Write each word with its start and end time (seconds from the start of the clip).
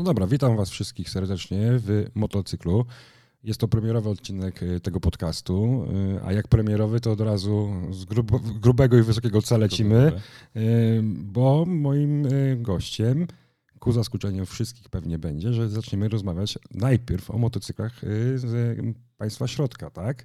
No 0.00 0.04
dobra, 0.04 0.26
witam 0.26 0.56
Was 0.56 0.70
wszystkich 0.70 1.10
serdecznie 1.10 1.58
w 1.72 2.06
motocyklu. 2.14 2.86
Jest 3.44 3.60
to 3.60 3.68
premierowy 3.68 4.08
odcinek 4.08 4.62
y, 4.62 4.80
tego 4.80 5.00
podcastu, 5.00 5.84
y, 6.16 6.24
a 6.24 6.32
jak 6.32 6.48
premierowy 6.48 7.00
to 7.00 7.12
od 7.12 7.20
razu 7.20 7.72
z 7.90 8.04
grubo, 8.04 8.38
grubego 8.38 8.98
i 8.98 9.02
wysokiego 9.02 9.42
C 9.42 9.58
lecimy, 9.58 10.12
y, 10.56 11.00
bo 11.04 11.64
moim 11.66 12.28
gościem, 12.56 13.26
ku 13.78 13.92
zaskoczeniu 13.92 14.46
wszystkich 14.46 14.88
pewnie 14.88 15.18
będzie, 15.18 15.52
że 15.52 15.68
zaczniemy 15.68 16.08
rozmawiać 16.08 16.58
najpierw 16.70 17.30
o 17.30 17.38
motocyklach 17.38 18.00
z 18.34 18.78
państwa 19.16 19.46
środka, 19.46 19.90
tak? 19.90 20.24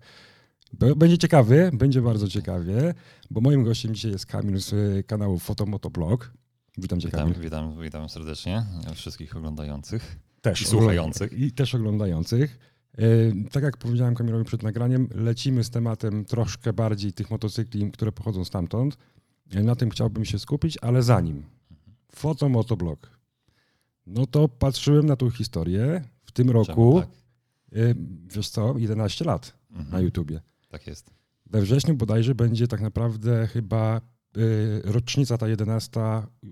Będzie 0.95 1.17
ciekawy, 1.17 1.69
będzie 1.73 2.01
bardzo 2.01 2.27
ciekawie, 2.27 2.93
bo 3.31 3.41
moim 3.41 3.63
gościem 3.63 3.95
dzisiaj 3.95 4.11
jest 4.11 4.25
Kamil 4.25 4.59
z 4.59 5.07
kanału 5.07 5.39
Fotomotoblog. 5.39 6.31
Witam 6.77 6.99
cię, 6.99 7.07
witam, 7.07 7.33
witam, 7.33 7.81
witam 7.81 8.09
serdecznie 8.09 8.65
wszystkich 8.95 9.35
oglądających 9.35 10.25
też 10.51 10.61
i 10.61 10.65
słuchających. 10.65 11.33
I 11.33 11.51
też 11.51 11.75
oglądających. 11.75 12.59
E, 12.97 13.01
tak 13.51 13.63
jak 13.63 13.77
powiedziałem 13.77 14.15
Kamilowi 14.15 14.45
przed 14.45 14.63
nagraniem, 14.63 15.07
lecimy 15.15 15.63
z 15.63 15.69
tematem 15.69 16.25
troszkę 16.25 16.73
bardziej 16.73 17.13
tych 17.13 17.31
motocykli, 17.31 17.91
które 17.91 18.11
pochodzą 18.11 18.45
stamtąd. 18.45 18.97
E, 19.51 19.63
na 19.63 19.75
tym 19.75 19.89
chciałbym 19.89 20.25
się 20.25 20.39
skupić, 20.39 20.77
ale 20.81 21.03
zanim. 21.03 21.45
Fotomotoblog. 22.11 23.09
No 24.07 24.27
to 24.27 24.49
patrzyłem 24.49 25.05
na 25.05 25.15
tą 25.15 25.29
historię 25.29 26.01
w 26.23 26.31
tym 26.31 26.49
roku. 26.49 27.01
Tak? 27.01 27.09
E, 27.79 27.93
wiesz 28.35 28.49
co, 28.49 28.77
11 28.77 29.25
lat 29.25 29.53
mhm. 29.71 29.89
na 29.91 29.99
YouTubie. 29.99 30.41
Tak 30.69 30.87
jest. 30.87 31.09
We 31.45 31.61
wrześniu 31.61 31.95
bodajże 31.95 32.35
będzie 32.35 32.67
tak 32.67 32.81
naprawdę 32.81 33.47
chyba 33.47 34.01
rocznica 34.83 35.37
ta 35.37 35.47
11 35.47 36.01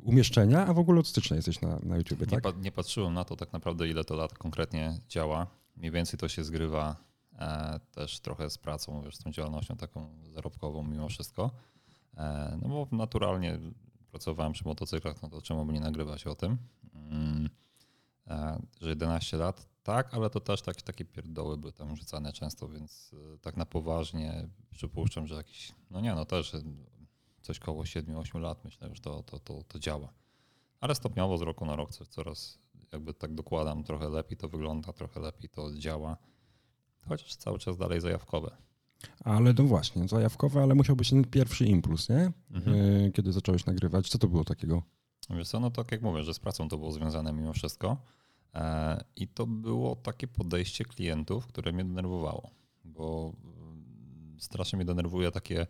umieszczenia, 0.03 0.65
a 0.67 0.73
w 0.73 0.79
ogóle 0.79 0.99
od 0.99 1.07
stycznia 1.07 1.35
jesteś 1.35 1.61
na, 1.61 1.79
na 1.83 1.97
YouTube, 1.97 2.19
nie, 2.19 2.27
tak? 2.27 2.43
Pa, 2.43 2.51
nie 2.51 2.71
patrzyłem 2.71 3.13
na 3.13 3.23
to 3.23 3.35
tak 3.35 3.53
naprawdę, 3.53 3.87
ile 3.87 4.03
to 4.03 4.15
lat 4.15 4.37
konkretnie 4.37 4.97
działa. 5.09 5.47
Mniej 5.75 5.91
więcej 5.91 6.19
to 6.19 6.27
się 6.27 6.43
zgrywa 6.43 6.95
e, 7.39 7.79
też 7.91 8.19
trochę 8.19 8.49
z 8.49 8.57
pracą, 8.57 9.01
wiesz, 9.01 9.15
z 9.15 9.19
tą 9.19 9.31
działalnością 9.31 9.77
taką 9.77 10.09
zarobkową 10.33 10.83
mimo 10.83 11.09
wszystko. 11.09 11.51
E, 12.17 12.57
no 12.61 12.69
bo 12.69 12.87
naturalnie 12.91 13.59
pracowałem 14.11 14.53
przy 14.53 14.65
motocyklach, 14.65 15.21
no 15.21 15.29
to 15.29 15.41
czemu 15.41 15.65
by 15.65 15.73
nie 15.73 15.79
nagrywać 15.79 16.27
o 16.27 16.35
tym? 16.35 16.57
Mm, 16.93 17.49
e, 18.27 18.61
że 18.81 18.89
11 18.89 19.37
lat, 19.37 19.67
tak, 19.83 20.13
ale 20.13 20.29
to 20.29 20.39
też 20.39 20.61
tak, 20.61 20.81
takie 20.81 21.05
pierdoły 21.05 21.57
były 21.57 21.73
tam 21.73 21.95
rzucane 21.95 22.33
często, 22.33 22.67
więc 22.67 23.11
e, 23.33 23.37
tak 23.37 23.57
na 23.57 23.65
poważnie 23.65 24.47
przypuszczam, 24.71 25.27
że 25.27 25.35
jakiś, 25.35 25.71
no 25.91 26.01
nie, 26.01 26.15
no 26.15 26.25
też 26.25 26.51
coś 27.43 27.59
koło 27.59 27.83
7-8 27.83 28.39
lat 28.39 28.65
myślę, 28.65 28.89
że 28.93 29.01
to, 29.01 29.23
to, 29.23 29.39
to, 29.39 29.63
to 29.63 29.79
działa. 29.79 30.13
Ale 30.79 30.95
stopniowo 30.95 31.37
z 31.37 31.41
roku 31.41 31.65
na 31.65 31.75
rok 31.75 31.91
coraz 31.91 32.59
jakby 32.91 33.13
tak 33.13 33.33
dokładam, 33.33 33.83
trochę 33.83 34.09
lepiej 34.09 34.37
to 34.37 34.49
wygląda, 34.49 34.93
trochę 34.93 35.19
lepiej 35.19 35.49
to 35.49 35.73
działa. 35.73 36.17
Chociaż 37.07 37.35
cały 37.35 37.59
czas 37.59 37.77
dalej 37.77 38.01
zajawkowe. 38.01 38.57
Ale 39.23 39.53
no 39.57 39.63
właśnie, 39.63 40.07
zajawkowe, 40.07 40.63
ale 40.63 40.75
musiał 40.75 40.95
być 40.95 41.09
ten 41.09 41.25
pierwszy 41.25 41.65
impuls, 41.65 42.09
nie? 42.09 42.31
Mhm. 42.51 43.05
E, 43.07 43.11
kiedy 43.11 43.31
zacząłeś 43.31 43.65
nagrywać. 43.65 44.09
Co 44.09 44.17
to 44.17 44.27
było 44.27 44.43
takiego? 44.43 44.81
Wiesz 45.29 45.47
co, 45.47 45.59
no 45.59 45.71
tak 45.71 45.91
jak 45.91 46.01
mówię, 46.01 46.23
że 46.23 46.33
z 46.33 46.39
pracą 46.39 46.69
to 46.69 46.77
było 46.77 46.91
związane 46.91 47.33
mimo 47.33 47.53
wszystko. 47.53 47.97
E, 48.55 49.03
I 49.15 49.27
to 49.27 49.47
było 49.47 49.95
takie 49.95 50.27
podejście 50.27 50.85
klientów, 50.85 51.47
które 51.47 51.71
mnie 51.71 51.83
denerwowało, 51.83 52.49
bo 52.83 53.33
mm, 53.43 54.37
strasznie 54.39 54.77
mnie 54.77 54.85
denerwuje 54.85 55.31
takie 55.31 55.67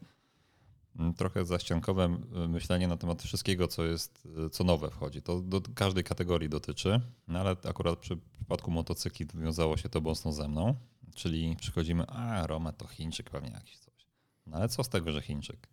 trochę 1.17 1.45
zaściankowe 1.45 2.17
myślenie 2.49 2.87
na 2.87 2.98
temat 2.98 3.23
wszystkiego, 3.23 3.67
co 3.67 3.83
jest, 3.83 4.27
co 4.52 4.64
nowe 4.64 4.89
wchodzi. 4.89 5.21
To 5.21 5.42
do 5.42 5.61
każdej 5.76 6.04
kategorii 6.04 6.49
dotyczy, 6.49 7.02
no 7.27 7.39
ale 7.39 7.55
akurat 7.70 7.99
przy 7.99 8.17
przypadku 8.17 8.71
motocykli 8.71 9.27
wiązało 9.33 9.77
się 9.77 9.89
to 9.89 10.02
mocno 10.02 10.33
ze 10.33 10.48
mną, 10.48 10.76
czyli 11.15 11.55
przychodzimy, 11.55 12.08
a 12.08 12.48
Roma 12.48 12.71
to 12.71 12.87
Chińczyk 12.87 13.30
pewnie 13.30 13.52
jakiś 13.52 13.77
coś. 13.77 14.08
No 14.45 14.58
ale 14.58 14.70
co 14.70 14.83
z 14.83 14.89
tego, 14.89 15.11
że 15.11 15.21
Chińczyk? 15.21 15.67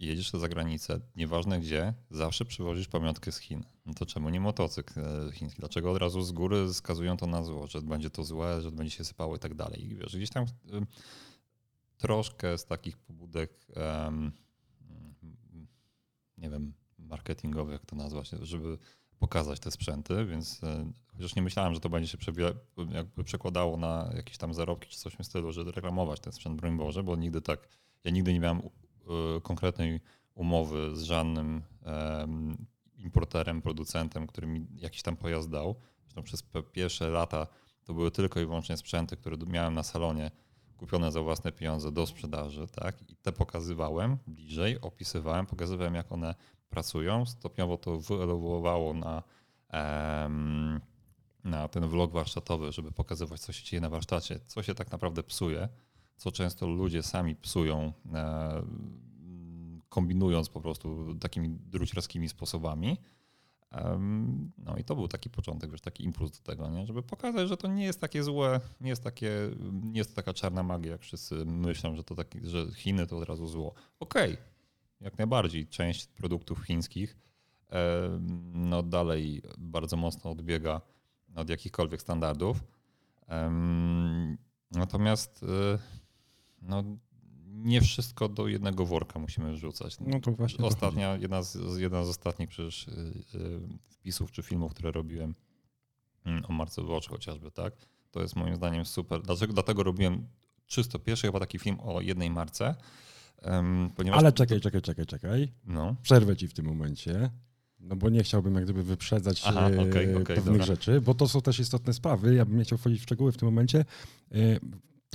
Jedziesz 0.00 0.30
za 0.30 0.48
granicę, 0.48 1.00
nieważne 1.16 1.60
gdzie, 1.60 1.94
zawsze 2.10 2.44
przywozisz 2.44 2.88
pamiątkę 2.88 3.32
z 3.32 3.38
Chin. 3.38 3.64
No 3.86 3.94
to 3.94 4.06
czemu 4.06 4.28
nie 4.28 4.40
motocykl 4.40 5.00
e, 5.00 5.32
chiński? 5.32 5.60
Dlaczego 5.60 5.92
od 5.92 5.98
razu 5.98 6.22
z 6.22 6.32
góry 6.32 6.74
skazują 6.74 7.16
to 7.16 7.26
na 7.26 7.42
zło, 7.42 7.66
że 7.66 7.82
będzie 7.82 8.10
to 8.10 8.24
złe, 8.24 8.62
że 8.62 8.72
będzie 8.72 8.96
się 8.96 9.04
sypało 9.04 9.36
i 9.36 9.38
tak 9.38 9.54
dalej? 9.54 9.84
I 9.84 9.94
wiesz, 9.94 10.16
gdzieś 10.16 10.30
tam 10.30 10.46
troszkę 11.98 12.58
z 12.58 12.66
takich 12.66 12.98
pobudek, 12.98 13.66
um, 14.04 14.32
nie 16.38 16.50
wiem, 16.50 16.72
marketingowych, 16.98 17.72
jak 17.72 17.86
to 17.86 17.96
nazwać, 17.96 18.30
żeby 18.30 18.78
pokazać 19.18 19.60
te 19.60 19.70
sprzęty, 19.70 20.26
więc 20.26 20.64
e, 20.64 20.92
chociaż 21.06 21.36
nie 21.36 21.42
myślałem, 21.42 21.74
że 21.74 21.80
to 21.80 21.88
będzie 21.88 22.08
się 22.08 22.18
jakby 22.90 23.24
przekładało 23.24 23.76
na 23.76 24.10
jakieś 24.16 24.38
tam 24.38 24.54
zarobki 24.54 24.88
czy 24.88 24.98
coś 24.98 25.12
w 25.12 25.16
tym 25.16 25.24
stylu, 25.24 25.52
żeby 25.52 25.72
reklamować 25.72 26.20
ten 26.20 26.32
sprzęt, 26.32 26.60
broń 26.60 26.76
Boże, 26.76 27.02
bo 27.02 27.16
nigdy 27.16 27.40
tak, 27.40 27.68
ja 28.04 28.10
nigdy 28.10 28.32
nie 28.32 28.40
miałem 28.40 28.58
e, 28.58 29.40
konkretnej 29.42 30.00
umowy 30.34 30.96
z 30.96 31.02
żadnym 31.02 31.62
importerem, 32.96 33.62
producentem, 33.62 34.26
który 34.26 34.46
mi 34.46 34.66
jakiś 34.74 35.02
tam 35.02 35.16
pojazd 35.16 35.50
dał. 35.50 35.76
Zresztą 36.02 36.22
przez 36.22 36.42
pierwsze 36.72 37.10
lata 37.10 37.46
to 37.84 37.94
były 37.94 38.10
tylko 38.10 38.40
i 38.40 38.46
wyłącznie 38.46 38.76
sprzęty, 38.76 39.16
które 39.16 39.36
miałem 39.46 39.74
na 39.74 39.82
salonie, 39.82 40.30
kupione 40.76 41.12
za 41.12 41.22
własne 41.22 41.52
pieniądze 41.52 41.92
do 41.92 42.06
sprzedaży, 42.06 42.66
tak? 42.66 43.10
I 43.10 43.16
te 43.16 43.32
pokazywałem 43.32 44.18
bliżej, 44.26 44.80
opisywałem, 44.80 45.46
pokazywałem, 45.46 45.94
jak 45.94 46.12
one 46.12 46.34
pracują. 46.70 47.26
Stopniowo 47.26 47.76
to 47.76 47.98
wyewoluowało 47.98 48.94
na, 48.94 49.22
um, 49.72 50.80
na 51.44 51.68
ten 51.68 51.88
vlog 51.88 52.12
warsztatowy, 52.12 52.72
żeby 52.72 52.92
pokazywać, 52.92 53.40
co 53.40 53.52
się 53.52 53.64
dzieje 53.64 53.80
na 53.80 53.88
warsztacie, 53.88 54.40
co 54.46 54.62
się 54.62 54.74
tak 54.74 54.92
naprawdę 54.92 55.22
psuje, 55.22 55.68
co 56.16 56.32
często 56.32 56.66
ludzie 56.66 57.02
sami 57.02 57.36
psują, 57.36 57.92
e, 58.14 58.62
kombinując 59.88 60.48
po 60.48 60.60
prostu 60.60 61.14
takimi 61.14 61.48
druciarskimi 61.50 62.28
sposobami. 62.28 62.96
No 64.58 64.76
i 64.76 64.84
to 64.84 64.94
był 64.94 65.08
taki 65.08 65.30
początek, 65.30 65.70
wiesz, 65.70 65.80
taki 65.80 66.04
impuls 66.04 66.30
do 66.30 66.42
tego, 66.44 66.70
nie? 66.70 66.86
żeby 66.86 67.02
pokazać, 67.02 67.48
że 67.48 67.56
to 67.56 67.68
nie 67.68 67.84
jest 67.84 68.00
takie 68.00 68.22
złe, 68.22 68.60
nie 68.80 68.90
jest, 68.90 69.02
takie, 69.02 69.30
nie 69.82 69.98
jest 69.98 70.10
to 70.10 70.16
taka 70.16 70.32
czarna 70.32 70.62
magia, 70.62 70.92
jak 70.92 71.00
wszyscy 71.00 71.44
myślą, 71.44 71.96
że 71.96 72.04
to 72.04 72.14
taki, 72.14 72.40
że 72.42 72.66
Chiny 72.74 73.06
to 73.06 73.18
od 73.18 73.28
razu 73.28 73.46
zło. 73.46 73.74
Okej, 74.00 74.32
okay, 74.32 74.44
jak 75.00 75.18
najbardziej. 75.18 75.66
Część 75.66 76.06
produktów 76.06 76.60
chińskich 76.60 77.16
no 78.52 78.82
dalej 78.82 79.42
bardzo 79.58 79.96
mocno 79.96 80.30
odbiega 80.30 80.80
od 81.34 81.50
jakichkolwiek 81.50 82.02
standardów. 82.02 82.64
Natomiast 84.70 85.42
y, 85.42 85.46
no, 86.62 86.84
nie 87.56 87.80
wszystko 87.80 88.28
do 88.28 88.48
jednego 88.48 88.86
worka 88.86 89.18
musimy 89.18 89.52
wrzucać. 89.52 89.96
No 90.00 90.20
to 90.20 90.32
właśnie. 90.32 90.64
Ostatnia, 90.64 91.16
jedna 91.16 91.42
z, 91.42 91.78
jedna 91.78 92.04
z 92.04 92.08
ostatnich 92.08 92.48
przecież 92.48 92.88
y, 92.88 92.90
y, 93.34 93.60
wpisów 93.88 94.32
czy 94.32 94.42
filmów, 94.42 94.72
które 94.72 94.92
robiłem 94.92 95.34
mm, 96.24 96.44
o 96.48 96.52
Marce 96.52 96.82
Watch 96.82 97.08
chociażby, 97.08 97.50
tak? 97.50 97.74
To 98.10 98.22
jest 98.22 98.36
moim 98.36 98.56
zdaniem 98.56 98.86
super. 98.86 99.22
Dlaczego? 99.22 99.52
Dlatego 99.52 99.82
robiłem 99.82 100.26
czysto 100.66 100.98
pierwszy 100.98 101.26
chyba 101.26 101.40
taki 101.40 101.58
film 101.58 101.80
o 101.80 102.00
jednej 102.00 102.30
marce. 102.30 102.74
Um, 103.42 103.90
Ale 104.12 104.32
czekaj, 104.32 104.60
czekaj, 104.60 104.82
czekaj, 104.82 105.06
czekaj. 105.06 105.52
No. 105.64 105.96
Przerwę 106.02 106.36
ci 106.36 106.48
w 106.48 106.54
tym 106.54 106.66
momencie. 106.66 107.30
No 107.80 107.96
bo 107.96 108.10
nie 108.10 108.22
chciałbym 108.22 108.54
jak 108.54 108.64
gdyby 108.64 108.82
wyprzedzać 108.82 109.42
Aha, 109.46 109.66
okay, 109.66 110.16
okay, 110.16 110.24
pewnych 110.24 110.44
dobra. 110.44 110.66
rzeczy, 110.66 111.00
bo 111.00 111.14
to 111.14 111.28
są 111.28 111.40
też 111.40 111.58
istotne 111.60 111.92
sprawy. 111.92 112.34
Ja 112.34 112.44
bym 112.44 112.58
nie 112.58 112.64
chciał 112.64 112.78
wchodzić 112.78 113.00
w 113.00 113.02
szczegóły 113.02 113.32
w 113.32 113.36
tym 113.36 113.48
momencie. 113.48 113.84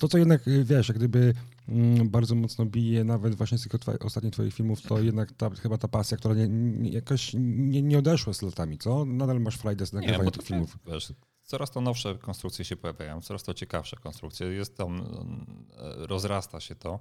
To, 0.02 0.08
co 0.08 0.18
jednak, 0.18 0.48
y, 0.48 0.64
wiesz, 0.64 0.88
jak 0.88 0.98
gdyby 0.98 1.34
mm, 1.70 2.10
bardzo 2.10 2.36
mocno 2.36 2.66
bije 2.66 3.04
nawet 3.04 3.36
właśnie 3.36 3.58
z 3.58 3.68
tych 3.68 3.72
ostatnich 4.06 4.34
twoich 4.34 4.54
filmów, 4.54 4.82
to 4.82 5.00
jednak 5.00 5.32
ta, 5.32 5.50
chyba 5.50 5.78
ta 5.78 5.88
pasja, 5.88 6.18
która 6.18 6.36
nie, 6.36 6.48
nie, 6.48 6.90
jakoś 6.90 7.32
nie, 7.38 7.82
nie 7.82 7.98
odeszła 7.98 8.34
z 8.34 8.42
latami, 8.42 8.78
co? 8.78 9.06
Nadal 9.06 9.42
masz 9.42 9.58
frajdę 9.58 9.86
z 9.86 9.94
nagrywania 9.94 10.32
tych 10.32 10.44
filmów. 10.44 10.78
Wiesz, 10.88 11.14
coraz 11.44 11.72
to 11.72 11.82
nowsze 11.82 12.18
konstrukcje 12.18 12.66
się 12.66 12.76
pojawiają, 12.76 13.22
coraz 13.22 13.44
to 13.44 13.54
ciekawsze 13.54 13.98
konstrukcje. 13.98 14.48
Jest 14.48 14.78
tam, 14.78 14.96
mm, 14.96 15.66
rozrasta 15.98 16.60
się 16.60 16.76
to, 16.76 17.00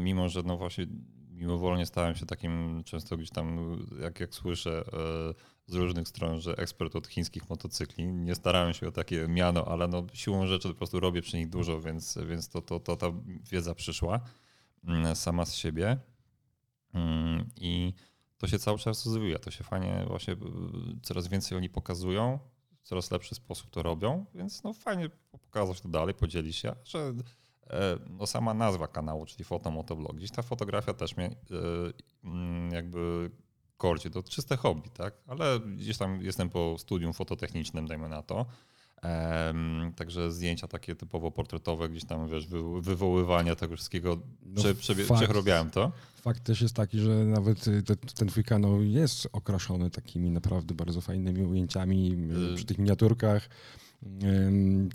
mimo 0.00 0.28
że 0.28 0.42
no 0.42 0.56
właśnie 0.56 0.86
mimowolnie 1.30 1.86
stałem 1.86 2.14
się 2.14 2.26
takim 2.26 2.82
często 2.84 3.16
gdzieś 3.16 3.30
tam, 3.30 3.78
jak, 4.00 4.20
jak 4.20 4.34
słyszę 4.34 4.84
e, 4.92 5.34
z 5.68 5.74
różnych 5.74 6.08
stron, 6.08 6.40
że 6.40 6.56
ekspert 6.56 6.96
od 6.96 7.06
chińskich 7.06 7.50
motocykli. 7.50 8.06
Nie 8.06 8.34
starałem 8.34 8.74
się 8.74 8.88
o 8.88 8.92
takie 8.92 9.28
miano, 9.28 9.64
ale 9.64 9.88
no, 9.88 10.06
siłą 10.12 10.46
rzeczy 10.46 10.68
po 10.68 10.74
prostu 10.74 11.00
robię 11.00 11.22
przy 11.22 11.36
nich 11.36 11.48
dużo, 11.48 11.80
więc, 11.80 12.18
więc 12.28 12.48
to, 12.48 12.62
to, 12.62 12.80
to 12.80 12.96
ta 12.96 13.06
wiedza 13.50 13.74
przyszła 13.74 14.20
mm, 14.84 15.16
sama 15.16 15.44
z 15.46 15.54
siebie. 15.54 15.98
Mm, 16.94 17.48
I 17.60 17.94
to 18.38 18.46
się 18.46 18.58
cały 18.58 18.78
czas 18.78 19.06
rozwija. 19.06 19.38
To 19.38 19.50
się 19.50 19.64
fajnie 19.64 20.04
właśnie 20.08 20.36
coraz 21.02 21.28
więcej 21.28 21.58
oni 21.58 21.68
pokazują, 21.68 22.38
w 22.82 22.88
coraz 22.88 23.10
lepszy 23.10 23.34
sposób 23.34 23.70
to 23.70 23.82
robią, 23.82 24.24
więc 24.34 24.62
no 24.62 24.72
fajnie 24.72 25.10
pokazać 25.30 25.80
to 25.80 25.88
dalej, 25.88 26.14
podzielić 26.14 26.56
się, 26.56 26.76
że 26.84 27.14
e, 27.70 27.98
no 28.10 28.26
sama 28.26 28.54
nazwa 28.54 28.88
kanału, 28.88 29.26
czyli 29.26 29.44
Fotomotoblog. 29.44 30.16
Gdzieś 30.16 30.30
ta 30.30 30.42
fotografia 30.42 30.94
też 30.94 31.16
mnie 31.16 31.26
e, 31.26 31.34
mm, 32.24 32.70
jakby 32.72 33.30
korcie, 33.78 34.10
to 34.10 34.22
czyste 34.22 34.56
hobby, 34.56 34.90
tak? 34.90 35.14
Ale 35.26 35.60
gdzieś 35.60 35.98
tam 35.98 36.22
jestem 36.22 36.50
po 36.50 36.76
studium 36.78 37.12
fototechnicznym, 37.12 37.86
dajmy 37.86 38.08
na 38.08 38.22
to. 38.22 38.46
Um, 39.02 39.92
także 39.96 40.32
zdjęcia 40.32 40.68
takie 40.68 40.94
typowo 40.94 41.30
portretowe, 41.30 41.88
gdzieś 41.88 42.04
tam 42.04 42.28
wiesz, 42.28 42.46
wy, 42.46 42.82
wywoływania 42.82 43.56
tego 43.56 43.76
wszystkiego, 43.76 44.18
no 44.46 44.62
prze, 44.62 44.74
prze, 44.74 44.94
przerobiałem 44.94 45.70
to. 45.70 45.92
Fakt 46.22 46.44
też 46.44 46.62
jest 46.62 46.76
taki, 46.76 46.98
że 46.98 47.10
nawet 47.10 47.68
y, 47.68 47.82
te, 47.82 47.96
ten 47.96 48.28
twój 48.28 48.44
kanał 48.44 48.82
jest 48.82 49.28
okraszony 49.32 49.90
takimi 49.90 50.30
naprawdę 50.30 50.74
bardzo 50.74 51.00
fajnymi 51.00 51.44
ujęciami 51.44 52.16
y, 52.52 52.56
przy 52.56 52.64
tych 52.64 52.78
miniaturkach. 52.78 53.48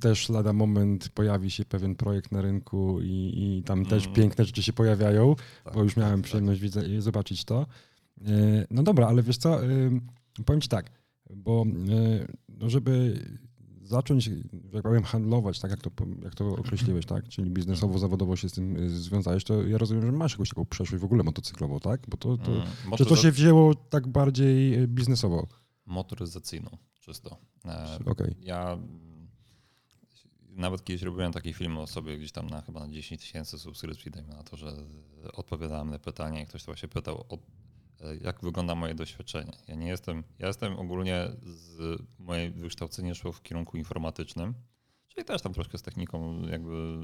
Też 0.02 0.30
lada 0.30 0.54
moment 0.54 1.10
pojawi 1.10 1.52
się 1.52 1.66
pewien 1.66 1.96
projekt 1.96 2.32
na 2.32 2.42
rynku 2.42 3.02
i, 3.02 3.34
i 3.36 3.64
tam 3.64 3.86
też 3.86 4.04
mm. 4.04 4.16
piękne 4.16 4.46
rzeczy 4.46 4.64
się 4.64 4.74
pojawiają, 4.74 5.36
tak, 5.64 5.74
bo 5.74 5.84
już 5.84 5.98
miałem 5.98 6.22
tak, 6.22 6.26
przyjemność 6.26 6.60
tak. 6.60 6.64
Widzę, 6.64 7.02
zobaczyć 7.02 7.46
to. 7.46 7.66
E, 8.21 8.65
no 8.71 8.83
dobra, 8.83 9.07
ale 9.07 9.24
wiesz 9.24 9.38
co, 9.38 9.60
powiem 10.45 10.62
ci 10.62 10.69
tak, 10.69 10.92
bo 11.36 11.65
e, 11.89 12.27
no 12.50 12.69
żeby 12.69 13.19
zacząć, 13.81 14.30
jak 14.74 14.83
powiem, 14.83 15.04
handlować, 15.04 15.60
tak 15.60 15.71
jak 15.71 15.81
to, 15.81 15.89
jak 16.24 16.36
to 16.36 16.56
określiłeś, 16.56 17.06
tak? 17.06 17.27
Czyli 17.27 17.51
biznesowo, 17.51 18.00
zawodowo 18.00 18.36
się 18.36 18.50
z 18.50 18.54
tym 18.54 18.89
związałeś, 18.89 19.44
to 19.44 19.63
ja 19.63 19.77
rozumiem, 19.77 20.06
że 20.06 20.12
masz 20.12 20.31
jakąś 20.31 20.50
taką 20.50 20.65
przeszłość 20.65 21.01
w 21.01 21.06
ogóle 21.06 21.24
motocyklową, 21.24 21.80
tak? 21.80 22.01
Bo 22.07 22.18
to, 22.18 22.38
to 22.38 22.51
mm, 22.51 22.68
czy 22.98 23.06
to 23.06 23.15
się 23.15 23.31
wzięło 23.31 23.75
tak 23.75 24.07
bardziej 24.07 24.88
biznesowo? 24.88 25.48
Motoryzacyjną, 25.86 26.69
czysto. 27.00 27.38
E, 27.65 28.00
okay. 28.06 28.36
Ja 28.42 28.77
nawet 30.50 30.83
kiedyś 30.83 31.01
robiłem 31.01 31.31
taki 31.31 31.54
film 31.54 31.77
o 31.77 31.88
sobie 31.88 32.18
gdzieś 32.18 32.31
tam 32.31 32.50
na 32.50 32.62
chyba 32.62 32.80
na 32.80 32.94
10 32.94 33.21
tysięcy 33.21 33.60
subskrypcji, 33.60 34.12
dajmy 34.12 34.30
na 34.30 34.44
to, 34.44 34.57
że 34.57 34.74
odpowiadałem 35.33 35.89
na 35.89 36.00
pytanie 36.00 36.42
i 36.42 36.45
ktoś 36.45 36.63
to 36.63 36.65
właśnie 36.65 36.89
pytał 36.89 37.25
o 37.30 37.38
E, 37.38 37.62
jak 38.22 38.42
wygląda 38.42 38.76
moje 38.76 38.96
doświadczenie. 38.96 39.52
Ja 39.68 39.76
nie 39.76 39.88
jestem, 39.88 40.24
ja 40.40 40.48
jestem 40.48 40.80
ogólnie 40.80 41.28
z 41.44 42.02
moje 42.20 42.52
wykształcenie 42.52 43.16
szło 43.16 43.32
w 43.32 43.42
kierunku 43.42 43.78
informatycznym, 43.78 44.54
czyli 45.08 45.26
też 45.26 45.42
tam 45.42 45.54
troszkę 45.54 45.78
z 45.78 45.82
techniką 45.82 46.42
jakby 46.48 47.00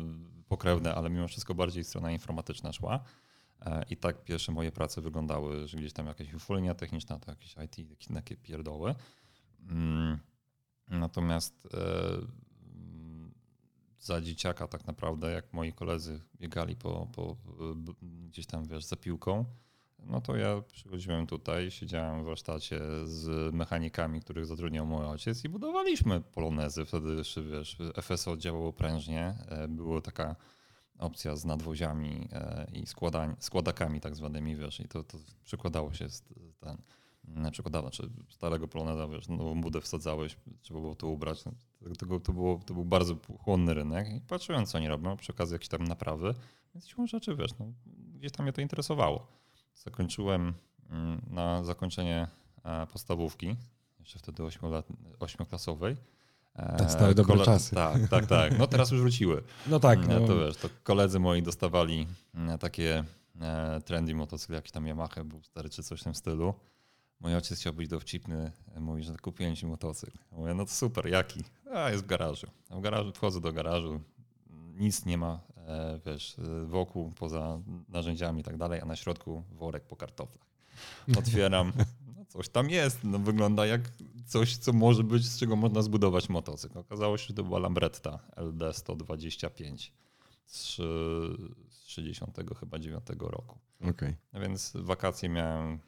pokrewne, 0.47 0.95
ale 0.95 1.09
mimo 1.09 1.27
wszystko 1.27 1.55
bardziej 1.55 1.83
strona 1.83 2.11
informatyczna 2.11 2.73
szła. 2.73 3.03
E, 3.61 3.85
I 3.89 3.97
tak 3.97 4.23
pierwsze 4.23 4.51
moje 4.51 4.71
prace 4.71 5.01
wyglądały, 5.01 5.67
że 5.67 5.77
gdzieś 5.77 5.93
tam 5.93 6.07
jakaś 6.07 6.29
infolia 6.29 6.75
techniczna, 6.75 7.19
to 7.19 7.31
jakieś 7.31 7.55
IT, 7.65 7.89
jakieś 7.89 8.07
takie 8.13 8.37
pierdoły. 8.37 8.95
Mm, 9.69 10.19
natomiast 10.87 11.67
e, 11.73 11.79
za 13.99 14.21
dzieciaka 14.21 14.67
tak 14.67 14.87
naprawdę, 14.87 15.31
jak 15.31 15.53
moi 15.53 15.73
koledzy 15.73 16.21
biegali 16.35 16.75
po, 16.75 17.07
po 17.15 17.37
gdzieś 18.01 18.45
tam 18.45 18.67
wiesz, 18.67 18.85
za 18.85 18.95
piłką, 18.95 19.45
no 20.05 20.21
to 20.21 20.35
ja 20.35 20.61
przychodziłem 20.71 21.27
tutaj, 21.27 21.71
siedziałem 21.71 22.23
w 22.23 22.25
warsztacie 22.25 22.79
z 23.03 23.53
mechanikami, 23.53 24.21
których 24.21 24.45
zatrudniał 24.45 24.85
mój 24.85 25.05
ojciec 25.05 25.45
i 25.45 25.49
budowaliśmy 25.49 26.21
polonezy. 26.21 26.85
Wtedy 26.85 27.15
jeszcze, 27.15 27.43
wiesz, 27.43 27.77
FSO 28.01 28.37
działało 28.37 28.73
prężnie. 28.73 29.35
E, 29.49 29.67
Była 29.67 30.01
taka 30.01 30.35
opcja 30.99 31.35
z 31.35 31.45
nadwoziami 31.45 32.27
e, 32.31 32.67
i 32.73 32.85
składań, 32.85 33.35
składakami 33.39 34.01
tak 34.01 34.15
zwanymi, 34.15 34.55
wiesz, 34.55 34.79
i 34.79 34.87
to, 34.87 35.03
to 35.03 35.17
się 35.93 36.09
z 36.09 36.23
ten, 36.59 36.77
przekładało, 37.51 37.89
czy 37.89 38.09
starego 38.29 38.67
poloneza, 38.67 39.07
wiesz, 39.07 39.27
nową 39.27 39.61
budę 39.61 39.81
wsadzałeś, 39.81 40.37
trzeba 40.61 40.79
było 40.79 40.95
to 40.95 41.07
ubrać. 41.07 41.45
No, 41.45 41.51
to, 41.97 42.19
to, 42.19 42.33
było, 42.33 42.59
to 42.65 42.73
był 42.73 42.85
bardzo 42.85 43.15
chłonny 43.43 43.73
rynek 43.73 44.09
i 44.09 44.21
patrzyłem, 44.21 44.65
co 44.65 44.77
oni 44.77 44.87
robią, 44.87 45.17
przy 45.17 45.31
okazji 45.31 45.53
jakieś 45.53 45.67
tam 45.67 45.83
naprawy, 45.83 46.33
więc 46.75 46.87
siłą 46.87 47.07
rzeczy, 47.07 47.35
wiesz, 47.35 47.51
no, 47.59 47.65
gdzieś 48.13 48.31
tam 48.31 48.43
mnie 48.43 48.53
to 48.53 48.61
interesowało. 48.61 49.27
Zakończyłem 49.75 50.53
mm, 50.89 51.21
na 51.29 51.63
zakończenie 51.63 52.27
e, 52.63 52.87
podstawówki, 52.87 53.55
jeszcze 53.99 54.19
wtedy 54.19 54.43
ośmioklasowej. 55.19 55.97
E, 56.55 56.77
tak, 56.77 56.91
stare 56.91 57.15
dobre 57.15 57.33
Kole 57.33 57.45
czasy. 57.45 57.75
Tak, 57.75 58.07
tak, 58.07 58.25
tak. 58.25 58.59
No 58.59 58.67
teraz 58.67 58.91
już 58.91 59.01
wróciły. 59.01 59.43
No 59.67 59.79
tak. 59.79 59.99
Mm, 59.99 60.21
no. 60.21 60.27
To 60.27 60.39
wiesz, 60.39 60.57
to 60.57 60.69
koledzy 60.83 61.19
moi 61.19 61.41
dostawali 61.43 62.07
takie 62.59 63.03
e, 63.41 63.81
trendy 63.85 64.15
motocykle, 64.15 64.55
jakiś 64.55 64.71
tam 64.71 64.87
Yamaha 64.87 65.23
był 65.23 65.43
stary 65.43 65.69
czy 65.69 65.83
coś 65.83 66.01
w 66.01 66.03
tym 66.03 66.15
stylu. 66.15 66.53
Mój 67.19 67.35
ojciec 67.35 67.59
chciał 67.59 67.73
być 67.73 67.87
dowcipny, 67.87 68.51
mówi, 68.79 69.03
że 69.03 69.15
kupiłem 69.15 69.55
ci 69.55 69.65
motocykl. 69.65 70.17
Mówię, 70.31 70.53
no 70.53 70.65
to 70.65 70.71
super, 70.71 71.07
jaki? 71.07 71.43
A, 71.73 71.89
jest 71.89 72.03
w 72.03 72.07
garażu. 72.07 72.47
A 72.69 72.75
w 72.75 72.81
garażu, 72.81 73.11
wchodzę 73.11 73.41
do 73.41 73.53
garażu, 73.53 74.01
nic 74.75 75.05
nie 75.05 75.17
ma, 75.17 75.39
E, 75.48 75.48
wiesz, 76.05 76.39
e, 76.39 76.65
wokół, 76.65 77.11
poza 77.11 77.61
narzędziami 77.89 78.41
i 78.41 78.43
tak 78.43 78.57
dalej, 78.57 78.81
a 78.81 78.85
na 78.85 78.95
środku 78.95 79.43
worek 79.51 79.83
po 79.83 79.95
kartoflach. 79.95 80.47
Otwieram, 81.17 81.73
no 82.17 82.25
coś 82.25 82.49
tam 82.49 82.69
jest, 82.69 83.03
no 83.03 83.19
wygląda 83.19 83.65
jak 83.65 83.81
coś, 84.25 84.57
co 84.57 84.73
może 84.73 85.03
być, 85.03 85.25
z 85.25 85.39
czego 85.39 85.55
można 85.55 85.81
zbudować 85.81 86.29
motocykl. 86.29 86.77
Okazało 86.77 87.17
się, 87.17 87.27
że 87.27 87.33
to 87.33 87.43
była 87.43 87.59
Lambretta 87.59 88.19
LD 88.35 88.73
125 88.73 89.93
z 90.45 90.81
60 91.85 92.37
chyba 92.59 92.79
9 92.79 93.05
roku. 93.19 93.57
Okay. 93.89 94.15
Więc 94.33 94.73
wakacje 94.75 95.29
miałem 95.29 95.79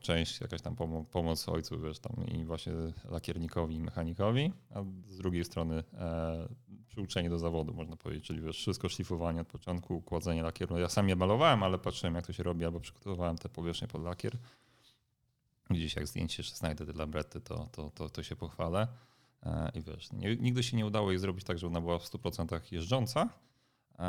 część, 0.00 0.40
jakaś 0.40 0.62
tam 0.62 0.76
pomo 0.76 1.04
pomoc 1.04 1.48
ojcu, 1.48 1.80
wiesz, 1.80 1.98
tam 1.98 2.26
i 2.26 2.44
właśnie 2.44 2.72
lakiernikowi 3.04 3.74
i 3.74 3.80
mechanikowi, 3.80 4.52
a 4.70 4.82
z 5.08 5.16
drugiej 5.16 5.44
strony 5.44 5.84
e, 5.94 6.48
przyuczenie 6.88 7.30
do 7.30 7.38
zawodu, 7.38 7.74
można 7.74 7.96
powiedzieć, 7.96 8.24
czyli 8.24 8.40
wiesz, 8.40 8.56
wszystko 8.56 8.88
szlifowanie 8.88 9.40
od 9.40 9.48
początku, 9.48 10.02
kładzenie 10.02 10.42
lakieru. 10.42 10.78
Ja 10.78 10.88
sam 10.88 11.08
je 11.08 11.16
malowałem, 11.16 11.62
ale 11.62 11.78
patrzyłem, 11.78 12.14
jak 12.14 12.26
to 12.26 12.32
się 12.32 12.42
robi, 12.42 12.64
albo 12.64 12.80
przygotowywałem 12.80 13.38
te 13.38 13.48
powierzchnie 13.48 13.88
pod 13.88 14.02
lakier. 14.02 14.36
Gdzieś 15.70 15.96
jak 15.96 16.06
zdjęcie 16.06 16.42
jeszcze 16.42 16.56
znajdę 16.56 16.86
te 16.86 16.92
lambrety, 16.92 17.40
to, 17.40 17.68
to, 17.72 17.90
to, 17.90 18.10
to 18.10 18.22
się 18.22 18.36
pochwalę. 18.36 18.88
E, 19.42 19.70
I 19.74 19.82
wiesz, 19.82 20.12
nie, 20.12 20.36
nigdy 20.36 20.62
się 20.62 20.76
nie 20.76 20.86
udało 20.86 21.10
jej 21.10 21.18
zrobić 21.18 21.44
tak, 21.44 21.58
żeby 21.58 21.70
ona 21.70 21.80
była 21.80 21.98
w 21.98 22.04
100% 22.04 22.72
jeżdżąca, 22.72 23.28
e, 23.98 24.02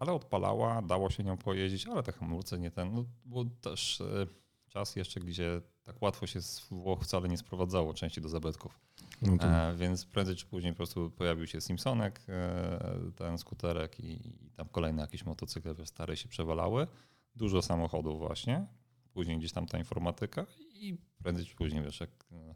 ale 0.00 0.12
odpalała, 0.12 0.82
dało 0.82 1.10
się 1.10 1.24
nią 1.24 1.36
pojeździć, 1.36 1.86
ale 1.86 2.02
te 2.02 2.12
hamulce 2.12 2.58
nie 2.58 2.70
ten, 2.70 2.94
no, 2.94 3.04
było 3.24 3.44
też 3.60 4.00
e, 4.00 4.26
czas 4.68 4.96
jeszcze, 4.96 5.20
gdzie 5.20 5.60
tak 5.82 6.02
łatwo 6.02 6.26
się 6.26 6.42
z 6.42 6.68
Włoch 6.68 7.02
wcale 7.02 7.28
nie 7.28 7.38
sprowadzało 7.38 7.94
części 7.94 8.20
do 8.20 8.28
zabytków. 8.28 8.80
No 9.22 9.38
to... 9.38 9.46
e, 9.46 9.76
więc 9.76 10.06
prędzej 10.06 10.36
czy 10.36 10.46
później 10.46 10.72
po 10.72 10.76
prostu 10.76 11.10
pojawił 11.10 11.46
się 11.46 11.60
Simpsonek, 11.60 12.20
e, 12.28 13.12
ten 13.16 13.38
skuterek 13.38 14.00
i, 14.00 14.28
i, 14.28 14.50
tam 14.56 14.68
kolejne 14.68 15.02
jakieś 15.02 15.24
motocykle 15.24 15.74
stare 15.84 16.16
się 16.16 16.28
przewalały. 16.28 16.86
Dużo 17.36 17.62
samochodów 17.62 18.18
właśnie. 18.18 18.66
Później 19.12 19.38
gdzieś 19.38 19.52
tam 19.52 19.66
ta 19.66 19.78
informatyka 19.78 20.46
i 20.58 20.98
prędzej 21.22 21.46
czy 21.46 21.56
później, 21.56 21.82
wiesz, 21.82 22.00
jak 22.00 22.10
e, 22.32 22.54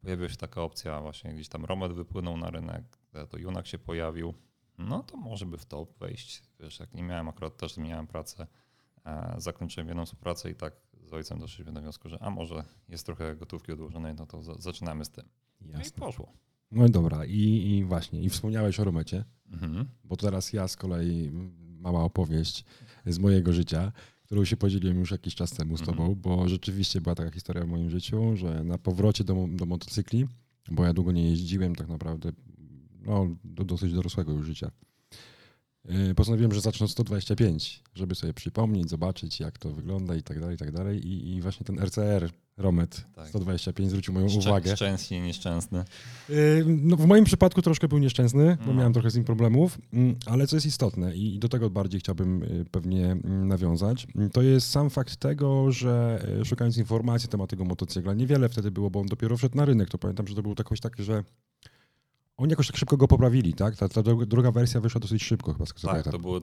pojawiła 0.00 0.28
się 0.28 0.36
taka 0.36 0.62
opcja 0.62 1.00
właśnie, 1.00 1.34
gdzieś 1.34 1.48
tam 1.48 1.64
Romet 1.64 1.92
wypłynął 1.92 2.36
na 2.36 2.50
rynek, 2.50 2.84
e, 3.12 3.26
to 3.26 3.38
Junak 3.38 3.66
się 3.66 3.78
pojawił, 3.78 4.34
no 4.78 5.02
to 5.02 5.16
może 5.16 5.46
by 5.46 5.58
w 5.58 5.66
to 5.66 5.86
wejść. 5.98 6.42
Wiesz, 6.60 6.80
jak 6.80 6.94
nie 6.94 7.02
miałem 7.02 7.28
akurat 7.28 7.56
też 7.56 7.74
zmieniałem 7.74 8.06
pracę, 8.06 8.46
e, 9.04 9.34
zakończyłem 9.38 9.88
jedną 9.88 10.06
współpracę 10.06 10.50
i 10.50 10.54
tak 10.54 10.72
z 11.06 11.12
ojcem 11.12 11.38
doszliśmy 11.38 11.72
do 11.72 11.80
wniosku, 11.80 12.08
że 12.08 12.22
a 12.22 12.30
może 12.30 12.64
jest 12.88 13.06
trochę 13.06 13.36
gotówki 13.36 13.72
odłożonej, 13.72 14.14
no 14.14 14.26
to 14.26 14.42
za, 14.42 14.54
zaczynamy 14.54 15.04
z 15.04 15.10
tym. 15.10 15.24
Jasne. 15.60 15.78
No 15.78 15.84
i 15.86 15.90
poszło. 15.90 16.32
No 16.70 16.86
i 16.86 16.90
dobra, 16.90 17.24
I, 17.24 17.70
i 17.70 17.84
właśnie, 17.84 18.22
i 18.22 18.28
wspomniałeś 18.28 18.80
o 18.80 18.84
Romecie, 18.84 19.24
mhm. 19.52 19.88
bo 20.04 20.16
teraz 20.16 20.52
ja 20.52 20.68
z 20.68 20.76
kolei 20.76 21.30
mała 21.78 22.04
opowieść 22.04 22.64
z 23.06 23.18
mojego 23.18 23.52
życia, 23.52 23.92
którą 24.22 24.44
się 24.44 24.56
podzieliłem 24.56 24.98
już 24.98 25.10
jakiś 25.10 25.34
czas 25.34 25.50
temu 25.50 25.76
z 25.76 25.80
mhm. 25.80 25.98
tobą, 25.98 26.14
bo 26.14 26.48
rzeczywiście 26.48 27.00
była 27.00 27.14
taka 27.14 27.30
historia 27.30 27.64
w 27.64 27.68
moim 27.68 27.90
życiu, 27.90 28.36
że 28.36 28.64
na 28.64 28.78
powrocie 28.78 29.24
do, 29.24 29.46
do 29.50 29.66
motocykli, 29.66 30.26
bo 30.70 30.84
ja 30.84 30.92
długo 30.92 31.12
nie 31.12 31.30
jeździłem 31.30 31.74
tak 31.74 31.88
naprawdę, 31.88 32.32
no, 33.06 33.36
do 33.44 33.64
dosyć 33.64 33.92
dorosłego 33.92 34.32
już 34.32 34.46
życia, 34.46 34.70
postanowiłem, 36.16 36.52
że 36.52 36.60
zacznę 36.60 36.88
125, 36.88 37.82
żeby 37.94 38.14
sobie 38.14 38.34
przypomnieć, 38.34 38.90
zobaczyć 38.90 39.40
jak 39.40 39.58
to 39.58 39.72
wygląda 39.72 40.16
i 40.16 40.22
tak 40.22 40.40
dalej, 40.40 40.54
i 40.54 40.58
tak 40.58 40.72
dalej. 40.72 41.08
I, 41.08 41.36
i 41.36 41.40
właśnie 41.40 41.66
ten 41.66 41.78
RCR 41.78 42.30
Romet 42.56 43.04
tak. 43.14 43.28
125 43.28 43.90
zwrócił 43.90 44.14
moją 44.14 44.28
Szczę, 44.28 44.38
uwagę. 44.38 44.76
Szczęsny, 44.76 45.20
nieszczęsny. 45.20 45.84
Yy, 46.28 46.64
no, 46.66 46.96
w 46.96 47.06
moim 47.06 47.24
przypadku 47.24 47.62
troszkę 47.62 47.88
był 47.88 47.98
nieszczęsny, 47.98 48.56
bo 48.60 48.66
no. 48.66 48.74
miałem 48.74 48.92
trochę 48.92 49.10
z 49.10 49.14
nim 49.14 49.24
problemów, 49.24 49.78
mm, 49.92 50.16
ale 50.26 50.46
co 50.46 50.56
jest 50.56 50.66
istotne 50.66 51.16
i 51.16 51.38
do 51.38 51.48
tego 51.48 51.70
bardziej 51.70 52.00
chciałbym 52.00 52.42
y, 52.42 52.64
pewnie 52.70 53.04
mm, 53.04 53.48
nawiązać, 53.48 54.06
to 54.32 54.42
jest 54.42 54.70
sam 54.70 54.90
fakt 54.90 55.16
tego, 55.16 55.72
że 55.72 56.24
y, 56.40 56.44
szukając 56.44 56.76
informacji 56.76 57.26
na 57.26 57.30
temat 57.30 57.50
tego 57.50 57.64
motocykla, 57.64 58.14
niewiele 58.14 58.48
wtedy 58.48 58.70
było, 58.70 58.90
bo 58.90 59.00
on 59.00 59.06
dopiero 59.06 59.36
wszedł 59.36 59.56
na 59.56 59.64
rynek, 59.64 59.88
to 59.88 59.98
pamiętam, 59.98 60.26
że 60.26 60.34
to 60.34 60.42
był 60.42 60.54
jakoś 60.58 60.80
tak, 60.80 60.96
że 60.98 61.24
oni 62.36 62.50
jakoś 62.50 62.66
tak 62.66 62.76
szybko 62.76 62.96
go 62.96 63.08
poprawili, 63.08 63.54
tak? 63.54 63.76
Ta, 63.76 63.88
ta 63.88 64.02
druga 64.02 64.52
wersja 64.52 64.80
wyszła 64.80 65.00
dosyć 65.00 65.24
szybko 65.24 65.52
chyba. 65.52 65.66
Z 65.66 65.72
tak, 65.72 66.10
to 66.10 66.18
było 66.18 66.36
e, 66.36 66.42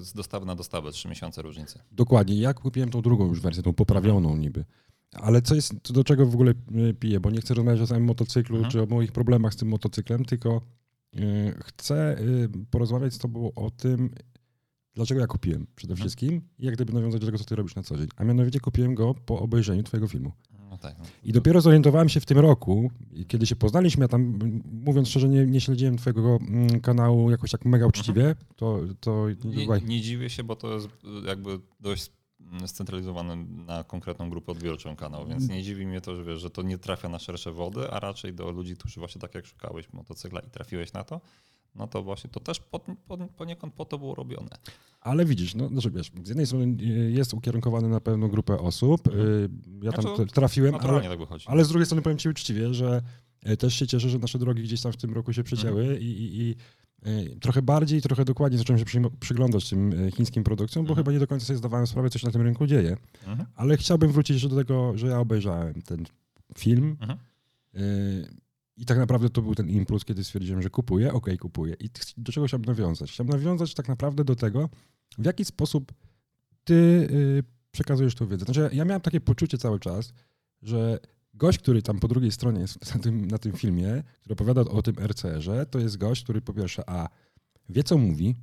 z 0.00 0.12
dostawy 0.12 0.46
na 0.46 0.54
dostawę, 0.54 0.92
trzy 0.92 1.08
miesiące 1.08 1.42
różnicy. 1.42 1.78
Dokładnie. 1.92 2.36
Ja 2.40 2.54
kupiłem 2.54 2.90
tą 2.90 3.02
drugą 3.02 3.26
już 3.26 3.40
wersję, 3.40 3.62
tą 3.62 3.72
poprawioną 3.72 4.36
niby. 4.36 4.64
Ale 5.12 5.42
co 5.42 5.54
jest, 5.54 5.92
do 5.92 6.04
czego 6.04 6.26
w 6.26 6.34
ogóle 6.34 6.50
e, 6.50 6.94
piję? 6.94 7.20
Bo 7.20 7.30
nie 7.30 7.40
chcę 7.40 7.54
rozmawiać 7.54 7.80
o 7.80 7.86
samym 7.86 8.04
motocyklu 8.04 8.56
mhm. 8.56 8.72
czy 8.72 8.82
o 8.82 8.86
moich 8.86 9.12
problemach 9.12 9.54
z 9.54 9.56
tym 9.56 9.68
motocyklem, 9.68 10.24
tylko 10.24 10.60
e, 11.16 11.20
chcę 11.64 12.16
porozmawiać 12.70 13.14
z 13.14 13.18
Tobą 13.18 13.50
o 13.54 13.70
tym, 13.70 14.10
dlaczego 14.94 15.20
ja 15.20 15.26
kupiłem 15.26 15.66
przede 15.76 15.92
mhm. 15.92 16.08
wszystkim 16.08 16.42
i 16.58 16.66
jak 16.66 16.74
gdyby 16.74 16.92
nawiązać 16.92 17.20
do 17.20 17.26
tego, 17.26 17.38
co 17.38 17.44
ty 17.44 17.56
robisz 17.56 17.74
na 17.74 17.82
co 17.82 17.96
dzień. 17.96 18.08
A 18.16 18.24
mianowicie 18.24 18.60
kupiłem 18.60 18.94
go 18.94 19.14
po 19.14 19.40
obejrzeniu 19.40 19.82
twojego 19.82 20.08
filmu. 20.08 20.32
No 20.76 20.88
tak, 20.88 20.98
no. 20.98 21.04
I 21.24 21.32
dopiero 21.32 21.60
zorientowałem 21.60 22.08
się 22.08 22.20
w 22.20 22.26
tym 22.26 22.38
roku, 22.38 22.90
kiedy 23.28 23.46
się 23.46 23.56
poznaliśmy, 23.56 24.04
ja 24.04 24.08
tam, 24.08 24.38
mówiąc 24.84 25.08
szczerze, 25.08 25.28
nie, 25.28 25.46
nie 25.46 25.60
śledziłem 25.60 25.96
twojego 25.96 26.38
mm, 26.40 26.80
kanału 26.80 27.30
jakoś 27.30 27.50
tak 27.50 27.64
mega 27.64 27.86
uczciwie, 27.86 28.28
mhm. 28.28 28.46
to... 28.56 28.80
to 29.00 29.26
nie, 29.44 29.66
nie 29.86 30.00
dziwię 30.00 30.30
się, 30.30 30.44
bo 30.44 30.56
to 30.56 30.74
jest 30.74 30.88
jakby 31.26 31.60
dość 31.80 32.12
scentralizowany 32.66 33.36
na 33.66 33.84
konkretną 33.84 34.30
grupę 34.30 34.52
odbiorczą 34.52 34.96
kanał, 34.96 35.26
więc 35.26 35.48
nie 35.48 35.62
dziwi 35.62 35.86
mnie 35.86 36.00
to, 36.00 36.16
że, 36.16 36.24
wiesz, 36.24 36.40
że 36.40 36.50
to 36.50 36.62
nie 36.62 36.78
trafia 36.78 37.08
na 37.08 37.18
szersze 37.18 37.52
wody, 37.52 37.90
a 37.90 38.00
raczej 38.00 38.34
do 38.34 38.50
ludzi, 38.50 38.76
którzy 38.76 39.00
właśnie 39.00 39.20
tak 39.20 39.34
jak 39.34 39.46
szukałeś 39.46 39.92
motocykla 39.92 40.40
i 40.40 40.50
trafiłeś 40.50 40.92
na 40.92 41.04
to, 41.04 41.20
no 41.74 41.86
to 41.86 42.02
właśnie 42.02 42.30
to 42.30 42.40
też 42.40 42.60
po, 42.60 42.78
po, 42.78 43.16
poniekąd 43.16 43.74
po 43.74 43.84
to 43.84 43.98
było 43.98 44.14
robione. 44.14 44.50
Ale 45.00 45.24
widzisz, 45.24 45.54
no 45.54 45.68
znaczy 45.68 45.90
wiesz, 45.90 46.12
z 46.24 46.28
jednej 46.28 46.46
strony 46.46 46.76
jest 47.10 47.34
ukierunkowany 47.34 47.88
na 47.88 48.00
pewną 48.00 48.28
grupę 48.28 48.58
osób, 48.58 49.06
mhm. 49.06 49.60
ja 49.82 49.92
tam 49.92 50.02
znaczy, 50.02 50.26
trafiłem, 50.26 50.74
ale, 50.74 51.16
tak 51.16 51.18
ale 51.46 51.64
z 51.64 51.68
drugiej 51.68 51.86
strony 51.86 52.02
powiem 52.02 52.18
ci 52.18 52.28
uczciwie, 52.28 52.74
że 52.74 53.02
e, 53.42 53.56
też 53.56 53.74
się 53.74 53.86
cieszę, 53.86 54.08
że 54.08 54.18
nasze 54.18 54.38
drogi 54.38 54.62
gdzieś 54.62 54.80
tam 54.82 54.92
w 54.92 54.96
tym 54.96 55.14
roku 55.14 55.32
się 55.32 55.42
przecięły 55.42 55.82
mhm. 55.82 56.00
i, 56.00 56.04
i, 56.04 56.40
i 56.40 56.50
e, 56.50 56.54
trochę 57.40 57.62
bardziej, 57.62 58.02
trochę 58.02 58.24
dokładniej 58.24 58.58
zacząłem 58.58 58.78
się 58.78 59.10
przyglądać 59.20 59.70
tym 59.70 59.92
e, 59.92 60.10
chińskim 60.10 60.44
produkcjom, 60.44 60.84
bo 60.84 60.90
mhm. 60.90 61.04
chyba 61.04 61.12
nie 61.12 61.18
do 61.18 61.26
końca 61.26 61.46
sobie 61.46 61.56
zdawałem 61.56 61.86
sprawę, 61.86 62.10
co 62.10 62.18
się 62.18 62.26
na 62.26 62.32
tym 62.32 62.42
rynku 62.42 62.66
dzieje. 62.66 62.96
Mhm. 63.26 63.48
Ale 63.54 63.76
chciałbym 63.76 64.12
wrócić 64.12 64.34
jeszcze 64.34 64.48
do 64.48 64.56
tego, 64.56 64.98
że 64.98 65.06
ja 65.06 65.18
obejrzałem 65.18 65.82
ten 65.82 66.04
film. 66.58 66.96
Mhm. 67.00 67.18
I 68.76 68.84
tak 68.84 68.98
naprawdę 68.98 69.30
to 69.30 69.42
był 69.42 69.54
ten 69.54 69.68
impuls, 69.68 70.04
kiedy 70.04 70.24
stwierdziłem, 70.24 70.62
że 70.62 70.70
kupuję, 70.70 71.12
ok, 71.12 71.26
kupuję. 71.40 71.76
I 71.80 71.90
do 72.16 72.32
czego 72.32 72.46
chciałbym 72.46 72.74
nawiązać? 72.74 73.12
Chciałbym 73.12 73.36
nawiązać 73.36 73.74
tak 73.74 73.88
naprawdę 73.88 74.24
do 74.24 74.36
tego, 74.36 74.68
w 75.18 75.24
jaki 75.24 75.44
sposób 75.44 75.92
ty 76.64 76.74
y, 76.74 77.42
przekazujesz 77.70 78.14
tą 78.14 78.26
wiedzę. 78.26 78.44
Znaczy, 78.44 78.70
ja 78.72 78.84
miałem 78.84 79.00
takie 79.00 79.20
poczucie 79.20 79.58
cały 79.58 79.80
czas, 79.80 80.12
że 80.62 80.98
gość, 81.36 81.58
który 81.58 81.82
tam 81.82 81.98
po 81.98 82.08
drugiej 82.08 82.32
stronie 82.32 82.60
jest 82.60 82.94
na 82.94 83.00
tym, 83.00 83.26
na 83.26 83.38
tym 83.38 83.52
filmie, 83.52 84.02
który 84.20 84.32
opowiada 84.32 84.60
o 84.60 84.82
tym 84.82 84.94
RCR-ze, 84.98 85.66
to 85.66 85.78
jest 85.78 85.96
gość, 85.96 86.22
który 86.24 86.40
po 86.40 86.52
pierwsze, 86.52 86.90
a 86.90 87.08
wie 87.68 87.82
co 87.82 87.98
mówi, 87.98 88.34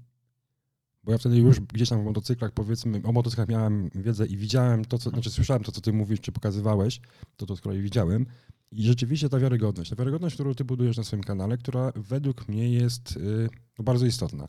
bo 1.03 1.11
ja 1.11 1.17
wtedy 1.17 1.37
już 1.37 1.59
gdzieś 1.59 1.89
tam 1.89 2.01
w 2.01 2.05
motocyklach, 2.05 2.51
powiedzmy, 2.51 3.01
o 3.03 3.11
motocyklach 3.11 3.47
miałem 3.47 3.89
wiedzę 3.95 4.25
i 4.25 4.37
widziałem 4.37 4.85
to, 4.85 4.97
co, 4.97 5.09
znaczy 5.09 5.29
słyszałem 5.29 5.63
to, 5.63 5.71
co 5.71 5.81
ty 5.81 5.93
mówisz, 5.93 6.19
czy 6.19 6.31
pokazywałeś, 6.31 7.01
to 7.37 7.45
to 7.45 7.55
z 7.55 7.61
kolei 7.61 7.81
widziałem. 7.81 8.25
I 8.71 8.83
rzeczywiście 8.83 9.29
ta 9.29 9.39
wiarygodność, 9.39 9.89
ta 9.89 9.95
wiarygodność, 9.95 10.35
którą 10.35 10.53
ty 10.53 10.65
budujesz 10.65 10.97
na 10.97 11.03
swoim 11.03 11.23
kanale, 11.23 11.57
która 11.57 11.91
według 11.95 12.47
mnie 12.47 12.73
jest 12.73 13.17
y, 13.17 13.49
no, 13.79 13.83
bardzo 13.83 14.05
istotna. 14.05 14.47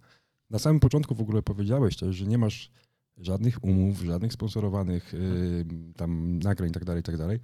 Na 0.51 0.59
samym 0.59 0.81
początku 0.81 1.15
w 1.15 1.21
ogóle 1.21 1.43
powiedziałeś 1.43 1.97
też, 1.97 2.17
że 2.17 2.27
nie 2.27 2.39
masz 2.39 2.71
żadnych 3.17 3.65
umów, 3.65 4.01
żadnych 4.01 4.33
sponsorowanych 4.33 5.15
y, 5.15 5.65
tam 5.97 6.39
nagrań 6.39 6.69
itd., 6.69 6.87
tak 6.87 6.97
itd. 6.97 7.39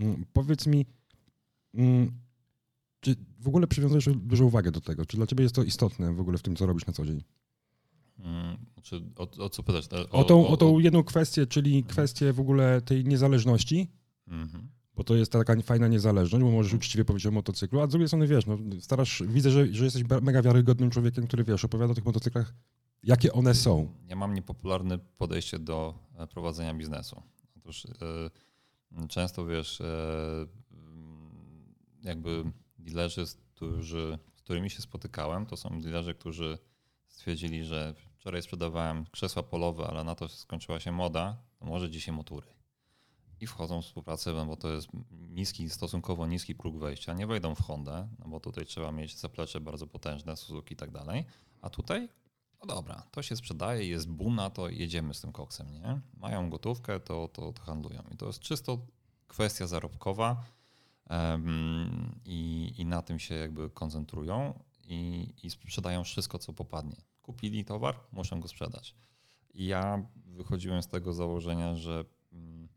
Mm, 0.00 0.24
powiedz 0.32 0.66
mi, 0.66 0.86
mm, 1.74 2.12
czy 3.00 3.16
w 3.38 3.48
ogóle 3.48 3.66
przywiązujesz 3.66 4.08
dużą 4.16 4.44
uwagę 4.44 4.70
do 4.70 4.80
tego? 4.80 5.06
Czy 5.06 5.16
dla 5.16 5.26
ciebie 5.26 5.42
jest 5.42 5.54
to 5.54 5.62
istotne 5.62 6.14
w 6.14 6.20
ogóle 6.20 6.38
w 6.38 6.42
tym, 6.42 6.56
co 6.56 6.66
robisz 6.66 6.86
na 6.86 6.92
co 6.92 7.06
dzień? 7.06 7.22
Hmm, 8.22 8.56
czy 8.82 9.02
o, 9.16 9.44
o, 9.44 9.50
co 9.50 9.62
pytać? 9.62 9.88
O, 9.92 10.10
o, 10.10 10.24
tą, 10.24 10.48
o, 10.48 10.56
tą 10.56 10.78
jedną 10.78 11.02
kwestię, 11.02 11.46
czyli 11.46 11.84
kwestię 11.84 12.32
w 12.32 12.40
ogóle 12.40 12.80
tej 12.80 13.04
niezależności. 13.04 13.90
Mhm 14.28 14.68
bo 14.96 15.04
to 15.04 15.14
jest 15.14 15.32
taka 15.32 15.62
fajna 15.62 15.88
niezależność, 15.88 16.44
bo 16.44 16.50
możesz 16.50 16.74
uczciwie 16.74 17.04
powiedzieć 17.04 17.26
o 17.26 17.30
motocyklu, 17.30 17.80
a 17.80 17.86
z 17.86 17.90
drugiej 17.90 18.08
strony 18.08 18.26
wiesz, 18.26 18.46
no, 18.46 18.58
starasz, 18.80 19.22
widzę, 19.26 19.50
że, 19.50 19.66
że 19.72 19.84
jesteś 19.84 20.02
mega 20.22 20.42
wiarygodnym 20.42 20.90
człowiekiem, 20.90 21.26
który 21.26 21.44
wiesz, 21.44 21.64
opowiada 21.64 21.92
o 21.92 21.94
tych 21.94 22.04
motocyklach, 22.04 22.54
jakie 23.02 23.32
one 23.32 23.54
są. 23.54 23.88
Ja 24.08 24.16
mam 24.16 24.34
niepopularne 24.34 24.98
podejście 24.98 25.58
do 25.58 25.94
e, 26.18 26.26
prowadzenia 26.26 26.74
biznesu. 26.74 27.22
Otóż 27.56 27.84
yy, 27.84 28.30
często 29.08 29.46
wiesz, 29.46 29.80
yy, 29.80 30.48
jakby 32.02 32.44
dealerzy, 32.78 33.24
którzy, 33.54 34.18
z 34.36 34.42
którymi 34.42 34.70
się 34.70 34.82
spotykałem, 34.82 35.46
to 35.46 35.56
są 35.56 35.80
dealerzy, 35.80 36.14
którzy 36.14 36.58
stwierdzili, 37.08 37.64
że 37.64 37.94
wczoraj 38.18 38.42
sprzedawałem 38.42 39.06
krzesła 39.06 39.42
polowe, 39.42 39.86
ale 39.86 40.04
na 40.04 40.14
to 40.14 40.28
skończyła 40.28 40.80
się 40.80 40.92
moda, 40.92 41.36
to 41.58 41.66
może 41.66 41.90
dzisiaj 41.90 42.14
motury 42.14 42.56
i 43.40 43.46
wchodzą 43.46 43.82
w 43.82 43.84
współpracę, 43.84 44.32
no 44.32 44.46
bo 44.46 44.56
to 44.56 44.70
jest 44.70 44.88
niski, 45.10 45.70
stosunkowo 45.70 46.26
niski 46.26 46.54
próg 46.54 46.78
wejścia. 46.78 47.14
Nie 47.14 47.26
wejdą 47.26 47.54
w 47.54 47.62
Hondę, 47.62 48.08
no 48.18 48.28
bo 48.28 48.40
tutaj 48.40 48.66
trzeba 48.66 48.92
mieć 48.92 49.18
zaplecze 49.18 49.60
bardzo 49.60 49.86
potężne, 49.86 50.36
Suzuki 50.36 50.74
i 50.74 50.76
tak 50.76 50.90
dalej. 50.90 51.24
A 51.62 51.70
tutaj, 51.70 52.08
dobra, 52.66 53.02
to 53.10 53.22
się 53.22 53.36
sprzedaje, 53.36 53.88
jest 53.88 54.08
buna, 54.08 54.50
to 54.50 54.68
jedziemy 54.68 55.14
z 55.14 55.20
tym 55.20 55.32
koksem, 55.32 55.72
nie? 55.72 56.00
Mają 56.20 56.50
gotówkę, 56.50 57.00
to, 57.00 57.28
to, 57.28 57.52
to 57.52 57.62
handlują. 57.62 58.02
I 58.12 58.16
to 58.16 58.26
jest 58.26 58.40
czysto 58.40 58.78
kwestia 59.28 59.66
zarobkowa 59.66 60.44
um, 61.10 62.20
i, 62.24 62.72
i 62.78 62.86
na 62.86 63.02
tym 63.02 63.18
się 63.18 63.34
jakby 63.34 63.70
koncentrują 63.70 64.58
i, 64.84 65.32
i 65.42 65.50
sprzedają 65.50 66.04
wszystko, 66.04 66.38
co 66.38 66.52
popadnie. 66.52 66.96
Kupili 67.22 67.64
towar, 67.64 68.00
muszą 68.12 68.40
go 68.40 68.48
sprzedać. 68.48 68.94
I 69.54 69.66
ja 69.66 70.06
wychodziłem 70.26 70.82
z 70.82 70.88
tego 70.88 71.12
założenia, 71.12 71.74
że 71.76 72.04
um, 72.32 72.68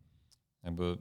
jakby 0.64 0.98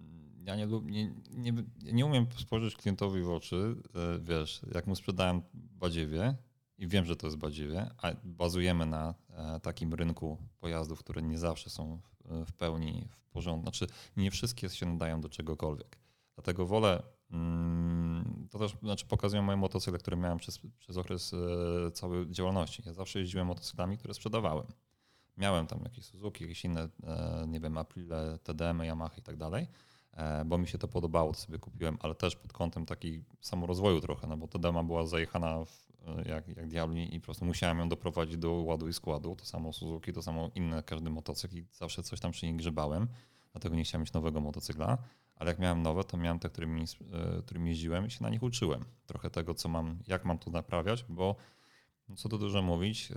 mm, 0.00 0.46
ja 0.46 0.56
nie, 0.56 0.66
nie, 0.66 1.12
nie, 1.30 1.64
nie 1.92 2.06
umiem 2.06 2.26
spojrzeć 2.38 2.76
klientowi 2.76 3.22
w 3.22 3.30
oczy, 3.30 3.76
e, 3.94 4.18
wiesz, 4.18 4.60
jak 4.74 4.86
mu 4.86 4.96
sprzedałem 4.96 5.42
badziewie 5.54 6.36
i 6.78 6.86
wiem, 6.86 7.04
że 7.04 7.16
to 7.16 7.26
jest 7.26 7.36
badziewie, 7.36 7.90
a 8.02 8.12
bazujemy 8.24 8.86
na 8.86 9.14
e, 9.30 9.60
takim 9.60 9.94
rynku 9.94 10.38
pojazdów, 10.60 10.98
które 10.98 11.22
nie 11.22 11.38
zawsze 11.38 11.70
są 11.70 12.00
w 12.46 12.52
pełni 12.52 13.08
w 13.10 13.28
porządku, 13.30 13.62
znaczy 13.62 13.86
nie 14.16 14.30
wszystkie 14.30 14.68
się 14.68 14.86
nadają 14.86 15.20
do 15.20 15.28
czegokolwiek. 15.28 15.98
Dlatego 16.34 16.66
wolę, 16.66 17.02
mm, 17.30 18.48
to 18.50 18.58
też 18.58 18.76
znaczy 18.82 19.06
pokazują 19.06 19.42
moje 19.42 19.56
motocykle, 19.56 19.98
które 19.98 20.16
miałem 20.16 20.38
przez, 20.38 20.60
przez 20.78 20.96
okres 20.96 21.34
e, 21.34 21.90
całej 21.90 22.30
działalności. 22.30 22.82
Ja 22.86 22.92
zawsze 22.92 23.18
jeździłem 23.18 23.46
motocyklami, 23.46 23.98
które 23.98 24.14
sprzedawałem. 24.14 24.66
Miałem 25.36 25.66
tam 25.66 25.80
jakieś 25.84 26.04
Suzuki, 26.04 26.44
jakieś 26.44 26.64
inne, 26.64 26.88
e, 27.02 27.44
nie 27.48 27.60
wiem, 27.60 27.78
Aprile, 27.78 28.38
TDM, 28.42 28.82
Yamaha 28.82 29.16
i 29.18 29.22
tak 29.22 29.36
dalej, 29.36 29.66
bo 30.46 30.58
mi 30.58 30.68
się 30.68 30.78
to 30.78 30.88
podobało, 30.88 31.32
to 31.32 31.38
sobie 31.38 31.58
kupiłem, 31.58 31.98
ale 32.00 32.14
też 32.14 32.36
pod 32.36 32.52
kątem 32.52 32.86
takiej 32.86 33.24
samorozwoju 33.40 34.00
trochę, 34.00 34.26
no 34.26 34.36
bo 34.36 34.48
TDM 34.48 34.86
była 34.86 35.06
zajechana 35.06 35.64
w, 35.64 35.85
jak, 36.26 36.48
jak 36.48 36.68
diabli 36.68 37.14
i 37.14 37.20
po 37.20 37.24
prostu 37.24 37.44
musiałem 37.44 37.78
ją 37.78 37.88
doprowadzić 37.88 38.36
do 38.36 38.52
ładu 38.52 38.88
i 38.88 38.92
składu. 38.92 39.36
To 39.36 39.44
samo 39.44 39.72
Suzuki, 39.72 40.12
to 40.12 40.22
samo 40.22 40.50
inne, 40.54 40.82
każdy 40.82 41.10
motocykl 41.10 41.56
i 41.56 41.66
zawsze 41.72 42.02
coś 42.02 42.20
tam 42.20 42.32
przy 42.32 42.46
niej 42.46 42.56
grzebałem, 42.56 43.08
dlatego 43.52 43.76
nie 43.76 43.84
chciałem 43.84 44.02
mieć 44.02 44.12
nowego 44.12 44.40
motocykla. 44.40 44.98
Ale 45.36 45.50
jak 45.50 45.58
miałem 45.58 45.82
nowe, 45.82 46.04
to 46.04 46.16
miałem 46.16 46.38
te, 46.38 46.48
którymi, 46.48 46.84
którymi 47.44 47.70
jeździłem 47.70 48.06
i 48.06 48.10
się 48.10 48.22
na 48.22 48.30
nich 48.30 48.42
uczyłem. 48.42 48.84
Trochę 49.06 49.30
tego, 49.30 49.54
co 49.54 49.68
mam, 49.68 49.98
jak 50.06 50.24
mam 50.24 50.38
to 50.38 50.50
naprawiać, 50.50 51.04
bo 51.08 51.36
no 52.08 52.16
co 52.16 52.28
tu 52.28 52.38
dużo 52.38 52.62
mówić, 52.62 53.12
e, 53.12 53.14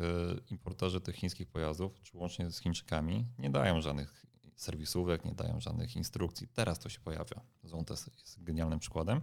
importerzy 0.52 1.02
tych 1.02 1.16
chińskich 1.16 1.48
pojazdów, 1.48 2.02
czy 2.02 2.18
łącznie 2.18 2.52
z 2.52 2.60
Chińczykami, 2.60 3.26
nie 3.40 3.50
dają 3.50 3.82
żadnych 3.82 4.26
serwisówek, 4.56 5.26
nie 5.26 5.32
dają 5.32 5.60
żadnych 5.60 5.96
instrukcji. 5.96 6.48
Teraz 6.48 6.80
to 6.80 6.90
się 6.90 7.00
pojawia. 7.00 7.42
Zontes 7.64 8.08
jest 8.08 8.44
genialnym 8.44 8.80
przykładem, 8.80 9.22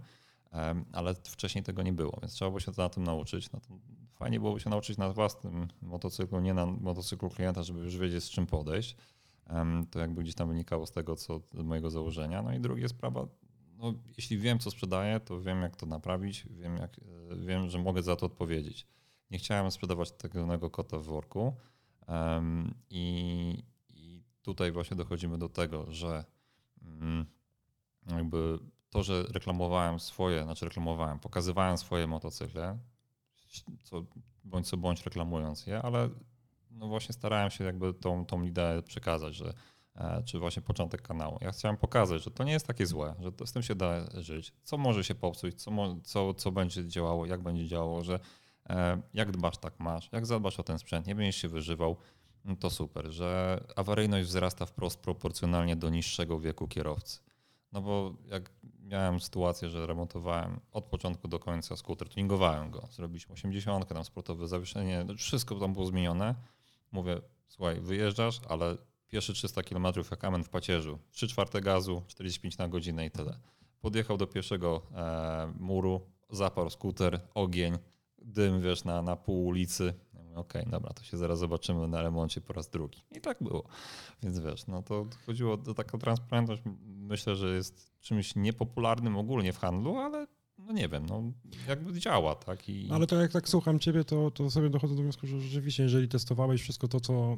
ale 0.93 1.15
wcześniej 1.15 1.63
tego 1.63 1.83
nie 1.83 1.93
było, 1.93 2.17
więc 2.21 2.33
trzeba 2.33 2.51
było 2.51 2.59
się 2.59 2.71
na 2.77 2.89
tym 2.89 3.03
nauczyć. 3.03 3.51
No 3.51 3.59
fajnie 4.13 4.39
byłoby 4.39 4.59
się 4.59 4.69
nauczyć 4.69 4.97
na 4.97 5.13
własnym 5.13 5.67
motocyklu, 5.81 6.39
nie 6.39 6.53
na 6.53 6.65
motocyklu 6.65 7.29
klienta, 7.29 7.63
żeby 7.63 7.79
już 7.79 7.97
wiedzieć 7.97 8.23
z 8.23 8.29
czym 8.29 8.47
podejść. 8.47 8.95
To 9.91 9.99
jakby 9.99 10.23
gdzieś 10.23 10.35
tam 10.35 10.47
wynikało 10.47 10.85
z 10.85 10.91
tego, 10.91 11.15
co 11.15 11.39
z 11.53 11.63
mojego 11.63 11.89
założenia. 11.89 12.41
No 12.41 12.53
i 12.53 12.59
druga 12.59 12.87
sprawa, 12.87 13.27
no, 13.77 13.93
jeśli 14.17 14.37
wiem, 14.37 14.59
co 14.59 14.71
sprzedaję, 14.71 15.19
to 15.19 15.41
wiem, 15.41 15.61
jak 15.61 15.75
to 15.75 15.85
naprawić, 15.85 16.45
wiem, 16.49 16.77
jak, 16.77 16.99
e, 16.99 17.35
wiem, 17.35 17.69
że 17.69 17.79
mogę 17.79 18.03
za 18.03 18.15
to 18.15 18.25
odpowiedzieć 18.25 18.87
nie 19.31 19.37
chciałem 19.37 19.71
sprzedawać 19.71 20.11
tego 20.11 20.69
kota 20.69 20.99
w 20.99 21.03
worku. 21.03 21.55
Um, 22.07 22.73
i, 22.89 23.63
i, 23.89 24.23
tutaj 24.41 24.71
właśnie 24.71 24.97
dochodzimy 24.97 25.37
do 25.37 25.49
tego, 25.49 25.85
że 25.91 26.25
um, 26.81 27.25
jakby 28.11 28.59
to, 28.89 29.03
że 29.03 29.23
reklamowałem 29.23 29.99
swoje, 29.99 30.43
znaczy 30.43 30.65
reklamowałem, 30.65 31.19
pokazywałem 31.19 31.77
swoje 31.77 32.07
motocykle, 32.07 32.77
co, 33.83 34.05
bądź 34.43 34.67
co 34.69 34.77
bądź 34.77 35.05
reklamując 35.05 35.67
je, 35.67 35.81
ale 35.81 36.09
no 36.71 36.87
właśnie 36.87 37.13
starałem 37.13 37.49
się 37.49 37.63
jakby 37.63 37.93
tą, 37.93 38.25
tą 38.25 38.43
ideę 38.43 38.81
przekazać, 38.81 39.35
że 39.35 39.53
e, 39.95 40.23
czy 40.25 40.39
właśnie 40.39 40.61
początek 40.61 41.01
kanału. 41.01 41.37
Ja 41.41 41.51
chciałem 41.51 41.77
pokazać, 41.77 42.23
że 42.23 42.31
to 42.31 42.43
nie 42.43 42.51
jest 42.51 42.67
takie 42.67 42.85
złe, 42.85 43.15
że 43.19 43.31
to, 43.31 43.47
z 43.47 43.51
tym 43.51 43.63
się 43.63 43.75
da 43.75 44.21
żyć, 44.21 44.53
co 44.63 44.77
może 44.77 45.03
się 45.03 45.15
popsuć, 45.15 45.61
co, 45.61 45.71
co, 46.03 46.33
co 46.33 46.51
będzie 46.51 46.87
działało, 46.87 47.25
jak 47.25 47.41
będzie 47.41 47.67
działało, 47.67 48.03
że 48.03 48.19
E, 48.69 49.01
jak 49.13 49.31
dbasz, 49.31 49.57
tak 49.57 49.79
masz. 49.79 50.09
Jak 50.11 50.25
zadbasz 50.25 50.59
o 50.59 50.63
ten 50.63 50.79
sprzęt, 50.79 51.07
nie 51.07 51.15
będziesz 51.15 51.35
się 51.35 51.47
wyżywał, 51.47 51.97
no 52.45 52.55
to 52.55 52.69
super, 52.69 53.11
że 53.11 53.63
awaryjność 53.75 54.27
wzrasta 54.27 54.65
wprost 54.65 54.99
proporcjonalnie 54.99 55.75
do 55.75 55.89
niższego 55.89 56.39
wieku 56.39 56.67
kierowcy. 56.67 57.19
No 57.71 57.81
bo 57.81 58.13
jak 58.25 58.51
miałem 58.81 59.19
sytuację, 59.19 59.69
że 59.69 59.87
remontowałem 59.87 60.59
od 60.71 60.85
początku 60.85 61.27
do 61.27 61.39
końca 61.39 61.75
skuter, 61.75 62.09
tuningowałem 62.09 62.71
go, 62.71 62.87
zrobiliśmy 62.91 63.33
80, 63.33 63.87
tam 63.87 64.03
sportowe 64.03 64.47
zawieszenie, 64.47 65.03
no 65.07 65.15
wszystko 65.15 65.59
tam 65.59 65.73
było 65.73 65.85
zmienione, 65.85 66.35
mówię, 66.91 67.21
słuchaj, 67.47 67.81
wyjeżdżasz, 67.81 68.41
ale 68.49 68.77
pierwsze 69.07 69.33
300 69.33 69.63
km 69.63 69.85
jak 70.11 70.23
amen 70.23 70.43
w 70.43 70.49
pacierzu, 70.49 70.99
3 71.11 71.27
czwarte 71.27 71.61
gazu, 71.61 72.03
45 72.07 72.57
na 72.57 72.67
godzinę 72.67 73.05
i 73.05 73.11
tyle. 73.11 73.39
Podjechał 73.79 74.17
do 74.17 74.27
pierwszego 74.27 74.81
e, 74.95 75.53
muru, 75.59 76.01
zaparł 76.29 76.69
skuter, 76.69 77.19
ogień, 77.33 77.77
dym, 78.21 78.61
wiesz, 78.61 78.83
na, 78.83 79.01
na 79.01 79.15
pół 79.15 79.45
ulicy. 79.45 79.93
Okej, 80.37 80.61
okay, 80.61 80.71
dobra, 80.71 80.93
to 80.93 81.03
się 81.03 81.17
zaraz 81.17 81.39
zobaczymy 81.39 81.87
na 81.87 82.01
remoncie 82.01 82.41
po 82.41 82.53
raz 82.53 82.69
drugi. 82.69 82.99
I 83.17 83.21
tak 83.21 83.37
było. 83.41 83.63
Więc 84.23 84.39
wiesz, 84.39 84.67
no 84.67 84.83
to 84.83 85.05
chodziło 85.25 85.53
o 85.53 85.73
taką 85.73 85.99
transparentność. 85.99 86.61
Myślę, 86.85 87.35
że 87.35 87.55
jest 87.55 87.99
czymś 88.01 88.35
niepopularnym 88.35 89.17
ogólnie 89.17 89.53
w 89.53 89.57
handlu, 89.57 89.97
ale 89.97 90.27
no 90.57 90.73
nie 90.73 90.89
wiem, 90.89 91.05
no 91.05 91.23
jakby 91.67 91.99
działa, 91.99 92.35
tak? 92.35 92.69
I... 92.69 92.89
Ale 92.91 93.07
to 93.07 93.21
jak 93.21 93.31
tak 93.31 93.49
słucham 93.49 93.79
ciebie, 93.79 94.03
to, 94.03 94.31
to 94.31 94.51
sobie 94.51 94.69
dochodzę 94.69 94.95
do 94.95 95.01
wniosku, 95.01 95.27
że 95.27 95.41
rzeczywiście, 95.41 95.83
jeżeli 95.83 96.07
testowałeś 96.07 96.61
wszystko 96.61 96.87
to, 96.87 96.99
co, 96.99 97.37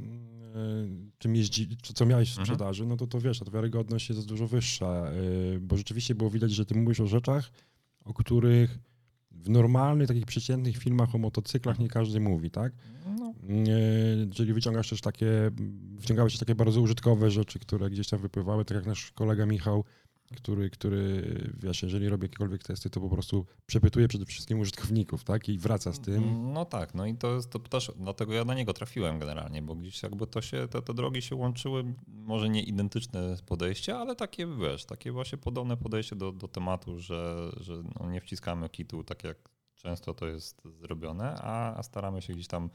yy, 0.56 1.12
czym 1.18 1.36
jeździ, 1.36 1.77
co, 1.94 2.06
miałeś 2.06 2.29
w 2.29 2.32
mhm. 2.32 2.46
sprzedaży, 2.46 2.84
mhm. 2.84 2.89
no 2.89 2.98
to 2.98 3.08
to 3.08 3.20
wiesz, 3.20 3.39
ta 3.39 3.51
wiarygodność 3.51 4.10
jest 4.10 4.27
dużo 4.27 4.48
wyższa, 4.48 5.12
yy, 5.12 5.60
bo 5.60 5.77
rzeczywiście 5.77 6.15
było 6.15 6.29
widać, 6.29 6.51
że 6.51 6.65
ty 6.65 6.75
mówisz 6.75 7.00
o 7.00 7.08
rzeczach, 7.08 7.51
o 8.06 8.13
których 8.13 8.79
w 9.31 9.50
normalnych, 9.50 10.07
takich 10.07 10.25
przeciętnych 10.25 10.77
filmach 10.77 11.15
o 11.15 11.17
motocyklach 11.17 11.79
nie 11.79 11.88
każdy 11.88 12.19
mówi, 12.19 12.51
tak? 12.51 12.74
No. 13.19 13.33
Czyli 14.33 14.53
wyciągasz 14.53 14.89
też 14.89 15.01
takie, 15.01 15.51
wyciągałeś 15.95 16.33
też 16.33 16.39
takie 16.39 16.55
bardzo 16.55 16.81
użytkowe 16.81 17.31
rzeczy, 17.31 17.59
które 17.59 17.89
gdzieś 17.89 18.09
tam 18.09 18.19
wypływały, 18.19 18.65
tak 18.65 18.75
jak 18.75 18.86
nasz 18.86 19.12
kolega 19.12 19.45
Michał 19.45 19.83
który, 20.36 20.69
który, 20.69 21.24
wiesz, 21.59 21.83
jeżeli 21.83 22.09
robi 22.09 22.25
jakiekolwiek 22.25 22.63
testy, 22.63 22.89
to 22.89 23.01
po 23.01 23.09
prostu 23.09 23.45
przepytuje 23.65 24.07
przede 24.07 24.25
wszystkim 24.25 24.59
użytkowników, 24.59 25.24
tak? 25.24 25.50
I 25.50 25.57
wraca 25.57 25.93
z 25.93 26.00
tym. 26.00 26.53
No 26.53 26.65
tak, 26.65 26.93
no 26.93 27.05
i 27.05 27.15
to 27.15 27.36
jest 27.36 27.50
to 27.50 27.59
też, 27.59 27.91
dlatego 27.95 28.33
ja 28.33 28.45
na 28.45 28.53
niego 28.53 28.74
trafiłem 28.74 29.19
generalnie, 29.19 29.62
bo 29.62 29.75
gdzieś 29.75 30.03
jakby 30.03 30.27
to 30.27 30.41
się, 30.41 30.67
te, 30.67 30.81
te 30.81 30.93
drogi 30.93 31.21
się 31.21 31.36
łączyły, 31.36 31.93
może 32.07 32.50
nie 32.50 32.63
identyczne 32.63 33.36
podejście, 33.45 33.98
ale 33.98 34.15
takie, 34.15 34.48
wiesz, 34.48 34.86
takie 34.86 35.12
właśnie 35.12 35.38
podobne 35.38 35.77
podejście 35.77 36.15
do, 36.15 36.31
do 36.31 36.48
tematu, 36.48 37.00
że, 37.00 37.51
że 37.59 37.83
no 38.00 38.12
nie 38.12 38.21
wciskamy 38.21 38.69
kitu 38.69 39.03
tak 39.03 39.24
jak 39.24 39.50
często 39.75 40.13
to 40.13 40.27
jest 40.27 40.62
zrobione, 40.81 41.36
a, 41.41 41.77
a 41.77 41.83
staramy 41.83 42.21
się 42.21 42.33
gdzieś 42.33 42.48
tam, 42.48 42.69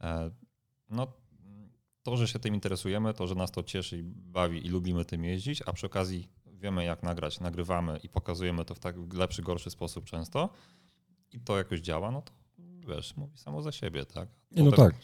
e, 0.00 0.30
no 0.90 1.06
to, 2.02 2.16
że 2.16 2.28
się 2.28 2.38
tym 2.38 2.54
interesujemy, 2.54 3.14
to, 3.14 3.26
że 3.26 3.34
nas 3.34 3.50
to 3.50 3.62
cieszy 3.62 3.98
i 3.98 4.02
bawi 4.04 4.66
i 4.66 4.68
lubimy 4.68 5.04
tym 5.04 5.24
jeździć, 5.24 5.62
a 5.66 5.72
przy 5.72 5.86
okazji 5.86 6.28
wiemy 6.60 6.84
jak 6.84 7.02
nagrać, 7.02 7.40
nagrywamy 7.40 7.98
i 8.02 8.08
pokazujemy 8.08 8.64
to 8.64 8.74
w 8.74 8.78
tak 8.78 8.96
lepszy, 9.12 9.42
gorszy 9.42 9.70
sposób 9.70 10.04
często 10.04 10.48
i 11.32 11.40
to 11.40 11.58
jakoś 11.58 11.80
działa, 11.80 12.10
no 12.10 12.22
to 12.22 12.32
wiesz, 12.90 13.16
mówi 13.16 13.38
samo 13.38 13.62
za 13.62 13.72
siebie, 13.72 14.06
tak? 14.06 14.28
Potem... 14.50 14.64
No 14.64 14.72
tak, 14.72 14.94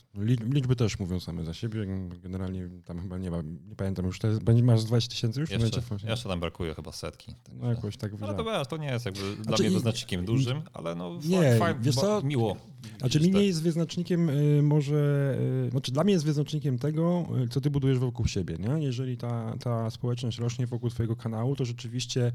liczby 0.55 0.77
też 0.77 0.99
mówią 0.99 1.21
same 1.21 1.45
za 1.45 1.55
siebie. 1.55 1.87
Generalnie 2.23 2.69
tam 2.85 3.03
chyba 3.03 3.19
nie 3.19 3.31
ma, 3.31 3.43
nie 3.69 3.77
pamiętam 3.77 4.07
już, 4.07 4.19
te, 4.19 4.39
będzie 4.41 4.63
masz 4.63 4.85
20 4.85 5.11
tysięcy 5.11 5.41
już? 5.41 5.51
Jeszcze, 5.51 5.83
jeszcze 6.09 6.29
tam 6.29 6.41
brakuje 6.41 6.75
chyba 6.75 6.93
setki. 6.93 7.35
Tak 7.45 7.55
no 7.55 7.69
jakoś 7.69 7.97
tak 7.97 8.13
Ale 8.21 8.35
to 8.35 8.45
wiesz, 8.45 8.69
to 8.69 8.77
nie 8.77 8.89
jest 8.89 9.07
jakby 9.07 9.35
znaczy, 9.35 9.43
dla 9.43 9.57
mnie 9.59 9.71
wyznacznikiem 9.71 10.25
dużym, 10.25 10.63
ale 10.73 10.95
no 10.95 11.19
nie, 11.25 11.57
fajnie, 11.57 11.81
wiesz 11.83 11.95
co? 11.95 12.23
miło. 12.23 12.57
Znaczy 12.99 13.21
mi 13.21 13.31
nie 13.31 13.45
jest 13.45 13.63
wyznacznikiem 13.63 14.31
y, 14.31 14.63
może, 14.63 15.37
y, 15.67 15.71
znaczy 15.71 15.93
dla 15.93 16.05
mnie 16.05 16.13
jest 16.13 16.25
wyznacznikiem 16.25 16.79
tego, 16.79 17.27
y, 17.45 17.49
co 17.49 17.61
ty 17.61 17.71
budujesz 17.71 17.99
wokół 17.99 18.27
siebie, 18.27 18.57
nie? 18.59 18.85
Jeżeli 18.85 19.17
ta, 19.17 19.55
ta 19.61 19.91
społeczność 19.91 20.39
rośnie 20.39 20.67
wokół 20.67 20.91
twojego 20.91 21.17
kanału, 21.17 21.57
to 21.57 21.65
rzeczywiście 21.65 22.33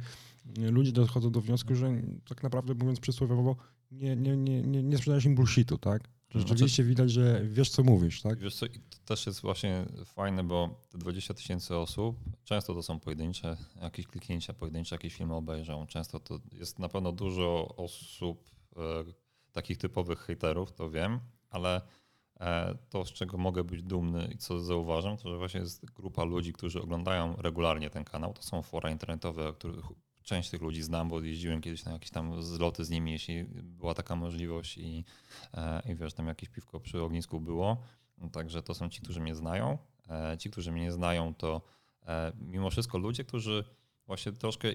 ludzie 0.58 0.92
dochodzą 0.92 1.32
do 1.32 1.42
wniosku, 1.42 1.76
że 1.76 1.92
tak 2.30 2.44
naprawdę 2.44 2.74
mówiąc 2.74 3.00
przysłowiowo, 3.00 3.56
nie, 3.92 4.16
nie, 4.16 4.38
nie, 4.38 4.62
nie, 4.62 4.84
nie 4.84 4.98
sprzedajesz 4.98 5.26
im 5.26 5.36
bullshitu, 5.36 5.78
tak? 5.78 6.10
Że 6.30 6.40
znaczy- 6.40 6.50
rzeczywiście 6.50 6.84
widać, 6.84 7.12
że 7.12 7.42
wiesz, 7.46 7.70
co 7.70 7.84
mówisz, 7.84 8.22
tak? 8.22 8.40
Wiesz 8.40 8.56
co, 8.56 8.66
to 8.68 8.98
też 9.06 9.26
jest 9.26 9.42
właśnie 9.42 9.86
fajne, 10.06 10.44
bo 10.44 10.80
te 10.90 10.98
20 10.98 11.34
tysięcy 11.34 11.78
osób, 11.78 12.20
często 12.44 12.74
to 12.74 12.84
są 12.84 13.00
pojedyncze, 13.00 13.58
jakieś 13.82 14.08
kliknięcia 14.08 14.54
pojedyncze, 14.54 14.96
jakieś 14.96 15.16
filmy 15.16 15.36
obejrzą. 15.36 15.88
Często 15.88 16.20
to 16.20 16.40
jest 16.52 16.80
na 16.80 16.90
pewno 16.90 17.12
dużo 17.12 17.76
osób, 17.78 18.52
e, 18.78 18.82
takich 19.52 19.78
typowych 19.78 20.20
haterów, 20.20 20.74
to 20.74 20.90
wiem, 20.90 21.20
ale 21.50 21.82
e, 22.40 22.78
to, 22.90 23.06
z 23.06 23.12
czego 23.12 23.38
mogę 23.38 23.64
być 23.64 23.84
dumny 23.84 24.30
i 24.34 24.38
co 24.38 24.60
zauważam, 24.60 25.18
to 25.18 25.30
że 25.30 25.38
właśnie 25.38 25.60
jest 25.60 25.86
grupa 25.86 26.24
ludzi, 26.24 26.54
którzy 26.54 26.82
oglądają 26.82 27.36
regularnie 27.36 27.90
ten 27.90 28.04
kanał. 28.04 28.34
To 28.34 28.44
są 28.44 28.62
fora 28.62 28.92
internetowe, 28.92 29.54
których 29.54 29.86
część 30.24 30.50
tych 30.50 30.62
ludzi 30.62 30.82
znam, 30.82 31.10
bo 31.10 31.22
jeździłem 31.22 31.62
kiedyś 31.62 31.86
na 31.86 31.92
jakieś 31.92 32.12
tam 32.12 32.44
zloty 32.44 32.86
z 32.86 32.90
nimi, 32.90 33.12
jeśli 33.12 33.44
była 33.64 33.94
taka 33.94 34.16
możliwość 34.16 34.78
i, 34.78 35.06
e, 35.54 35.82
i 35.92 35.96
wiesz, 35.96 36.14
tam 36.14 36.28
jakieś 36.28 36.50
piwko 36.50 36.80
przy 36.80 37.02
ognisku 37.02 37.40
było. 37.40 37.78
Także 38.32 38.64
to 38.64 38.74
są 38.74 38.90
ci, 38.90 39.02
którzy 39.02 39.20
mnie 39.20 39.36
znają. 39.36 39.78
E, 40.10 40.38
ci, 40.38 40.50
którzy 40.50 40.72
mnie 40.72 40.82
nie 40.82 40.92
znają, 40.92 41.34
to 41.34 41.62
e, 42.08 42.32
mimo 42.40 42.70
wszystko 42.70 42.98
ludzie, 42.98 43.24
którzy 43.24 43.64
właśnie 44.08 44.32
troszkę 44.32 44.68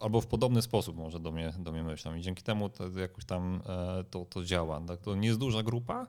albo 0.00 0.20
w 0.20 0.26
podobny 0.26 0.62
sposób 0.62 0.96
może 0.96 1.20
do 1.20 1.32
mnie, 1.32 1.52
do 1.58 1.72
mnie 1.72 1.82
myślą 1.82 2.14
i 2.14 2.22
dzięki 2.22 2.42
temu 2.42 2.68
to 2.68 2.98
jakoś 2.98 3.24
tam 3.24 3.62
to, 4.10 4.24
to 4.24 4.44
działa. 4.44 4.80
Tak, 4.80 5.00
to 5.00 5.14
nie 5.14 5.28
jest 5.28 5.40
duża 5.40 5.62
grupa, 5.62 6.06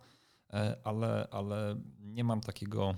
ale, 0.83 1.27
ale 1.31 1.75
nie 1.99 2.23
mam 2.23 2.41
takiego 2.41 2.95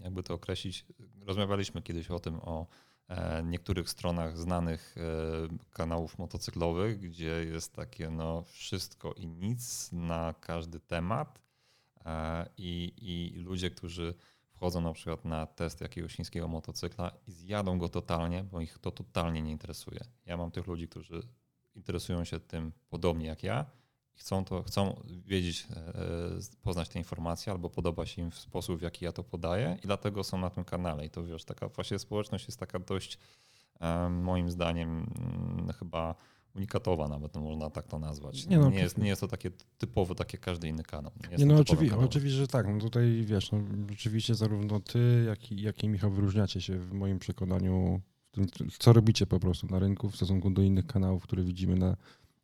jakby 0.00 0.22
to 0.22 0.34
określić, 0.34 0.86
rozmawialiśmy 1.20 1.82
kiedyś 1.82 2.10
o 2.10 2.18
tym, 2.18 2.40
o 2.40 2.66
niektórych 3.44 3.90
stronach 3.90 4.38
znanych 4.38 4.94
e, 4.96 5.02
kanałów 5.70 6.18
motocyklowych, 6.18 7.00
gdzie 7.00 7.44
jest 7.44 7.72
takie 7.72 8.10
no 8.10 8.42
wszystko 8.42 9.12
i 9.12 9.26
nic 9.26 9.92
na 9.92 10.34
każdy 10.40 10.80
temat 10.80 11.38
e, 12.04 12.46
i, 12.58 12.92
i 12.96 13.38
ludzie, 13.38 13.70
którzy 13.70 14.14
wchodzą 14.50 14.80
na 14.80 14.92
przykład 14.92 15.24
na 15.24 15.46
test 15.46 15.80
jakiegoś 15.80 16.14
chińskiego 16.16 16.48
motocykla 16.48 17.12
i 17.26 17.32
zjadą 17.32 17.78
go 17.78 17.88
totalnie, 17.88 18.44
bo 18.44 18.60
ich 18.60 18.78
to 18.78 18.90
totalnie 18.90 19.42
nie 19.42 19.50
interesuje. 19.50 20.00
Ja 20.26 20.36
mam 20.36 20.50
tych 20.50 20.66
ludzi, 20.66 20.88
którzy 20.88 21.22
interesują 21.74 22.24
się 22.24 22.40
tym 22.40 22.72
podobnie 22.88 23.26
jak 23.26 23.42
ja 23.42 23.66
chcą, 24.16 24.44
to, 24.44 24.62
chcą 24.62 25.00
wiedzieć, 25.26 25.66
e, 25.76 26.62
poznać 26.62 26.88
te 26.88 26.98
informacje 26.98 27.52
albo 27.52 27.70
podoba 27.70 28.06
się 28.06 28.22
im 28.22 28.30
w 28.30 28.38
sposób, 28.38 28.78
w 28.78 28.82
jaki 28.82 29.04
ja 29.04 29.12
to 29.12 29.24
podaję 29.24 29.78
i 29.84 29.86
dlatego 29.86 30.24
są 30.24 30.38
na 30.38 30.50
tym 30.50 30.64
kanale. 30.64 31.06
I 31.06 31.10
to 31.10 31.24
wiesz, 31.24 31.44
taka 31.44 31.68
właśnie 31.68 31.98
społeczność 31.98 32.46
jest 32.46 32.60
taka 32.60 32.78
dość 32.78 33.18
moim 34.10 34.50
zdaniem 34.50 35.06
mm, 35.18 35.72
chyba 35.72 36.14
unikatowa 36.56 37.08
nawet, 37.08 37.34
no 37.34 37.40
można 37.40 37.70
tak 37.70 37.86
to 37.86 37.98
nazwać. 37.98 38.46
Nie, 38.46 38.58
no, 38.58 38.70
nie, 38.70 38.78
jest, 38.78 38.98
nie 38.98 39.08
jest 39.08 39.20
to 39.20 39.28
takie 39.28 39.50
typowe, 39.78 40.14
takie 40.14 40.38
każdy 40.38 40.68
inny 40.68 40.82
kanał. 40.82 41.12
Nie, 41.30 41.36
nie 41.36 41.46
no 41.46 41.60
oczywi 41.60 41.90
oczywiście, 41.92 42.38
że 42.38 42.48
tak. 42.48 42.66
No 42.68 42.80
tutaj 42.80 43.22
wiesz, 43.24 43.52
no, 43.52 43.58
rzeczywiście 43.90 44.34
zarówno 44.34 44.80
ty, 44.80 45.24
jak 45.26 45.52
i, 45.52 45.62
jak 45.62 45.84
i 45.84 45.88
Michał 45.88 46.10
wyróżniacie 46.10 46.60
się 46.60 46.78
w 46.78 46.92
moim 46.92 47.18
przekonaniu 47.18 48.00
w 48.32 48.34
tym, 48.34 48.68
co 48.78 48.92
robicie 48.92 49.26
po 49.26 49.40
prostu 49.40 49.66
na 49.66 49.78
rynku 49.78 50.10
w 50.10 50.16
stosunku 50.16 50.50
do 50.50 50.62
innych 50.62 50.86
kanałów, 50.86 51.22
które 51.22 51.42
widzimy 51.42 51.76
na, 51.76 51.96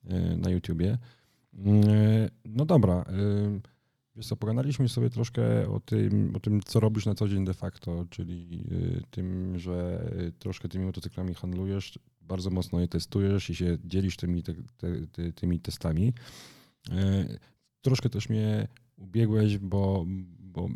e, 0.09 0.37
na 0.37 0.51
YouTubie. 0.51 0.99
No 2.45 2.65
dobra. 2.65 2.95
E, 2.95 3.05
wiesz 4.17 4.27
co, 4.27 4.37
pogadaliśmy 4.37 4.88
sobie 4.88 5.11
troszkę 5.11 5.69
o 5.69 5.81
tym, 5.81 6.33
o 6.37 6.41
tym, 6.41 6.61
co 6.61 6.81
robisz 6.81 7.07
na 7.07 7.15
co 7.15 7.29
dzień 7.29 7.45
de 7.45 7.55
facto, 7.55 8.07
czyli 8.11 8.65
e, 8.71 9.01
tym, 9.11 9.59
że 9.59 10.05
troszkę 10.38 10.69
tymi 10.69 10.85
motocyklami 10.85 11.35
handlujesz, 11.35 11.99
bardzo 12.21 12.51
mocno 12.51 12.81
je 12.81 12.88
testujesz 12.88 13.51
i 13.51 13.55
się 13.55 13.79
dzielisz 13.85 14.17
tymi, 14.17 14.43
te, 14.43 14.55
te, 15.12 15.33
tymi 15.33 15.61
testami. 15.61 16.12
Troszkę 17.83 18.09
też 18.09 18.29
mnie 18.29 18.69
ubiegłeś, 18.97 19.59
bo, 19.59 20.07
bo 20.53 20.69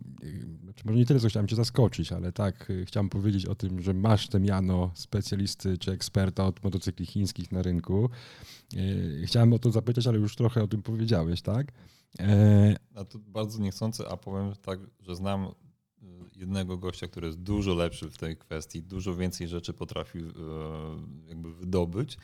znaczy 0.64 0.82
może 0.84 0.98
nie 0.98 1.06
tyle, 1.06 1.20
co 1.20 1.28
chciałem 1.28 1.48
cię 1.48 1.56
zaskoczyć, 1.56 2.12
ale 2.12 2.32
tak, 2.32 2.72
chciałem 2.84 3.08
powiedzieć 3.08 3.46
o 3.46 3.54
tym, 3.54 3.82
że 3.82 3.94
masz 3.94 4.28
te 4.28 4.40
miano 4.40 4.90
specjalisty 4.94 5.78
czy 5.78 5.92
eksperta 5.92 6.46
od 6.46 6.64
motocykli 6.64 7.06
chińskich 7.06 7.52
na 7.52 7.62
rynku. 7.62 8.10
E, 9.22 9.26
chciałem 9.26 9.52
o 9.52 9.58
to 9.58 9.70
zapytać, 9.70 10.06
ale 10.06 10.18
już 10.18 10.36
trochę 10.36 10.62
o 10.62 10.68
tym 10.68 10.82
powiedziałeś, 10.82 11.42
tak? 11.42 11.72
E... 12.20 12.76
A 12.94 13.04
to 13.04 13.18
bardzo 13.18 13.58
niechcący, 13.58 14.08
a 14.08 14.16
powiem 14.16 14.52
tak, 14.62 14.80
że 15.00 15.16
znam 15.16 15.48
jednego 16.36 16.78
gościa, 16.78 17.08
który 17.08 17.26
jest 17.26 17.38
dużo 17.38 17.74
lepszy 17.74 18.10
w 18.10 18.18
tej 18.18 18.36
kwestii, 18.36 18.82
dużo 18.82 19.16
więcej 19.16 19.48
rzeczy 19.48 19.72
potrafi 19.72 20.18
jakby 21.28 21.54
wydobyć. 21.54 22.18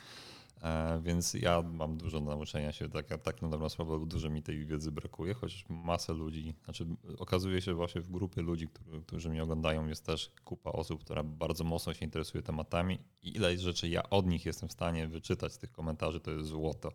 Więc 1.03 1.35
ja 1.35 1.63
mam 1.63 1.97
dużo 1.97 2.21
nauczenia 2.21 2.73
się, 2.73 2.89
tak, 2.89 3.23
tak 3.23 3.43
na 3.43 3.49
dobrą 3.49 3.69
sprawę, 3.69 4.07
dużo 4.07 4.31
mi 4.31 4.43
tej 4.43 4.67
wiedzy 4.67 4.93
brakuje, 4.93 5.35
chociaż 5.35 5.65
masę 5.69 6.13
ludzi, 6.13 6.55
znaczy 6.65 6.87
okazuje 7.19 7.61
się 7.61 7.75
właśnie 7.75 8.01
w 8.01 8.11
grupie 8.11 8.43
ludzi, 8.43 8.69
którzy, 8.69 9.03
którzy 9.03 9.29
mnie 9.31 9.43
oglądają, 9.43 9.87
jest 9.87 10.07
też 10.07 10.33
kupa 10.45 10.73
osób, 10.73 11.01
która 11.05 11.23
bardzo 11.23 11.65
mocno 11.65 11.95
się 11.95 12.05
interesuje 12.05 12.43
tematami 12.43 12.99
i 13.23 13.37
ile 13.37 13.59
rzeczy 13.59 13.89
ja 13.89 14.11
od 14.11 14.27
nich 14.27 14.47
jestem 14.47 14.69
w 14.69 14.73
stanie 14.73 15.09
wyczytać 15.09 15.53
z 15.53 15.59
tych 15.59 15.73
komentarzy, 15.73 16.21
to 16.21 16.31
jest 16.31 16.49
złoto. 16.49 16.93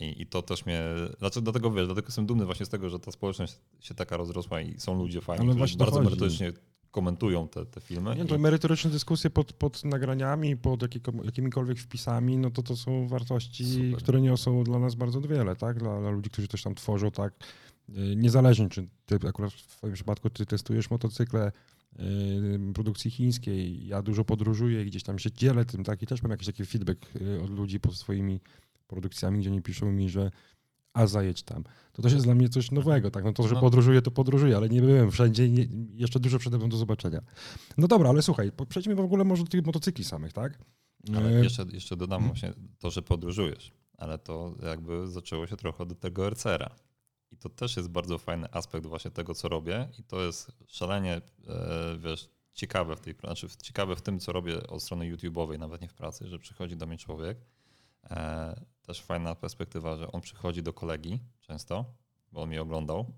I, 0.00 0.22
I, 0.22 0.26
to 0.26 0.42
też 0.42 0.66
mnie, 0.66 0.82
znaczy 1.18 1.42
dlatego 1.42 1.70
wiesz, 1.70 1.86
dlatego 1.86 2.06
jestem 2.06 2.26
dumny 2.26 2.44
właśnie 2.44 2.66
z 2.66 2.68
tego, 2.68 2.90
że 2.90 2.98
ta 2.98 3.12
społeczność 3.12 3.58
się 3.80 3.94
taka 3.94 4.16
rozrosła 4.16 4.60
i 4.60 4.80
są 4.80 4.98
ludzie 4.98 5.20
fajni, 5.20 5.46
którzy 5.56 5.76
bardzo 5.76 6.02
merytorycznie 6.02 6.52
komentują 6.96 7.48
te, 7.48 7.66
te 7.66 7.80
filmy. 7.80 8.16
Nie, 8.16 8.24
to 8.24 8.38
merytoryczne 8.38 8.90
dyskusje 8.90 9.30
pod, 9.30 9.52
pod 9.52 9.84
nagraniami, 9.84 10.56
pod 10.56 10.82
jakimikolwiek 11.24 11.78
wpisami, 11.78 12.38
no 12.38 12.50
to 12.50 12.62
to 12.62 12.76
są 12.76 13.08
wartości, 13.08 13.64
Super. 13.64 14.02
które 14.02 14.20
niosą 14.20 14.64
dla 14.64 14.78
nas 14.78 14.94
bardzo 14.94 15.20
wiele, 15.20 15.56
tak? 15.56 15.78
Dla, 15.78 16.00
dla 16.00 16.10
ludzi, 16.10 16.30
którzy 16.30 16.48
też 16.48 16.62
tam 16.62 16.74
tworzą, 16.74 17.10
tak? 17.10 17.32
niezależnie 18.16 18.68
czy 18.68 18.88
ty 19.06 19.18
akurat 19.28 19.52
w 19.52 19.66
twoim 19.66 19.94
przypadku 19.94 20.30
ty 20.30 20.46
testujesz 20.46 20.90
motocykle 20.90 21.52
produkcji 22.74 23.10
chińskiej, 23.10 23.86
ja 23.86 24.02
dużo 24.02 24.24
podróżuję 24.24 24.82
i 24.82 24.86
gdzieś 24.86 25.02
tam 25.02 25.18
się 25.18 25.32
dzielę 25.32 25.64
tym, 25.64 25.84
tak, 25.84 26.02
i 26.02 26.06
też 26.06 26.22
mam 26.22 26.30
jakiś 26.30 26.46
taki 26.46 26.64
feedback 26.66 27.12
od 27.44 27.50
ludzi 27.50 27.80
pod 27.80 27.96
swoimi 27.96 28.40
produkcjami, 28.86 29.38
gdzie 29.38 29.50
oni 29.50 29.62
piszą 29.62 29.92
mi, 29.92 30.08
że 30.08 30.30
a 30.96 31.06
zajedź 31.06 31.42
tam. 31.42 31.64
To 31.92 32.02
też 32.02 32.12
jest 32.12 32.24
dla 32.24 32.34
mnie 32.34 32.48
coś 32.48 32.70
nowego, 32.70 33.10
tak? 33.10 33.24
No 33.24 33.32
to, 33.32 33.48
że 33.48 33.54
no. 33.54 33.60
podróżuję, 33.60 34.02
to 34.02 34.10
podróżuję, 34.10 34.56
ale 34.56 34.68
nie 34.68 34.80
byłem 34.80 35.10
wszędzie 35.10 35.46
i 35.46 35.68
jeszcze 35.94 36.20
dużo 36.20 36.38
przede 36.38 36.58
mną 36.58 36.68
do 36.68 36.76
zobaczenia. 36.76 37.20
No 37.78 37.88
dobra, 37.88 38.10
ale 38.10 38.22
słuchaj, 38.22 38.52
przejdźmy 38.68 38.94
w 38.94 39.00
ogóle 39.00 39.24
może 39.24 39.44
do 39.44 39.50
tych 39.50 39.66
motocykli 39.66 40.04
samych, 40.04 40.32
tak? 40.32 40.58
Ale 41.16 41.28
e, 41.28 41.44
jeszcze, 41.44 41.64
jeszcze 41.72 41.96
dodam 41.96 42.20
hmm. 42.20 42.34
właśnie 42.34 42.52
to, 42.78 42.90
że 42.90 43.02
podróżujesz, 43.02 43.72
ale 43.98 44.18
to 44.18 44.54
jakby 44.62 45.08
zaczęło 45.08 45.46
się 45.46 45.56
trochę 45.56 45.82
od 45.82 46.00
tego 46.00 46.30
RCR-a. 46.30 46.70
I 47.32 47.36
to 47.36 47.48
też 47.48 47.76
jest 47.76 47.88
bardzo 47.88 48.18
fajny 48.18 48.52
aspekt 48.52 48.86
właśnie 48.86 49.10
tego, 49.10 49.34
co 49.34 49.48
robię 49.48 49.88
i 49.98 50.04
to 50.04 50.22
jest 50.22 50.52
szalenie, 50.66 51.20
e, 51.48 51.98
wiesz, 51.98 52.28
ciekawe 52.52 52.96
w 52.96 53.00
tej 53.00 53.14
znaczy 53.24 53.48
ciekawe 53.62 53.96
w 53.96 54.02
tym, 54.02 54.20
co 54.20 54.32
robię 54.32 54.66
od 54.66 54.82
strony 54.82 55.16
YouTube'owej, 55.16 55.58
nawet 55.58 55.80
nie 55.80 55.88
w 55.88 55.94
pracy, 55.94 56.28
że 56.28 56.38
przychodzi 56.38 56.76
do 56.76 56.86
mnie 56.86 56.98
człowiek, 56.98 57.38
e, 58.10 58.75
też 58.86 59.02
fajna 59.02 59.34
perspektywa, 59.34 59.96
że 59.96 60.12
on 60.12 60.20
przychodzi 60.20 60.62
do 60.62 60.72
kolegi 60.72 61.20
często, 61.40 61.84
bo 62.32 62.42
on 62.42 62.48
mnie 62.48 62.62
oglądał. 62.62 63.12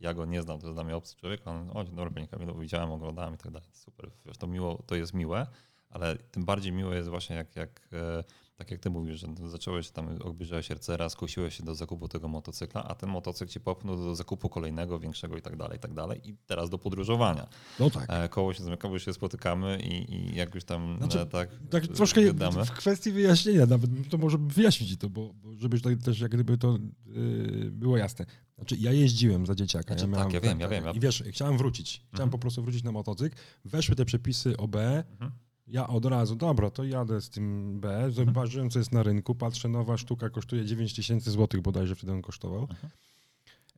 Ja 0.00 0.14
go 0.14 0.26
nie 0.26 0.42
znam, 0.42 0.58
to 0.58 0.66
jest 0.66 0.76
dla 0.76 0.84
mnie 0.84 0.96
obcy 0.96 1.16
człowiek. 1.16 1.46
On, 1.46 1.70
o, 1.74 1.84
dzień 1.84 1.96
dobry, 1.96 2.14
panie 2.14 2.28
Kamilu, 2.28 2.58
widziałem, 2.58 2.90
oglądałem 2.90 3.34
i 3.34 3.38
tak 3.38 3.52
dalej. 3.52 3.68
Super, 3.72 4.10
to, 4.38 4.46
miło, 4.46 4.82
to 4.86 4.94
jest 4.94 5.14
miłe, 5.14 5.46
ale 5.92 6.16
tym 6.16 6.44
bardziej 6.44 6.72
miłe 6.72 6.96
jest 6.96 7.08
właśnie 7.08 7.36
jak, 7.36 7.56
jak 7.56 7.88
e, 7.92 8.24
tak 8.62 8.70
jak 8.70 8.80
ty 8.80 8.90
mówisz, 8.90 9.20
że 9.20 9.26
zacząłeś 9.48 9.90
tam, 9.90 10.18
obejrzałeś 10.22 10.70
RCR, 10.70 11.10
skusiłeś 11.10 11.56
się 11.56 11.62
do 11.62 11.74
zakupu 11.74 12.08
tego 12.08 12.28
motocykla, 12.28 12.84
a 12.84 12.94
ten 12.94 13.10
motocykl 13.10 13.52
cię 13.52 13.60
popchnął 13.60 13.96
do 13.96 14.14
zakupu 14.14 14.48
kolejnego, 14.48 14.98
większego 14.98 15.36
i 15.36 15.42
tak 15.42 15.56
dalej, 15.56 15.76
i 15.76 15.80
tak 15.80 15.94
dalej. 15.94 16.20
I 16.28 16.36
teraz 16.46 16.70
do 16.70 16.78
podróżowania. 16.78 17.48
No 17.80 17.90
tak. 17.90 18.06
E, 18.08 18.28
koło 18.28 18.54
się 18.54 18.62
zamykamy, 18.62 19.00
się 19.00 19.12
spotykamy 19.12 19.78
i, 19.80 20.14
i 20.14 20.36
jak 20.36 20.54
już 20.54 20.64
tam 20.64 20.96
znaczy, 20.98 21.20
e, 21.20 21.26
tak 21.26 21.48
Tak 21.70 21.86
troszkę 21.86 22.20
wydamy. 22.20 22.64
w 22.64 22.70
kwestii 22.70 23.12
wyjaśnienia 23.12 23.66
nawet, 23.66 23.90
to 24.10 24.18
może 24.18 24.38
wyjaśnić 24.38 24.96
to, 24.96 25.10
bo, 25.10 25.34
bo 25.34 25.54
żeby 25.54 25.96
też 25.96 26.20
jak 26.20 26.30
gdyby 26.30 26.58
to 26.58 26.78
yy, 27.06 27.70
było 27.70 27.96
jasne. 27.96 28.26
Znaczy 28.56 28.76
ja 28.76 28.92
jeździłem 28.92 29.46
za 29.46 29.54
dzieciaka. 29.54 29.94
Znaczy, 29.94 30.04
ja, 30.04 30.10
miałem, 30.10 30.26
tak, 30.26 30.34
ja 30.34 30.40
wiem, 30.40 30.60
ja 30.60 30.68
wiem. 30.68 30.84
Ja... 30.84 30.90
I 30.90 31.00
wiesz, 31.00 31.24
chciałem 31.30 31.58
wrócić. 31.58 31.90
Chciałem 31.96 32.12
mhm. 32.12 32.30
po 32.30 32.38
prostu 32.38 32.62
wrócić 32.62 32.82
na 32.82 32.92
motocykl. 32.92 33.36
Weszły 33.64 33.96
te 33.96 34.04
przepisy 34.04 34.56
OB, 34.56 34.76
mhm 34.76 35.32
ja 35.72 35.86
od 35.88 36.04
razu, 36.04 36.36
dobra, 36.36 36.70
to 36.70 36.84
jadę 36.84 37.20
z 37.20 37.30
tym 37.30 37.80
B, 37.80 38.10
zobaczyłem, 38.10 38.70
co 38.70 38.78
jest 38.78 38.92
na 38.92 39.02
rynku, 39.02 39.34
patrzę, 39.34 39.68
nowa 39.68 39.96
sztuka 39.96 40.30
kosztuje 40.30 40.64
9 40.64 40.94
tysięcy 40.94 41.30
złotych 41.30 41.60
bodajże 41.60 41.94
wtedy 41.94 42.12
on 42.12 42.22
kosztował. 42.22 42.68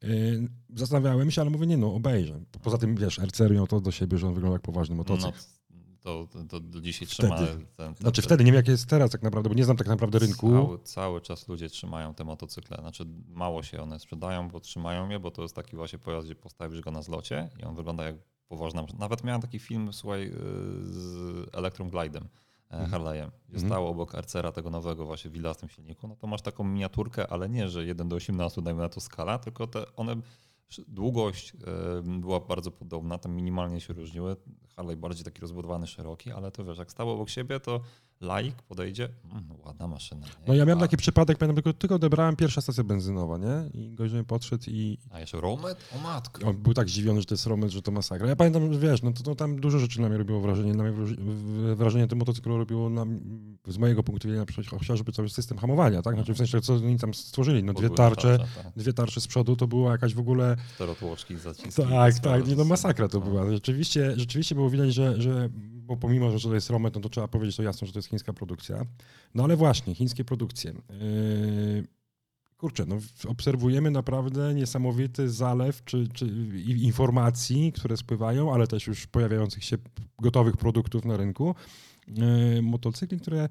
Y, 0.05 0.49
zastanawiałem 0.75 1.31
się, 1.31 1.41
ale 1.41 1.51
mówię, 1.51 1.67
nie 1.67 1.77
no, 1.77 1.95
obejrzę. 1.95 2.41
Poza 2.63 2.79
tym, 2.79 2.97
wiesz, 2.97 3.19
RCR 3.19 3.55
miał 3.55 3.67
to 3.67 3.81
do 3.81 3.91
siebie, 3.91 4.19
że 4.19 4.29
on 4.29 4.35
wygląda 4.35 4.55
jak 4.55 4.63
poważny 4.63 4.97
motocykl. 4.97 5.39
No, 6.05 6.27
to, 6.27 6.29
to, 6.49 6.61
to 6.61 6.81
dzisiaj 6.81 7.09
trzyma. 7.09 7.39
Ten, 7.39 7.67
ten, 7.77 7.95
znaczy 7.95 8.23
ten, 8.23 8.29
wtedy, 8.29 8.45
nie 8.45 8.53
wiem 8.53 8.57
jak 8.57 8.69
jest 8.69 8.87
teraz 8.87 9.11
tak 9.11 9.23
naprawdę, 9.23 9.49
bo 9.49 9.55
nie 9.55 9.65
znam 9.65 9.77
tak 9.77 9.87
naprawdę 9.87 10.19
rynku. 10.19 10.51
Cały, 10.51 10.79
cały 10.79 11.21
czas 11.21 11.49
ludzie 11.49 11.69
trzymają 11.69 12.15
te 12.15 12.25
motocykle. 12.25 12.77
Znaczy 12.81 13.07
mało 13.29 13.63
się 13.63 13.83
one 13.83 13.99
sprzedają, 13.99 14.49
bo 14.49 14.61
trzymają 14.61 15.09
je, 15.09 15.19
bo 15.19 15.31
to 15.31 15.43
jest 15.43 15.55
taki 15.55 15.77
właśnie 15.77 15.99
pojazd, 15.99 16.27
gdzie 16.27 16.35
postawisz 16.35 16.81
go 16.81 16.91
na 16.91 17.03
zlocie 17.03 17.49
i 17.61 17.65
on 17.65 17.75
wygląda 17.75 18.05
jak 18.05 18.17
poważna. 18.49 18.87
Nawet 18.99 19.25
miałem 19.25 19.43
taki 19.43 19.59
film, 19.59 19.93
słuchaj, 19.93 20.27
y, 20.27 20.33
z 20.83 21.55
Electrum 21.55 21.91
Glidem. 21.91 22.29
E, 22.71 22.77
mhm. 22.77 22.91
Harley'em, 22.91 23.31
gdzie 23.49 23.59
mm. 23.59 23.69
stało 23.71 23.91
obok 23.91 24.15
Arcera 24.15 24.53
tego 24.53 24.71
nowego 24.71 25.07
właśnie 25.07 25.31
w 25.31 25.57
tym 25.57 25.69
silniku, 25.69 26.09
no 26.09 26.17
to 26.17 26.27
masz 26.27 26.43
taką 26.43 26.65
miniaturkę, 26.65 27.33
ale 27.33 27.49
nie, 27.49 27.69
że 27.69 27.85
1 27.85 28.09
do 28.09 28.17
18 28.17 28.63
dajmy 28.63 28.81
na 28.81 28.89
to 28.89 29.01
skala, 29.01 29.39
tylko 29.39 29.67
te 29.67 29.97
one 29.97 30.17
długość 30.89 31.53
była 32.05 32.41
bardzo 32.41 32.71
podobna, 32.71 33.19
tam 33.19 33.33
minimalnie 33.33 33.81
się 33.81 33.95
różniły. 33.95 34.37
Harley 34.77 34.97
bardziej 34.97 35.25
taki 35.25 35.41
rozbudowany, 35.41 35.87
szeroki, 35.87 36.33
ale 36.33 36.51
to 36.51 36.65
wiesz, 36.65 36.79
jak 36.79 36.91
stało 36.91 37.15
obok 37.15 37.31
siebie, 37.31 37.61
to 37.61 37.81
laik 38.21 38.63
podejdzie, 38.63 39.09
mm, 39.33 39.45
ładna 39.65 39.89
maszyna. 39.89 40.27
Nie? 40.27 40.33
No 40.49 40.55
ja 40.55 40.65
miałem 40.65 40.81
taki 40.81 40.97
przypadek, 40.97 41.39
pamiętam, 41.39 41.63
tylko, 41.63 41.79
tylko 41.79 41.95
odebrałem 41.95 42.37
pierwsza 42.37 42.61
stacja 42.61 42.85
benzynowa, 42.85 43.39
nie? 43.39 43.71
I 43.75 43.97
mi 44.17 44.25
podszedł 44.25 44.65
i... 44.67 44.99
A 45.11 45.21
jeszcze 45.21 45.41
Romet? 45.41 45.79
O 45.97 46.03
matko. 46.03 46.49
On 46.49 46.57
był 46.57 46.75
tak 46.75 46.89
zdziwiony, 46.89 47.21
że 47.21 47.27
to 47.27 47.35
jest 47.35 47.47
Romet, 47.47 47.71
że 47.71 47.83
to 47.83 47.93
masakra. 47.93 48.29
Ja 48.29 48.37
pamiętam, 48.37 48.73
że 48.73 48.79
wiesz, 48.79 49.03
no 49.03 49.13
to, 49.13 49.23
to 49.23 49.35
tam 49.35 49.61
dużo 49.61 49.79
rzeczy 49.79 50.01
na 50.01 50.09
mnie 50.09 50.19
robiło 50.19 50.41
wrażenie. 50.41 50.75
Na 50.75 50.85
mnie 50.85 50.93
wrażenie 51.77 52.07
tym 52.07 52.19
motocyklu 52.19 52.59
robiło 52.59 52.91
na, 52.91 53.07
z 53.67 53.79
mojego 53.79 54.03
punktu 54.03 54.29
widzenia 54.29 54.47
chociażby 54.71 55.13
cały 55.13 55.29
system 55.29 55.59
hamowania, 55.59 56.03
tak? 56.03 56.15
Znaczy 56.15 56.35
w 56.35 56.37
sensie, 56.37 56.61
co 56.61 56.75
oni 56.75 56.99
tam 56.99 57.15
stworzyli, 57.15 57.65
no 57.65 57.73
dwie 57.73 57.91
tarcze, 57.91 58.39
tak. 58.39 58.73
dwie 58.77 58.93
tarcze 58.93 59.21
z 59.21 59.27
przodu, 59.27 59.57
to 59.57 59.67
była 59.67 59.93
jakaś 59.93 60.15
w 60.15 60.19
ogóle... 60.19 60.57
Czterotłoczki, 60.75 61.37
zaciski. 61.37 61.83
Tak, 61.83 62.19
tak, 62.19 62.47
nie, 62.47 62.57
no 62.57 62.65
masakra 62.65 63.09
to 63.09 63.19
no. 63.19 63.27
była. 63.27 63.51
Rzeczywiście, 63.51 64.13
rzeczywiście 64.17 64.55
było 64.55 64.71
widać, 64.71 64.95
że, 64.95 65.23
że 65.23 65.49
bo 65.85 65.97
pomimo, 65.97 66.39
że 66.39 66.49
to 66.49 66.55
jest 66.55 66.71
Romet, 66.71 66.95
no 66.95 67.01
to 67.01 67.09
trzeba 67.09 67.29
powiedzieć 67.29 67.57
to 67.57 67.63
jasno, 67.63 67.87
że 67.87 67.93
to 67.93 67.99
jest 67.99 68.09
chińska 68.09 68.33
produkcja. 68.33 68.87
No 69.35 69.45
ale 69.45 69.57
właśnie, 69.57 69.95
chińskie 69.95 70.25
produkcje. 70.25 70.73
Yy, 70.73 71.87
kurczę, 72.57 72.87
no 72.87 72.99
obserwujemy 73.29 73.91
naprawdę 73.91 74.55
niesamowity 74.55 75.31
zalew 75.31 75.85
czy, 75.85 76.09
czy 76.09 76.27
informacji, 76.67 77.73
które 77.73 77.97
spływają, 77.97 78.55
ale 78.55 78.67
też 78.67 78.87
już 78.87 79.07
pojawiających 79.07 79.65
się 79.65 79.77
gotowych 80.19 80.57
produktów 80.57 81.05
na 81.05 81.17
rynku. 81.17 81.55
Yy, 82.09 82.63
motocykli, 82.63 83.21
które 83.21 83.49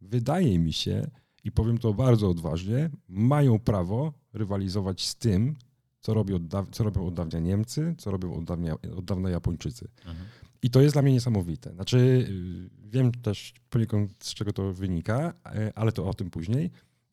wydaje 0.00 0.58
mi 0.58 0.72
się, 0.72 1.10
i 1.44 1.52
powiem 1.52 1.78
to 1.78 1.94
bardzo 1.94 2.28
odważnie, 2.28 2.90
mają 3.08 3.58
prawo 3.58 4.12
rywalizować 4.32 5.06
z 5.06 5.16
tym, 5.16 5.56
co, 6.00 6.14
robi 6.14 6.34
od, 6.34 6.42
co 6.70 6.84
robią 6.84 7.06
od 7.06 7.14
dawna 7.14 7.38
Niemcy, 7.38 7.94
co 7.98 8.10
robią 8.10 8.34
od 8.34 8.44
dawna, 8.44 8.74
od 8.96 9.04
dawna 9.04 9.30
Japończycy. 9.30 9.88
Mhm. 10.06 10.26
I 10.62 10.70
to 10.70 10.80
jest 10.80 10.94
dla 10.94 11.02
mnie 11.02 11.12
niesamowite. 11.12 11.74
Znaczy, 11.74 11.98
y, 11.98 12.88
wiem 12.90 13.12
też 13.12 13.54
poniekąd 13.70 14.24
z 14.24 14.34
czego 14.34 14.52
to 14.52 14.72
wynika, 14.72 15.34
e, 15.46 15.72
ale 15.74 15.92
to 15.92 16.08
o 16.08 16.14
tym 16.14 16.30
później. 16.30 16.70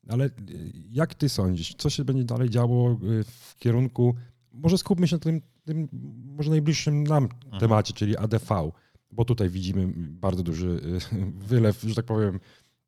Ale 0.08 0.26
y, 0.26 0.30
jak 0.90 1.14
ty 1.14 1.28
sądzisz, 1.28 1.74
co 1.74 1.90
się 1.90 2.04
będzie 2.04 2.24
dalej 2.24 2.50
działo 2.50 2.92
y, 2.92 3.24
w 3.24 3.56
kierunku, 3.58 4.14
może 4.52 4.78
skupmy 4.78 5.08
się 5.08 5.16
na 5.16 5.20
tym, 5.20 5.40
tym 5.64 5.88
może 6.36 6.50
najbliższym 6.50 7.04
nam 7.04 7.24
mhm. 7.24 7.60
temacie, 7.60 7.94
czyli 7.94 8.16
ADV, 8.16 8.70
bo 9.10 9.24
tutaj 9.24 9.50
widzimy 9.50 9.92
bardzo 9.96 10.42
duży 10.42 10.80
wylew, 11.48 11.80
że 11.80 11.94
tak 11.94 12.04
powiem, 12.04 12.40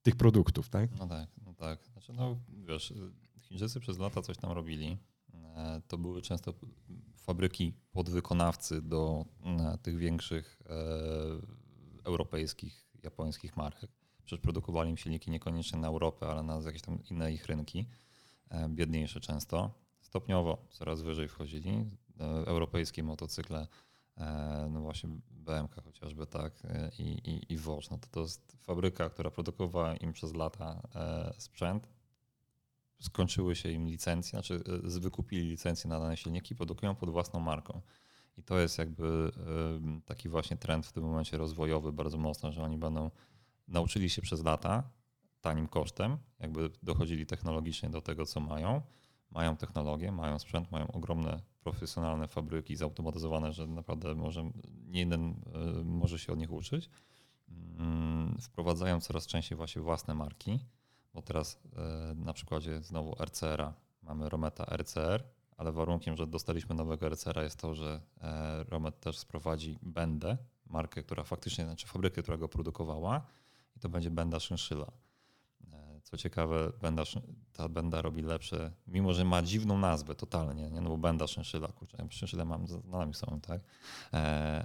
tych 0.03 0.17
produktów, 0.17 0.69
tak? 0.69 0.91
No 0.99 1.07
tak, 1.07 1.29
no 1.47 1.55
tak. 1.55 1.87
Znaczy, 1.87 2.13
no 2.13 2.37
wiesz, 2.69 2.95
Chińczycy 3.41 3.81
przez 3.81 3.99
lata 3.99 4.23
coś 4.23 4.37
tam 4.37 4.53
robili. 4.53 4.99
E, 5.35 5.81
to 5.89 5.99
były 5.99 6.23
często 6.23 6.55
fabryki 7.23 7.75
podwykonawcy 7.93 8.83
do 8.83 9.25
e, 9.45 9.79
tych 9.79 9.99
większych 9.99 10.63
e, 10.67 10.75
europejskich, 12.05 12.87
japońskich 13.03 13.57
marek. 13.57 13.91
Przecież 14.25 14.43
produkowali 14.43 14.91
im 14.91 14.97
silniki 14.97 15.31
niekoniecznie 15.31 15.79
na 15.79 15.89
Europę, 15.89 16.27
ale 16.27 16.43
na 16.43 16.61
jakieś 16.61 16.83
tam 16.83 16.99
inne 17.11 17.33
ich 17.33 17.47
rynki, 17.47 17.89
biedniejsze 18.69 19.21
często. 19.21 19.71
Stopniowo 20.01 20.67
coraz 20.71 21.03
wyżej 21.03 21.29
wchodzili. 21.29 21.85
Europejskie 22.47 23.03
motocykle, 23.03 23.67
no 24.71 24.81
właśnie 24.81 25.11
BMK 25.31 25.75
chociażby, 25.85 26.27
tak, 26.27 26.63
i, 26.99 27.03
i, 27.03 27.55
i 27.55 27.59
no 27.91 27.99
to, 27.99 28.09
to 28.11 28.21
jest 28.21 28.57
fabryka, 28.61 29.11
która 29.11 29.31
produkowała 29.31 29.97
im 29.97 30.13
przez 30.13 30.35
lata 30.35 30.83
sprzęt, 31.39 31.89
skończyły 33.03 33.57
się 33.57 33.71
im 33.71 33.87
licencje, 33.87 34.31
znaczy 34.31 34.63
e, 34.97 35.01
wykupili 35.01 35.49
licencje 35.51 35.91
na 35.91 36.01
dane 36.01 36.17
silniki, 36.17 36.55
produkują 36.55 36.95
pod 36.95 37.11
własną 37.11 37.41
marką. 37.41 37.81
I 38.39 38.43
to 38.43 38.59
jest 38.59 38.79
jakby 38.79 39.31
taki 40.05 40.29
właśnie 40.29 40.57
trend 40.57 40.87
w 40.87 40.93
tym 40.93 41.05
momencie 41.05 41.39
rozwojowy 41.39 41.93
bardzo 41.93 42.19
mocno, 42.19 42.53
że 42.53 42.63
oni 42.63 42.79
będą 42.79 43.11
nauczyli 43.69 44.11
się 44.11 44.23
przez 44.23 44.45
lata 44.45 44.91
tanim 45.41 45.69
kosztem, 45.69 46.19
jakby 46.41 46.71
dochodzili 46.83 47.27
technologicznie 47.27 47.91
do 47.91 48.01
tego, 48.01 48.27
co 48.27 48.41
mają. 48.41 48.83
Mają 49.31 49.57
technologię, 49.57 50.13
mają 50.13 50.39
sprzęt, 50.39 50.71
mają 50.73 50.87
ogromne 50.93 51.43
profesjonalne 51.61 52.29
fabryki 52.29 52.77
zautomatyzowane, 52.77 53.53
że 53.53 53.67
naprawdę 53.67 54.15
może, 54.15 54.51
nie 54.87 55.01
jeden 55.01 55.29
e, 55.31 55.85
może 55.85 56.19
się 56.19 56.33
od 56.33 56.39
nich 56.39 56.53
uczyć. 56.53 56.91
Mm, 57.79 58.39
wprowadzają 58.41 59.01
coraz 59.01 59.27
częściej 59.27 59.57
właśnie 59.57 59.83
własne 59.83 60.15
marki 60.15 60.59
bo 61.15 61.23
teraz 61.23 61.59
e, 61.77 62.15
na 62.15 62.33
przykładzie 62.33 62.83
znowu 62.83 63.17
RCR-a 63.25 63.73
mamy 64.03 64.29
Rometa 64.29 64.65
RCR, 64.77 65.25
ale 65.57 65.73
warunkiem, 65.73 66.17
że 66.17 66.27
dostaliśmy 66.27 66.75
nowego 66.75 67.09
RCR-a 67.09 67.43
jest 67.43 67.57
to, 67.57 67.75
że 67.75 68.01
e, 68.21 68.65
Romet 68.65 69.01
też 69.01 69.19
sprowadzi 69.19 69.79
Bendę, 69.83 70.37
markę, 70.67 71.03
która 71.03 71.25
faktycznie, 71.25 71.65
znaczy 71.65 71.87
fabrykę, 71.87 72.23
która 72.23 72.37
go 72.37 72.49
produkowała 72.49 73.27
i 73.77 73.81
to 73.81 73.89
będzie 73.89 74.11
Benda 74.11 74.41
Szynszyla. 74.41 74.87
E, 75.73 76.01
co 76.03 76.17
ciekawe, 76.17 76.73
Benda, 76.83 77.03
ta 77.53 77.69
Benda 77.69 78.03
robi 78.03 78.23
lepsze, 78.23 78.73
mimo 78.87 79.13
że 79.13 79.25
ma 79.25 79.43
dziwną 79.43 79.79
nazwę 79.79 80.15
totalnie, 80.15 80.71
nie? 80.71 80.81
no 80.81 80.89
bo 80.89 80.99
Benda 80.99 81.27
Szynszyla, 81.27 81.69
kurczę, 81.69 82.07
Szynszyle 82.11 82.45
mam 82.45 82.67
za 82.67 82.79
nami 82.85 83.15
są, 83.15 83.41
tak? 83.41 83.61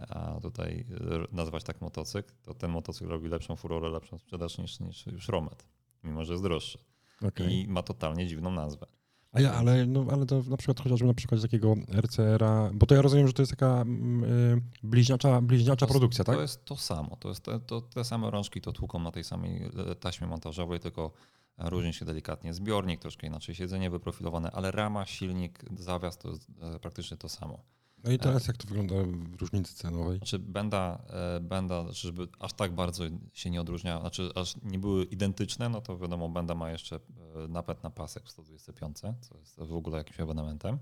A 0.10 0.40
tutaj 0.42 0.86
nazwać 1.32 1.64
tak 1.64 1.82
motocykl, 1.82 2.34
to 2.44 2.54
ten 2.54 2.72
motocykl 2.72 3.10
robi 3.10 3.30
lepszą 3.30 3.56
furorę, 3.56 3.90
lepszą 3.90 4.18
sprzedaż 4.18 4.58
niż, 4.58 4.80
niż 4.80 5.08
już 5.08 5.28
Romet 5.28 5.77
mimo 6.04 6.26
że 6.26 6.34
jest 6.34 6.44
droższy. 6.44 6.78
Okay. 7.22 7.52
I 7.52 7.68
ma 7.68 7.84
totalnie 7.84 8.28
dziwną 8.28 8.52
nazwę. 8.52 8.86
A 9.32 9.42
ja, 9.42 9.54
ale, 9.54 9.86
no, 9.86 10.06
ale 10.12 10.26
to 10.26 10.44
na 10.50 10.58
przykład 10.58 10.80
chociażby 10.80 11.08
na 11.08 11.14
przykład 11.14 11.40
z 11.40 11.44
takiego 11.44 11.76
RCR-a, 11.92 12.70
bo 12.74 12.86
to 12.86 12.96
ja 12.96 13.02
rozumiem, 13.02 13.28
że 13.28 13.34
to 13.34 13.42
jest 13.42 13.52
taka 13.52 13.82
y, 13.82 14.62
bliźniacza, 14.84 15.42
bliźniacza 15.42 15.86
to, 15.86 15.92
produkcja, 15.94 16.26
tak? 16.26 16.36
To 16.36 16.42
jest 16.42 16.66
to 16.66 16.76
samo, 16.76 17.16
to 17.20 17.30
jest 17.30 17.44
te, 17.44 17.60
to, 17.60 17.82
te 17.82 18.04
same 18.04 18.32
rączki 18.32 18.62
to 18.62 18.72
tłuką 18.72 19.00
na 19.00 19.12
tej 19.12 19.24
samej 19.24 19.64
e, 19.64 19.96
taśmie 19.96 20.28
montażowej, 20.28 20.80
tylko 20.80 21.12
różni 21.58 21.94
się 21.94 22.06
delikatnie 22.06 22.54
zbiornik, 22.54 23.02
troszkę 23.02 23.28
inaczej 23.28 23.56
siedzenie 23.56 23.90
wyprofilowane, 23.90 24.52
ale 24.52 24.72
rama, 24.72 25.06
silnik, 25.06 25.66
zawias 25.80 26.18
to 26.18 26.30
jest 26.30 26.52
praktycznie 26.82 27.18
to 27.18 27.30
samo. 27.30 27.64
No 28.08 28.14
i 28.14 28.20
teraz 28.20 28.48
jak 28.48 28.58
to 28.58 28.68
wygląda 28.68 28.96
w 29.36 29.42
różnicy 29.42 29.76
cenowej? 29.76 30.18
Znaczy 30.18 30.40
Benda, 30.40 31.02
Benda, 31.42 31.92
żeby 31.92 32.28
aż 32.40 32.54
tak 32.54 32.76
bardzo 32.76 33.04
się 33.34 33.50
nie 33.50 33.62
odróżniała, 33.62 34.02
znaczy 34.02 34.30
aż 34.36 34.56
nie 34.64 34.80
były 34.80 35.04
identyczne, 35.04 35.70
no 35.70 35.82
to 35.82 35.98
wiadomo, 35.98 36.30
Benda 36.30 36.56
ma 36.56 36.72
jeszcze 36.72 36.96
e, 36.96 37.48
napęd 37.48 37.84
na 37.84 37.90
pasek 37.90 38.24
w 38.24 38.30
125, 38.30 39.00
co 39.00 39.38
jest 39.38 39.56
w 39.60 39.74
ogóle 39.74 39.98
jakimś 39.98 40.20
abonamentem, 40.20 40.78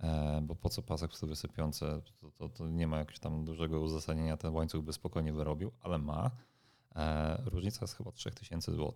e, 0.00 0.40
bo 0.42 0.54
po 0.54 0.68
co 0.68 0.82
pasek 0.82 1.10
w 1.10 1.16
125, 1.16 1.78
to, 1.78 2.30
to, 2.30 2.48
to 2.48 2.68
nie 2.68 2.86
ma 2.86 2.98
jakiegoś 2.98 3.18
tam 3.18 3.44
dużego 3.44 3.80
uzasadnienia, 3.80 4.36
ten 4.36 4.52
łańcuch 4.54 4.84
by 4.84 4.92
spokojnie 4.92 5.32
wyrobił, 5.32 5.72
ale 5.80 5.98
ma. 5.98 6.30
E, 6.96 7.42
różnica 7.44 7.78
jest 7.80 7.96
chyba 7.96 8.12
3000 8.12 8.72
zł 8.72 8.92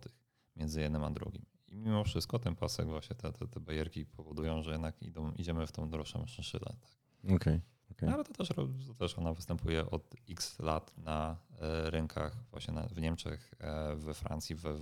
między 0.55 0.81
jednym 0.81 1.03
a 1.03 1.09
drugim. 1.09 1.45
I 1.67 1.75
mimo 1.75 2.03
wszystko 2.03 2.39
ten 2.39 2.55
pasek, 2.55 2.87
właśnie 2.87 3.15
te, 3.15 3.33
te, 3.33 3.47
te 3.47 3.59
bajerki 3.59 4.05
powodują, 4.05 4.63
że 4.63 4.71
jednak 4.71 5.01
idą, 5.01 5.31
idziemy 5.31 5.67
w 5.67 5.71
tą 5.71 5.89
droższą 5.89 6.25
szynszylę. 6.27 6.75
Tak. 6.81 6.97
Okej. 7.35 7.35
Okay. 7.35 7.61
Okay. 7.91 8.09
No, 8.09 8.15
ale 8.15 8.23
to 8.23 8.33
też, 8.33 8.47
to 8.87 8.93
też 8.97 9.17
ona 9.17 9.33
występuje 9.33 9.91
od 9.91 10.15
x 10.29 10.59
lat 10.59 10.97
na 10.97 11.37
e, 11.59 11.89
rynkach 11.89 12.35
właśnie 12.51 12.73
na, 12.73 12.87
w 12.87 13.01
Niemczech, 13.01 13.53
e, 13.59 13.95
we 13.95 14.13
Francji, 14.13 14.55
we, 14.55 14.79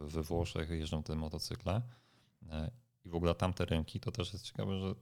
we 0.00 0.22
Włoszech 0.22 0.70
jeżdżą 0.70 1.02
te 1.02 1.14
motocykle. 1.14 1.82
E, 2.50 2.70
I 3.04 3.08
w 3.08 3.14
ogóle 3.14 3.34
tamte 3.34 3.64
rynki 3.64 4.00
to 4.00 4.12
też 4.12 4.32
jest 4.32 4.44
ciekawe, 4.44 4.80
że 4.80 4.94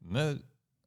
my, 0.00 0.38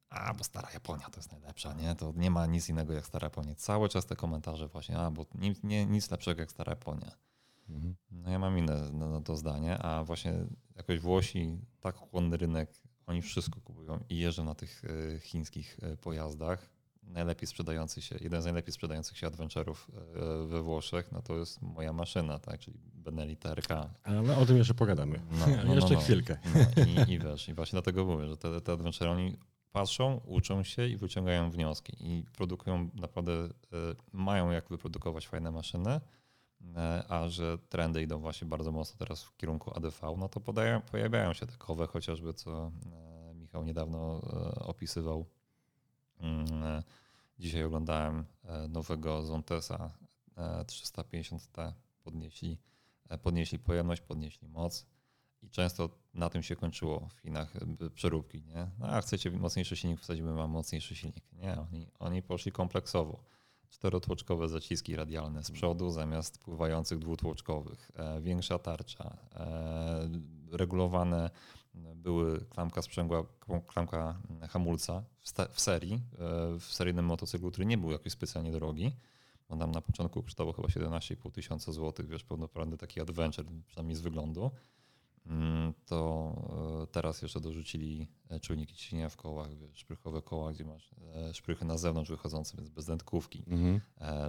a 0.09 0.33
bo 0.33 0.43
stara 0.43 0.71
Japonia 0.73 1.09
to 1.09 1.17
jest 1.19 1.31
najlepsza, 1.31 1.73
nie? 1.73 1.95
To 1.95 2.13
nie 2.15 2.31
ma 2.31 2.45
nic 2.45 2.69
innego 2.69 2.93
jak 2.93 3.05
stara 3.05 3.25
Japonia. 3.25 3.55
Cały 3.55 3.89
czas 3.89 4.05
te 4.05 4.15
komentarze 4.15 4.67
właśnie, 4.67 4.99
a 4.99 5.11
bo 5.11 5.25
nic, 5.35 5.63
nie, 5.63 5.85
nic 5.85 6.11
lepszego 6.11 6.41
jak 6.41 6.51
stara 6.51 6.71
Japonia. 6.71 7.11
Mhm. 7.69 7.95
No 8.11 8.31
ja 8.31 8.39
mam 8.39 8.57
inne 8.57 8.91
na, 8.91 9.09
na 9.09 9.21
to 9.21 9.35
zdanie, 9.35 9.77
a 9.77 10.03
właśnie 10.03 10.33
jakoś 10.75 10.99
Włosi, 10.99 11.57
tak 11.79 11.95
chłonny 11.95 12.37
rynek 12.37 12.82
oni 13.07 13.21
wszystko 13.21 13.61
kupują 13.61 14.03
i 14.09 14.17
jeżdżą 14.17 14.43
na 14.43 14.55
tych 14.55 14.81
e, 14.85 15.19
chińskich 15.19 15.77
e, 15.81 15.97
pojazdach. 15.97 16.69
Najlepiej 17.03 17.47
sprzedający 17.47 18.01
się, 18.01 18.15
jeden 18.21 18.41
z 18.41 18.45
najlepiej 18.45 18.73
sprzedających 18.73 19.17
się 19.17 19.27
adventure'ów 19.27 19.75
e, 19.75 20.47
we 20.47 20.61
Włoszech, 20.61 21.11
no 21.11 21.21
to 21.21 21.37
jest 21.37 21.61
moja 21.61 21.93
maszyna, 21.93 22.39
tak, 22.39 22.59
czyli 22.59 22.77
Benelli 22.93 23.37
TRK. 23.37 23.89
Ale 24.03 24.37
o 24.37 24.45
tym 24.45 24.57
jeszcze 24.57 24.73
pogadamy. 24.73 25.21
No, 25.31 25.47
no, 25.47 25.63
no 25.67 25.75
jeszcze 25.75 25.93
no, 25.93 25.99
chwilkę. 25.99 26.37
No, 26.55 26.83
i, 26.83 27.11
I 27.11 27.19
wiesz, 27.19 27.49
i 27.49 27.53
właśnie 27.53 27.75
dlatego 27.75 28.05
mówię, 28.05 28.27
że 28.27 28.37
te, 28.37 28.61
te 28.61 28.71
adventure 28.71 29.07
oni 29.07 29.37
patrzą, 29.71 30.21
uczą 30.25 30.63
się 30.63 30.87
i 30.87 30.97
wyciągają 30.97 31.51
wnioski 31.51 31.93
i 31.99 32.25
produkują 32.37 32.89
naprawdę, 32.93 33.49
mają 34.13 34.51
jak 34.51 34.69
wyprodukować 34.69 35.27
fajne 35.27 35.51
maszyny, 35.51 36.01
a 37.09 37.29
że 37.29 37.57
trendy 37.57 38.01
idą 38.01 38.19
właśnie 38.19 38.47
bardzo 38.47 38.71
mocno 38.71 38.99
teraz 38.99 39.23
w 39.23 39.37
kierunku 39.37 39.77
ADV, 39.77 40.15
no 40.17 40.29
to 40.29 40.39
podają, 40.39 40.81
pojawiają 40.81 41.33
się 41.33 41.45
takowe 41.45 41.87
chociażby, 41.87 42.33
co 42.33 42.71
e, 43.31 43.33
Michał 43.35 43.63
niedawno 43.63 44.21
e, 44.33 44.55
opisywał. 44.55 45.25
Mm, 46.19 46.47
dzisiaj 47.39 47.63
oglądałem 47.63 48.25
nowego 48.69 49.23
Zontesa 49.23 49.91
350T, 50.65 51.73
podnieśli, 52.03 52.57
podnieśli 53.21 53.59
pojemność, 53.59 54.01
podnieśli 54.01 54.47
moc 54.47 54.85
i 55.43 55.49
często 55.49 55.89
na 56.13 56.29
tym 56.29 56.43
się 56.43 56.55
kończyło 56.55 57.07
w 57.09 57.19
Chinach 57.19 57.53
przeróbki. 57.95 58.43
Nie? 58.43 58.67
No, 58.79 58.87
a 58.87 59.01
chcecie 59.01 59.31
mocniejszy 59.31 59.75
silnik, 59.75 59.99
wsadzimy 59.99 60.33
wam 60.33 60.51
mocniejszy 60.51 60.95
silnik. 60.95 61.23
Nie, 61.33 61.59
oni, 61.59 61.87
oni 61.99 62.21
poszli 62.21 62.51
kompleksowo 62.51 63.23
czterotłoczkowe 63.73 64.49
zaciski 64.49 64.95
radialne 64.95 65.43
z 65.43 65.51
przodu 65.51 65.89
zamiast 65.89 66.37
pływających 66.37 66.99
dwutłoczkowych, 66.99 67.91
e, 67.95 68.21
większa 68.21 68.59
tarcza, 68.59 69.17
e, 69.35 70.09
regulowane 70.51 71.29
były 71.95 72.45
klamka 72.45 72.81
sprzęgła, 72.81 73.25
klamka 73.67 74.21
hamulca 74.49 75.03
w, 75.51 75.61
serii, 75.61 75.93
e, 75.93 75.99
w 76.59 76.63
seryjnym 76.63 77.05
motocyklu, 77.05 77.51
który 77.51 77.65
nie 77.65 77.77
był 77.77 77.91
jakiś 77.91 78.13
specjalnie 78.13 78.51
drogi. 78.51 78.91
On 79.49 79.59
tam 79.59 79.71
na 79.71 79.81
początku 79.81 80.23
kosztował 80.23 80.53
chyba 80.53 80.67
17,5 80.67 81.31
tysiąca 81.31 81.71
złotych, 81.71 82.07
wiesz, 82.07 82.23
pełnoprawny 82.23 82.77
taki 82.77 83.01
adventure, 83.01 83.45
przynajmniej 83.67 83.95
z 83.95 84.01
wyglądu. 84.01 84.51
Mm, 85.25 85.73
to 85.85 86.35
teraz 86.91 87.21
jeszcze 87.21 87.39
dorzucili 87.39 88.07
czujniki 88.39 88.75
ciśnienia 88.75 89.09
w 89.09 89.17
kołach, 89.17 89.57
wiesz, 89.57 89.77
szprychowe 89.77 90.21
koła, 90.21 90.53
gdzie 90.53 90.65
masz 90.65 90.89
e, 91.15 91.33
szprychy 91.33 91.65
na 91.65 91.77
zewnątrz 91.77 92.11
wychodzące, 92.11 92.57
więc 92.57 92.69
bez 92.69 92.85
dętkówki. 92.85 93.43
Mhm. 93.47 93.81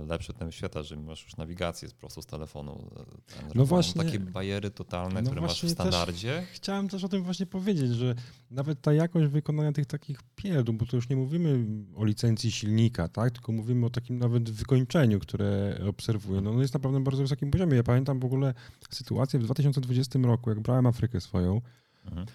Lepszy 0.09 0.33
ten 0.33 0.53
światła, 0.53 0.83
że 0.83 0.97
masz 0.97 1.25
już 1.25 1.37
nawigację 1.37 1.89
z 1.89 1.95
prostu 1.95 2.23
z 2.23 2.27
telefonu. 2.27 2.91
Ten, 3.27 3.51
no 3.55 3.67
właśnie. 3.67 4.05
Takie 4.05 4.21
bajery 4.21 4.71
totalne, 4.71 5.23
no 5.23 5.27
które 5.27 5.41
masz 5.41 5.65
w 5.65 5.71
standardzie. 5.71 6.41
Też 6.41 6.49
chciałem 6.49 6.89
też 6.89 7.05
o 7.05 7.09
tym 7.09 7.23
właśnie 7.23 7.47
powiedzieć, 7.47 7.91
że 7.91 8.15
nawet 8.51 8.81
ta 8.81 8.93
jakość 8.93 9.27
wykonania 9.27 9.73
tych 9.73 9.87
takich 9.87 10.19
pierdół, 10.37 10.75
bo 10.75 10.87
to 10.87 10.97
już 10.97 11.09
nie 11.09 11.17
mówimy 11.17 11.67
o 11.97 12.05
licencji 12.05 12.53
silnika, 12.53 13.09
tak, 13.09 13.31
tylko 13.31 13.53
mówimy 13.53 13.87
o 13.87 13.91
takim 13.91 14.19
nawet 14.19 14.51
wykończeniu, 14.51 15.21
które 15.21 15.81
obserwuję. 15.89 16.41
No, 16.41 16.53
no 16.53 16.61
jest 16.61 16.75
naprawdę 16.75 16.99
na 16.99 17.05
bardzo 17.05 17.23
wysokim 17.23 17.51
poziomie. 17.51 17.77
Ja 17.77 17.83
pamiętam 17.83 18.21
w 18.21 18.25
ogóle 18.25 18.55
sytuację 18.91 19.39
w 19.41 19.43
2020 19.43 20.19
roku, 20.19 20.51
jak 20.51 20.61
brałem 20.61 20.87
Afrykę 20.87 21.21
swoją. 21.21 21.61
Mhm. 22.07 22.27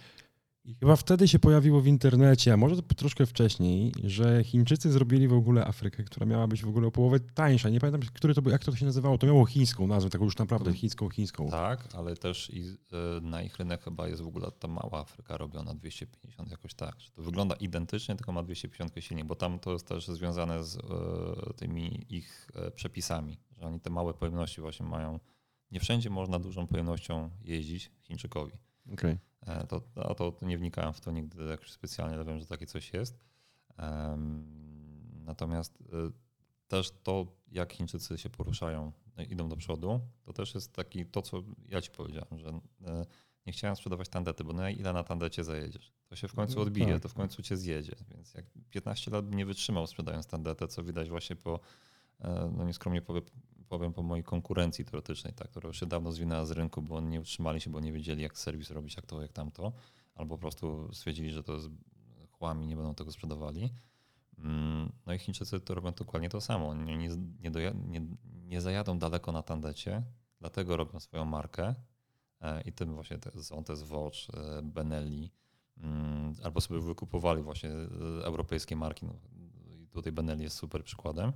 I 0.70 0.76
chyba 0.76 0.96
wtedy 0.96 1.28
się 1.28 1.40
pojawiło 1.40 1.82
w 1.82 1.88
internecie, 1.88 2.54
a 2.54 2.58
może 2.58 2.76
to 2.76 2.96
troszkę 2.96 3.26
wcześniej, 3.26 3.92
że 4.04 4.44
Chińczycy 4.44 4.92
zrobili 4.92 5.28
w 5.28 5.34
ogóle 5.34 5.66
Afrykę, 5.66 6.04
która 6.04 6.26
miała 6.26 6.48
być 6.48 6.64
w 6.64 6.68
ogóle 6.68 6.88
o 6.88 6.92
połowę 6.92 7.20
tańsza. 7.20 7.70
Nie 7.70 7.80
pamiętam, 7.80 8.02
który 8.14 8.34
to 8.34 8.42
był, 8.42 8.52
jak 8.52 8.64
to 8.64 8.76
się 8.76 8.86
nazywało. 8.86 9.18
To 9.18 9.28
miało 9.28 9.46
chińską 9.46 9.88
nazwę, 9.88 10.10
taką 10.10 10.24
już 10.24 10.38
naprawdę 10.38 10.74
chińską, 10.74 11.10
chińską. 11.10 11.50
Tak, 11.50 11.88
ale 11.94 12.16
też 12.16 12.50
i, 12.54 12.78
e, 13.18 13.22
na 13.22 13.42
ich 13.42 13.58
rynek 13.58 13.84
chyba 13.84 14.08
jest 14.08 14.22
w 14.22 14.28
ogóle 14.28 14.52
ta 14.52 14.68
mała 14.68 15.00
Afryka 15.00 15.38
robiona 15.38 15.74
250 15.74 16.52
jakoś 16.52 16.74
tak. 16.74 16.96
To 17.16 17.22
wygląda 17.22 17.56
identycznie, 17.56 18.16
tylko 18.16 18.32
ma 18.32 18.44
250 18.44 18.94
silnik, 19.00 19.26
bo 19.26 19.36
tam 19.36 19.60
to 19.60 19.74
jest 19.74 19.88
też 19.88 20.08
związane 20.08 20.64
z 20.64 20.76
e, 20.78 20.82
tymi 21.54 22.06
ich 22.10 22.48
e, 22.56 22.72
przepisami, 22.72 23.38
że 23.58 23.68
oni 23.68 23.80
te 23.80 23.90
małe 23.90 24.14
pojemności 24.14 24.62
właśnie 24.62 24.86
mają 24.86 25.20
nie 25.72 25.80
wszędzie 25.80 26.10
można 26.10 26.40
dużą 26.40 26.68
pojemnością 26.68 27.30
jeździć 27.42 27.92
Chińczykowi. 28.04 28.54
Okay. 28.94 29.18
E, 29.50 29.68
to, 29.68 29.82
a 29.96 30.16
to 30.16 30.34
nie 30.42 30.58
wnikałem 30.58 30.94
w 30.94 31.02
to 31.02 31.12
nigdy 31.12 31.44
jakoś 31.44 31.72
specjalnie, 31.72 32.16
ale 32.16 32.26
wiem, 32.26 32.40
że 32.40 32.46
takie 32.46 32.66
coś 32.66 32.94
jest. 32.94 33.20
Natomiast 35.26 35.82
e, 35.82 36.12
też 36.68 36.92
to, 37.04 37.28
jak 37.52 37.74
Chińczycy 37.74 38.18
się 38.18 38.30
poruszają, 38.30 38.92
no 39.18 39.24
idą 39.24 39.50
do 39.50 39.56
przodu, 39.56 40.00
to 40.24 40.34
też 40.34 40.56
jest 40.56 40.74
taki 40.74 41.06
to, 41.06 41.22
co 41.22 41.44
ja 41.70 41.82
ci 41.82 41.92
powiedziałem, 41.92 42.40
że 42.40 42.50
e, 42.50 43.06
nie 43.46 43.54
chciałem 43.54 43.76
sprzedawać 43.76 44.10
tandety, 44.10 44.44
bo 44.44 44.54
na 44.54 44.70
ile 44.70 44.94
na 44.94 45.04
tandecie 45.04 45.44
zajedziesz? 45.44 45.94
To 46.08 46.16
się 46.16 46.28
w 46.28 46.34
końcu 46.34 46.56
no 46.56 46.62
odbije, 46.62 46.94
tak. 46.94 47.02
to 47.02 47.10
w 47.10 47.14
końcu 47.14 47.42
cię 47.42 47.58
zjedzie. 47.58 47.96
Więc 48.10 48.34
jak 48.34 48.46
15 48.70 49.12
lat 49.12 49.32
nie 49.32 49.46
wytrzymał 49.46 49.88
sprzedając 49.88 50.28
tandetę, 50.28 50.68
co 50.68 50.84
widać 50.84 51.10
właśnie 51.10 51.36
po, 51.36 51.60
no 52.58 52.66
nieskromnie 52.66 53.02
powiem, 53.02 53.24
powiem 53.70 53.94
po 53.94 54.04
mojej 54.04 54.24
konkurencji 54.24 54.86
teoretycznej, 54.86 55.34
tak, 55.34 55.50
która 55.50 55.68
już 55.68 55.80
się 55.80 55.86
dawno 55.86 56.12
zwinęła 56.12 56.46
z 56.46 56.52
rynku, 56.52 56.82
bo 56.82 57.02
nie 57.02 57.20
utrzymali 57.20 57.62
się, 57.62 57.70
bo 57.70 57.80
nie 57.80 57.94
wiedzieli 57.94 58.24
jak 58.24 58.38
serwis 58.38 58.72
robić, 58.72 58.96
jak 58.96 59.06
to, 59.06 59.22
jak 59.22 59.34
tamto, 59.34 59.74
albo 60.16 60.36
po 60.36 60.42
prostu 60.42 60.90
stwierdzili, 60.94 61.32
że 61.32 61.44
to 61.44 61.54
jest 61.54 61.70
chłami, 62.32 62.68
nie 62.68 62.76
będą 62.76 62.96
tego 62.96 63.12
sprzedawali. 63.12 63.70
Mm, 64.38 64.92
no 65.06 65.14
i 65.14 65.20
Chińczycy 65.20 65.60
to 65.60 65.76
robią 65.76 65.92
dokładnie 65.92 66.30
to 66.30 66.42
samo. 66.42 66.70
Oni 66.70 66.98
nie, 66.98 67.10
nie, 67.40 67.74
nie, 67.88 68.02
nie 68.26 68.62
zajadą 68.62 69.00
daleko 69.00 69.32
na 69.32 69.44
tandecie, 69.44 70.04
dlatego 70.40 70.78
robią 70.78 71.00
swoją 71.00 71.26
markę 71.26 71.76
e, 72.42 72.62
i 72.62 72.74
tym 72.74 72.94
właśnie 72.94 73.18
te, 73.18 73.44
są 73.44 73.64
te 73.64 73.76
Zwocz, 73.76 74.28
e, 74.30 74.62
Benelli, 74.62 75.32
mm, 75.78 76.34
albo 76.44 76.62
sobie 76.62 76.80
wykupowali 76.80 77.42
właśnie 77.42 77.70
e, 77.70 78.26
europejskie 78.26 78.76
marki. 78.76 79.06
No, 79.06 79.14
tutaj 79.92 80.12
Benelli 80.12 80.44
jest 80.44 80.58
super 80.58 80.84
przykładem 80.84 81.34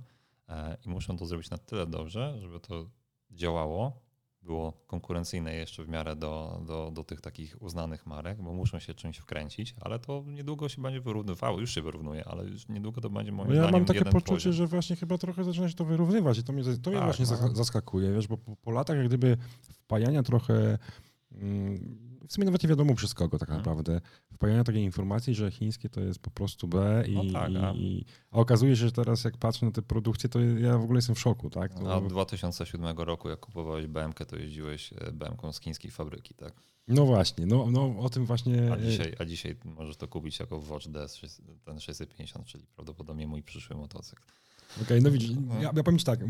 i 0.86 0.88
muszą 0.88 1.16
to 1.16 1.26
zrobić 1.26 1.50
na 1.50 1.58
tyle 1.58 1.86
dobrze, 1.86 2.38
żeby 2.40 2.60
to 2.60 2.90
działało, 3.30 4.04
było 4.44 4.72
konkurencyjne 4.86 5.54
jeszcze 5.54 5.84
w 5.84 5.88
miarę 5.88 6.16
do, 6.16 6.62
do, 6.66 6.90
do 6.90 7.04
tych 7.04 7.20
takich 7.20 7.62
uznanych 7.62 8.06
marek, 8.06 8.42
bo 8.42 8.52
muszą 8.52 8.78
się 8.78 8.94
czymś 8.94 9.18
wkręcić, 9.18 9.74
ale 9.80 9.98
to 9.98 10.24
niedługo 10.26 10.68
się 10.68 10.82
będzie 10.82 11.00
wyrównywało, 11.00 11.60
już 11.60 11.74
się 11.74 11.82
wyrównuje, 11.82 12.24
ale 12.24 12.44
już 12.44 12.68
niedługo 12.68 13.00
to 13.00 13.10
będzie 13.10 13.32
moim 13.32 13.48
no 13.48 13.54
ja 13.54 13.62
zdaniem 13.62 13.74
Ja 13.74 13.78
mam 13.78 13.86
takie 13.86 14.04
poczucie, 14.04 14.34
poziom. 14.34 14.52
że 14.52 14.66
właśnie 14.66 14.96
chyba 14.96 15.18
trochę 15.18 15.44
zaczyna 15.44 15.68
się 15.68 15.74
to 15.74 15.84
wyrównywać 15.84 16.38
i 16.38 16.44
to 16.44 16.52
mnie, 16.52 16.62
to 16.62 16.90
mnie 16.90 16.98
tak, 16.98 17.16
właśnie 17.16 17.26
no. 17.40 17.54
zaskakuje, 17.54 18.12
wiesz, 18.12 18.28
bo 18.28 18.36
po, 18.36 18.56
po 18.56 18.70
latach 18.70 18.96
jak 18.96 19.06
gdyby 19.06 19.36
wpajania 19.72 20.22
trochę 20.22 20.78
mm, 21.32 22.13
w 22.28 22.32
sumie 22.32 22.44
nawet 22.44 22.62
nie 22.62 22.68
wiadomo 22.68 22.94
przez 22.94 23.14
kogo 23.14 23.38
tak 23.38 23.48
mhm. 23.48 23.58
naprawdę, 23.58 24.00
wpajania 24.32 24.64
takiej 24.64 24.82
informacji, 24.82 25.34
że 25.34 25.50
chińskie 25.50 25.88
to 25.88 26.00
jest 26.00 26.18
po 26.18 26.30
prostu 26.30 26.68
B 26.68 27.04
i, 27.08 27.14
no 27.14 27.32
tak, 27.32 27.50
a... 27.62 27.72
i 27.72 28.04
a 28.30 28.36
okazuje 28.36 28.76
się, 28.76 28.84
że 28.84 28.92
teraz 28.92 29.24
jak 29.24 29.36
patrzę 29.36 29.66
na 29.66 29.72
te 29.72 29.82
produkcje, 29.82 30.28
to 30.28 30.40
ja 30.40 30.78
w 30.78 30.84
ogóle 30.84 30.98
jestem 30.98 31.14
w 31.14 31.20
szoku. 31.20 31.50
Tak? 31.50 31.74
To... 31.74 31.92
A 31.92 31.96
od 31.96 32.08
2007 32.08 32.98
roku 32.98 33.28
jak 33.28 33.40
kupowałeś 33.40 33.86
BMK, 33.86 34.24
to 34.26 34.36
jeździłeś 34.36 34.92
e, 34.92 35.12
BMK 35.12 35.42
z 35.52 35.60
chińskiej 35.60 35.90
fabryki, 35.90 36.34
tak? 36.34 36.54
No 36.88 37.06
właśnie, 37.06 37.46
no, 37.46 37.70
no 37.70 37.98
o 37.98 38.10
tym 38.10 38.26
właśnie. 38.26 38.72
A 38.72 38.76
dzisiaj, 38.76 39.14
a 39.18 39.24
dzisiaj 39.24 39.56
możesz 39.64 39.96
to 39.96 40.08
kupić 40.08 40.40
jako 40.40 40.62
Watch 40.68 40.88
DS, 40.88 41.20
ten 41.64 41.80
650, 41.80 42.46
czyli 42.46 42.66
prawdopodobnie 42.74 43.26
mój 43.26 43.42
przyszły 43.42 43.76
motocykl. 43.76 44.22
Okej, 44.74 44.84
okay, 44.84 45.00
no 45.00 45.10
widzisz, 45.10 45.30
ja, 45.60 45.72
ja 45.76 45.82
powiem 45.82 45.98
ci 45.98 46.04
tak, 46.04 46.20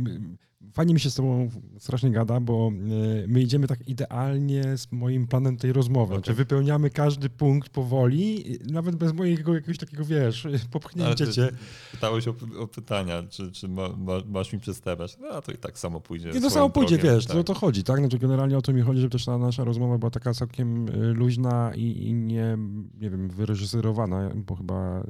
fajnie 0.75 0.95
mi 0.95 1.01
się 1.01 1.11
z 1.11 1.15
tobą 1.15 1.51
strasznie 1.79 2.11
gada, 2.11 2.41
bo 2.41 2.73
e, 2.73 3.27
my 3.27 3.43
idziemy 3.43 3.67
tak 3.67 3.89
idealnie 3.89 4.77
z 4.77 4.93
moim 4.93 5.27
planem 5.27 5.57
tej 5.57 5.73
rozmowy. 5.73 6.15
Okay. 6.15 6.19
Znaczy 6.19 6.35
wypełniamy 6.35 6.91
każdy 6.91 7.31
punkt 7.31 7.69
powoli, 7.69 8.45
nawet 8.71 8.97
bez 8.97 9.13
mojego 9.13 9.55
jakiegoś 9.55 9.79
takiego, 9.79 10.05
wiesz, 10.05 10.49
popchnięcia 10.73 11.27
cię. 11.27 11.49
Pytałeś 11.93 12.29
o, 12.29 12.35
o, 12.59 12.67
pytania, 12.67 13.23
czy, 13.31 13.53
czy 13.53 13.69
ma, 13.69 13.89
ma, 13.89 14.13
masz 14.27 14.53
mi 14.53 14.61
przedstawiać. 14.61 15.19
No 15.21 15.43
to 15.43 15.53
i 15.53 15.57
tak 15.57 15.79
samo 15.79 16.01
pójdzie. 16.01 16.31
Nie, 16.31 16.41
to 16.41 16.51
samo 16.51 16.71
pójdzie, 16.71 16.97
drogiem, 16.97 17.15
wiesz, 17.15 17.27
tak. 17.27 17.35
to 17.35 17.41
o 17.41 17.45
to 17.45 17.55
chodzi, 17.55 17.85
tak? 17.85 17.99
Znaczy 17.99 18.19
generalnie 18.19 18.59
o 18.59 18.63
to 18.63 18.73
mi 18.73 18.83
chodzi, 18.83 19.01
żeby 19.01 19.13
też 19.13 19.25
ta 19.25 19.39
nasza 19.39 19.65
rozmowa 19.65 19.99
była 19.99 20.11
taka 20.11 20.35
całkiem 20.35 20.89
e, 20.89 20.93
luźna 20.97 21.73
i, 21.75 22.07
i 22.09 22.15
nie, 22.15 22.59
nie 23.01 23.11
wiem, 23.11 23.29
wyreżyserowana, 23.29 24.31
bo 24.35 24.57
chyba 24.57 25.07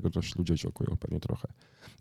tego 0.00 0.10
też 0.10 0.36
ludzie 0.36 0.54
oczekują 0.54 0.96
pewnie 0.96 1.20
trochę. 1.20 1.48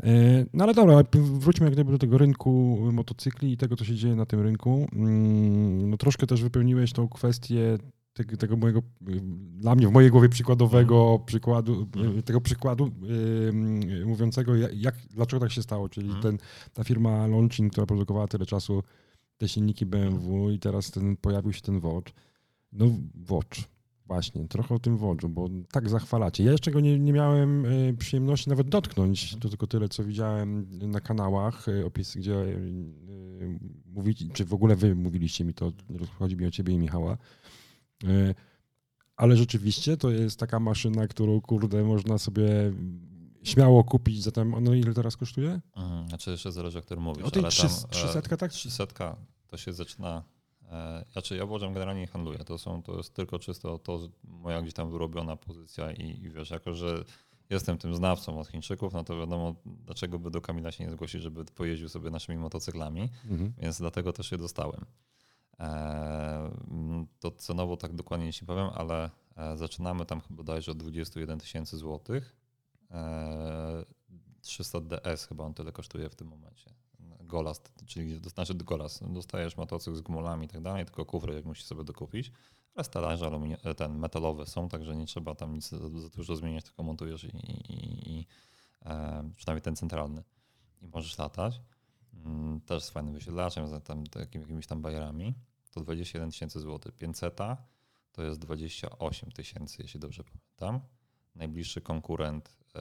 E, 0.04 0.46
no 0.54 0.64
ale 0.64 0.74
dobra, 0.74 1.04
wróćmy 1.14 1.66
jak 1.66 1.74
gdyby 1.74 1.92
do 1.92 1.98
tego 1.98 2.18
rynku 2.18 2.80
motocykli 2.92 3.52
i 3.52 3.58
tego, 3.58 3.76
co 3.76 3.86
się 3.86 3.96
dzieje 3.96 4.16
na 4.16 4.26
tym 4.26 4.40
rynku. 4.40 4.88
Mm, 4.94 5.90
no 5.90 5.98
troszkę 5.98 6.28
też 6.28 6.44
wypełniłeś 6.44 6.94
tą 6.94 7.08
kwestię 7.10 7.78
tego, 8.14 8.38
tego 8.38 8.58
mojego, 8.58 8.82
dla 9.56 9.76
mnie 9.76 9.88
w 9.88 9.92
mojej 9.92 10.12
głowie 10.12 10.30
przykładowego 10.30 11.14
mm. 11.16 11.26
przykładu, 11.26 11.88
mm. 11.96 12.24
tego 12.24 12.42
przykładu 12.42 12.92
yy, 13.02 14.06
mówiącego, 14.06 14.56
jak, 14.56 14.96
dlaczego 15.10 15.40
tak 15.40 15.52
się 15.52 15.62
stało, 15.62 15.90
czyli 15.90 16.10
mm. 16.10 16.22
ten, 16.22 16.38
ta 16.74 16.84
firma 16.84 17.28
Launchin, 17.28 17.70
która 17.70 17.86
produkowała 17.86 18.28
tyle 18.28 18.46
czasu 18.46 18.84
te 19.38 19.48
silniki 19.48 19.86
BMW 19.86 20.52
i 20.52 20.60
teraz 20.60 20.92
ten, 20.92 21.18
pojawił 21.18 21.54
się 21.54 21.62
ten 21.62 21.86
Watch. 21.86 22.14
No 22.72 22.86
Watch, 23.30 23.60
Właśnie, 24.08 24.48
trochę 24.48 24.76
o 24.76 24.80
tym 24.80 24.98
wodzu, 24.98 25.30
bo 25.30 25.50
tak 25.72 25.90
zachwalacie. 25.90 26.44
Ja 26.44 26.52
jeszcze 26.52 26.72
go 26.72 26.80
nie, 26.80 27.00
nie 27.00 27.14
miałem 27.14 27.66
e, 27.66 27.94
przyjemności 27.94 28.50
nawet 28.50 28.70
dotknąć, 28.70 29.36
to 29.40 29.50
tylko 29.50 29.68
tyle, 29.68 29.90
co 29.90 30.04
widziałem 30.04 30.68
na 30.92 31.02
kanałach, 31.02 31.70
e, 31.70 31.86
opisy, 31.86 32.20
gdzie 32.20 32.36
e, 32.36 32.46
mówicie, 33.86 34.26
czy 34.34 34.46
w 34.46 34.54
ogóle 34.54 34.76
wy 34.76 34.96
mówiliście 34.96 35.46
mi 35.46 35.54
to, 35.54 35.72
chodzi 36.20 36.38
mi 36.38 36.46
o 36.46 36.52
ciebie 36.52 36.74
i 36.74 36.78
Michała. 36.78 37.18
Ale 39.16 39.38
rzeczywiście 39.38 39.98
to 39.98 40.10
jest 40.10 40.40
taka 40.40 40.60
maszyna, 40.60 41.08
którą, 41.08 41.42
kurde, 41.42 41.84
można 41.84 42.18
sobie 42.18 42.74
śmiało 43.44 43.84
kupić, 43.84 44.24
zatem 44.24 44.54
ono 44.54 44.74
ile 44.74 44.94
teraz 44.94 45.18
kosztuje? 45.18 45.62
Mhm, 45.76 46.10
znaczy 46.10 46.32
jeszcze 46.32 46.52
zależy, 46.52 46.80
o 46.80 46.82
którym 46.82 47.04
mówisz. 47.04 47.26
O 47.26 47.32
tej 47.32 47.44
300, 47.44 48.38
tak? 48.38 48.52
300 48.52 49.16
to 49.48 49.58
się 49.58 49.74
zaczyna 49.74 50.24
znaczy 51.12 51.38
ja 51.38 51.44
uważam, 51.44 51.74
generalnie 51.74 52.02
nie 52.02 52.08
handluję. 52.08 52.40
To, 52.40 52.58
są, 52.58 52.84
to 52.84 52.98
jest 52.98 53.14
tylko 53.14 53.40
czysto 53.40 53.80
to 53.80 54.10
moja 54.24 54.62
gdzieś 54.62 54.74
tam 54.74 54.92
wyrobiona 54.92 55.36
pozycja 55.36 55.92
i, 55.92 56.24
i 56.24 56.30
wiesz, 56.30 56.50
jako 56.50 56.74
że 56.74 57.04
jestem 57.50 57.78
tym 57.78 57.96
znawcą 57.96 58.40
od 58.40 58.48
Chińczyków, 58.48 58.94
no 58.94 59.04
to 59.04 59.20
wiadomo, 59.20 59.56
dlaczego 59.66 60.20
by 60.20 60.32
do 60.32 60.42
Kamila 60.42 60.72
się 60.72 60.86
nie 60.86 60.92
zgłosić, 60.92 61.22
żeby 61.22 61.46
pojeździł 61.46 61.90
sobie 61.90 62.10
naszymi 62.10 62.38
motocyklami, 62.38 63.10
mhm. 63.30 63.54
więc 63.58 63.78
dlatego 63.78 64.14
też 64.14 64.32
je 64.32 64.38
dostałem. 64.38 64.86
E, 65.60 66.52
to 67.20 67.32
cenowo 67.32 67.78
tak 67.78 67.96
dokładnie 67.96 68.26
nie 68.26 68.48
powiem, 68.48 68.70
ale 68.76 69.10
e, 69.36 69.58
zaczynamy 69.58 70.06
tam 70.06 70.22
chyba 70.22 70.36
bodajże 70.36 70.72
od 70.72 70.78
21 70.78 71.40
tysięcy 71.40 71.78
złotych. 71.78 72.36
300 74.42 74.82
DS 74.82 75.26
chyba 75.26 75.44
on 75.44 75.54
tyle 75.54 75.72
kosztuje 75.72 76.10
w 76.10 76.16
tym 76.16 76.28
momencie. 76.28 76.74
Golas, 77.28 77.62
czyli 77.86 78.20
znaczy 78.20 78.56
Golas, 78.56 79.00
dostajesz 79.10 79.58
motocykl 79.58 79.98
z 79.98 80.02
gumolami 80.02 80.46
i 80.46 80.50
tak 80.50 80.62
dalej, 80.62 80.86
tylko 80.86 81.06
kufry 81.06 81.34
jak 81.34 81.46
musisz 81.46 81.66
sobie 81.66 81.84
dokupić, 81.84 82.32
ale 82.76 82.84
stelaże 82.84 83.26
alumini- 83.26 83.76
ten 83.76 84.00
metalowe 84.00 84.46
są, 84.46 84.70
także 84.70 84.96
nie 84.96 85.06
trzeba 85.06 85.36
tam 85.36 85.54
nic 85.54 85.70
za, 85.70 85.90
za 85.90 86.10
dużo 86.10 86.36
zmieniać, 86.36 86.64
tylko 86.64 86.84
montujesz 86.84 87.24
i, 87.24 87.28
i, 87.28 88.20
i 88.20 88.26
e, 88.86 89.30
przynajmniej 89.36 89.62
ten 89.62 89.76
centralny 89.76 90.24
i 90.82 90.88
możesz 90.88 91.18
latać. 91.18 91.62
Mm, 92.26 92.62
też 92.62 92.84
z 92.84 92.90
fajnym 92.90 93.14
wysiedlaczem, 93.14 93.68
z 93.68 93.84
tam, 93.84 94.08
takim, 94.08 94.42
jakimiś 94.42 94.68
tam 94.68 94.82
bajerami. 94.82 95.34
To 95.72 95.82
21 95.82 96.32
tysięcy 96.32 96.60
złotych. 96.60 96.96
500 96.96 97.38
to 98.12 98.24
jest 98.24 98.40
28 98.40 99.32
tysięcy, 99.32 99.82
jeśli 99.82 100.00
dobrze 100.00 100.24
pamiętam. 100.24 100.88
Najbliższy 101.36 101.82
konkurent 101.82 102.58
e, 102.76 102.80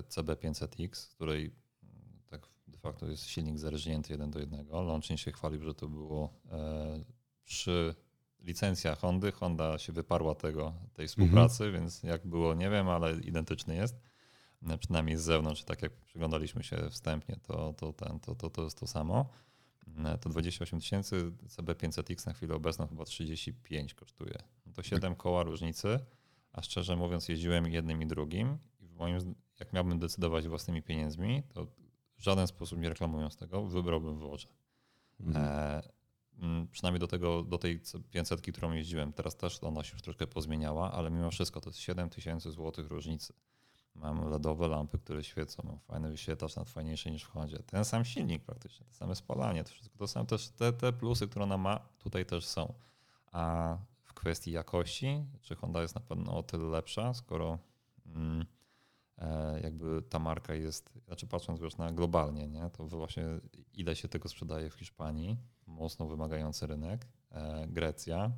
CB500X, 0.00 1.14
której 1.14 1.54
de 2.68 2.78
facto 2.78 3.06
jest 3.06 3.26
silnik 3.26 3.58
zarżnięty 3.58 4.12
jeden 4.12 4.30
do 4.30 4.38
jednego. 4.38 4.76
Łącznie 4.76 5.18
się 5.18 5.32
chwalił, 5.32 5.62
że 5.62 5.74
to 5.74 5.88
było 5.88 6.32
e, 6.50 7.04
przy 7.44 7.94
licencja 8.40 8.94
Hondy. 8.94 9.32
Honda 9.32 9.78
się 9.78 9.92
wyparła 9.92 10.34
tego, 10.34 10.74
tej 10.92 11.08
współpracy, 11.08 11.64
mhm. 11.64 11.82
więc 11.82 12.02
jak 12.02 12.26
było, 12.26 12.54
nie 12.54 12.70
wiem, 12.70 12.88
ale 12.88 13.12
identyczny 13.12 13.74
jest. 13.74 14.00
E, 14.66 14.78
przynajmniej 14.78 15.16
z 15.16 15.20
zewnątrz, 15.20 15.64
tak 15.64 15.82
jak 15.82 15.92
przyglądaliśmy 15.92 16.64
się 16.64 16.90
wstępnie, 16.90 17.36
to, 17.42 17.72
to, 17.72 17.92
ten, 17.92 18.20
to, 18.20 18.34
to, 18.34 18.50
to 18.50 18.64
jest 18.64 18.78
to 18.80 18.86
samo. 18.86 19.28
E, 20.04 20.18
to 20.18 20.28
28 20.28 20.80
tysięcy, 20.80 21.32
CB500X 21.46 22.26
na 22.26 22.32
chwilę 22.32 22.54
obecną 22.54 22.86
chyba 22.86 23.04
35 23.04 23.94
kosztuje. 23.94 24.38
To 24.74 24.82
7 24.82 25.16
koła 25.16 25.42
różnicy, 25.42 25.98
a 26.52 26.62
szczerze 26.62 26.96
mówiąc 26.96 27.28
jeździłem 27.28 27.66
jednym 27.66 28.02
i 28.02 28.06
drugim 28.06 28.58
i 28.80 28.88
moim, 28.88 29.34
jak 29.60 29.72
miałbym 29.72 29.98
decydować 29.98 30.48
własnymi 30.48 30.82
pieniędzmi, 30.82 31.42
to 31.54 31.66
w 32.18 32.22
żaden 32.22 32.46
sposób 32.46 32.78
nie 32.78 32.88
reklamując 32.88 33.36
tego, 33.36 33.62
wybrałbym 33.62 34.18
Woże. 34.18 34.48
Mhm. 35.20 35.46
E, 35.46 35.82
mm, 36.38 36.68
przynajmniej 36.68 37.00
do, 37.00 37.06
tego, 37.08 37.42
do 37.42 37.58
tej 37.58 37.80
500, 38.10 38.40
którą 38.40 38.72
jeździłem. 38.72 39.12
Teraz 39.12 39.36
też 39.36 39.62
ona 39.62 39.84
się 39.84 39.92
już 39.92 40.02
troszkę 40.02 40.26
pozmieniała, 40.26 40.92
ale 40.92 41.10
mimo 41.10 41.30
wszystko 41.30 41.60
to 41.60 41.70
jest 41.70 41.78
7 41.78 42.10
tysięcy 42.10 42.50
złotych 42.50 42.88
różnicy. 42.88 43.32
Mam 43.94 44.30
LEDowe 44.30 44.68
lampy, 44.68 44.98
które 44.98 45.24
świecą, 45.24 45.62
mam 45.66 45.78
fajny 45.78 46.10
wyświetlacz, 46.10 46.56
nawet 46.56 46.70
fajniejszy 46.70 47.10
niż 47.10 47.24
w 47.24 47.28
Hondzie. 47.28 47.58
Ten 47.58 47.84
sam 47.84 48.04
silnik 48.04 48.44
praktycznie, 48.44 48.86
to 48.86 48.92
same 48.92 49.14
spalanie, 49.14 49.64
to 49.64 49.70
wszystko 49.70 49.98
to 49.98 50.08
są 50.08 50.26
też 50.26 50.48
te, 50.48 50.72
te 50.72 50.92
plusy, 50.92 51.28
które 51.28 51.44
ona 51.44 51.56
ma, 51.56 51.80
tutaj 51.98 52.26
też 52.26 52.46
są. 52.46 52.74
A 53.32 53.76
w 54.04 54.14
kwestii 54.14 54.52
jakości, 54.52 55.24
czy 55.40 55.56
Honda 55.56 55.82
jest 55.82 55.94
na 55.94 56.00
pewno 56.00 56.38
o 56.38 56.42
tyle 56.42 56.64
lepsza, 56.64 57.14
skoro 57.14 57.58
mm, 58.06 58.46
jakby 59.62 60.02
ta 60.02 60.18
marka 60.18 60.54
jest, 60.54 60.92
znaczy 61.06 61.26
patrząc 61.26 61.60
już 61.60 61.76
na 61.76 61.92
globalnie, 61.92 62.48
nie, 62.48 62.70
to 62.72 62.86
właśnie 62.86 63.24
ile 63.74 63.96
się 63.96 64.08
tego 64.08 64.28
sprzedaje 64.28 64.70
w 64.70 64.74
Hiszpanii, 64.74 65.36
mocno 65.66 66.06
wymagający 66.06 66.66
rynek, 66.66 67.06
e, 67.30 67.66
Grecja, 67.68 68.32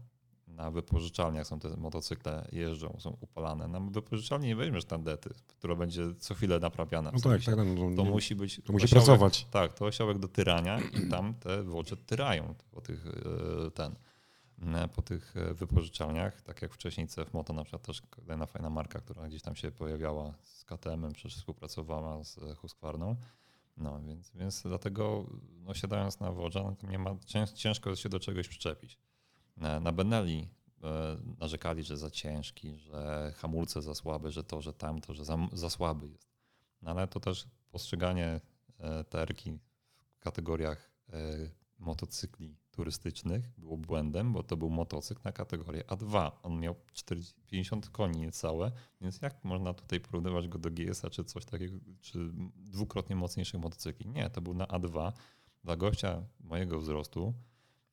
na 0.46 0.70
wypożyczalniach 0.70 1.46
są 1.46 1.60
te 1.60 1.76
motocykle, 1.76 2.48
jeżdżą, 2.52 2.96
są 2.98 3.16
upalane. 3.20 3.68
Na 3.68 3.80
wypożyczalni 3.80 4.46
nie 4.46 4.56
weźmiesz 4.56 4.84
tandety, 4.84 5.30
która 5.46 5.76
będzie 5.76 6.14
co 6.18 6.34
chwilę 6.34 6.60
naprawiana. 6.60 7.10
No 7.14 7.20
tak, 7.20 7.44
tak, 7.44 7.56
no, 7.56 7.96
to 7.96 8.02
nie, 8.02 8.10
musi 8.10 8.34
być. 8.34 8.60
To 8.64 8.72
musi 8.72 8.84
osiołek, 8.84 9.04
pracować. 9.04 9.46
Tak, 9.50 9.72
to 9.72 9.84
osiołek 9.84 10.18
do 10.18 10.28
tyrania 10.28 10.80
i 10.80 11.10
tam 11.10 11.34
te 11.34 11.62
wocze 11.62 11.96
tyrają 11.96 12.54
po 12.70 12.80
tych 12.80 13.06
e, 13.06 13.70
ten 13.70 13.92
E, 13.92 14.09
po 14.94 15.02
tych 15.02 15.36
e, 15.36 15.54
wypożyczalniach, 15.54 16.42
tak 16.42 16.62
jak 16.62 16.74
wcześniej 16.74 17.08
CF 17.08 17.34
Moto 17.34 17.52
na 17.52 17.64
przykład 17.64 17.82
też 17.82 18.00
kolejna 18.00 18.46
fajna 18.46 18.70
marka, 18.70 19.00
która 19.00 19.28
gdzieś 19.28 19.42
tam 19.42 19.56
się 19.56 19.70
pojawiała 19.70 20.34
z 20.42 20.64
KTM-em, 20.64 21.12
przecież 21.12 21.36
współpracowała 21.36 22.24
z 22.24 22.38
Husqvarną. 22.56 23.16
No 23.76 24.00
więc, 24.02 24.32
więc 24.34 24.62
dlatego 24.62 25.26
no, 25.62 25.74
siadając 25.74 26.20
na 26.20 26.32
Wodża, 26.32 26.62
no, 26.62 26.88
nie 26.88 26.98
ma, 26.98 27.16
ciężko 27.54 27.96
się 27.96 28.08
do 28.08 28.20
czegoś 28.20 28.48
przyczepić. 28.48 28.98
Na, 29.56 29.80
na 29.80 29.92
Benelli 29.92 30.48
e, 30.82 31.16
narzekali, 31.38 31.84
że 31.84 31.96
za 31.96 32.10
ciężki, 32.10 32.76
że 32.76 33.32
hamulce 33.36 33.82
za 33.82 33.94
słabe, 33.94 34.30
że 34.30 34.44
to, 34.44 34.62
że 34.62 34.72
tamto, 34.72 35.14
że 35.14 35.24
za, 35.24 35.38
za 35.52 35.70
słaby 35.70 36.08
jest. 36.08 36.30
No, 36.82 36.90
ale 36.90 37.08
to 37.08 37.20
też 37.20 37.46
postrzeganie 37.70 38.40
e, 38.78 39.04
terki 39.04 39.58
w 40.12 40.20
kategoriach 40.20 40.90
e, 41.12 41.59
motocykli 41.80 42.56
turystycznych 42.70 43.50
było 43.58 43.76
błędem, 43.76 44.32
bo 44.32 44.42
to 44.42 44.56
był 44.56 44.70
motocykl 44.70 45.20
na 45.24 45.32
kategorię 45.32 45.84
A2. 45.84 46.30
On 46.42 46.60
miał 46.60 46.74
40, 46.92 47.34
50 47.46 47.90
koni 47.90 48.20
niecałe, 48.20 48.72
więc 49.00 49.22
jak 49.22 49.44
można 49.44 49.74
tutaj 49.74 50.00
porównywać 50.00 50.48
go 50.48 50.58
do 50.58 50.70
GS-a 50.70 51.10
czy 51.10 51.24
coś 51.24 51.44
takiego, 51.44 51.78
czy 52.00 52.30
dwukrotnie 52.56 53.16
mocniejszych 53.16 53.60
motocykli? 53.60 54.08
Nie, 54.08 54.30
to 54.30 54.40
był 54.40 54.54
na 54.54 54.64
A2. 54.64 55.12
Dla 55.64 55.76
gościa 55.76 56.22
mojego 56.40 56.80
wzrostu, 56.80 57.34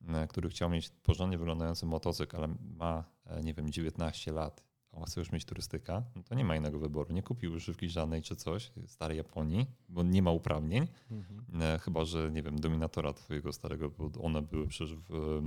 e, 0.07 0.27
który 0.27 0.49
chciał 0.49 0.69
mieć 0.69 0.89
porządnie 0.89 1.37
wyglądający 1.37 1.85
motocykl, 1.85 2.37
ale 2.37 2.47
ma, 2.77 3.03
e, 3.25 3.41
nie 3.41 3.53
wiem, 3.53 3.71
19 3.71 4.31
lat 4.31 4.66
on 4.97 5.03
chce 5.03 5.21
już 5.21 5.31
mieć 5.31 5.45
turystyka, 5.45 6.03
no 6.15 6.23
to 6.23 6.35
nie 6.35 6.45
ma 6.45 6.55
innego 6.55 6.79
wyboru. 6.79 7.13
Nie 7.13 7.23
kupił 7.23 7.53
używki 7.53 7.89
żadnej 7.89 8.21
czy 8.21 8.35
coś, 8.35 8.71
starej 8.85 9.17
Japonii, 9.17 9.67
bo 9.89 10.03
nie 10.03 10.21
ma 10.21 10.31
uprawnień. 10.31 10.87
Mhm. 11.11 11.61
E, 11.61 11.79
chyba, 11.79 12.05
że 12.05 12.31
nie 12.31 12.43
wiem, 12.43 12.59
dominatora 12.59 13.13
twojego 13.13 13.53
starego, 13.53 13.89
bo 13.89 14.21
one 14.21 14.41
były 14.41 14.67
przecież 14.67 14.95
w, 14.95 15.41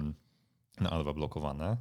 na 0.81 0.91
Alwa 0.91 1.13
blokowane. 1.13 1.77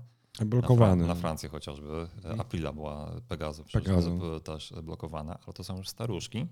Blokowane. 0.45 0.95
Na, 0.95 1.03
Fran- 1.03 1.07
na 1.07 1.15
Francję 1.15 1.49
chociażby. 1.49 2.07
E, 2.25 2.39
Aprila 2.41 2.73
była 2.73 3.11
Pegazo, 3.27 3.63
Pegazo. 3.73 4.39
też 4.39 4.73
blokowane, 4.83 5.37
ale 5.45 5.53
to 5.53 5.63
są 5.63 5.77
już 5.77 5.89
staruszki. 5.89 6.45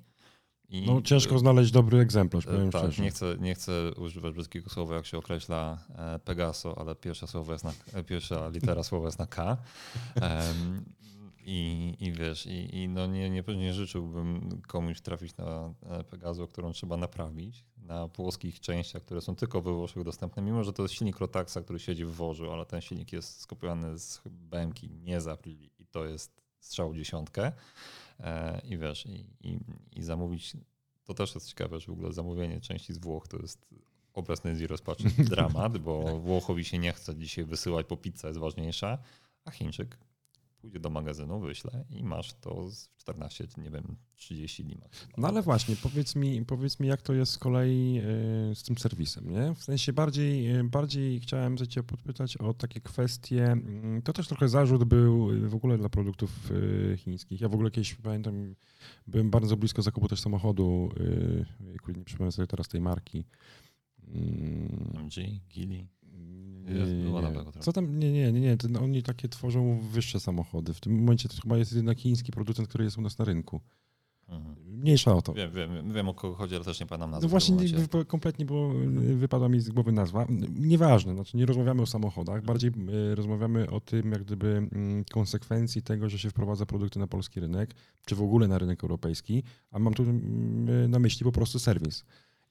I, 0.69 0.85
no 0.85 1.01
ciężko 1.01 1.39
znaleźć 1.39 1.71
dobry 1.71 1.99
egzemplarz, 1.99 2.45
powiem 2.45 2.71
tak, 2.71 2.81
szczerze. 2.81 3.03
Nie 3.03 3.09
chcę, 3.09 3.35
nie 3.39 3.55
chcę 3.55 3.91
używać 3.97 4.33
brzydkiego 4.33 4.69
słowa, 4.69 4.95
jak 4.95 5.05
się 5.05 5.17
określa 5.17 5.77
Pegaso, 6.25 6.77
ale 6.77 6.95
pierwsze 6.95 7.27
słowo 7.27 7.51
jest 7.51 7.63
na, 7.63 7.73
pierwsza 8.03 8.49
litera 8.49 8.83
słowa 8.83 9.05
jest 9.05 9.19
na 9.19 9.27
K. 9.27 9.43
Um, 10.21 10.85
i, 11.49 11.95
I 11.99 12.11
wiesz, 12.11 12.45
i, 12.45 12.77
i 12.77 12.89
no 12.89 13.07
nie, 13.07 13.29
nie, 13.29 13.43
nie 13.57 13.73
życzyłbym 13.73 14.61
komuś 14.67 15.01
trafić 15.01 15.37
na 15.37 15.73
Pegaso, 16.09 16.47
którą 16.47 16.71
trzeba 16.71 16.97
naprawić, 16.97 17.65
na 17.77 18.07
płoskich 18.07 18.59
częściach, 18.59 19.03
które 19.03 19.21
są 19.21 19.35
tylko 19.35 19.61
we 19.61 19.73
Włoszech 19.73 20.03
dostępne, 20.03 20.41
mimo 20.41 20.63
że 20.63 20.73
to 20.73 20.83
jest 20.83 20.95
silnik 20.95 21.19
Rotaxa, 21.19 21.57
który 21.63 21.79
siedzi 21.79 22.05
w 22.05 22.11
worzu, 22.11 22.51
ale 22.51 22.65
ten 22.65 22.81
silnik 22.81 23.13
jest 23.13 23.41
skopiowany 23.41 23.99
z 23.99 24.21
BMK, 24.25 24.83
nie 24.83 25.21
z 25.21 25.27
Aprili 25.27 25.71
i 25.79 25.85
to 25.85 26.05
jest 26.05 26.41
strzał 26.59 26.95
dziesiątkę. 26.95 27.51
E, 28.19 28.61
I 28.65 28.77
wiesz, 28.77 29.05
i, 29.05 29.25
i, 29.41 29.59
i 29.95 30.03
zamówić, 30.03 30.57
to 31.03 31.13
też 31.13 31.35
jest 31.35 31.49
ciekawe, 31.49 31.79
że 31.79 31.85
w 31.87 31.89
ogóle 31.95 32.13
zamówienie 32.13 32.61
części 32.61 32.93
z 32.93 32.97
Włoch 32.97 33.27
to 33.27 33.37
jest 33.37 33.65
obecny 34.13 34.55
z 34.55 34.61
rozpaczy 34.61 35.03
dramat, 35.17 35.77
bo 35.77 36.01
Włochowi 36.19 36.65
się 36.65 36.77
nie 36.77 36.93
chce 36.93 37.15
dzisiaj 37.15 37.45
wysyłać, 37.45 37.85
po 37.85 37.97
pizza 37.97 38.27
jest 38.27 38.39
ważniejsza, 38.39 38.97
a 39.45 39.51
Chińczyk 39.51 39.97
pójdzie 40.57 40.79
do 40.79 40.89
magazynu, 40.89 41.39
wyśle 41.39 41.85
i 41.89 42.03
masz 42.03 42.33
to 42.33 42.69
z 42.69 42.89
14, 42.97 43.47
nie 43.57 43.69
wiem, 43.69 43.95
30 44.15 44.63
dni. 44.63 44.77
No 45.17 45.27
ale 45.27 45.41
właśnie, 45.41 45.75
powiedz 45.75 46.15
mi, 46.15 46.45
powiedz 46.45 46.79
mi 46.79 46.87
jak 46.87 47.01
to 47.01 47.13
jest 47.13 47.31
z 47.31 47.37
kolei 47.37 47.97
e, 47.97 48.55
z 48.55 48.63
tym 48.63 48.77
serwisem, 48.77 49.29
nie? 49.29 49.55
W 49.55 49.63
sensie 49.63 49.93
bardziej, 49.93 50.47
e, 50.47 50.63
bardziej 50.63 51.19
chciałem 51.19 51.57
cię 51.57 51.83
podpytać 51.83 52.37
o 52.37 52.53
takie 52.53 52.81
kwestie, 52.81 53.45
mm, 53.45 54.01
to 54.01 54.13
też 54.13 54.27
trochę 54.27 54.49
zarzut 54.49 54.83
był 54.83 55.29
w 55.49 55.55
ogóle 55.55 55.77
dla 55.77 55.89
produktów 55.89 56.51
chińskich. 56.97 57.41
Ja 57.41 57.49
w 57.49 57.53
ogóle 57.53 57.71
kiedyś, 57.71 57.95
pamiętam, 57.95 58.55
byłem 59.07 59.29
bardzo 59.29 59.57
blisko 59.57 59.81
zakupu 59.81 60.07
też 60.07 60.19
samochodu, 60.19 60.89
nie 61.87 62.03
przypomnę 62.03 62.31
sobie 62.31 62.47
teraz 62.47 62.67
tej 62.67 62.81
marki. 62.81 63.25
MG, 64.93 65.41
Gili. 65.49 65.87
Co 67.59 67.73
tam? 67.73 67.99
Nie, 67.99 68.11
nie, 68.11 68.31
nie, 68.31 68.39
nie. 68.39 68.57
To 68.57 68.81
oni 68.81 69.03
takie 69.03 69.29
tworzą 69.29 69.79
wyższe 69.79 70.19
samochody. 70.19 70.73
W 70.73 70.79
tym 70.79 70.99
momencie 70.99 71.29
to 71.29 71.41
chyba 71.41 71.57
jest 71.57 71.71
jedyny 71.71 71.95
chiński 71.95 72.31
producent, 72.31 72.67
który 72.67 72.83
jest 72.83 72.97
u 72.97 73.01
nas 73.01 73.17
na 73.17 73.25
rynku. 73.25 73.61
Mhm. 74.29 74.55
Mniejsza 74.65 75.15
o 75.15 75.21
to. 75.21 75.33
Wiem, 75.33 75.51
wiem, 75.51 75.93
wiem 75.93 76.09
o 76.09 76.13
kogo 76.13 76.35
chodzi, 76.35 76.55
ale 76.55 76.65
też 76.65 76.79
nie 76.79 76.85
pamiętam 76.85 77.11
nazwy. 77.11 77.25
No 77.25 77.29
właśnie 77.29 77.55
nie, 77.55 78.05
kompletnie 78.07 78.45
bo 78.45 78.71
wypadła 79.15 79.49
mi 79.49 79.59
z 79.59 79.69
głowy 79.69 79.91
nazwa. 79.91 80.27
Nieważne, 80.59 81.13
znaczy 81.13 81.37
nie 81.37 81.45
rozmawiamy 81.45 81.81
o 81.81 81.85
samochodach, 81.85 82.35
mhm. 82.35 82.45
bardziej 82.45 82.71
e, 83.11 83.15
rozmawiamy 83.15 83.69
o 83.69 83.79
tym 83.79 84.11
jak 84.11 84.23
gdyby 84.23 84.47
mm, 84.47 85.05
konsekwencji 85.11 85.81
tego, 85.81 86.09
że 86.09 86.19
się 86.19 86.29
wprowadza 86.29 86.65
produkty 86.65 86.99
na 86.99 87.07
polski 87.07 87.39
rynek, 87.39 87.75
czy 88.05 88.15
w 88.15 88.21
ogóle 88.21 88.47
na 88.47 88.57
rynek 88.57 88.83
europejski, 88.83 89.43
a 89.71 89.79
mam 89.79 89.93
tu 89.93 90.03
mm, 90.03 90.91
na 90.91 90.99
myśli 90.99 91.23
po 91.23 91.31
prostu 91.31 91.59
serwis. 91.59 92.05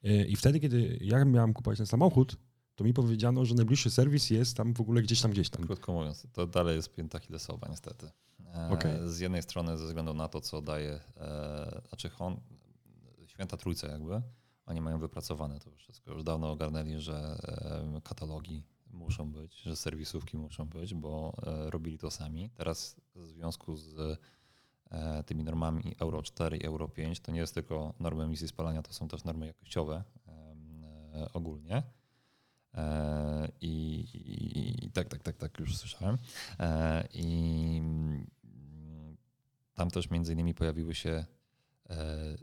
E, 0.04 0.24
I 0.24 0.36
wtedy, 0.36 0.60
kiedy 0.60 0.98
ja 1.00 1.24
miałem 1.24 1.52
kupować 1.52 1.78
ten 1.78 1.86
samochód, 1.86 2.36
to 2.76 2.84
mi 2.84 2.94
powiedziano, 2.94 3.44
że 3.44 3.54
najbliższy 3.54 3.90
serwis 3.90 4.30
jest 4.30 4.56
tam 4.56 4.74
w 4.74 4.80
ogóle 4.80 5.02
gdzieś 5.02 5.20
tam, 5.20 5.30
gdzieś 5.30 5.50
tam. 5.50 5.64
Krótko 5.66 5.92
mówiąc, 5.92 6.26
to 6.32 6.46
dalej 6.46 6.76
jest 6.76 6.94
pięta 6.94 7.18
Achillesowa 7.18 7.68
niestety. 7.68 8.10
E, 8.54 8.70
okay. 8.70 9.10
Z 9.10 9.18
jednej 9.18 9.42
strony 9.42 9.78
ze 9.78 9.86
względu 9.86 10.14
na 10.14 10.28
to, 10.28 10.40
co 10.40 10.62
daje, 10.62 11.00
e, 11.16 11.82
znaczy 11.88 12.08
Hon, 12.08 12.40
święta 13.26 13.56
trójca 13.56 13.88
jakby, 13.88 14.22
oni 14.66 14.80
mają 14.80 14.98
wypracowane 14.98 15.60
to 15.60 15.70
wszystko. 15.70 16.12
Już 16.12 16.24
dawno 16.24 16.50
ogarnęli, 16.50 17.00
że 17.00 17.38
e, 17.94 18.00
katalogi 18.00 18.62
muszą 18.90 19.32
być, 19.32 19.62
że 19.62 19.76
serwisówki 19.76 20.36
muszą 20.36 20.68
być, 20.68 20.94
bo 20.94 21.36
robili 21.46 21.98
to 21.98 22.10
sami. 22.10 22.50
Teraz 22.50 22.96
w 23.14 23.26
związku 23.26 23.76
z 23.76 24.18
tymi 25.26 25.44
normami 25.44 25.94
Euro 26.00 26.22
4 26.22 26.56
i 26.56 26.64
Euro 26.64 26.88
5 26.88 27.20
to 27.20 27.32
nie 27.32 27.40
jest 27.40 27.54
tylko 27.54 27.94
normy 28.00 28.24
emisji 28.24 28.48
spalania, 28.48 28.82
to 28.82 28.92
są 28.92 29.08
też 29.08 29.24
normy 29.24 29.46
jakościowe 29.46 30.04
ogólnie. 31.32 31.82
E, 32.76 33.48
I, 33.60 34.04
i, 34.82 34.90
tak, 34.90 35.08
tak, 35.08 35.22
tak, 35.22 35.36
tak, 35.36 35.58
już 35.58 35.76
słyszałem. 35.76 36.18
E, 36.60 37.08
I 37.14 37.82
tam 39.74 39.90
też 39.90 40.10
między 40.10 40.32
innymi 40.32 40.54
pojawiły 40.54 40.94
się 40.94 41.24
e, 41.90 42.36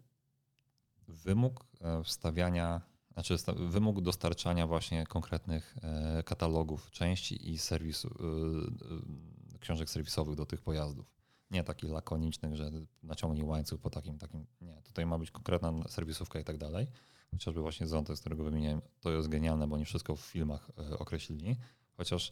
wymóg 1.08 1.66
wstawiania, 2.04 2.82
znaczy 3.14 3.36
wymóg 3.56 4.02
dostarczania 4.02 4.68
właśnie 4.68 5.06
konkretnych 5.06 5.76
katalogów 6.26 6.92
części 6.92 7.52
i 7.52 7.58
serwisu, 7.58 8.16
książek 9.60 9.90
serwisowych 9.90 10.36
do 10.36 10.46
tych 10.46 10.62
pojazdów. 10.62 11.14
Nie 11.52 11.64
takich 11.64 11.90
lakonicznych, 11.90 12.56
że 12.56 12.72
naciągnij 13.04 13.44
łańcuch 13.44 13.82
po 13.82 13.90
takim, 13.90 14.18
takim. 14.18 14.46
Nie, 14.62 14.82
tutaj 14.84 15.06
ma 15.06 15.20
być 15.20 15.32
konkretna 15.32 15.74
serwisówka 15.88 16.40
i 16.40 16.44
tak 16.44 16.58
dalej 16.58 16.88
chociażby 17.34 17.62
właśnie 17.62 17.88
Zontes, 17.88 18.20
którego 18.20 18.44
wymieniłem, 18.44 18.82
to 19.02 19.12
jest 19.12 19.28
genialne, 19.28 19.68
bo 19.68 19.76
oni 19.76 19.86
wszystko 19.86 20.16
w 20.16 20.22
filmach 20.22 20.72
e, 20.78 21.00
określili, 21.00 21.56
chociaż 21.98 22.32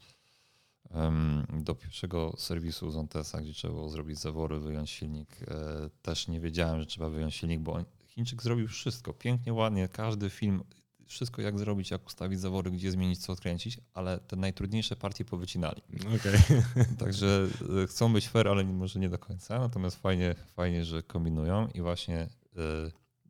do 1.63 1.75
pierwszego 1.75 2.33
serwisu 2.37 2.91
Zontesa, 2.91 3.41
gdzie 3.41 3.53
trzeba 3.53 3.73
było 3.73 3.89
zrobić 3.89 4.19
zawory, 4.19 4.59
wyjąć 4.59 4.89
silnik, 4.89 5.29
e, 5.41 5.89
też 6.01 6.27
nie 6.27 6.39
wiedziałem, 6.39 6.79
że 6.79 6.85
trzeba 6.85 7.09
wyjąć 7.09 7.35
silnik, 7.35 7.59
bo 7.59 7.85
Chińczyk 8.07 8.43
zrobił 8.43 8.67
wszystko 8.67 9.13
pięknie, 9.13 9.53
ładnie, 9.53 9.87
każdy 9.87 10.29
film, 10.29 10.63
wszystko 11.05 11.41
jak 11.41 11.59
zrobić, 11.59 11.91
jak 11.91 12.07
ustawić 12.07 12.39
zawory, 12.39 12.71
gdzie 12.71 12.91
zmienić, 12.91 13.19
co 13.19 13.33
odkręcić, 13.33 13.79
ale 13.93 14.19
te 14.19 14.35
najtrudniejsze 14.35 14.95
partie 14.95 15.25
powycinali. 15.25 15.81
Okay. 16.15 16.63
Także 16.99 17.47
e, 17.83 17.87
chcą 17.87 18.13
być 18.13 18.27
fair, 18.27 18.47
ale 18.47 18.63
może 18.63 18.99
nie 18.99 19.09
do 19.09 19.19
końca, 19.19 19.59
natomiast 19.59 19.97
fajnie, 19.97 20.35
fajnie 20.55 20.85
że 20.85 21.03
kombinują 21.03 21.67
i 21.67 21.81
właśnie 21.81 22.29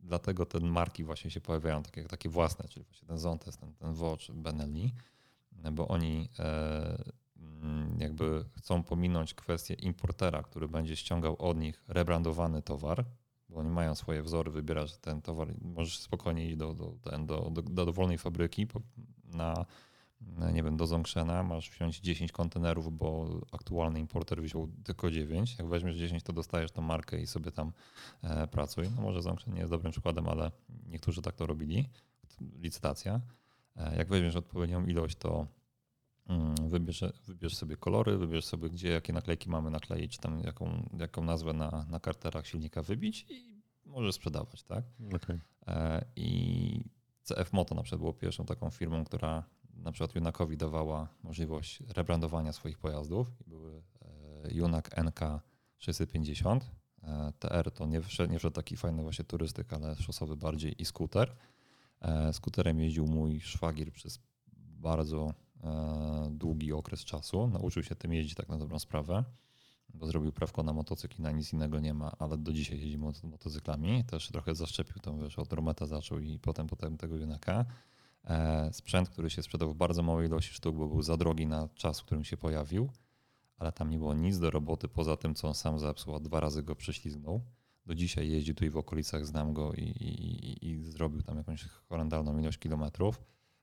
dlatego 0.03 0.45
te 0.45 0.59
marki 0.59 1.03
właśnie 1.03 1.31
się 1.31 1.41
pojawiają, 1.41 1.83
takie, 1.83 2.03
takie 2.03 2.29
własne, 2.29 2.67
czyli 2.67 2.85
właśnie 2.85 3.07
ten 3.07 3.17
Zontes, 3.17 3.57
ten, 3.57 3.73
ten 3.73 3.97
Watch, 3.97 4.31
Benelli, 4.31 4.93
bo 5.71 5.87
oni 5.87 6.29
e, 6.39 7.03
mm, 7.37 7.97
jakby 7.99 8.45
chcą 8.57 8.83
pominąć 8.83 9.33
kwestię 9.33 9.73
importera, 9.73 10.43
który 10.43 10.67
będzie 10.67 10.95
ściągał 10.95 11.35
od 11.39 11.57
nich 11.57 11.83
rebrandowany 11.87 12.61
towar, 12.61 13.05
bo 13.49 13.59
oni 13.59 13.69
mają 13.69 13.95
swoje 13.95 14.23
wzory, 14.23 14.51
wybierasz 14.51 14.97
ten 14.97 15.21
towar, 15.21 15.47
możesz 15.61 15.99
spokojnie 15.99 16.45
iść 16.45 16.57
do, 16.57 16.73
do, 16.73 16.93
do, 17.19 17.49
do, 17.51 17.61
do 17.61 17.85
dowolnej 17.85 18.17
fabryki 18.17 18.67
na 19.25 19.65
nie 20.53 20.63
wiem, 20.63 20.77
do 20.77 20.87
Zongshena 20.87 21.43
masz 21.43 21.69
wziąć 21.69 21.99
10 21.99 22.31
kontenerów, 22.31 22.97
bo 22.97 23.29
aktualny 23.51 23.99
importer 23.99 24.41
wziął 24.41 24.67
tylko 24.83 25.11
9. 25.11 25.55
Jak 25.59 25.67
weźmiesz 25.67 25.95
10, 25.95 26.23
to 26.23 26.33
dostajesz 26.33 26.71
tą 26.71 26.81
markę 26.81 27.21
i 27.21 27.27
sobie 27.27 27.51
tam 27.51 27.71
e, 28.23 28.47
pracuj. 28.47 28.89
No 28.95 29.01
może 29.01 29.21
Zongshen 29.21 29.53
nie 29.53 29.59
jest 29.59 29.71
dobrym 29.71 29.91
przykładem, 29.91 30.29
ale 30.29 30.51
niektórzy 30.87 31.21
tak 31.21 31.35
to 31.35 31.45
robili. 31.45 31.89
Licytacja. 32.59 33.21
E, 33.75 33.97
jak 33.97 34.07
weźmiesz 34.07 34.35
odpowiednią 34.35 34.85
ilość, 34.85 35.15
to 35.15 35.47
mm, 36.27 36.55
wybierz, 36.69 37.03
wybierz 37.27 37.55
sobie 37.55 37.77
kolory, 37.77 38.17
wybierz 38.17 38.45
sobie, 38.45 38.69
gdzie 38.69 38.89
jakie 38.89 39.13
naklejki 39.13 39.49
mamy 39.49 39.69
nakleić, 39.69 40.17
tam 40.17 40.39
jaką, 40.39 40.89
jaką 40.99 41.23
nazwę 41.23 41.53
na, 41.53 41.85
na 41.89 41.99
karterach 41.99 42.47
silnika 42.47 42.81
wybić 42.81 43.25
i 43.29 43.61
możesz 43.85 44.15
sprzedawać, 44.15 44.63
tak? 44.63 44.83
Okay. 45.15 45.41
E, 45.67 46.05
I 46.15 46.83
CF 47.23 47.53
Moto 47.53 47.75
na 47.75 47.83
przykład 47.83 47.99
było 47.99 48.13
pierwszą 48.13 48.45
taką 48.45 48.69
firmą, 48.69 49.03
która 49.03 49.43
na 49.73 49.91
przykład 49.91 50.15
Junakowi 50.15 50.57
dawała 50.57 51.07
możliwość 51.23 51.79
rebrandowania 51.87 52.53
swoich 52.53 52.77
pojazdów. 52.77 53.31
Były 53.47 53.83
Junak 54.51 55.03
NK 55.03 55.19
650. 55.77 56.71
TR 57.39 57.71
to 57.71 57.85
nie 57.85 58.01
wszedł, 58.01 58.33
nie 58.33 58.39
wszedł 58.39 58.55
taki 58.55 58.77
fajny 58.77 59.03
właśnie 59.03 59.25
turystyk, 59.25 59.73
ale 59.73 59.95
szosowy 59.95 60.35
bardziej 60.35 60.81
i 60.81 60.85
skuter. 60.85 61.35
E, 62.01 62.33
skuterem 62.33 62.79
jeździł 62.79 63.07
mój 63.07 63.41
szwagier 63.41 63.91
przez 63.91 64.19
bardzo 64.57 65.33
e, 65.63 66.29
długi 66.31 66.73
okres 66.73 67.05
czasu. 67.05 67.47
Nauczył 67.47 67.83
się 67.83 67.95
tym 67.95 68.13
jeździć 68.13 68.35
tak 68.35 68.49
na 68.49 68.57
dobrą 68.57 68.79
sprawę, 68.79 69.23
bo 69.89 70.05
zrobił 70.07 70.31
prawko 70.31 70.63
na 70.63 70.73
motocykl 70.73 71.19
i 71.19 71.21
na 71.21 71.31
nic 71.31 71.53
innego 71.53 71.79
nie 71.79 71.93
ma, 71.93 72.11
ale 72.19 72.37
do 72.37 72.53
dzisiaj 72.53 72.79
jeździ 72.79 72.97
motocyklami. 73.23 74.03
Też 74.05 74.27
trochę 74.27 74.55
zaszczepił 74.55 75.01
tą, 75.01 75.19
wiesz, 75.19 75.39
od 75.39 75.53
Rometa 75.53 75.85
zaczął 75.85 76.19
i 76.19 76.39
potem, 76.39 76.67
potem 76.67 76.97
tego 76.97 77.15
Junaka. 77.17 77.65
E, 78.23 78.69
sprzęt, 78.73 79.09
który 79.09 79.29
się 79.29 79.43
sprzedał 79.43 79.69
w 79.69 79.75
bardzo 79.75 80.03
małej 80.03 80.27
ilości 80.27 80.53
sztuk, 80.53 80.75
bo 80.75 80.87
był 80.87 81.01
za 81.01 81.17
drogi 81.17 81.47
na 81.47 81.69
czas, 81.75 81.99
w 81.99 82.05
którym 82.05 82.23
się 82.23 82.37
pojawił, 82.37 82.89
ale 83.57 83.71
tam 83.71 83.89
nie 83.89 83.97
było 83.97 84.13
nic 84.13 84.39
do 84.39 84.51
roboty 84.51 84.87
poza 84.87 85.17
tym, 85.17 85.35
co 85.35 85.47
on 85.47 85.53
sam 85.53 85.79
zepsuł, 85.79 86.15
a 86.15 86.19
dwa 86.19 86.39
razy 86.39 86.63
go 86.63 86.75
prześlizgnął. 86.75 87.41
Do 87.85 87.95
dzisiaj 87.95 88.29
jeździ 88.29 88.53
tutaj 88.55 88.69
w 88.69 88.77
okolicach, 88.77 89.25
znam 89.25 89.53
go 89.53 89.73
i, 89.73 89.81
i, 89.81 90.69
i 90.69 90.83
zrobił 90.83 91.21
tam 91.21 91.37
jakąś 91.37 91.63
horrendalną 91.63 92.39
ilość 92.39 92.57
kilometrów. 92.57 93.21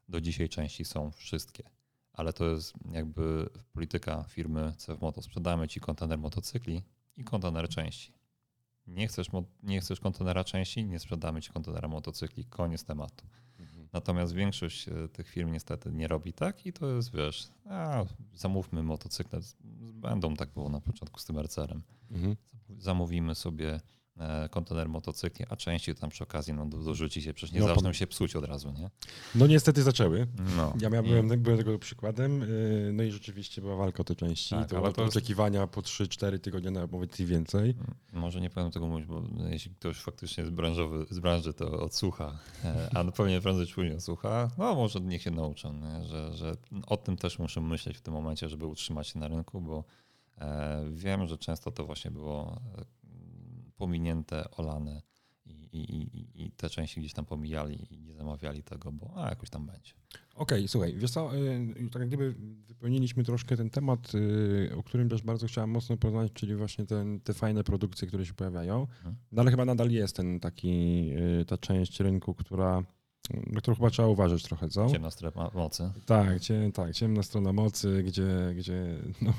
Do 0.08 0.20
dzisiaj 0.20 0.48
części 0.48 0.84
są 0.84 1.10
wszystkie, 1.10 1.70
ale 2.12 2.32
to 2.32 2.44
jest 2.44 2.72
jakby 2.92 3.48
polityka 3.72 4.24
firmy 4.28 4.72
CF 4.76 5.00
Moto. 5.00 5.22
Sprzedamy 5.22 5.68
ci 5.68 5.80
kontener 5.80 6.18
motocykli 6.18 6.82
i 7.16 7.24
kontener 7.24 7.68
części. 7.68 8.12
Nie 8.86 9.08
chcesz, 9.08 9.28
nie 9.62 9.80
chcesz 9.80 10.00
kontenera 10.00 10.44
części, 10.44 10.86
nie 10.86 10.98
sprzedamy 10.98 11.42
ci 11.42 11.50
kontenera 11.50 11.88
motocykli. 11.88 12.44
Koniec 12.44 12.84
tematu. 12.84 13.26
Natomiast 13.92 14.34
większość 14.34 14.88
e, 14.88 15.08
tych 15.08 15.28
firm 15.28 15.52
niestety 15.52 15.92
nie 15.92 16.08
robi 16.08 16.32
tak 16.32 16.66
i 16.66 16.72
to 16.72 16.86
jest, 16.86 17.12
wiesz, 17.14 17.48
a, 17.64 18.04
zamówmy 18.34 18.82
motocyklet. 18.82 19.56
Będą 19.94 20.34
tak 20.34 20.50
było 20.50 20.68
na 20.68 20.80
początku 20.80 21.20
z 21.20 21.24
tym 21.24 21.38
RCR-em. 21.38 21.82
Mhm. 22.10 22.36
Zamówimy 22.78 23.34
sobie 23.34 23.80
kontener 24.50 24.88
motocykli, 24.88 25.46
a 25.48 25.56
części 25.56 25.94
tam 25.94 26.10
przy 26.10 26.24
okazji 26.24 26.54
no, 26.54 26.66
dorzuci 26.66 27.22
się, 27.22 27.34
przecież 27.34 27.54
nie 27.54 27.60
no, 27.60 27.66
zaczną 27.66 27.92
się 27.92 28.06
psuć 28.06 28.36
od 28.36 28.44
razu, 28.44 28.72
nie? 28.72 28.90
No 29.34 29.46
niestety 29.46 29.82
zaczęły. 29.82 30.26
No. 30.56 30.72
Ja 30.80 30.90
miałem, 30.90 31.06
byłem, 31.06 31.42
byłem 31.42 31.58
tego 31.58 31.78
przykładem, 31.78 32.42
y, 32.42 32.90
no 32.92 33.02
i 33.02 33.10
rzeczywiście 33.10 33.60
była 33.60 33.76
walka 33.76 34.00
o 34.00 34.04
te 34.04 34.14
części. 34.14 34.50
Tak, 34.50 34.70
to, 34.70 34.78
ale 34.78 34.92
to 34.92 35.04
oczekiwania 35.04 35.66
po 35.66 35.80
3-4 35.80 36.38
tygodnie 36.38 36.70
na 36.70 36.80
nawet 36.80 37.20
i 37.20 37.26
więcej. 37.26 37.70
Mm, 37.70 37.94
może 38.12 38.40
nie 38.40 38.50
powiem 38.50 38.70
tego 38.70 38.86
mówić, 38.86 39.06
bo 39.06 39.22
jeśli 39.50 39.74
ktoś 39.74 39.96
faktycznie 39.96 40.46
z, 40.46 40.50
branżowy, 40.50 41.06
z 41.10 41.18
branży 41.18 41.54
to 41.54 41.80
odsłucha, 41.80 42.38
e, 42.64 42.90
a 42.94 43.04
pewnie 43.18 43.40
prędzej 43.40 43.66
czy 43.66 43.74
później 43.74 43.96
odsłucha, 43.96 44.50
no 44.58 44.74
może 44.74 45.00
niech 45.00 45.22
się 45.22 45.30
nauczą, 45.30 45.72
nie? 45.72 46.04
Że, 46.04 46.32
że 46.36 46.56
o 46.86 46.96
tym 46.96 47.16
też 47.16 47.38
muszę 47.38 47.60
myśleć 47.60 47.98
w 47.98 48.00
tym 48.00 48.14
momencie, 48.14 48.48
żeby 48.48 48.66
utrzymać 48.66 49.08
się 49.08 49.18
na 49.18 49.28
rynku, 49.28 49.60
bo 49.60 49.84
e, 50.38 50.84
wiem, 50.90 51.26
że 51.26 51.38
często 51.38 51.70
to 51.70 51.84
właśnie 51.84 52.10
było 52.10 52.60
e, 52.78 52.84
pominięte, 53.78 54.50
olane 54.50 55.02
i, 55.72 55.78
i, 55.78 56.44
i 56.44 56.50
te 56.50 56.70
części 56.70 57.00
gdzieś 57.00 57.12
tam 57.12 57.24
pomijali 57.24 57.94
i 57.94 58.00
nie 58.00 58.14
zamawiali 58.14 58.62
tego, 58.62 58.92
bo 58.92 59.12
a 59.16 59.28
jakoś 59.28 59.50
tam 59.50 59.66
będzie. 59.66 59.92
Okej, 60.34 60.58
okay, 60.58 60.68
słuchaj, 60.68 60.94
wiesz 60.96 61.10
co, 61.10 61.36
y, 61.36 61.90
tak 61.92 62.00
jak 62.00 62.08
gdyby 62.08 62.34
wypełniliśmy 62.66 63.24
troszkę 63.24 63.56
ten 63.56 63.70
temat, 63.70 64.14
y, 64.14 64.76
o 64.76 64.82
którym 64.82 65.08
też 65.08 65.22
bardzo 65.22 65.46
chciałem 65.46 65.70
mocno 65.70 65.96
poznać, 65.96 66.32
czyli 66.32 66.56
właśnie 66.56 66.86
ten, 66.86 67.20
te 67.20 67.34
fajne 67.34 67.64
produkcje, 67.64 68.08
które 68.08 68.26
się 68.26 68.34
pojawiają, 68.34 68.86
hmm. 69.02 69.16
no 69.32 69.42
ale 69.42 69.50
chyba 69.50 69.64
nadal 69.64 69.90
jest 69.90 70.16
ten 70.16 70.40
taki, 70.40 71.10
y, 71.40 71.44
ta 71.44 71.58
część 71.58 72.00
rynku, 72.00 72.34
która 72.34 72.82
na 73.46 73.60
którą 73.60 73.74
chyba 73.74 73.90
trzeba 73.90 74.08
uważać 74.08 74.42
trochę, 74.42 74.68
co? 74.68 74.90
Ciemna 74.90 75.10
strona 75.10 75.50
mocy. 75.54 75.92
Tak, 76.06 76.40
cie, 76.40 76.70
tak 76.74 76.92
ciemna 76.92 77.22
strona 77.22 77.52
mocy, 77.52 78.02
gdzie, 78.02 78.54
gdzie 78.56 78.98
no. 79.22 79.32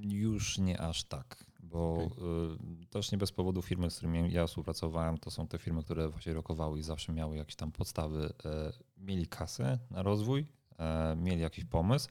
Już 0.00 0.58
nie 0.58 0.80
aż 0.80 1.04
tak 1.04 1.47
bo 1.70 1.94
okay. 1.94 2.86
też 2.90 3.12
nie 3.12 3.18
bez 3.18 3.32
powodu 3.32 3.62
firmy, 3.62 3.90
z 3.90 3.96
którymi 3.96 4.32
ja 4.32 4.46
współpracowałem, 4.46 5.18
to 5.18 5.30
są 5.30 5.46
te 5.46 5.58
firmy, 5.58 5.82
które 5.82 6.08
właśnie 6.08 6.34
rokowały 6.34 6.78
i 6.78 6.82
zawsze 6.82 7.12
miały 7.12 7.36
jakieś 7.36 7.56
tam 7.56 7.72
podstawy, 7.72 8.32
e, 8.44 8.72
mieli 8.98 9.26
kasę 9.26 9.78
na 9.90 10.02
rozwój, 10.02 10.46
e, 10.78 11.16
mieli 11.16 11.42
jakiś 11.42 11.64
pomysł 11.64 12.08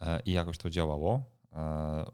e, 0.00 0.20
i 0.20 0.32
jakoś 0.32 0.58
to 0.58 0.70
działało 0.70 1.24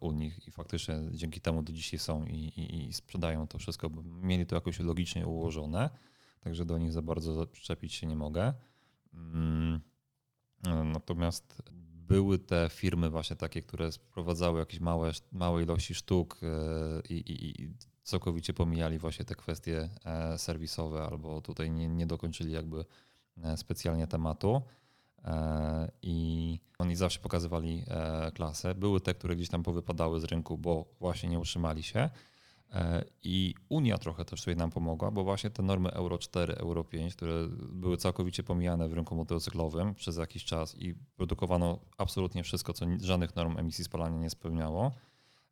u 0.01 0.13
nich 0.13 0.49
i 0.49 0.51
faktycznie 0.51 0.95
dzięki 1.11 1.41
temu 1.41 1.63
do 1.63 1.73
dzisiaj 1.73 1.99
są 1.99 2.25
i, 2.25 2.37
i, 2.37 2.89
i 2.89 2.93
sprzedają 2.93 3.47
to 3.47 3.59
wszystko, 3.59 3.91
bo 3.91 4.03
mieli 4.03 4.47
to 4.47 4.55
jakoś 4.55 4.81
logicznie 4.81 5.27
ułożone, 5.27 5.91
także 6.41 6.65
do 6.65 6.79
nich 6.79 6.93
za 6.93 7.03
bardzo 7.03 7.47
przyczepić 7.47 7.95
się 7.95 8.07
nie 8.07 8.17
mogę. 8.17 8.55
Mm, 9.15 9.81
natomiast 10.85 11.63
były 12.13 12.39
te 12.39 12.69
firmy 12.71 13.11
właśnie 13.11 13.37
takie, 13.37 13.63
które 13.63 13.93
sprowadzały 13.93 14.61
jakieś 14.61 14.81
małe, 14.81 15.13
małe 15.33 15.63
ilości 15.63 15.95
sztuk 15.95 16.41
e, 16.43 16.47
i, 17.09 17.15
i, 17.15 17.63
i 17.63 17.75
całkowicie 18.03 18.55
pomijali 18.55 18.99
właśnie 18.99 19.25
te 19.25 19.35
kwestie 19.35 19.89
e, 20.05 20.39
serwisowe 20.39 21.03
albo 21.05 21.41
tutaj 21.41 21.71
nie, 21.71 21.89
nie 21.89 22.07
dokończyli 22.07 22.53
jakby 22.53 22.85
e, 23.43 23.57
specjalnie 23.57 24.07
tematu. 24.07 24.63
I 26.03 26.59
oni 26.79 26.97
zawsze 26.97 27.21
pokazywali 27.21 27.85
klasę. 28.35 28.75
Były 28.75 29.01
te, 29.01 29.15
które 29.15 29.37
gdzieś 29.37 29.49
tam 29.49 29.63
powypadały 29.63 30.21
z 30.21 30.25
rynku, 30.25 30.59
bo 30.59 30.85
właśnie 31.01 31.29
nie 31.29 31.39
utrzymali 31.39 31.83
się. 31.83 32.11
E, 32.73 33.05
I 33.23 33.55
Unia 33.69 33.99
trochę 33.99 34.25
też 34.25 34.41
tutaj 34.41 34.57
nam 34.57 34.71
pomogła, 34.71 35.11
bo 35.11 35.25
właśnie 35.25 35.51
te 35.51 35.63
normy 35.63 35.91
Euro 35.91 36.19
4, 36.19 36.55
Euro 36.55 36.85
5, 36.85 37.15
które 37.15 37.49
były 37.73 37.97
całkowicie 37.97 38.43
pomijane 38.43 38.89
w 38.89 38.93
rynku 38.93 39.17
motocyklowym 39.17 39.95
przez 39.95 40.17
jakiś 40.17 40.45
czas 40.45 40.79
i 40.79 40.95
produkowano 40.95 41.79
absolutnie 41.99 42.43
wszystko, 42.43 42.73
co 42.73 42.87
żadnych 43.01 43.37
norm 43.37 43.59
emisji 43.59 43.85
spalania 43.85 44.19
nie 44.19 44.31
spełniało. 44.31 44.93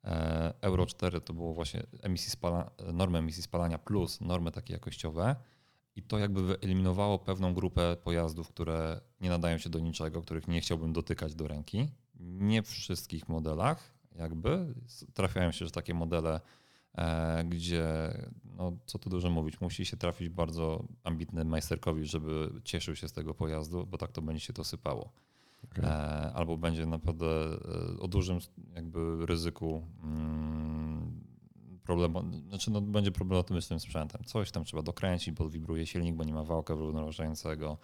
E, 0.05 0.55
Euro 0.61 0.87
4 0.87 1.21
to 1.21 1.35
było 1.35 1.55
właśnie 1.55 1.83
emisji 2.03 2.31
spala, 2.31 2.71
normy 2.93 3.19
emisji 3.19 3.43
spalania 3.43 3.79
plus 3.79 4.21
normy 4.21 4.51
takie 4.51 4.73
jakościowe 4.73 5.37
i 5.97 6.03
to 6.03 6.19
jakby 6.19 6.43
wyeliminowało 6.43 7.19
pewną 7.19 7.55
grupę 7.55 7.97
pojazdów, 7.97 8.49
które 8.49 9.01
nie 9.21 9.29
nadają 9.29 9.59
się 9.59 9.71
do 9.71 9.79
niczego, 9.79 10.23
których 10.23 10.49
nie 10.49 10.61
chciałbym 10.61 10.93
dotykać 10.93 11.35
do 11.35 11.49
ręki. 11.49 11.89
Nie 12.21 12.63
w 12.63 12.69
wszystkich 12.69 13.29
modelach 13.29 14.01
jakby 14.19 14.75
trafiają 15.15 15.53
się, 15.53 15.65
że 15.65 15.71
takie 15.71 15.95
modele 15.95 16.41
gdzie, 17.45 17.87
no, 18.57 18.73
co 18.87 18.99
tu 18.99 19.11
dużo 19.11 19.31
mówić, 19.31 19.61
musi 19.61 19.85
się 19.85 19.97
trafić 19.97 20.29
bardzo 20.29 20.85
ambitny 21.05 21.45
majsterkowi, 21.45 22.07
żeby 22.07 22.51
cieszył 22.65 22.97
się 22.97 23.09
z 23.09 23.13
tego 23.13 23.35
pojazdu, 23.35 23.87
bo 23.87 23.99
tak 23.99 24.13
to 24.13 24.23
będzie 24.23 24.41
się 24.41 24.53
to 24.53 24.65
sypało. 24.65 25.13
Okay. 25.65 25.85
E, 25.85 26.33
albo 26.35 26.57
będzie 26.57 26.87
naprawdę 26.87 27.27
e, 27.27 28.01
o 28.01 28.09
dużym 28.09 28.39
jakby 28.75 29.27
ryzyku 29.27 29.83
problemu, 31.91 32.43
znaczy 32.49 32.71
no, 32.71 32.81
będzie 32.81 33.11
problematycznym 33.11 33.81
sprzętem. 33.81 34.25
Coś 34.25 34.51
tam 34.51 34.65
trzeba 34.65 34.83
dokręcić, 34.83 35.35
bo 35.35 35.49
wibruje 35.49 35.87
silnik, 35.87 36.15
bo 36.15 36.25
nie 36.25 36.35
ma 36.35 36.45
wałka 36.45 36.75
równoważającego, 36.75 37.79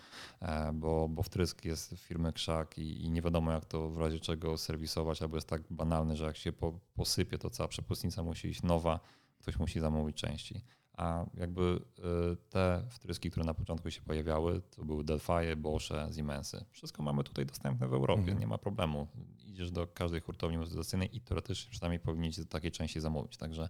bo, 0.75 1.09
bo 1.09 1.23
wtrysk 1.23 1.65
jest 1.65 1.95
firmy 1.99 2.33
krzak 2.33 2.79
i, 2.79 3.05
i, 3.05 3.11
nie 3.11 3.23
wiadomo 3.23 3.53
jak 3.53 3.65
to 3.65 3.91
w 3.91 3.99
razie 3.99 4.21
czego 4.21 4.57
serwisować, 4.59 5.23
albo 5.23 5.37
jest 5.37 5.49
tak 5.49 5.63
banalny, 5.71 6.17
że 6.17 6.25
jak 6.25 6.37
się 6.37 6.53
po, 6.53 6.79
posypie, 6.95 7.39
to 7.39 7.51
cała 7.51 7.69
przepustnica 7.69 8.23
musi 8.23 8.49
iść 8.49 8.63
nowa, 8.63 9.01
ktoś 9.39 9.59
musi 9.59 9.81
zamówić 9.81 10.17
części. 10.17 10.61
A 10.97 11.27
jakby 11.35 11.63
y, 11.63 12.37
te 12.51 12.87
wtryski, 12.91 13.31
które 13.31 13.47
na 13.47 13.55
początku 13.55 13.91
się 13.91 14.03
pojawiały, 14.03 14.61
to 14.61 14.85
były 14.85 15.05
Delphi, 15.05 15.57
Bosche, 15.57 16.09
Siemensy. 16.17 16.65
Wszystko 16.71 17.03
mamy 17.03 17.25
tutaj 17.25 17.47
dostępne 17.47 17.89
w 17.89 17.95
Europie, 17.95 18.23
mhm. 18.23 18.39
nie 18.39 18.47
ma 18.47 18.59
problemu. 18.59 19.07
Idziesz 19.47 19.71
do 19.71 19.87
każdej 19.87 20.21
hurtowni 20.21 20.59
motoryzacyjnej 20.59 21.17
i 21.17 21.21
teoretycznie 21.21 21.71
przynajmniej 21.71 22.01
powinniście 22.01 22.45
takie 22.45 22.71
części 22.71 23.01
zamówić. 23.01 23.37
Także 23.37 23.69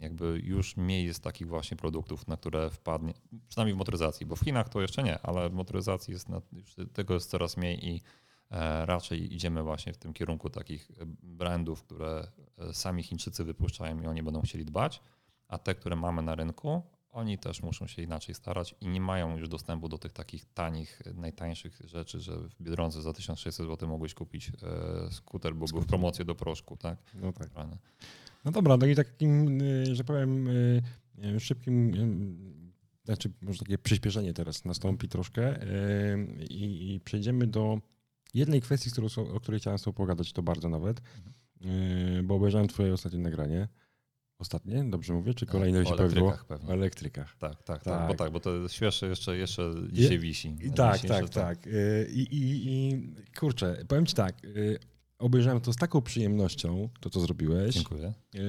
jakby 0.00 0.40
już 0.44 0.76
mniej 0.76 1.06
jest 1.06 1.22
takich 1.22 1.48
właśnie 1.48 1.76
produktów, 1.76 2.28
na 2.28 2.36
które 2.36 2.70
wpadnie, 2.70 3.14
przynajmniej 3.48 3.74
w 3.74 3.78
motoryzacji, 3.78 4.26
bo 4.26 4.36
w 4.36 4.40
Chinach 4.40 4.68
to 4.68 4.80
jeszcze 4.80 5.02
nie, 5.02 5.18
ale 5.22 5.50
w 5.50 5.52
motoryzacji 5.52 6.12
jest 6.12 6.28
na, 6.28 6.40
tego 6.92 7.14
jest 7.14 7.30
coraz 7.30 7.56
mniej 7.56 7.88
i 7.88 8.02
e, 8.50 8.86
raczej 8.86 9.34
idziemy 9.34 9.62
właśnie 9.62 9.92
w 9.92 9.98
tym 9.98 10.12
kierunku 10.12 10.50
takich 10.50 10.88
brandów, 11.22 11.82
które 11.82 12.28
e, 12.58 12.74
sami 12.74 13.02
Chińczycy 13.02 13.44
wypuszczają 13.44 14.02
i 14.02 14.06
oni 14.06 14.22
będą 14.22 14.42
chcieli 14.42 14.64
dbać, 14.64 15.02
a 15.48 15.58
te, 15.58 15.74
które 15.74 15.96
mamy 15.96 16.22
na 16.22 16.34
rynku, 16.34 16.82
oni 17.14 17.38
też 17.38 17.62
muszą 17.62 17.86
się 17.86 18.02
inaczej 18.02 18.34
starać 18.34 18.74
i 18.80 18.88
nie 18.88 19.00
mają 19.00 19.36
już 19.38 19.48
dostępu 19.48 19.88
do 19.88 19.98
tych 19.98 20.12
takich 20.12 20.44
tanich, 20.44 21.02
najtańszych 21.14 21.80
rzeczy, 21.84 22.20
że 22.20 22.36
w 22.36 22.62
Biedronce 22.62 23.02
za 23.02 23.12
1600 23.12 23.66
zł 23.66 23.88
mogłeś 23.88 24.14
kupić 24.14 24.48
e, 24.48 25.12
skuter, 25.12 25.54
bo 25.54 25.66
skuter. 25.66 25.80
był 25.80 25.86
w 25.86 25.86
promocji 25.86 26.24
do 26.24 26.34
proszku, 26.34 26.76
tak? 26.76 26.98
No 27.14 27.32
tak. 27.32 27.48
No 28.44 28.52
dobra, 28.52 28.76
no 28.76 28.86
i 28.86 28.94
takim, 28.94 29.60
y, 29.60 29.94
że 29.94 30.04
powiem, 30.04 30.48
y, 30.48 30.82
y, 31.24 31.40
szybkim, 31.40 31.92
znaczy 33.04 33.32
może 33.42 33.58
takie 33.58 33.78
przyspieszenie 33.78 34.34
teraz 34.34 34.64
nastąpi 34.64 35.08
troszkę 35.08 35.58
i, 36.50 36.94
i 36.94 37.00
przejdziemy 37.00 37.46
do 37.46 37.80
jednej 38.34 38.60
kwestii, 38.60 38.90
o 39.34 39.40
której 39.40 39.60
chciałem 39.60 39.78
sobie 39.78 39.94
pogadać, 39.94 40.32
to 40.32 40.42
bardzo 40.42 40.68
nawet, 40.68 41.02
bo 42.24 42.34
obejrzałem 42.34 42.68
twoje 42.68 42.92
ostatnie 42.92 43.18
nagranie. 43.18 43.68
Ostatnie, 44.38 44.84
dobrze 44.84 45.12
mówię, 45.12 45.34
czy 45.34 45.46
kolejne 45.46 45.86
się 45.86 45.94
pojawiło? 45.94 46.38
Pewnie. 46.48 46.68
O 46.68 46.72
elektrykach. 46.72 47.36
Tak, 47.36 47.62
tak, 47.62 47.82
tak, 47.82 47.84
tak, 47.84 48.08
bo 48.08 48.14
tak, 48.14 48.32
bo 48.32 48.40
to 48.40 48.68
świeższe 48.68 49.06
jeszcze, 49.06 49.36
jeszcze 49.36 49.74
dzisiaj 49.92 50.18
wisi. 50.18 50.56
Tak, 50.76 51.00
tak, 51.00 51.28
tak. 51.28 51.68
I, 52.08 52.20
i, 52.20 52.72
I 52.72 53.06
kurczę, 53.38 53.84
powiem 53.88 54.06
ci 54.06 54.14
tak, 54.14 54.36
obejrzałem 55.18 55.60
to 55.60 55.72
z 55.72 55.76
taką 55.76 56.02
przyjemnością, 56.02 56.88
to 57.00 57.10
co 57.10 57.20
zrobiłeś. 57.20 57.74
Dziękuję. 57.74 58.14
E, 58.34 58.40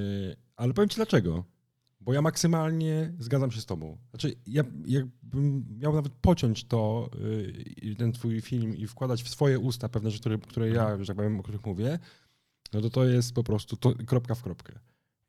ale 0.55 0.73
powiem 0.73 0.89
ci 0.89 0.95
dlaczego. 0.95 1.43
Bo 1.99 2.13
ja 2.13 2.21
maksymalnie 2.21 3.13
zgadzam 3.19 3.51
się 3.51 3.61
z 3.61 3.65
tobą. 3.65 3.97
Znaczy, 4.09 4.35
ja 4.47 4.63
jakbym 4.85 5.65
miał 5.79 5.93
nawet 5.93 6.13
pociąć 6.13 6.63
to, 6.63 7.09
ten 7.97 8.11
twój 8.11 8.41
film 8.41 8.75
i 8.77 8.87
wkładać 8.87 9.23
w 9.23 9.29
swoje 9.29 9.59
usta 9.59 9.89
pewne 9.89 10.11
rzeczy, 10.11 10.21
które, 10.21 10.37
które 10.37 10.69
ja, 10.69 10.81
mhm. 10.81 11.03
że 11.03 11.07
tak 11.07 11.15
powiem, 11.15 11.39
o 11.39 11.43
których 11.43 11.65
mówię, 11.65 11.99
no 12.73 12.81
to 12.81 12.89
to 12.89 13.05
jest 13.05 13.33
po 13.33 13.43
prostu 13.43 13.77
to, 13.77 13.93
kropka 14.05 14.35
w 14.35 14.43
kropkę. 14.43 14.79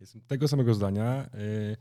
Jestem 0.01 0.20
tego 0.20 0.49
samego 0.49 0.74
zdania. 0.74 1.30
Yy, 1.34 1.76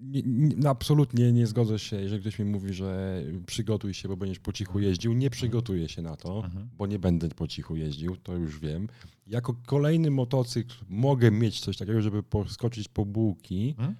nie, 0.00 0.22
nie, 0.24 0.68
absolutnie 0.68 1.32
nie 1.32 1.46
zgodzę 1.46 1.78
się, 1.78 1.96
jeżeli 1.96 2.20
ktoś 2.20 2.38
mi 2.38 2.44
mówi, 2.44 2.74
że 2.74 3.22
przygotuj 3.46 3.94
się, 3.94 4.08
bo 4.08 4.16
będziesz 4.16 4.38
po 4.38 4.52
cichu 4.52 4.80
jeździł. 4.80 5.12
Nie 5.12 5.30
przygotuję 5.30 5.88
się 5.88 6.02
na 6.02 6.16
to, 6.16 6.44
mhm. 6.44 6.68
bo 6.76 6.86
nie 6.86 6.98
będę 6.98 7.28
po 7.28 7.48
cichu 7.48 7.76
jeździł, 7.76 8.16
to 8.16 8.36
już 8.36 8.60
wiem. 8.60 8.88
Jako 9.26 9.54
kolejny 9.66 10.10
motocykl 10.10 10.74
mogę 10.88 11.30
mieć 11.30 11.60
coś 11.60 11.76
takiego, 11.76 12.02
żeby 12.02 12.22
poskoczyć 12.22 12.88
po 12.88 13.04
bułki, 13.04 13.74
mhm. 13.78 13.96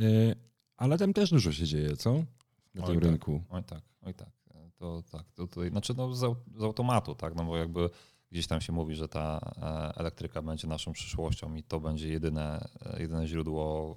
y, 0.00 0.34
ale 0.76 0.98
tam 0.98 1.12
też 1.12 1.30
dużo 1.30 1.52
się 1.52 1.64
dzieje, 1.64 1.96
co? 1.96 2.12
Na 2.74 2.84
oj 2.84 2.86
tym 2.86 3.00
tak, 3.00 3.04
rynku. 3.04 3.42
Oj 3.50 3.64
tak, 3.64 3.82
oj 4.02 4.14
tak. 4.14 4.42
To 4.82 5.02
tak, 5.10 5.32
to 5.34 5.46
tutaj, 5.46 5.70
znaczy 5.70 5.94
no 5.96 6.14
z, 6.14 6.36
z 6.56 6.62
automatu, 6.62 7.14
tak, 7.14 7.34
no 7.34 7.44
bo 7.44 7.56
jakby 7.56 7.90
gdzieś 8.32 8.46
tam 8.46 8.60
się 8.60 8.72
mówi, 8.72 8.94
że 8.94 9.08
ta 9.08 9.40
e, 9.62 9.96
elektryka 9.96 10.42
będzie 10.42 10.68
naszą 10.68 10.92
przyszłością 10.92 11.54
i 11.54 11.62
to 11.62 11.80
będzie 11.80 12.08
jedyne, 12.08 12.68
e, 12.86 13.02
jedyne 13.02 13.26
źródło 13.26 13.96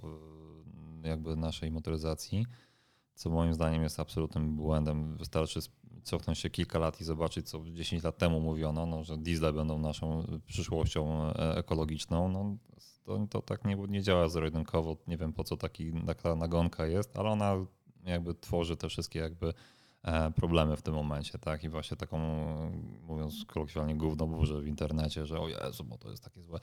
jakby 1.04 1.36
naszej 1.36 1.72
motoryzacji, 1.72 2.46
co 3.14 3.30
moim 3.30 3.54
zdaniem 3.54 3.84
jest 3.84 4.00
absolutnym 4.00 4.56
błędem. 4.56 5.18
Wystarczy 5.18 5.60
cofnąć 6.04 6.40
się 6.40 6.50
kilka 6.50 6.80
lat 6.80 7.02
i 7.02 7.04
zobaczyć, 7.04 7.50
co 7.50 7.64
10 7.72 8.04
lat 8.04 8.18
temu 8.18 8.40
mówiono, 8.40 8.86
no, 8.86 9.04
że 9.04 9.18
diesle 9.18 9.54
będą 9.54 9.80
naszą 9.80 10.26
przyszłością 10.48 11.34
ekologiczną, 11.34 12.30
no, 12.30 12.58
to, 13.06 13.28
to 13.30 13.42
tak 13.42 13.66
nie, 13.66 13.76
nie 13.76 14.02
działa 14.02 14.30
zero-jedynkowo. 14.30 14.98
Nie 15.08 15.18
wiem 15.18 15.34
po 15.34 15.44
co 15.44 15.58
taki, 15.58 15.92
taka 16.06 16.36
nagonka 16.36 16.86
jest, 16.86 17.18
ale 17.18 17.30
ona 17.30 17.56
jakby 18.06 18.36
tworzy 18.36 18.78
te 18.78 18.90
wszystkie 18.90 19.20
jakby 19.20 19.54
problemy 20.36 20.78
w 20.78 20.82
tym 20.82 20.94
momencie, 20.94 21.40
tak? 21.40 21.64
I 21.64 21.70
właśnie 21.70 21.98
taką, 21.98 22.20
mówiąc 23.08 23.46
kolokwialnie, 23.48 23.96
gówno 23.96 24.28
burzę 24.28 24.62
w 24.62 24.68
internecie, 24.68 25.26
że 25.26 25.40
o 25.40 25.48
Jezu, 25.48 25.84
bo 25.84 25.98
to 25.98 26.10
jest 26.10 26.24
takie 26.24 26.42
złe. 26.42 26.60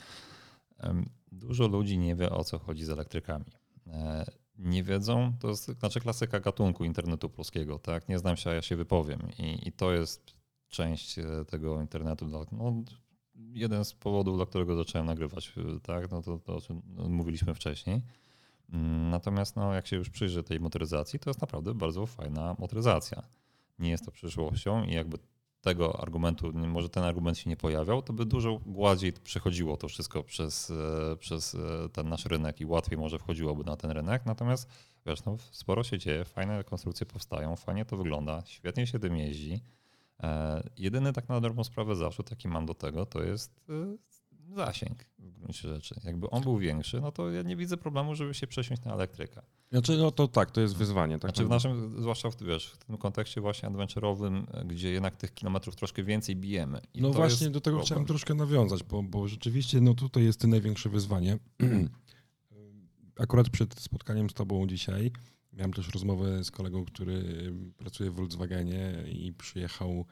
Dużo 1.32 1.68
ludzi 1.68 1.98
nie 1.98 2.16
wie, 2.16 2.30
o 2.30 2.44
co 2.44 2.58
chodzi 2.58 2.84
z 2.84 2.90
elektrykami. 2.90 3.44
E, 3.86 4.24
nie 4.58 4.82
wiedzą, 4.82 5.32
to 5.40 5.48
jest 5.48 5.78
znaczy 5.78 6.00
klasyka 6.00 6.40
gatunku 6.40 6.84
internetu 6.84 7.28
polskiego, 7.28 7.78
tak? 7.78 8.08
Nie 8.08 8.18
znam 8.18 8.36
się, 8.36 8.50
a 8.50 8.54
ja 8.54 8.62
się 8.62 8.76
wypowiem. 8.76 9.20
I, 9.38 9.68
i 9.68 9.72
to 9.72 9.92
jest 9.92 10.34
część 10.68 11.18
e, 11.18 11.44
tego 11.46 11.80
internetu. 11.80 12.26
No, 12.52 12.74
jeden 13.52 13.84
z 13.84 13.94
powodów, 13.94 14.36
dla 14.36 14.46
którego 14.46 14.76
zacząłem 14.76 15.06
nagrywać, 15.06 15.52
e, 15.76 15.80
tak? 15.80 16.10
No 16.10 16.22
to, 16.22 16.38
to 16.38 16.56
o 16.56 16.60
czym 16.60 16.82
mówiliśmy 17.08 17.54
wcześniej. 17.54 18.02
Natomiast 19.10 19.56
no, 19.56 19.74
jak 19.74 19.86
się 19.86 19.96
już 19.96 20.10
przyjrzy 20.10 20.42
tej 20.42 20.60
motoryzacji, 20.60 21.18
to 21.18 21.30
jest 21.30 21.40
naprawdę 21.40 21.74
bardzo 21.74 22.06
fajna 22.06 22.56
motoryzacja. 22.58 23.22
Nie 23.78 23.90
jest 23.90 24.04
to 24.04 24.10
przyszłością 24.10 24.84
i 24.84 24.92
jakby 24.92 25.18
tego 25.60 26.00
argumentu, 26.00 26.52
może 26.52 26.88
ten 26.88 27.04
argument 27.04 27.38
się 27.38 27.50
nie 27.50 27.56
pojawiał, 27.56 28.02
to 28.02 28.12
by 28.12 28.24
dużo 28.26 28.60
gładziej 28.66 29.12
przechodziło 29.12 29.76
to 29.76 29.88
wszystko 29.88 30.22
przez, 30.22 30.70
e, 30.70 31.16
przez 31.16 31.54
e, 31.54 31.88
ten 31.88 32.08
nasz 32.08 32.26
rynek 32.26 32.60
i 32.60 32.66
łatwiej 32.66 32.98
może 32.98 33.18
wchodziłoby 33.18 33.64
na 33.64 33.76
ten 33.76 33.90
rynek. 33.90 34.26
Natomiast 34.26 34.68
wiesz, 35.06 35.24
no, 35.24 35.36
sporo 35.50 35.84
się 35.84 35.98
dzieje, 35.98 36.24
fajne 36.24 36.64
konstrukcje 36.64 37.06
powstają, 37.06 37.56
fajnie 37.56 37.84
to 37.84 37.96
wygląda, 37.96 38.42
świetnie 38.46 38.86
się 38.86 38.98
tym 38.98 39.16
jeździ. 39.16 39.60
E, 40.22 40.62
jedyny 40.78 41.12
tak 41.12 41.28
na 41.28 41.40
dobrą 41.40 41.64
sprawę 41.64 41.96
zarzut, 41.96 42.30
jaki 42.30 42.48
mam 42.48 42.66
do 42.66 42.74
tego, 42.74 43.06
to 43.06 43.22
jest 43.22 43.60
zasięg 44.52 45.04
w 45.18 45.38
gruncie 45.38 45.68
rzeczy. 45.68 45.94
Jakby 46.04 46.30
on 46.30 46.42
był 46.42 46.58
większy, 46.58 47.00
no 47.00 47.12
to 47.12 47.30
ja 47.30 47.42
nie 47.42 47.56
widzę 47.56 47.76
problemu, 47.76 48.14
żeby 48.14 48.34
się 48.34 48.46
przesiąść 48.46 48.84
na 48.84 48.94
elektryka. 48.94 49.42
Znaczy, 49.70 49.96
no 49.96 50.10
to 50.10 50.28
tak, 50.28 50.50
to 50.50 50.60
jest 50.60 50.76
wyzwanie. 50.76 51.18
Tak? 51.18 51.30
Znaczy 51.30 51.44
w 51.44 51.48
naszym, 51.48 52.02
zwłaszcza 52.02 52.30
w, 52.30 52.42
wiesz, 52.42 52.66
w 52.66 52.84
tym 52.84 52.96
kontekście 52.96 53.40
właśnie 53.40 53.68
adventure'owym, 53.68 54.66
gdzie 54.66 54.90
jednak 54.90 55.16
tych 55.16 55.34
kilometrów 55.34 55.76
troszkę 55.76 56.02
więcej 56.02 56.36
bijemy. 56.36 56.80
I 56.94 57.02
no 57.02 57.10
właśnie 57.10 57.50
do 57.50 57.60
tego 57.60 57.76
problem. 57.76 57.86
chciałem 57.86 58.06
troszkę 58.06 58.34
nawiązać, 58.34 58.82
bo, 58.82 59.02
bo 59.02 59.28
rzeczywiście 59.28 59.80
no 59.80 59.94
tutaj 59.94 60.24
jest 60.24 60.40
to 60.40 60.48
największe 60.48 60.88
wyzwanie. 60.88 61.38
Akurat 63.18 63.48
przed 63.48 63.80
spotkaniem 63.80 64.30
z 64.30 64.34
tobą 64.34 64.66
dzisiaj 64.66 65.12
miałem 65.52 65.72
też 65.72 65.88
rozmowę 65.88 66.44
z 66.44 66.50
kolegą, 66.50 66.84
który 66.84 67.52
pracuje 67.76 68.10
w 68.10 68.14
Volkswagenie 68.14 69.04
i 69.12 69.32
przyjechał 69.32 70.06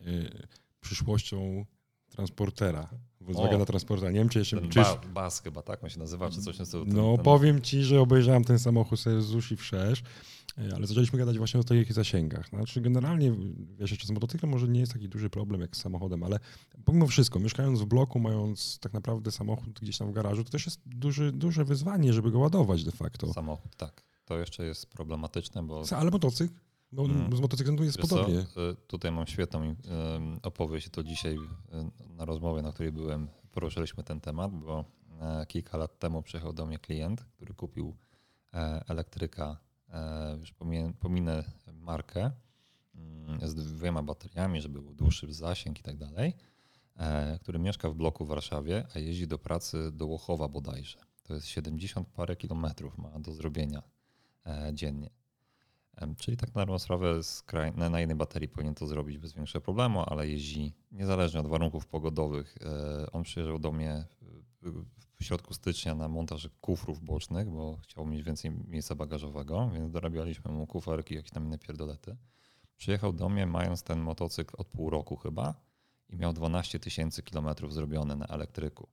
y, 0.00 0.46
przyszłością 0.80 1.66
transportera. 2.12 2.88
Volkswagena 3.20 3.64
transportera. 3.64 4.10
Nie 4.10 4.18
wiem, 4.18 4.28
czy 4.28 4.38
jeszcze... 4.38 4.68
Czy... 4.68 4.80
Ba, 4.80 5.00
bas 5.14 5.42
chyba, 5.42 5.62
tak 5.62 5.84
on 5.84 5.90
się 5.90 5.98
nazywa, 5.98 6.30
czy 6.30 6.42
coś 6.42 6.58
na 6.58 6.64
stylu. 6.64 6.84
No, 6.86 7.16
ten... 7.16 7.24
powiem 7.24 7.60
ci, 7.60 7.82
że 7.82 8.00
obejrzałem 8.00 8.44
ten 8.44 8.58
samochód 8.58 9.00
sobie 9.00 9.22
z 9.22 9.24
Zushi 9.24 9.56
wszerz, 9.56 10.02
e, 10.58 10.74
ale 10.74 10.86
zaczęliśmy 10.86 11.18
gadać 11.18 11.38
właśnie 11.38 11.60
o 11.60 11.64
takich 11.64 11.92
zasięgach. 11.92 12.48
Znaczy 12.48 12.80
generalnie, 12.80 13.32
wiesz, 13.78 13.90
jeszcze 13.90 14.06
z 14.06 14.10
motocyklem 14.10 14.50
może 14.50 14.68
nie 14.68 14.80
jest 14.80 14.92
taki 14.92 15.08
duży 15.08 15.30
problem 15.30 15.60
jak 15.60 15.76
z 15.76 15.80
samochodem, 15.80 16.22
ale 16.22 16.38
pomimo 16.84 17.06
wszystko, 17.06 17.38
mieszkając 17.38 17.80
w 17.80 17.86
bloku, 17.86 18.18
mając 18.18 18.78
tak 18.78 18.92
naprawdę 18.92 19.32
samochód 19.32 19.80
gdzieś 19.80 19.98
tam 19.98 20.08
w 20.08 20.12
garażu, 20.12 20.44
to 20.44 20.50
też 20.50 20.66
jest 20.66 20.80
duży, 20.86 21.32
duże 21.32 21.64
wyzwanie, 21.64 22.12
żeby 22.12 22.30
go 22.30 22.38
ładować 22.38 22.84
de 22.84 22.92
facto. 22.92 23.32
Samochód, 23.32 23.76
tak. 23.76 24.02
To 24.24 24.38
jeszcze 24.38 24.64
jest 24.64 24.86
problematyczne, 24.86 25.62
bo... 25.62 25.82
Ale 25.96 26.10
motocykl? 26.10 26.54
No, 26.92 27.02
hmm. 27.02 27.36
Z 27.36 27.40
motocyklem 27.40 27.76
jest 27.76 27.96
Wiesz 27.96 28.10
podobnie. 28.10 28.46
Co? 28.54 28.70
E, 28.70 28.74
tutaj 28.74 29.12
mam 29.12 29.26
świetną 29.26 29.74
opowieść. 30.42 30.88
To 30.88 31.02
dzisiaj 31.02 31.36
e, 31.36 31.90
na 32.16 32.24
rozmowie, 32.24 32.62
na 32.62 32.72
której 32.72 32.92
byłem, 32.92 33.28
poruszyliśmy 33.52 34.04
ten 34.04 34.20
temat, 34.20 34.52
bo 34.54 34.84
e, 35.20 35.46
kilka 35.46 35.78
lat 35.78 35.98
temu 35.98 36.22
przyjechał 36.22 36.52
do 36.52 36.66
mnie 36.66 36.78
klient, 36.78 37.24
który 37.24 37.54
kupił 37.54 37.96
elektryka, 38.88 39.56
już 40.40 40.52
pominę 41.00 41.44
markę, 41.72 42.30
mm, 42.94 43.48
z 43.48 43.54
dwiema 43.54 44.02
bateriami, 44.02 44.60
żeby 44.60 44.82
był 44.82 44.94
dłuższy 44.94 45.32
zasięg 45.32 45.80
i 45.80 45.82
tak 45.82 45.96
dalej, 45.96 46.34
który 47.40 47.58
mieszka 47.58 47.90
w 47.90 47.94
bloku 47.94 48.24
w 48.24 48.28
Warszawie, 48.28 48.86
a 48.94 48.98
jeździ 48.98 49.26
do 49.26 49.38
pracy 49.38 49.92
do 49.92 50.06
Łochowa 50.06 50.48
bodajże. 50.48 50.98
To 51.22 51.34
jest 51.34 51.46
70 51.46 52.08
parę 52.08 52.36
kilometrów 52.36 52.98
ma 52.98 53.20
do 53.20 53.32
zrobienia 53.32 53.82
dziennie. 54.72 55.10
Czyli 56.18 56.36
tak 56.36 56.54
na 56.54 56.78
sprawę 56.78 57.20
na, 57.90 58.00
jednej 58.00 58.16
baterii 58.16 58.48
powinien 58.48 58.74
to 58.74 58.86
zrobić 58.86 59.18
bez 59.18 59.32
większego 59.32 59.64
problemu, 59.64 60.04
ale 60.06 60.28
jeździ 60.28 60.72
niezależnie 60.92 61.40
od 61.40 61.46
warunków 61.46 61.86
pogodowych. 61.86 62.54
E, 62.60 63.12
on 63.12 63.22
przyjeżdżał 63.22 63.58
do 63.58 63.72
mnie 63.72 64.04
w 65.22 65.24
środku 65.24 65.54
stycznia 65.54 65.94
na 65.94 66.08
montaż 66.08 66.48
kufrów 66.60 67.00
bocznych, 67.00 67.50
bo 67.50 67.76
chciał 67.76 68.06
mieć 68.06 68.22
więcej 68.22 68.50
miejsca 68.50 68.94
bagażowego, 68.94 69.70
więc 69.74 69.92
dorabialiśmy 69.92 70.52
mu 70.52 70.66
kuferki, 70.66 71.14
jakieś 71.14 71.30
tam 71.30 71.44
inne 71.44 71.58
pierdolety. 71.58 72.16
Przyjechał 72.76 73.12
do 73.12 73.28
mnie 73.28 73.46
mając 73.46 73.82
ten 73.82 74.00
motocykl 74.00 74.54
od 74.58 74.68
pół 74.68 74.90
roku 74.90 75.16
chyba 75.16 75.54
i 76.08 76.16
miał 76.16 76.32
12 76.32 76.78
tysięcy 76.78 77.22
kilometrów 77.22 77.74
zrobione 77.74 78.16
na 78.16 78.26
elektryku. 78.26 78.88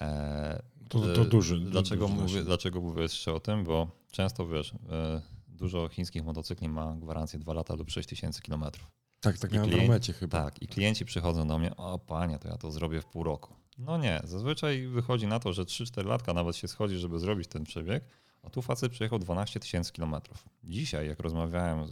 E, 0.00 0.62
to, 0.88 1.14
to 1.14 1.24
duży. 1.24 1.60
Dlaczego, 1.60 2.08
duży 2.08 2.22
mówię, 2.22 2.42
dlaczego 2.42 2.80
mówię 2.80 3.02
jeszcze 3.02 3.32
o 3.32 3.40
tym? 3.40 3.64
Bo 3.64 3.88
często 4.10 4.48
wiesz, 4.48 4.74
e, 4.90 5.22
dużo 5.60 5.88
chińskich 5.88 6.24
motocykli 6.24 6.68
ma 6.68 6.96
gwarancję 6.96 7.38
2 7.38 7.52
lata 7.52 7.74
lub 7.74 7.90
6 7.90 8.08
tysięcy 8.08 8.42
kilometrów. 8.42 8.90
Tak, 9.20 9.38
tak 9.38 9.52
miałem 9.52 9.70
klienci, 9.70 10.12
chyba. 10.12 10.44
Tak, 10.44 10.62
i 10.62 10.66
klienci 10.66 11.04
przychodzą 11.04 11.48
do 11.48 11.58
mnie, 11.58 11.76
o 11.76 11.98
panie, 11.98 12.38
to 12.38 12.48
ja 12.48 12.56
to 12.56 12.70
zrobię 12.70 13.00
w 13.00 13.06
pół 13.06 13.22
roku. 13.22 13.54
No 13.78 13.98
nie, 13.98 14.20
zazwyczaj 14.24 14.86
wychodzi 14.86 15.26
na 15.26 15.40
to, 15.40 15.52
że 15.52 15.64
3-4 15.64 16.06
latka 16.06 16.34
nawet 16.34 16.56
się 16.56 16.68
schodzi, 16.68 16.96
żeby 16.96 17.18
zrobić 17.18 17.48
ten 17.48 17.64
przebieg, 17.64 18.04
a 18.42 18.50
tu 18.50 18.62
facet 18.62 18.92
przejechał 18.92 19.18
12 19.18 19.60
tysięcy 19.60 19.92
kilometrów. 19.92 20.48
Dzisiaj, 20.64 21.08
jak 21.08 21.20
rozmawiałem 21.20 21.78
e, 21.80 21.86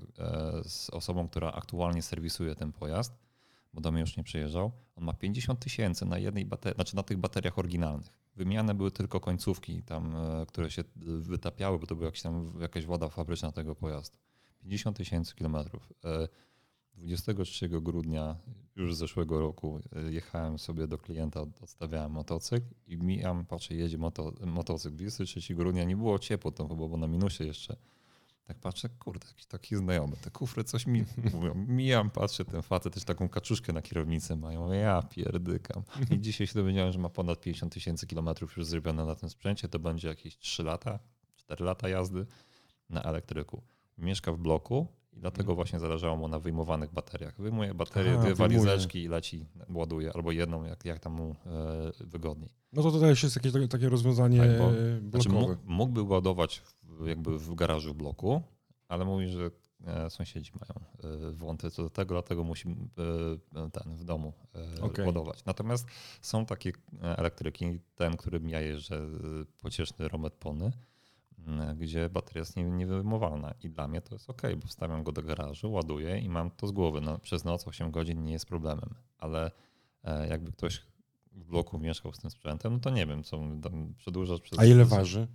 z 0.65 0.91
osobą, 0.91 1.29
która 1.29 1.53
aktualnie 1.53 2.03
serwisuje 2.03 2.55
ten 2.55 2.73
pojazd, 2.73 3.13
bo 3.75 3.81
do 3.81 3.93
mnie 3.93 4.01
już 4.01 4.17
nie 4.17 4.25
przyjeżdżał, 4.25 4.73
on 4.97 5.05
ma 5.05 5.13
50 5.13 5.61
tysięcy 5.61 6.07
na 6.07 6.19
jednej 6.19 6.45
baterii, 6.45 6.75
znaczy 6.75 6.97
na 6.97 7.03
tych 7.03 7.19
bateriach 7.19 7.59
oryginalnych. 7.59 8.18
Wymiane 8.39 8.75
były 8.75 8.91
tylko 8.91 9.21
końcówki, 9.21 9.83
tam, 9.83 10.17
e, 10.17 10.47
które 10.47 10.71
się 10.71 10.85
wytapiały, 11.21 11.79
bo 11.79 11.87
to 11.87 11.95
była 11.95 12.07
jakaś, 12.07 12.23
tam, 12.23 12.53
jakaś 12.61 12.87
woda 12.87 13.09
fabryczna 13.09 13.53
tego 13.53 13.75
pojazdu. 13.75 14.17
50 14.59 14.97
tysięcy 14.97 15.35
kilometrów. 15.35 15.93
23 16.95 17.67
e, 17.67 17.69
grudnia 17.69 18.37
już 18.77 18.95
zeszłego 18.95 19.41
roku 19.41 19.81
e, 19.93 20.13
jechałem 20.13 20.59
sobie 20.59 20.87
do 20.87 20.99
klienta, 20.99 21.41
odstawiałem 21.41 22.13
motocykl 22.13 22.67
i 22.87 22.97
mijam, 22.97 23.47
patrzę, 23.47 23.75
jedzie 23.75 23.99
moto, 23.99 24.33
motocykl. 24.47 24.97
23 24.97 25.55
grudnia 25.55 25.85
nie 25.85 25.97
było 25.97 26.19
ciepło, 26.19 26.53
to 26.53 26.63
chyba 26.63 26.75
było 26.75 26.97
na 26.97 27.09
minusie 27.09 27.45
jeszcze. 27.45 27.77
Tak 28.49 28.59
patrzę, 28.59 28.89
kurde, 28.89 29.27
jakiś 29.29 29.47
taki 29.47 29.77
znajomy. 29.77 30.17
Te 30.17 30.31
kufry 30.31 30.65
coś 30.65 30.87
mi 30.87 31.05
mówią. 31.35 31.55
Mijam, 31.55 32.11
patrzę, 32.11 32.45
ten 32.45 32.63
facet 32.63 32.95
też 32.95 33.05
taką 33.05 33.29
kaczuszkę 33.29 33.73
na 33.73 33.83
kierownicę 33.83 34.37
mają. 34.37 34.73
Ja 34.73 35.03
pierdykam. 35.03 35.83
I 36.11 36.21
dzisiaj 36.27 36.47
się 36.47 36.55
dowiedziałem, 36.55 36.93
że 36.93 36.99
ma 36.99 37.09
ponad 37.09 37.41
50 37.41 37.73
tysięcy 37.73 38.07
kilometrów 38.07 38.57
już 38.57 38.67
zrobione 38.67 39.05
na 39.05 39.15
tym 39.15 39.31
sprzęcie. 39.31 39.69
To 39.69 39.79
będzie 39.79 40.09
jakieś 40.09 40.39
3 40.39 40.63
lata, 40.63 40.99
4 41.37 41.65
lata 41.65 41.89
jazdy 41.89 42.27
na 42.91 43.03
elektryku. 43.03 43.63
Mieszka 43.99 44.33
w 44.33 44.39
bloku 44.39 44.87
i 45.13 45.21
dlatego 45.21 45.43
mhm. 45.43 45.57
właśnie 45.57 45.79
zależało 45.79 46.17
mu 46.17 46.29
na 46.29 46.39
wyjmowanych 46.39 46.93
bateriach. 46.93 47.41
Wyjmuje 47.41 47.75
baterię, 47.75 48.19
dwie 48.19 48.35
walizeczki 48.35 49.03
i 49.03 49.09
leci, 49.09 49.47
ładuje, 49.69 50.13
albo 50.15 50.33
jedną, 50.33 50.65
jak, 50.65 50.85
jak 50.85 50.99
tam 50.99 51.13
mu 51.13 51.37
e, 51.47 52.07
wygodniej. 52.07 52.51
No 52.73 52.83
to 52.83 52.91
tutaj 52.91 53.09
jest 53.09 53.37
jakieś 53.37 53.53
takie, 53.53 53.69
takie 53.69 53.89
rozwiązanie 53.89 54.39
tak, 54.39 54.59
bo, 54.59 54.71
Znaczy 55.11 55.29
mógł, 55.29 55.57
mógłby 55.65 56.03
ładować 56.03 56.63
jakby 57.07 57.39
w 57.39 57.55
garażu 57.55 57.95
w 57.95 57.97
bloku, 57.97 58.43
ale 58.89 59.05
mówi, 59.05 59.29
że 59.29 59.51
e, 59.87 60.11
sąsiedzi 60.11 60.53
mają 60.53 60.91
e, 61.29 61.31
włąty 61.31 61.71
co 61.71 61.83
do 61.83 61.91
tego, 61.91 62.15
dlatego 62.15 62.45
musi 62.45 62.69
e, 62.69 63.71
ten 63.71 63.95
w 63.95 64.05
domu 64.05 64.33
okay. 64.83 65.07
ładować. 65.07 65.45
Natomiast 65.45 65.87
są 66.21 66.47
takie 66.47 66.73
elektryki, 67.03 67.81
ten, 67.95 68.17
którym 68.17 68.49
ja 68.49 68.61
jeżdżę, 68.61 69.07
pocieszny 69.63 70.09
Romet 70.09 70.35
Pony, 70.35 70.73
gdzie 71.77 72.11
bateria 72.11 72.41
jest 72.41 72.57
niewyjmowalna 72.57 73.55
i 73.63 73.71
dla 73.71 73.89
mnie 73.89 74.01
to 74.01 74.15
jest 74.15 74.31
ok, 74.31 74.43
bo 74.57 74.67
wstawiam 74.67 75.03
go 75.03 75.13
do 75.13 75.23
garażu, 75.23 75.73
ładuję 75.73 76.19
i 76.19 76.29
mam 76.29 76.51
to 76.51 76.67
z 76.67 76.73
głowy. 76.73 77.01
No, 77.01 77.19
przez 77.19 77.45
noc 77.45 77.69
8 77.69 77.91
godzin 77.91 78.25
nie 78.25 78.33
jest 78.33 78.47
problemem, 78.47 78.95
ale 79.19 79.51
jakby 80.29 80.53
ktoś 80.53 80.83
w 81.39 81.45
bloku 81.45 81.79
mieszkał 81.79 82.13
z 82.13 82.19
tym 82.19 82.31
sprzętem, 82.31 82.73
no 82.73 82.79
to 82.79 82.91
nie 82.91 83.07
wiem, 83.07 83.23
co 83.23 83.41
tam 83.63 83.95
przedłużasz 83.97 84.41
przez... 84.41 84.59
A 84.59 84.65
ile 84.65 84.85
waży? 84.85 85.27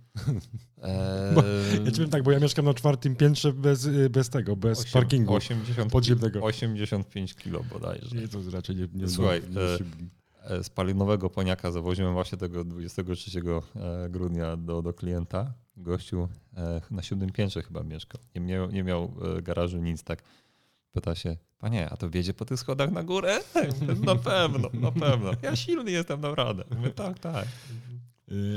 Eee... 0.82 1.34
Bo, 1.34 1.42
ja 1.84 1.90
ci 1.90 1.96
powiem 1.96 2.10
tak, 2.10 2.22
bo 2.22 2.32
ja 2.32 2.40
mieszkam 2.40 2.64
na 2.64 2.74
czwartym 2.74 3.16
piętrze 3.16 3.52
bez, 3.52 3.88
bez 4.10 4.30
tego, 4.30 4.56
bez 4.56 4.80
8, 4.80 4.92
parkingu 4.92 5.34
80, 5.34 5.92
podziemnego. 5.92 6.42
85 6.42 7.34
kilo 7.34 7.62
bodajże. 7.62 8.16
Nie, 8.16 8.28
to 8.28 8.38
raczej 8.52 8.76
nie... 8.76 8.88
nie 8.94 9.08
Słuchaj, 9.08 9.42
e, 10.44 10.54
e, 10.54 10.64
spalinowego 10.64 11.30
poniaka 11.30 11.70
zawoziłem 11.72 12.12
właśnie 12.12 12.38
tego 12.38 12.64
23 12.64 13.40
e, 13.40 14.10
grudnia 14.10 14.56
do, 14.56 14.82
do 14.82 14.92
klienta. 14.92 15.54
Gościu 15.76 16.28
e, 16.56 16.80
na 16.90 17.02
siódmym 17.02 17.32
piętrze 17.32 17.62
chyba 17.62 17.82
mieszkał. 17.82 18.20
Nie 18.34 18.40
miał, 18.40 18.70
nie 18.70 18.84
miał 18.84 19.14
garażu, 19.42 19.78
nic 19.78 20.04
tak 20.04 20.22
pyta 20.94 21.14
się, 21.14 21.36
panie, 21.58 21.90
a 21.90 21.96
to 21.96 22.10
wiedzie 22.10 22.34
po 22.34 22.44
tych 22.44 22.60
schodach 22.60 22.90
na 22.90 23.02
górę? 23.02 23.40
na 24.06 24.16
pewno, 24.16 24.70
na 24.74 24.92
pewno. 24.92 25.30
Ja 25.42 25.56
silny 25.56 25.90
jestem, 25.90 26.20
naprawdę. 26.20 26.64
Mówię, 26.76 26.90
tak, 26.90 27.18
tak. 27.18 27.46
Y, 28.32 28.56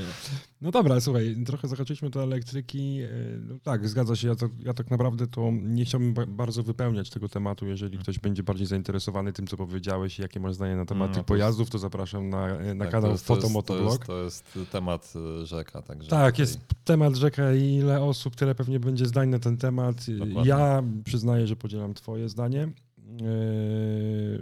no 0.61 0.72
dobra, 0.72 1.01
słuchaj, 1.01 1.36
trochę 1.45 1.68
zahaczyliśmy 1.68 2.09
do 2.09 2.24
elektryki. 2.24 3.01
Y, 3.01 3.39
no 3.47 3.55
tak, 3.63 3.88
zgadza 3.88 4.15
się. 4.15 4.28
Ja, 4.28 4.36
to, 4.36 4.49
ja 4.59 4.74
tak 4.74 4.91
naprawdę 4.91 5.28
to 5.28 5.51
nie 5.51 5.86
chciałbym 5.86 6.13
ba 6.13 6.26
bardzo 6.26 6.63
wypełniać 6.63 7.09
tego 7.09 7.30
tematu. 7.30 7.65
Jeżeli 7.65 7.91
hmm. 7.91 8.03
ktoś 8.03 8.20
będzie 8.20 8.43
bardziej 8.43 8.68
zainteresowany 8.68 9.34
tym, 9.34 9.47
co 9.47 9.57
powiedziałeś 9.57 10.20
i 10.20 10.22
jakie 10.22 10.39
masz 10.39 10.53
zdanie 10.53 10.76
na 10.76 10.86
temat 10.86 11.09
no, 11.09 11.15
tych 11.15 11.24
pojazdów, 11.24 11.70
to 11.70 11.80
zapraszam 11.80 12.30
na, 12.30 12.74
na 12.76 12.86
tak, 12.86 12.91
kanał 12.91 13.18
Fotomotoblog. 13.18 14.05
To, 14.05 14.24
jest, 14.24 14.53
to 14.53 14.59
jest 14.59 14.72
temat 14.72 15.13
y, 15.41 15.45
rzeka. 15.45 15.82
Także 15.82 16.09
tak, 16.09 16.32
tutaj... 16.32 16.43
jest 16.43 16.59
temat 16.84 17.15
rzeka 17.15 17.53
i 17.53 17.74
ile 17.74 18.01
osób, 18.01 18.36
tyle 18.36 18.55
pewnie 18.55 18.80
będzie 18.80 19.05
zdań 19.05 19.30
na 19.30 19.39
ten 19.39 19.57
temat. 19.57 20.05
Dokładnie. 20.18 20.49
Ja 20.49 20.84
przyznaję, 21.03 21.47
że 21.47 21.55
podzielam 21.55 21.93
twoje 21.93 22.30
zdanie. 22.30 22.72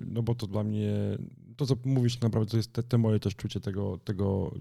No 0.08 0.24
bo 0.24 0.36
to 0.36 0.48
dla 0.48 0.64
mnie, 0.64 0.94
to 1.58 1.66
co 1.66 1.76
mówisz 1.86 2.20
naprawdę 2.20 2.52
to 2.52 2.58
jest 2.58 2.74
te, 2.74 2.84
te 2.84 2.98
moje 2.98 3.20
też 3.20 3.36
czucie 3.36 3.60
tego, 3.60 3.98
tego 3.98 4.52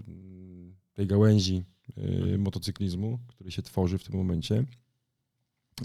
tej 0.95 1.07
gałęzi 1.07 1.63
y, 2.33 2.37
motocyklizmu, 2.37 3.19
który 3.27 3.51
się 3.51 3.61
tworzy 3.61 3.97
w 3.97 4.03
tym 4.03 4.15
momencie. 4.17 4.63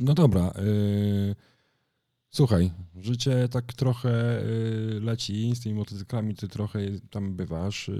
No 0.00 0.14
dobra. 0.14 0.52
Y, 0.58 1.36
słuchaj, 2.30 2.70
życie 2.96 3.48
tak 3.48 3.72
trochę 3.72 4.42
y, 4.42 5.00
leci 5.00 5.52
z 5.54 5.60
tymi 5.60 5.74
motocyklami, 5.74 6.34
ty 6.34 6.48
trochę 6.48 6.80
tam 7.10 7.36
bywasz. 7.36 7.90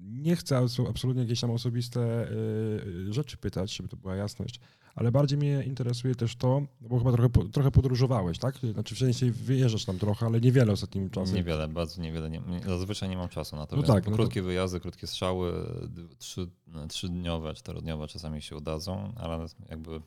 Nie 0.00 0.36
chcę 0.36 0.58
absolutnie 0.88 1.22
jakieś 1.22 1.40
tam 1.40 1.50
osobiste 1.50 2.28
rzeczy 3.10 3.36
pytać, 3.36 3.76
żeby 3.76 3.88
to 3.88 3.96
była 3.96 4.16
jasność, 4.16 4.60
ale 4.98 5.12
bardziej 5.12 5.38
mnie 5.38 5.62
interesuje 5.66 6.14
też 6.14 6.36
to, 6.36 6.62
no 6.80 6.88
bo 6.88 6.98
chyba 6.98 7.12
trochę, 7.12 7.28
trochę 7.52 7.70
podróżowałeś, 7.70 8.38
tak? 8.38 8.58
Znaczy 8.72 8.94
w 8.94 8.98
sensie 8.98 9.30
wyjeżdżasz 9.30 9.84
tam 9.84 9.98
trochę, 9.98 10.26
ale 10.26 10.40
niewiele 10.40 10.72
ostatnim 10.72 11.10
czasem. 11.10 11.34
Niewiele, 11.34 11.68
bardzo 11.68 12.02
niewiele. 12.02 12.30
Nie, 12.30 12.40
zazwyczaj 12.66 13.08
nie 13.08 13.16
mam 13.16 13.28
czasu 13.28 13.56
na 13.56 13.66
to. 13.66 13.76
No 13.76 13.82
tak, 13.82 14.06
no 14.06 14.16
krótkie 14.16 14.40
to... 14.40 14.46
wyjazdy, 14.46 14.80
krótkie 14.80 15.06
strzały, 15.06 15.52
trzy, 16.18 16.48
trzydniowe, 16.88 17.54
czterodniowe 17.54 18.08
czasami 18.08 18.42
się 18.42 18.56
udadzą, 18.56 19.12
ale 19.16 19.46
jakby 19.68 20.00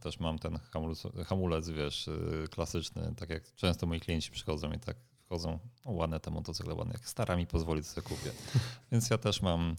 też 0.00 0.20
mam 0.20 0.38
ten 0.38 0.58
hamulec, 0.58 1.02
hamulec, 1.26 1.68
wiesz, 1.68 2.08
y, 2.08 2.48
klasyczny, 2.50 3.14
tak 3.16 3.30
jak 3.30 3.54
często 3.54 3.86
moi 3.86 4.00
klienci 4.00 4.30
przychodzą 4.30 4.72
i 4.72 4.78
tak 4.78 4.96
wchodzą, 5.26 5.58
no 5.84 5.92
ładne 5.92 6.20
te 6.20 6.30
motocykle, 6.30 6.74
ładne, 6.74 6.92
jak 6.92 7.08
stara 7.08 7.36
mi 7.36 7.46
pozwolić 7.46 7.86
sobie 7.86 8.08
kupię. 8.08 8.30
Więc 8.92 9.10
ja 9.10 9.18
też 9.18 9.42
mam 9.42 9.76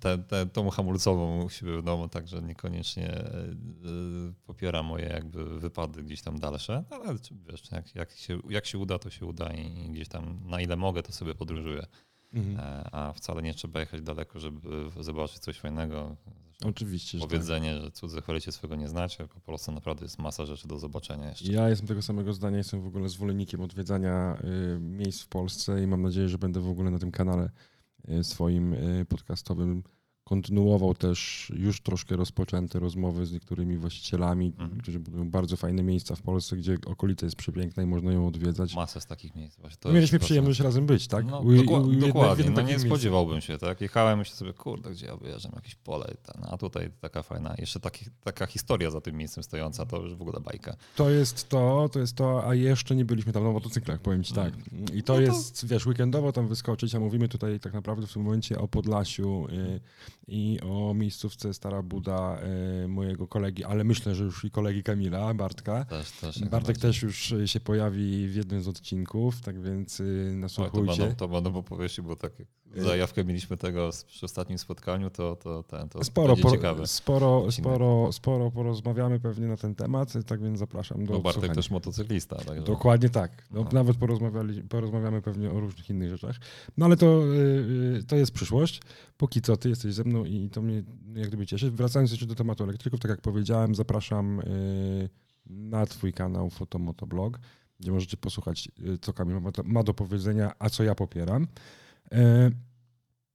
te, 0.00 0.18
te, 0.18 0.46
tą 0.46 0.70
hamulcową 0.70 1.44
u 1.44 1.50
siebie 1.50 1.76
w 1.76 1.82
domu, 1.82 2.08
także 2.08 2.42
niekoniecznie 2.42 3.10
e, 3.10 3.32
popiera 4.46 4.82
moje 4.82 5.06
jakby 5.06 5.60
wypady 5.60 6.02
gdzieś 6.02 6.22
tam 6.22 6.38
dalsze, 6.38 6.84
ale 6.90 7.14
wiesz, 7.50 7.70
jak, 7.72 7.94
jak, 7.94 8.10
się, 8.10 8.38
jak 8.48 8.66
się 8.66 8.78
uda, 8.78 8.98
to 8.98 9.10
się 9.10 9.26
uda 9.26 9.52
i 9.52 9.90
gdzieś 9.90 10.08
tam 10.08 10.40
na 10.44 10.60
ile 10.60 10.76
mogę, 10.76 11.02
to 11.02 11.12
sobie 11.12 11.34
podróżuję. 11.34 11.86
Mhm. 12.32 12.60
E, 12.60 12.94
a 12.94 13.12
wcale 13.12 13.42
nie 13.42 13.54
trzeba 13.54 13.80
jechać 13.80 14.02
daleko, 14.02 14.40
żeby 14.40 14.90
zobaczyć 15.00 15.38
coś 15.38 15.58
fajnego. 15.58 16.16
Oczywiście. 16.64 17.18
Powiedzenie, 17.18 17.74
że, 17.74 17.80
tak. 17.80 17.84
że 17.84 17.92
cudze 17.92 18.20
chwalicie 18.20 18.52
swego 18.52 18.76
nie 18.76 18.88
znacie, 18.88 19.26
po 19.26 19.40
Polsce 19.40 19.72
naprawdę 19.72 20.04
jest 20.04 20.18
masa 20.18 20.46
rzeczy 20.46 20.68
do 20.68 20.78
zobaczenia 20.78 21.28
jeszcze. 21.28 21.52
Ja 21.52 21.68
jestem 21.68 21.88
tego 21.88 22.02
samego 22.02 22.32
zdania, 22.32 22.58
jestem 22.58 22.82
w 22.82 22.86
ogóle 22.86 23.08
zwolennikiem 23.08 23.60
odwiedzania 23.60 24.36
y, 24.76 24.80
miejsc 24.80 25.22
w 25.22 25.28
Polsce 25.28 25.82
i 25.82 25.86
mam 25.86 26.02
nadzieję, 26.02 26.28
że 26.28 26.38
będę 26.38 26.60
w 26.60 26.68
ogóle 26.68 26.90
na 26.90 26.98
tym 26.98 27.10
kanale 27.10 27.50
swoim 28.22 28.74
y, 28.74 29.04
podcastowym 29.08 29.82
kontynuował 30.24 30.94
też 30.94 31.52
już 31.56 31.80
troszkę 31.80 32.16
rozpoczęte 32.16 32.78
rozmowy 32.78 33.26
z 33.26 33.32
niektórymi 33.32 33.76
właścicielami, 33.76 34.46
mhm. 34.58 34.80
którzy 34.80 35.00
budują 35.00 35.30
bardzo 35.30 35.56
fajne 35.56 35.82
miejsca 35.82 36.16
w 36.16 36.22
Polsce, 36.22 36.56
gdzie 36.56 36.76
okolica 36.86 37.26
jest 37.26 37.36
przepiękna 37.36 37.82
i 37.82 37.86
można 37.86 38.12
ją 38.12 38.26
odwiedzać. 38.26 38.74
Masę 38.74 39.00
z 39.00 39.06
takich 39.06 39.34
miejsc. 39.34 39.58
Właśnie 39.58 39.78
to 39.80 39.92
Mieliśmy 39.92 40.18
przyjemność 40.18 40.60
razem 40.60 40.86
być, 40.86 41.06
tak? 41.06 41.26
No, 41.26 41.40
u, 41.40 41.52
doku 41.52 41.74
u, 41.74 41.92
dokładnie, 41.92 42.50
no 42.50 42.62
nie 42.62 42.78
spodziewałbym 42.78 43.40
się, 43.40 43.58
tak? 43.58 43.80
Jechałem 43.80 44.18
myślę 44.18 44.36
sobie, 44.36 44.52
kurde, 44.52 44.90
gdzie 44.90 45.06
ja 45.06 45.16
wyjeżdżam, 45.16 45.52
jakieś 45.54 45.74
pole, 45.74 46.14
ten, 46.22 46.44
a 46.50 46.56
tutaj 46.56 46.90
taka 47.00 47.22
fajna, 47.22 47.54
jeszcze 47.58 47.80
taki, 47.80 48.04
taka 48.24 48.46
historia 48.46 48.90
za 48.90 49.00
tym 49.00 49.16
miejscem 49.16 49.44
stojąca, 49.44 49.86
to 49.86 50.02
już 50.02 50.14
w 50.14 50.22
ogóle 50.22 50.40
bajka. 50.40 50.76
To 50.96 51.10
jest 51.10 51.48
to, 51.48 51.88
to 51.92 51.98
jest 51.98 52.16
to, 52.16 52.48
a 52.48 52.54
jeszcze 52.54 52.96
nie 52.96 53.04
byliśmy 53.04 53.32
tam 53.32 53.44
na 53.44 53.50
motocyklach, 53.50 54.00
powiem 54.00 54.24
ci 54.24 54.34
tak. 54.34 54.54
I 54.94 55.02
to, 55.02 55.12
no 55.12 55.18
to... 55.18 55.20
jest, 55.20 55.66
wiesz, 55.66 55.86
weekendowo 55.86 56.32
tam 56.32 56.48
wyskoczyć, 56.48 56.94
a 56.94 57.00
mówimy 57.00 57.28
tutaj 57.28 57.60
tak 57.60 57.72
naprawdę 57.72 58.06
w 58.06 58.12
tym 58.12 58.22
momencie 58.22 58.58
o 58.58 58.68
Podlasiu, 58.68 59.46
y, 59.48 59.80
i 60.28 60.58
o 60.62 60.94
miejscówce 60.94 61.54
Stara 61.54 61.82
Buda 61.82 62.38
e, 62.38 62.88
mojego 62.88 63.28
kolegi, 63.28 63.64
ale 63.64 63.84
myślę, 63.84 64.14
że 64.14 64.24
już 64.24 64.44
i 64.44 64.50
kolegi 64.50 64.82
Kamila, 64.82 65.34
Bartka. 65.34 65.84
Też, 65.84 66.10
też, 66.10 66.44
Bartek 66.44 66.78
też 66.78 67.02
już 67.02 67.34
się 67.46 67.60
pojawi 67.60 68.28
w 68.28 68.34
jednym 68.34 68.62
z 68.62 68.68
odcinków, 68.68 69.40
tak 69.40 69.62
więc 69.62 70.00
y, 70.00 70.32
nasłuchujcie. 70.34 70.96
To 70.96 70.98
będą, 70.98 71.16
to 71.16 71.28
będą 71.28 71.56
opowieści, 71.56 72.02
bo 72.02 72.16
tak 72.16 72.32
zajawkę 72.76 73.24
mieliśmy 73.24 73.56
tego 73.56 73.90
przy 74.06 74.26
ostatnim 74.26 74.58
spotkaniu, 74.58 75.10
to, 75.10 75.36
to, 75.36 75.62
ten, 75.62 75.88
to 75.88 76.04
sporo, 76.04 76.36
po, 76.36 76.50
ciekawe. 76.50 76.86
Sporo, 76.86 77.52
sporo, 77.52 78.12
sporo 78.12 78.50
porozmawiamy 78.50 79.20
pewnie 79.20 79.46
na 79.46 79.56
ten 79.56 79.74
temat, 79.74 80.12
tak 80.26 80.42
więc 80.42 80.58
zapraszam 80.58 81.04
do 81.04 81.12
no 81.12 81.18
Bartek 81.18 81.32
słuchania. 81.32 81.54
też 81.54 81.70
motocyklista. 81.70 82.36
Także... 82.36 82.62
Dokładnie 82.62 83.08
tak. 83.08 83.44
No. 83.50 83.68
Nawet 83.72 83.96
porozmawiali, 83.96 84.62
porozmawiamy 84.62 85.22
pewnie 85.22 85.50
o 85.50 85.60
różnych 85.60 85.90
innych 85.90 86.10
rzeczach. 86.10 86.36
No 86.76 86.86
ale 86.86 86.96
to, 86.96 87.26
yy, 87.26 88.02
to 88.08 88.16
jest 88.16 88.32
przyszłość. 88.32 88.80
Póki 89.16 89.42
co 89.42 89.56
ty 89.56 89.68
jesteś 89.68 89.94
ze 89.94 90.04
mną 90.04 90.24
i 90.24 90.50
to 90.50 90.62
mnie 90.62 90.82
jak 91.14 91.28
gdyby 91.28 91.46
cieszy. 91.46 91.70
Wracając 91.70 92.10
jeszcze 92.10 92.26
do 92.26 92.34
tematu 92.34 92.64
elektryków, 92.64 93.00
tak 93.00 93.10
jak 93.10 93.20
powiedziałem, 93.20 93.74
zapraszam 93.74 94.42
yy, 95.00 95.08
na 95.46 95.86
twój 95.86 96.12
kanał 96.12 96.50
Fotomotoblog, 96.50 97.38
gdzie 97.80 97.92
możecie 97.92 98.16
posłuchać, 98.16 98.68
y, 98.94 98.98
co 98.98 99.12
Kamil 99.12 99.40
ma 99.64 99.82
do 99.82 99.94
powiedzenia, 99.94 100.52
a 100.58 100.70
co 100.70 100.84
ja 100.84 100.94
popieram. 100.94 101.46
E, 102.12 102.50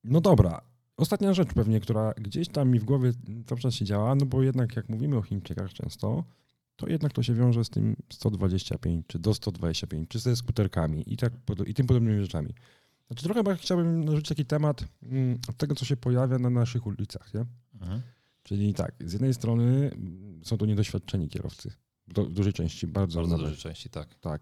no 0.03 0.21
dobra. 0.21 0.61
Ostatnia 0.97 1.33
rzecz 1.33 1.53
pewnie, 1.53 1.79
która 1.79 2.13
gdzieś 2.13 2.47
tam 2.47 2.69
mi 2.69 2.79
w 2.79 2.83
głowie 2.83 3.11
cały 3.45 3.61
czas 3.61 3.73
się 3.73 3.85
działa, 3.85 4.15
no 4.15 4.25
bo 4.25 4.43
jednak 4.43 4.75
jak 4.75 4.89
mówimy 4.89 5.17
o 5.17 5.21
Chińczykach 5.21 5.73
często, 5.73 6.23
to 6.75 6.87
jednak 6.87 7.13
to 7.13 7.23
się 7.23 7.33
wiąże 7.33 7.65
z 7.65 7.69
tym 7.69 7.95
125 8.09 9.05
czy 9.07 9.19
do 9.19 9.33
125, 9.33 10.09
czy 10.09 10.19
ze 10.19 10.35
skuterkami 10.35 11.13
i, 11.13 11.17
tak, 11.17 11.33
i 11.65 11.73
tym 11.73 11.87
podobnymi 11.87 12.21
rzeczami. 12.21 12.53
Znaczy 13.07 13.23
trochę 13.23 13.55
chciałbym 13.55 14.05
narzucić 14.05 14.29
taki 14.29 14.45
temat 14.45 14.85
mm, 15.03 15.37
tego, 15.57 15.75
co 15.75 15.85
się 15.85 15.97
pojawia 15.97 16.39
na 16.39 16.49
naszych 16.49 16.85
ulicach, 16.85 17.33
nie? 17.33 17.45
Mhm. 17.81 18.01
Czyli 18.43 18.73
tak, 18.73 18.95
z 19.05 19.13
jednej 19.13 19.33
strony 19.33 19.91
są 20.43 20.57
to 20.57 20.65
niedoświadczeni 20.65 21.29
kierowcy, 21.29 21.71
do, 22.07 22.25
w 22.25 22.33
dużej 22.33 22.53
części, 22.53 22.87
bardzo. 22.87 23.19
Bardzo 23.19 23.37
dużej 23.37 23.57
części, 23.57 23.89
tak. 23.89 24.15
Tak. 24.15 24.41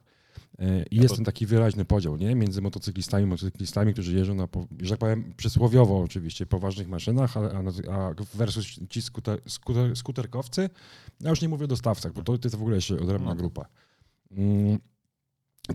E, 0.60 0.84
I 0.92 0.96
jest 0.96 1.16
ten 1.16 1.26
taki 1.26 1.46
wyraźny 1.46 1.86
podział 1.86 2.18
nie? 2.18 2.36
między 2.36 2.62
motocyklistami, 2.62 3.26
motocyklistami, 3.26 3.94
którzy 3.94 4.16
jeżdżą 4.16 4.36
na, 4.36 4.48
że 4.82 4.90
tak 4.90 5.00
powiem, 5.00 5.34
przysłowiowo 5.38 6.00
oczywiście, 6.00 6.46
poważnych 6.46 6.88
maszynach, 6.88 7.38
a, 7.38 7.40
a 7.92 8.14
versus 8.34 8.66
ci 8.90 9.02
skuter, 9.02 9.42
skuter, 9.48 9.96
skuterkowcy. 9.96 10.70
Ja 11.22 11.30
już 11.30 11.42
nie 11.42 11.50
mówię 11.50 11.66
o 11.66 11.68
dostawcach, 11.68 12.14
bo 12.14 12.24
to, 12.24 12.38
to 12.38 12.46
jest 12.48 12.56
w 12.56 12.62
ogóle 12.62 12.76
jeszcze 12.76 13.00
odrębna 13.00 13.30
no. 13.30 13.36
grupa. 13.36 13.66
Hmm. 14.36 14.80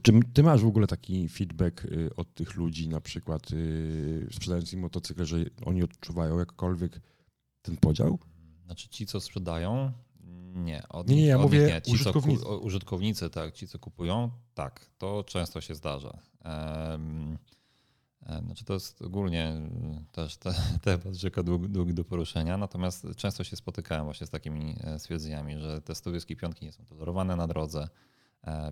Czy 0.02 0.12
ty 0.34 0.42
masz 0.42 0.62
w 0.62 0.66
ogóle 0.66 0.86
taki 0.86 1.28
feedback 1.28 1.84
y, 1.84 2.16
od 2.16 2.34
tych 2.34 2.54
ludzi, 2.54 2.88
na 2.88 3.00
przykład 3.00 3.52
y, 3.52 4.28
sprzedających 4.32 4.78
motocykle, 4.78 5.26
że 5.26 5.36
oni 5.64 5.82
odczuwają 5.82 6.38
jakkolwiek 6.38 7.00
ten 7.62 7.76
podział? 7.76 8.18
Znaczy 8.64 8.88
ci, 8.88 9.06
co 9.06 9.20
sprzedają, 9.20 9.92
nie, 10.54 10.82
od 10.88 11.08
nie, 11.08 11.16
nie, 11.16 11.26
ja 11.26 11.38
mówię 11.38 11.66
nie. 11.66 11.82
Ci, 11.82 11.92
użytkownicy. 11.92 12.42
Co, 12.42 12.58
użytkownicy, 12.58 13.30
tak, 13.30 13.54
ci 13.54 13.68
co 13.68 13.78
kupują, 13.78 14.30
tak, 14.54 14.86
to 14.98 15.24
często 15.24 15.60
się 15.60 15.74
zdarza. 15.74 16.18
Um, 16.44 17.38
znaczy 18.44 18.64
to 18.64 18.74
jest 18.74 19.02
ogólnie 19.02 19.52
też 20.12 20.36
te, 20.36 20.54
temat 20.82 21.14
rzeka 21.14 21.42
długi, 21.42 21.68
długi 21.68 21.94
do 21.94 22.04
poruszenia, 22.04 22.56
natomiast 22.56 23.06
często 23.16 23.44
się 23.44 23.56
spotykałem 23.56 24.04
właśnie 24.04 24.26
z 24.26 24.30
takimi 24.30 24.76
e, 24.80 24.98
stwierdzeniami, 24.98 25.58
że 25.58 25.80
te 25.80 25.94
120 25.94 26.36
piątki 26.36 26.66
nie 26.66 26.72
są 26.72 26.84
tolerowane 26.84 27.36
na 27.36 27.46
drodze, 27.46 27.88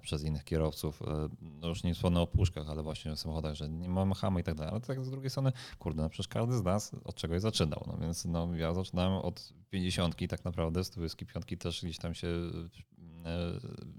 przez 0.03 0.25
innych 0.25 0.45
kierowców. 0.45 1.03
E, 1.03 1.29
no 1.41 1.69
już 1.69 1.85
nie 1.85 1.95
wspomnę 1.95 2.21
o 2.21 2.27
puszkach, 2.27 2.69
ale 2.69 2.83
właśnie 2.83 3.17
w 3.17 3.21
samochodach, 3.21 3.55
że 3.55 3.69
nie 3.69 3.89
mamy 3.89 4.15
hamy 4.15 4.41
i 4.41 4.45
tak 4.45 4.55
dalej. 4.55 4.71
Ale 4.73 4.81
tak 4.81 5.05
z 5.05 5.11
drugiej 5.11 5.31
strony, 5.31 5.53
kurde, 5.79 6.03
no 6.03 6.09
przecież 6.09 6.29
każdy 6.29 6.57
z 6.57 6.65
nas 6.65 6.93
od 7.05 7.15
czegoś 7.15 7.41
zaczynał. 7.41 7.85
No 7.87 7.99
więc 8.01 8.25
no, 8.25 8.57
ja 8.57 8.75
zaczynałem 8.75 9.13
od 9.13 9.53
50 9.71 10.17
tak 10.29 10.45
naprawdę, 10.45 10.85
125 10.85 11.45
też 11.59 11.83
gdzieś 11.83 11.99
tam 11.99 12.15
się 12.15 12.29
e, 12.29 13.53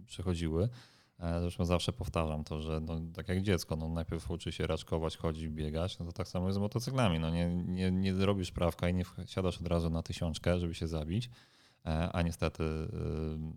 przechodziły. 0.05 0.69
Zresztą 1.41 1.65
zawsze 1.65 1.93
powtarzam 1.93 2.43
to, 2.43 2.61
że 2.61 2.79
no, 2.79 3.01
tak 3.13 3.29
jak 3.29 3.41
dziecko, 3.41 3.75
no, 3.75 3.89
najpierw 3.89 4.31
uczy 4.31 4.51
się 4.51 4.67
raczkować, 4.67 5.17
chodzić, 5.17 5.47
biegać, 5.47 5.99
no 5.99 6.05
to 6.05 6.11
tak 6.11 6.27
samo 6.27 6.47
jest 6.47 6.55
z 6.55 6.59
motocyklami. 6.59 7.19
No, 7.19 7.29
nie, 7.29 7.55
nie, 7.55 7.91
nie 7.91 8.13
robisz 8.13 8.51
prawka 8.51 8.89
i 8.89 8.93
nie 8.93 9.03
wsiadasz 9.25 9.61
od 9.61 9.67
razu 9.67 9.89
na 9.89 10.03
tysiączkę, 10.03 10.59
żeby 10.59 10.75
się 10.75 10.87
zabić, 10.87 11.29
a 11.83 12.21
niestety 12.21 12.63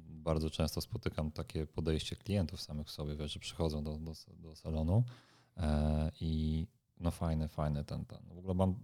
bardzo 0.09 0.51
często 0.51 0.81
spotykam 0.81 1.31
takie 1.31 1.66
podejście 1.66 2.16
klientów 2.16 2.62
samych 2.62 2.91
sobie, 2.91 3.16
wiesz, 3.16 3.33
że 3.33 3.41
przychodzą 3.41 3.85
do, 3.85 3.99
do, 3.99 4.12
do 4.29 4.57
salonu 4.57 5.05
e, 5.57 6.11
i 6.20 6.66
no 7.01 7.11
fajny, 7.11 7.49
fajny 7.49 7.85
ten, 7.85 8.05
ten. 8.05 8.18
W 8.35 8.39
ogóle 8.39 8.55
mam 8.55 8.75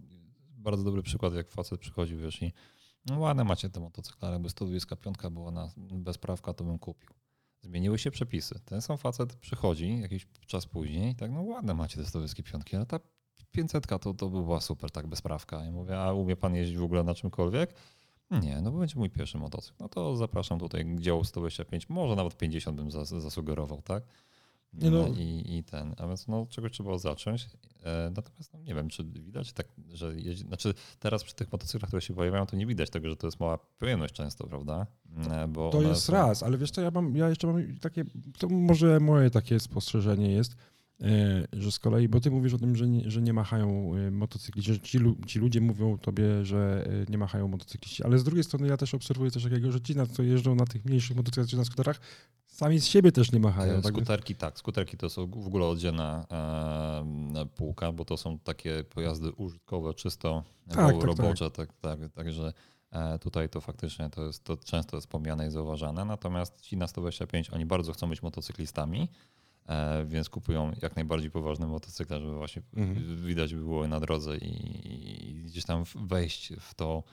bardzo 0.57 0.83
dobry 0.83 1.01
przykład, 1.03 1.33
jak 1.33 1.51
facet 1.51 1.79
przychodzi, 1.79 2.15
wiesz, 2.15 2.41
i 2.41 2.53
no 3.05 3.19
ładne 3.19 3.43
macie 3.43 3.69
te 3.69 3.79
motocykle, 3.79 4.27
ale 4.27 4.35
jakby 4.35 4.49
125 4.49 5.17
była 5.31 5.51
na 5.51 5.71
bezprawka, 5.77 6.53
to 6.53 6.63
bym 6.63 6.79
kupił. 6.79 7.09
zmieniły 7.61 7.99
się 7.99 8.11
przepisy. 8.11 8.59
Ten 8.65 8.81
sam 8.81 8.97
facet 8.97 9.35
przychodzi 9.35 9.99
jakiś 10.01 10.27
czas 10.47 10.65
później, 10.65 11.15
tak, 11.15 11.31
no 11.31 11.41
ładne 11.41 11.73
macie 11.73 11.97
te 11.97 12.05
stołyskie 12.05 12.43
piątki, 12.43 12.75
ale 12.75 12.85
ta 12.85 12.99
500 13.51 13.87
to, 13.87 13.97
to 13.97 14.13
by 14.13 14.43
była 14.43 14.61
super, 14.61 14.91
tak 14.91 15.07
bezprawka. 15.07 15.63
Ja 15.63 15.71
mówię, 15.71 15.99
a 15.99 16.13
umie 16.13 16.35
pan 16.35 16.55
jeździć 16.55 16.77
w 16.77 16.83
ogóle 16.83 17.03
na 17.03 17.15
czymkolwiek? 17.15 17.73
Nie, 18.31 18.61
no 18.61 18.71
bo 18.71 18.79
będzie 18.79 18.95
mój 18.95 19.09
pierwszy 19.09 19.37
motocykl. 19.37 19.77
No 19.79 19.89
to 19.89 20.15
zapraszam 20.15 20.59
tutaj 20.59 20.95
działu 20.99 21.23
125, 21.23 21.89
może 21.89 22.15
nawet 22.15 22.37
50 22.37 22.77
bym 22.77 22.91
zas 22.91 23.09
zasugerował, 23.09 23.81
tak? 23.81 24.03
Nie 24.73 24.91
no. 24.91 25.07
I, 25.07 25.57
I 25.57 25.63
ten, 25.63 25.95
a 25.97 26.07
więc 26.07 26.27
no, 26.27 26.45
czegoś 26.49 26.71
trzeba 26.71 26.97
zacząć. 26.97 27.47
E, 27.83 28.11
natomiast 28.15 28.53
no, 28.53 28.59
nie 28.59 28.75
wiem, 28.75 28.89
czy 28.89 29.03
widać 29.03 29.53
tak, 29.53 29.67
że 29.93 30.15
jeździ, 30.15 30.43
znaczy 30.43 30.73
teraz 30.99 31.23
przy 31.23 31.35
tych 31.35 31.51
motocyklach, 31.51 31.89
które 31.89 32.01
się 32.01 32.13
pojawiają, 32.13 32.45
to 32.45 32.55
nie 32.55 32.65
widać 32.65 32.89
tego, 32.89 33.09
że 33.09 33.15
to 33.15 33.27
jest 33.27 33.39
mała 33.39 33.57
pojemność 33.57 34.13
często, 34.13 34.47
prawda? 34.47 34.87
E, 35.31 35.47
bo 35.47 35.69
to 35.69 35.81
jest 35.81 36.03
są... 36.03 36.13
raz, 36.13 36.43
ale 36.43 36.57
wiesz 36.57 36.71
co, 36.71 36.81
ja 36.81 36.91
mam, 36.91 37.15
ja 37.15 37.29
jeszcze 37.29 37.47
mam 37.47 37.77
takie, 37.81 38.03
to 38.37 38.49
może 38.49 38.99
moje 38.99 39.29
takie 39.29 39.59
spostrzeżenie 39.59 40.31
jest, 40.31 40.55
że 41.53 41.71
z 41.71 41.79
kolei, 41.79 42.07
bo 42.07 42.19
ty 42.19 42.31
mówisz 42.31 42.53
o 42.53 42.57
tym, 42.57 42.75
że 42.75 42.87
nie, 42.87 43.11
że 43.11 43.21
nie 43.21 43.33
machają 43.33 43.95
e, 43.95 44.11
motocykliści, 44.11 44.73
że 44.73 44.79
ci, 44.79 44.99
ci, 45.27 45.39
ludzie 45.39 45.61
mówią 45.61 45.97
tobie, 45.97 46.45
że 46.45 46.87
e, 47.07 47.11
nie 47.11 47.17
machają 47.17 47.47
motocykliści, 47.47 48.03
ale 48.03 48.19
z 48.19 48.23
drugiej 48.23 48.43
strony 48.43 48.67
ja 48.67 48.77
też 48.77 48.93
obserwuję 48.93 49.31
coś 49.31 49.43
takiego, 49.43 49.71
że 49.71 49.81
ci, 49.81 49.95
na 49.95 50.05
co 50.05 50.23
jeżdżą 50.23 50.55
na 50.55 50.65
tych 50.65 50.85
mniejszych 50.85 51.17
motocyklach 51.17 51.47
czy 51.47 51.57
na 51.57 51.65
skuterach, 51.65 51.99
sami 52.47 52.79
z 52.79 52.85
siebie 52.85 53.11
też 53.11 53.31
nie 53.31 53.39
machają. 53.39 53.81
Tak? 53.81 53.93
Skuterki 53.93 54.35
tak, 54.35 54.57
skuterki 54.57 54.97
to 54.97 55.09
są 55.09 55.27
w 55.27 55.47
ogóle 55.47 55.65
oddzielna 55.65 56.25
e, 57.35 57.45
półka, 57.45 57.91
bo 57.91 58.05
to 58.05 58.17
są 58.17 58.39
takie 58.39 58.83
pojazdy 58.83 59.31
użytkowe, 59.31 59.93
czysto 59.93 60.43
tak, 60.67 60.77
tak, 60.77 61.03
robocze, 61.03 61.51
tak, 61.51 61.73
tak, 61.81 61.99
tak, 61.99 62.13
także 62.13 62.53
Tutaj 63.21 63.49
to 63.49 63.61
faktycznie 63.61 64.09
to, 64.09 64.25
jest, 64.25 64.43
to 64.43 64.57
często 64.57 64.97
jest 64.97 65.07
pomijane 65.07 65.47
i 65.47 65.51
zauważane. 65.51 66.05
Natomiast 66.05 66.61
ci 66.61 66.77
na 66.77 66.87
125, 66.87 67.49
oni 67.49 67.65
bardzo 67.65 67.93
chcą 67.93 68.09
być 68.09 68.21
motocyklistami, 68.21 69.07
E, 69.38 69.38
więc 70.05 70.29
kupują 70.29 70.71
jak 70.81 70.95
najbardziej 70.95 71.31
poważne 71.31 71.67
motocykle, 71.67 72.19
żeby 72.19 72.35
właśnie 72.35 72.61
mhm. 72.75 73.25
widać 73.25 73.55
było 73.55 73.87
na 73.87 73.99
drodze 73.99 74.37
i, 74.37 74.51
i, 75.29 75.43
gdzieś 75.43 75.65
tam 75.65 75.83
wejść 75.95 76.53
w 76.59 76.73
to, 76.73 77.03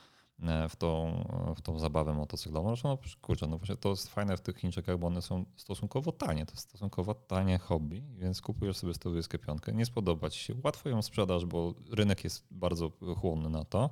e, 0.42 0.68
w 0.68 0.76
tą, 0.76 1.24
w 1.56 1.62
tą 1.62 1.78
zabawę 1.78 2.14
motocyklową. 2.14 2.68
Zresztą, 2.68 2.88
no, 2.88 2.98
kurczę, 3.20 3.46
no 3.46 3.58
właśnie 3.58 3.76
to 3.76 3.88
jest 3.88 4.08
fajne 4.08 4.36
w 4.36 4.40
tych 4.40 4.56
Chińczykach, 4.56 4.98
bo 4.98 5.06
one 5.06 5.22
są 5.22 5.44
stosunkowo 5.56 6.12
tanie. 6.12 6.46
To 6.46 6.52
jest 6.52 6.68
stosunkowo 6.68 7.14
tanie 7.14 7.58
hobby, 7.58 8.02
więc 8.18 8.40
kupujesz 8.40 8.76
sobie 8.76 8.94
125, 8.94 9.62
nie 9.74 9.86
spodoba 9.86 10.30
ci 10.30 10.40
się, 10.40 10.54
łatwo 10.64 10.88
ją 10.88 11.02
sprzedasz, 11.02 11.46
bo 11.46 11.74
rynek 11.90 12.24
jest 12.24 12.46
bardzo 12.50 12.92
chłonny 13.20 13.50
na 13.50 13.64
to. 13.64 13.90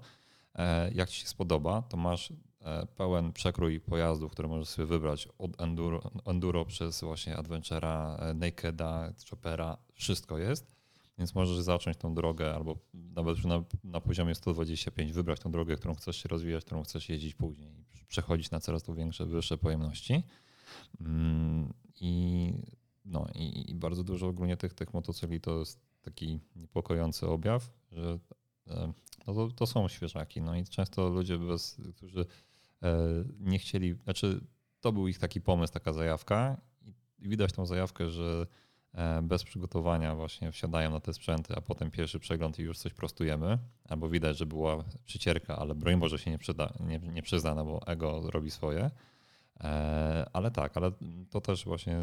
E, 0.55 0.93
jak 0.93 1.09
ci 1.09 1.21
się 1.21 1.27
spodoba, 1.27 1.83
to 1.83 1.97
masz 1.97 2.33
E, 2.33 2.54
pełen 2.97 3.33
przekrój 3.33 3.81
pojazdów, 3.81 4.33
które 4.33 4.49
możesz 4.49 4.69
sobie 4.69 4.87
wybrać 4.87 5.29
od 5.39 5.61
enduro, 5.61 6.11
enduro 6.27 6.65
przez 6.65 7.01
właśnie 7.01 7.37
Adventure'a, 7.37 8.23
e, 8.23 8.35
Nakeda, 8.35 9.13
Choppera, 9.31 9.77
wszystko 9.93 10.39
jest. 10.39 10.75
Więc 11.19 11.35
możesz 11.35 11.59
zacząć 11.59 11.97
tą 11.97 12.15
drogę 12.15 12.55
albo 12.55 12.77
nawet 12.95 13.45
na, 13.45 13.65
na 13.85 14.01
poziomie 14.01 14.35
125 14.35 15.13
wybrać 15.13 15.41
tą 15.41 15.51
drogę, 15.51 15.77
którą 15.77 15.95
chcesz 15.95 16.17
się 16.17 16.29
rozwijać, 16.29 16.65
którą 16.65 16.83
chcesz 16.83 17.09
jeździć 17.09 17.35
później 17.35 17.85
i 18.03 18.07
przechodzić 18.07 18.51
na 18.51 18.61
coraz 18.61 18.83
to 18.83 18.95
większe, 18.95 19.27
wyższe 19.27 19.59
pojemności. 19.59 20.23
Mm, 21.01 21.73
I, 22.01 22.53
no, 23.05 23.27
i, 23.35 23.71
i 23.71 23.75
bardzo 23.75 24.05
dużo 24.05 24.27
ogólnie 24.27 24.57
tych, 24.57 24.75
tych 24.75 24.95
motocykli 24.95 25.41
to 25.41 25.59
jest 25.59 25.81
taki 26.03 26.41
niepokojący 26.57 27.27
objaw, 27.27 27.71
że 27.93 28.19
e, 28.67 28.93
no 29.27 29.35
to, 29.35 29.49
to 29.51 29.67
są 29.67 29.89
świeżaki. 29.89 30.41
No 30.41 30.57
i 30.57 30.65
często 30.65 31.09
ludzie, 31.09 31.39
bez, 31.39 31.81
którzy 31.97 32.27
E, 32.54 32.54
nie 33.41 33.59
chcieli, 33.59 33.95
znaczy 33.95 34.41
to 34.81 34.93
był 34.93 35.09
ich 35.09 35.19
taki 35.19 35.41
pomysł, 35.41 35.73
taka 35.73 35.93
zajawka 35.93 36.61
i 37.19 37.29
widać 37.29 37.53
tą 37.53 37.67
zajawkę, 37.67 38.11
że 38.11 38.47
e, 38.93 39.23
bez 39.23 39.45
przygotowania 39.45 40.15
właśnie 40.15 40.53
wsiadają 40.53 40.91
na 40.91 41.01
te 41.01 41.15
sprzęty, 41.15 41.55
a 41.57 41.61
potem 41.61 41.91
pierwszy 41.91 42.19
przegląd 42.19 42.59
i 42.59 42.63
już 42.63 42.79
coś 42.79 42.93
prostujemy, 42.93 43.59
albo 43.89 44.09
widać, 44.09 44.39
że 44.39 44.47
była 44.47 44.85
przycierka, 45.05 45.57
ale 45.57 45.75
broń 45.75 45.97
Boże 45.97 46.19
się 46.19 46.31
nie, 46.31 46.39
przyda, 46.39 46.73
nie, 46.81 46.99
nie 46.99 47.23
przyzna, 47.23 47.55
no 47.55 47.65
bo 47.65 47.87
ego 47.87 48.31
robi 48.31 48.51
swoje. 48.51 48.91
E, 49.61 50.27
ale 50.33 50.51
tak, 50.51 50.77
ale 50.77 50.93
to 51.31 51.41
też 51.41 51.65
właśnie 51.65 51.99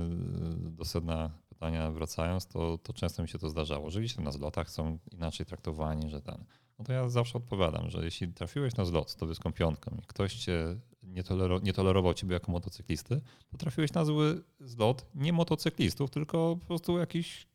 do 0.56 0.86
sedna 0.86 1.32
pytania 1.50 1.92
wracając, 1.92 2.48
to, 2.48 2.78
to 2.78 2.94
często 2.94 3.22
mi 3.22 3.30
się 3.30 3.40
to 3.40 3.50
zdarzało, 3.50 3.90
że 3.90 4.00
gdzieś 4.00 4.18
na 4.18 4.32
zlotach 4.32 4.70
są 4.70 4.98
inaczej 5.12 5.46
traktowani, 5.46 6.10
że 6.10 6.22
ten 6.22 6.46
no 6.82 6.86
to 6.86 6.94
ja 6.94 7.10
zawsze 7.10 7.38
odpowiadam, 7.38 7.90
że 7.90 8.06
jeśli 8.06 8.34
trafiłeś 8.34 8.76
na 8.76 8.86
zlot 8.86 9.10
z 9.10 9.16
tobyską 9.16 9.52
piątką 9.54 9.98
i 10.04 10.06
ktoś 10.08 10.34
cię 10.34 10.80
nie, 11.04 11.24
nie 11.64 11.74
tolerował 11.74 12.14
ciebie 12.14 12.34
jako 12.34 12.52
motocyklisty, 12.52 13.22
to 13.52 13.58
trafiłeś 13.58 13.94
na 13.94 14.06
zły 14.06 14.44
zlot 14.60 15.06
nie 15.16 15.34
motocyklistów, 15.34 16.10
tylko 16.10 16.58
po 16.60 16.66
prostu 16.66 16.98
jakiś 16.98 17.48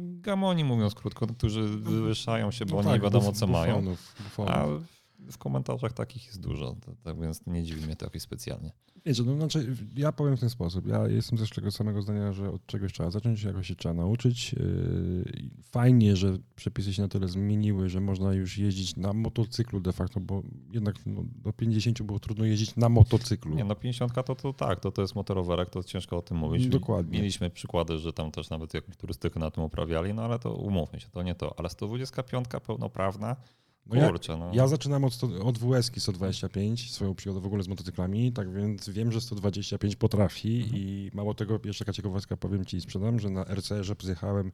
gamoni, 0.00 0.64
mówiąc 0.64 0.94
krótko, 0.94 1.26
którzy 1.26 1.62
wywyższają 1.62 2.50
się, 2.50 2.66
bo 2.66 2.72
no 2.72 2.78
oni 2.78 2.88
tak, 2.88 2.94
nie 2.94 3.02
wiadomo 3.02 3.32
co 3.32 3.46
mają. 3.46 3.96
Bufonów. 4.20 4.99
W 5.30 5.38
komentarzach 5.38 5.92
takich 5.92 6.26
jest 6.26 6.40
dużo, 6.40 6.76
tak 7.04 7.20
więc 7.20 7.46
nie 7.46 7.62
dziwi 7.62 7.86
mnie 7.86 7.96
to 7.96 8.06
jakoś 8.06 8.22
specjalnie. 8.22 8.72
Wiecie, 9.04 9.22
no 9.22 9.36
znaczy, 9.36 9.76
ja 9.96 10.12
powiem 10.12 10.36
w 10.36 10.40
ten 10.40 10.50
sposób. 10.50 10.86
Ja 10.86 11.08
jestem 11.08 11.38
też 11.38 11.50
tego 11.50 11.70
samego 11.70 12.02
zdania, 12.02 12.32
że 12.32 12.50
od 12.50 12.66
czegoś 12.66 12.92
trzeba 12.92 13.10
zacząć, 13.10 13.42
jakoś 13.42 13.66
się 13.66 13.74
trzeba 13.74 13.94
nauczyć. 13.94 14.52
Yy, 14.52 15.50
fajnie, 15.62 16.16
że 16.16 16.38
przepisy 16.56 16.94
się 16.94 17.02
na 17.02 17.08
tyle 17.08 17.28
zmieniły, 17.28 17.88
że 17.88 18.00
można 18.00 18.32
już 18.32 18.58
jeździć 18.58 18.96
na 18.96 19.12
motocyklu 19.12 19.80
de 19.80 19.92
facto, 19.92 20.20
bo 20.20 20.42
jednak 20.72 20.96
no, 21.06 21.22
do 21.42 21.52
50 21.52 22.02
było 22.02 22.18
trudno 22.18 22.44
jeździć 22.44 22.76
na 22.76 22.88
motocyklu. 22.88 23.54
Nie, 23.54 23.64
no 23.64 23.74
50 23.74 24.12
to, 24.14 24.34
to 24.34 24.52
tak, 24.52 24.80
to, 24.80 24.90
to 24.90 25.02
jest 25.02 25.14
motorowerek, 25.14 25.70
to 25.70 25.84
ciężko 25.84 26.16
o 26.16 26.22
tym 26.22 26.36
mówić. 26.36 26.66
Dokładnie. 26.66 27.18
Mieliśmy 27.18 27.50
przykłady, 27.50 27.98
że 27.98 28.12
tam 28.12 28.30
też 28.30 28.50
nawet 28.50 28.74
jakąś 28.74 28.96
turystykę 28.96 29.40
na 29.40 29.50
tym 29.50 29.64
uprawiali, 29.64 30.14
no 30.14 30.22
ale 30.22 30.38
to 30.38 30.54
umówmy 30.54 31.00
się, 31.00 31.08
to 31.08 31.22
nie 31.22 31.34
to. 31.34 31.58
Ale 31.58 31.68
125 31.68 32.46
pełnoprawna, 32.66 33.28
no 33.28 33.69
Kurczę, 33.88 34.36
no. 34.36 34.50
ja, 34.54 34.68
zaczynam 34.68 35.04
od, 35.04 35.18
od 35.44 35.58
WS 35.58 35.90
125, 35.98 36.92
swoją 36.92 37.14
przygodę 37.14 37.40
w 37.40 37.46
ogóle 37.46 37.62
z 37.62 37.68
motocyklami, 37.68 38.32
tak 38.32 38.52
więc 38.52 38.88
wiem, 38.88 39.12
że 39.12 39.20
125 39.20 39.96
potrafi 39.96 40.62
mhm. 40.62 40.82
i 40.82 41.10
mało 41.14 41.34
tego, 41.34 41.60
jeszcze 41.64 41.84
taka 41.84 41.92
ciekawostka 41.92 42.36
powiem 42.36 42.64
ci 42.64 42.76
i 42.76 42.80
sprzedam, 42.80 43.20
że 43.20 43.30
na 43.30 43.44
RCR-ze 43.44 43.94
zjechałem 44.02 44.52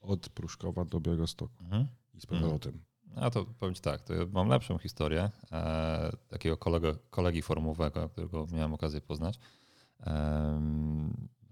od 0.00 0.28
Pruszkowa 0.28 0.84
do 0.84 1.00
Białegostoku 1.00 1.64
mhm. 1.64 1.86
i 2.14 2.20
z 2.20 2.26
powrotem. 2.26 2.72
Mhm. 2.74 3.26
A 3.26 3.30
to 3.30 3.44
powiem 3.44 3.74
ci 3.74 3.80
tak, 3.80 4.02
to 4.02 4.14
ja 4.14 4.26
mam 4.32 4.48
lepszą 4.48 4.78
historię 4.78 5.30
e, 5.52 6.10
takiego 6.28 6.56
kolego, 6.56 6.96
kolegi 7.10 7.42
formowego, 7.42 8.08
którego 8.08 8.46
miałem 8.52 8.74
okazję 8.74 9.00
poznać. 9.00 9.38
E, 10.00 10.60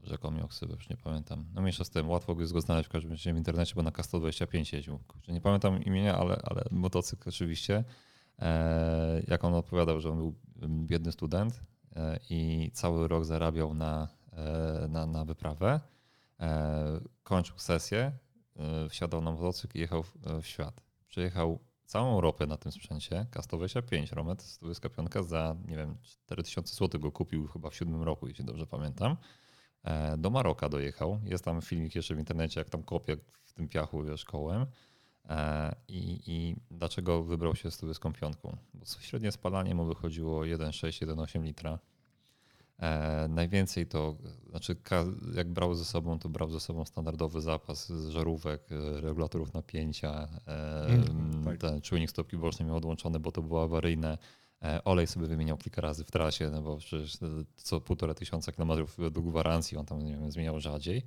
Rzeką 0.03 0.31
miał 0.31 0.49
ksywę, 0.49 0.75
już 0.75 0.89
nie 0.89 0.97
pamiętam. 0.97 1.45
No 1.55 1.61
mniejsza 1.61 1.85
z 1.85 1.91
tym, 1.91 2.11
łatwo 2.11 2.37
jest 2.41 2.53
go 2.53 2.61
znaleźć 2.61 2.89
w 2.89 2.93
każdym 2.93 3.11
razie 3.11 3.35
w 3.35 3.37
internecie, 3.37 3.75
bo 3.75 3.83
na 3.83 3.91
K125 3.91 4.75
jeździł. 4.75 5.01
nie 5.29 5.41
pamiętam 5.41 5.83
imienia, 5.83 6.17
ale, 6.19 6.41
ale 6.45 6.65
motocykl 6.71 7.29
oczywiście. 7.29 7.85
E, 8.39 9.23
jak 9.29 9.45
on 9.45 9.55
odpowiadał, 9.55 10.01
że 10.01 10.11
on 10.11 10.17
był 10.17 10.35
biedny 10.69 11.13
student 11.13 11.61
e, 11.97 12.19
i 12.31 12.71
cały 12.75 13.09
rok 13.09 13.25
zarabiał 13.25 13.75
na, 13.75 14.09
e, 14.33 14.89
na, 14.89 15.07
na 15.07 15.25
wyprawę. 15.25 15.81
Kończył 17.23 17.59
sesję, 17.59 18.13
wsiadał 18.89 19.21
na 19.21 19.31
motocykl 19.31 19.79
i 19.79 19.81
jechał 19.81 20.03
w, 20.03 20.17
w 20.43 20.47
świat. 20.47 20.83
Przejechał 21.09 21.59
całą 21.85 22.15
Europę 22.15 22.47
na 22.47 22.57
tym 22.57 22.73
sprzęcie, 22.73 23.27
K125, 23.31 24.13
Romet 24.13 24.43
125 24.43 25.11
za, 25.27 25.57
nie 25.69 25.77
wiem, 25.77 25.97
4000 26.03 26.75
zł 26.75 27.01
go 27.01 27.13
kupił 27.13 27.47
chyba 27.47 27.71
w 27.71 27.75
siódmym 27.75 28.03
roku, 28.03 28.29
jeśli 28.29 28.45
dobrze 28.45 28.67
pamiętam. 28.67 29.17
E, 29.85 30.17
do 30.19 30.31
Maroka 30.31 30.69
dojechał. 30.69 31.21
Jest 31.25 31.45
tam 31.45 31.63
filmik 31.63 31.95
jeszcze 31.95 32.15
w 32.15 32.19
internecie, 32.19 32.61
jak 32.61 32.71
tam 32.71 32.83
kopie 32.83 33.17
w 33.45 33.53
tym 33.53 33.69
piachu 33.69 34.03
wiesz, 34.03 34.25
kołem. 34.25 34.67
E, 35.29 35.75
I, 35.89 36.21
I 36.27 36.57
dlaczego 36.71 37.23
wybrał 37.23 37.57
się 37.57 37.71
z 37.71 37.79
piątką? 38.21 38.57
Bo 38.75 38.87
średnie 39.01 39.33
spalanie 39.33 39.75
mu 39.75 39.85
wychodziło 39.85 40.41
1,6-1,8 40.41 41.43
litra. 41.43 41.79
E, 42.79 43.29
najwięcej 43.29 43.87
to, 43.87 44.17
znaczy 44.51 44.77
jak 45.35 45.49
brał 45.49 45.75
ze 45.75 45.85
sobą, 45.85 46.19
to 46.19 46.29
brał 46.29 46.51
ze 46.51 46.61
sobą 46.61 46.85
standardowy 46.85 47.41
zapas 47.41 47.93
żarówek, 48.09 48.63
regulatorów 49.01 49.55
napięcia, 49.55 50.29
mm, 50.87 51.45
tak. 51.45 51.59
ten 51.59 51.81
czujnik 51.81 52.11
stopki 52.11 52.37
bocznej 52.37 52.69
miał 52.69 52.77
odłączony, 52.77 53.21
bo 53.21 53.33
to 53.33 53.43
było 53.43 53.63
awaryjne. 53.63 54.19
E, 54.65 54.85
olej 54.85 55.07
sobie 55.07 55.27
wymieniał 55.27 55.57
kilka 55.57 55.81
razy 55.81 56.05
w 56.05 56.11
trasie, 56.11 56.51
no 56.51 56.63
bo 56.63 56.77
przecież 56.77 57.19
co 57.57 57.81
półtora 57.81 58.15
tysiąca 58.15 58.53
kilometrów 58.53 58.97
według 58.99 59.27
gwarancji 59.27 59.77
on 59.77 59.87
tam 59.87 60.03
nie 60.03 60.17
wiem, 60.17 60.31
zmieniał 60.31 60.61
rzadziej. 60.61 61.03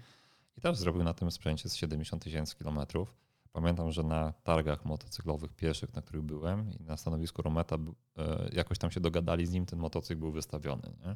I 0.57 0.61
też 0.61 0.77
zrobił 0.77 1.03
na 1.03 1.13
tym 1.13 1.31
sprzęcie 1.31 1.69
z 1.69 1.75
70 1.75 2.23
tysięcy 2.23 2.55
kilometrów. 2.55 3.15
Pamiętam, 3.51 3.91
że 3.91 4.03
na 4.03 4.33
targach 4.43 4.85
motocyklowych 4.85 5.53
pierwszych, 5.53 5.93
na 5.93 6.01
których 6.01 6.21
byłem 6.21 6.71
i 6.79 6.83
na 6.83 6.97
stanowisku 6.97 7.41
Rometa, 7.41 7.75
e, 8.17 8.49
jakoś 8.53 8.77
tam 8.77 8.91
się 8.91 8.99
dogadali 8.99 9.45
z 9.45 9.51
nim, 9.51 9.65
ten 9.65 9.79
motocykl 9.79 10.19
był 10.19 10.31
wystawiony. 10.31 10.93
Nie? 11.05 11.15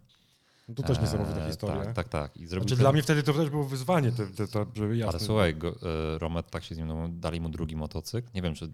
No 0.68 0.76
to 0.76 0.84
też 0.84 1.00
niesamowita 1.00 1.48
historia. 1.48 1.84
Tak, 1.84 1.94
tak, 1.94 2.10
tak. 2.10 2.38
I 2.38 2.48
znaczy, 2.48 2.66
ten... 2.66 2.78
Dla 2.78 2.92
mnie 2.92 3.02
wtedy 3.02 3.24
to 3.24 3.34
też 3.34 3.50
było 3.50 3.64
wyzwanie, 3.64 4.12
to, 4.12 4.48
to, 4.48 4.66
żeby 4.76 4.98
jasne. 4.98 5.10
Ale 5.10 5.20
słuchaj, 5.20 5.56
go, 5.56 5.76
Romet 6.18 6.50
tak 6.52 6.64
się 6.64 6.76
z 6.76 6.78
nim, 6.78 6.88
no, 6.88 7.10
dali 7.12 7.42
mu 7.42 7.50
drugi 7.50 7.76
motocykl. 7.76 8.30
Nie 8.36 8.42
wiem, 8.42 8.56
czy 8.56 8.72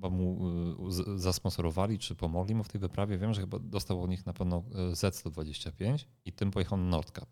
chyba 0.00 0.10
mu 0.10 0.50
y, 1.16 1.18
zasponsorowali, 1.18 1.98
czy 1.98 2.14
pomogli 2.14 2.54
mu 2.54 2.64
w 2.64 2.68
tej 2.68 2.80
wyprawie. 2.80 3.18
Wiem, 3.18 3.34
że 3.34 3.40
chyba 3.40 3.58
dostał 3.58 4.02
od 4.02 4.10
nich 4.10 4.26
na 4.26 4.32
pewno 4.32 4.64
y, 4.90 4.92
Z125 4.92 6.04
i 6.24 6.32
tym 6.32 6.50
pojechał 6.50 6.78
na 6.78 6.84
Nordcup. 6.84 7.26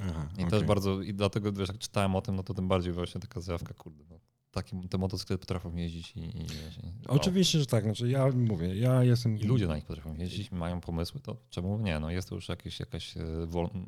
Aha, 0.00 0.28
I 0.32 0.34
okay. 0.34 0.50
też 0.50 0.64
bardzo, 0.64 1.02
i 1.02 1.14
dlatego 1.14 1.52
wiesz, 1.52 1.68
jak 1.68 1.78
czytałem 1.78 2.16
o 2.16 2.22
tym, 2.22 2.36
no 2.36 2.42
to 2.42 2.54
tym 2.54 2.68
bardziej 2.68 2.92
właśnie 2.92 3.20
taka 3.20 3.40
zjawka, 3.40 3.74
kurde, 3.74 4.04
no, 4.10 4.20
takie, 4.50 4.88
te 4.90 4.98
motocykle 4.98 5.38
potrafią 5.38 5.76
jeździć 5.76 6.16
i, 6.16 6.20
i, 6.20 6.46
no. 6.82 7.14
Oczywiście, 7.14 7.58
że 7.58 7.66
tak. 7.66 7.84
Znaczy 7.84 8.08
ja 8.08 8.30
mówię, 8.30 8.76
ja 8.76 9.04
jestem... 9.04 9.38
I 9.38 9.44
ludzie 9.44 9.66
na 9.66 9.76
nich 9.76 9.84
potrafią 9.84 10.14
jeździć, 10.14 10.50
mają 10.50 10.80
pomysły, 10.80 11.20
to 11.20 11.36
czemu 11.50 11.78
nie? 11.78 12.00
No 12.00 12.10
jest 12.10 12.28
to 12.28 12.34
już 12.34 12.48
jakieś, 12.48 12.80
jakaś 12.80 13.16
e, 13.16 13.22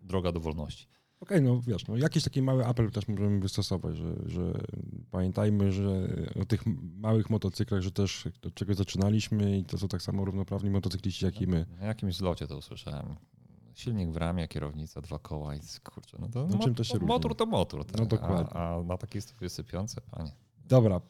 droga 0.02 0.32
do 0.32 0.40
wolności. 0.40 0.86
Okej, 1.20 1.38
okay, 1.38 1.48
no 1.48 1.60
wiesz, 1.60 1.86
no 1.86 1.96
jakiś 1.96 2.24
taki 2.24 2.42
mały 2.42 2.66
apel 2.66 2.90
też 2.90 3.08
możemy 3.08 3.40
wystosować, 3.40 3.96
że, 3.96 4.14
że 4.26 4.52
pamiętajmy, 5.10 5.72
że 5.72 6.08
o 6.42 6.44
tych 6.44 6.62
małych 6.98 7.30
motocyklach, 7.30 7.80
że 7.80 7.90
też 7.90 8.28
od 8.46 8.54
czego 8.54 8.74
zaczynaliśmy 8.74 9.58
i 9.58 9.64
to 9.64 9.78
są 9.78 9.88
tak 9.88 10.02
samo 10.02 10.24
równoprawni 10.24 10.70
motocykliści 10.70 11.24
jak 11.24 11.40
i 11.40 11.46
my. 11.46 11.66
Na 11.80 11.86
jakimś 11.86 12.16
zlocie 12.16 12.46
to 12.46 12.58
usłyszałem. 12.58 13.16
Silnik 13.74 14.10
w 14.10 14.16
ramię, 14.16 14.48
kierownica, 14.48 15.00
dwa 15.00 15.18
koła 15.18 15.54
i 15.54 15.60
kurczę, 15.84 16.16
no 16.20 16.28
to 16.28 16.46
no, 16.46 16.58
czym 16.58 16.74
to 16.74 16.84
się 16.84 16.98
motor 16.98 17.36
to 17.36 17.46
motor. 17.46 17.84
Tak? 17.84 18.00
No 18.00 18.06
dokładnie. 18.06 18.52
A, 18.52 18.76
a 18.76 18.82
na 18.82 18.96
takiej 18.96 19.22
sypiące, 19.48 20.00
panie. 20.00 20.32
Dobra, 20.68 21.00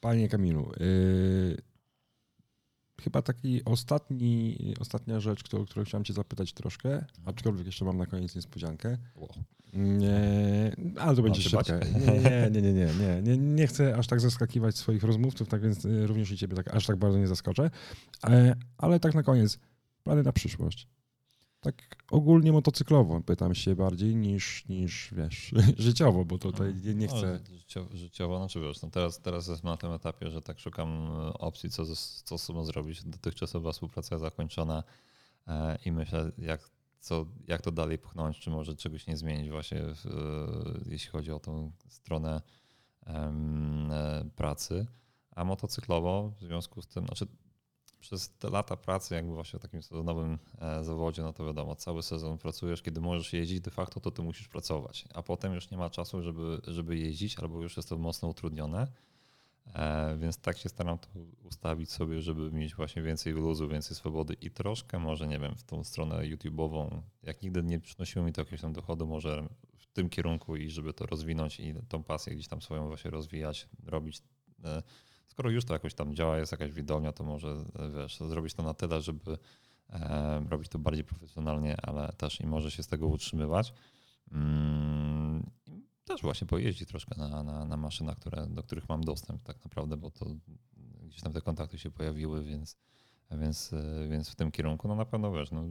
panie 0.00 0.28
Kamilu. 0.28 0.70
Yy, 0.80 1.73
chyba 3.00 3.22
taki 3.22 3.64
ostatni, 3.64 4.58
ostatnia 4.80 5.20
rzecz, 5.20 5.42
którą, 5.42 5.66
którą 5.66 5.84
chciałem 5.84 6.04
cię 6.04 6.12
zapytać 6.12 6.52
troszkę, 6.52 7.04
aczkolwiek 7.24 7.66
jeszcze 7.66 7.84
mam 7.84 7.96
na 7.96 8.06
koniec 8.06 8.34
niespodziankę. 8.34 8.98
Wow. 9.16 9.28
Nie, 9.74 10.72
ale 11.00 11.16
to 11.16 11.22
będzie 11.22 11.42
szybko. 11.42 11.72
Nie, 12.22 12.50
nie, 12.50 12.62
nie, 12.62 12.72
nie, 12.72 12.86
nie, 13.00 13.22
nie, 13.22 13.38
nie 13.38 13.66
chcę 13.66 13.96
aż 13.96 14.06
tak 14.06 14.20
zaskakiwać 14.20 14.76
swoich 14.76 15.02
rozmówców, 15.04 15.48
tak 15.48 15.62
więc 15.62 15.84
y, 15.84 16.06
również 16.06 16.30
i 16.30 16.36
ciebie 16.36 16.56
tak, 16.56 16.74
aż 16.74 16.86
tak 16.86 16.96
bardzo 16.96 17.18
nie 17.18 17.26
zaskoczę. 17.26 17.70
Ale, 18.22 18.56
ale 18.78 19.00
tak 19.00 19.14
na 19.14 19.22
koniec, 19.22 19.58
plany 20.02 20.22
na 20.22 20.32
przyszłość 20.32 20.88
tak 21.64 21.96
ogólnie 22.10 22.52
motocyklowo 22.52 23.20
pytam 23.20 23.54
się 23.54 23.76
bardziej 23.76 24.16
niż, 24.16 24.68
niż 24.68 25.14
wiesz, 25.14 25.54
życiowo, 25.78 26.24
bo 26.24 26.38
tutaj 26.38 26.74
nie, 26.74 26.94
nie 26.94 27.06
no, 27.06 27.16
chcę. 27.16 27.40
No, 27.50 27.56
życiowo, 27.56 27.96
życiowo, 27.96 28.38
znaczy 28.38 28.60
wiesz, 28.60 28.82
no 28.82 28.90
teraz, 28.90 29.20
teraz 29.20 29.48
jestem 29.48 29.70
na 29.70 29.76
tym 29.76 29.92
etapie, 29.92 30.30
że 30.30 30.42
tak 30.42 30.58
szukam 30.58 30.88
e, 30.88 31.32
opcji, 31.38 31.70
co, 31.70 31.84
co 32.24 32.38
sobą 32.38 32.64
zrobić. 32.64 33.04
Dotychczasowa 33.04 33.72
współpraca 33.72 34.18
zakończona 34.18 34.84
e, 35.46 35.78
i 35.84 35.92
myślę, 35.92 36.32
jak, 36.38 36.70
co, 37.00 37.26
jak 37.46 37.62
to 37.62 37.72
dalej 37.72 37.98
pchnąć, 37.98 38.40
czy 38.40 38.50
może 38.50 38.76
czegoś 38.76 39.06
nie 39.06 39.16
zmienić 39.16 39.50
właśnie, 39.50 39.82
w, 39.82 40.06
e, 40.06 40.90
jeśli 40.90 41.10
chodzi 41.10 41.32
o 41.32 41.40
tą 41.40 41.72
stronę 41.88 42.40
pracy. 44.36 44.86
A 45.30 45.44
motocyklowo 45.44 46.32
w 46.40 46.44
związku 46.44 46.82
z 46.82 46.86
tym, 46.86 47.06
znaczy 47.06 47.26
przez 48.04 48.30
te 48.38 48.50
lata 48.50 48.76
pracy, 48.76 49.14
jakby 49.14 49.34
właśnie 49.34 49.58
w 49.58 49.62
takim 49.62 49.82
sezonowym 49.82 50.38
e, 50.60 50.84
zawodzie, 50.84 51.22
no 51.22 51.32
to 51.32 51.46
wiadomo, 51.46 51.74
cały 51.74 52.02
sezon 52.02 52.38
pracujesz, 52.38 52.82
kiedy 52.82 53.00
możesz 53.00 53.32
jeździć 53.32 53.60
de 53.60 53.70
facto, 53.70 54.00
to 54.00 54.10
ty 54.10 54.22
musisz 54.22 54.48
pracować, 54.48 55.04
a 55.14 55.22
potem 55.22 55.54
już 55.54 55.70
nie 55.70 55.76
ma 55.76 55.90
czasu, 55.90 56.22
żeby, 56.22 56.60
żeby 56.66 56.98
jeździć, 56.98 57.38
albo 57.38 57.62
już 57.62 57.76
jest 57.76 57.88
to 57.88 57.98
mocno 57.98 58.28
utrudnione. 58.28 58.86
E, 59.74 60.16
więc 60.18 60.38
tak 60.38 60.58
się 60.58 60.68
staram 60.68 60.98
to 60.98 61.08
ustawić 61.42 61.92
sobie, 61.92 62.22
żeby 62.22 62.52
mieć 62.52 62.74
właśnie 62.74 63.02
więcej 63.02 63.32
luzu, 63.32 63.68
więcej 63.68 63.96
swobody 63.96 64.36
i 64.40 64.50
troszkę 64.50 64.98
może, 64.98 65.26
nie 65.26 65.38
wiem, 65.38 65.54
w 65.54 65.62
tą 65.62 65.84
stronę 65.84 66.16
YouTube'ową, 66.16 67.02
jak 67.22 67.42
nigdy 67.42 67.62
nie 67.62 67.80
przynosiło 67.80 68.24
mi 68.24 68.32
to 68.32 68.40
jakiegoś 68.40 68.60
tam 68.60 68.72
dochodu, 68.72 69.06
może 69.06 69.48
w 69.78 69.86
tym 69.86 70.08
kierunku 70.08 70.56
i 70.56 70.70
żeby 70.70 70.94
to 70.94 71.06
rozwinąć 71.06 71.60
i 71.60 71.74
tą 71.88 72.02
pasję 72.02 72.34
gdzieś 72.34 72.48
tam 72.48 72.62
swoją 72.62 72.88
właśnie 72.88 73.10
rozwijać, 73.10 73.68
robić 73.86 74.22
e, 74.64 74.82
skoro 75.26 75.50
już 75.50 75.64
to 75.64 75.72
jakoś 75.72 75.94
tam 75.94 76.14
działa, 76.14 76.38
jest 76.38 76.52
jakaś 76.52 76.72
widownia, 76.72 77.12
to 77.12 77.24
może 77.24 77.64
wiesz, 77.96 78.18
zrobić 78.18 78.54
to 78.54 78.62
na 78.62 78.74
tyle, 78.74 79.00
żeby 79.00 79.38
robić 80.48 80.68
to 80.68 80.78
bardziej 80.78 81.04
profesjonalnie, 81.04 81.76
ale 81.82 82.12
też 82.12 82.40
i 82.40 82.46
może 82.46 82.70
się 82.70 82.82
z 82.82 82.86
tego 82.86 83.06
utrzymywać. 83.06 83.74
Mm, 84.32 85.50
też 86.04 86.22
właśnie 86.22 86.46
pojeździć 86.46 86.88
troszkę 86.88 87.14
na, 87.18 87.42
na, 87.42 87.64
na 87.64 87.76
maszynach, 87.76 88.16
które, 88.16 88.46
do 88.46 88.62
których 88.62 88.88
mam 88.88 89.04
dostęp 89.04 89.42
tak 89.42 89.64
naprawdę, 89.64 89.96
bo 89.96 90.10
to 90.10 90.26
gdzieś 91.02 91.20
tam 91.20 91.32
te 91.32 91.40
kontakty 91.40 91.78
się 91.78 91.90
pojawiły, 91.90 92.44
więc, 92.44 92.76
więc, 93.30 93.74
więc 94.10 94.30
w 94.30 94.34
tym 94.34 94.50
kierunku 94.50 94.88
no 94.88 94.94
na 94.94 95.04
pewno 95.04 95.32
wiesz, 95.32 95.50
no, 95.50 95.64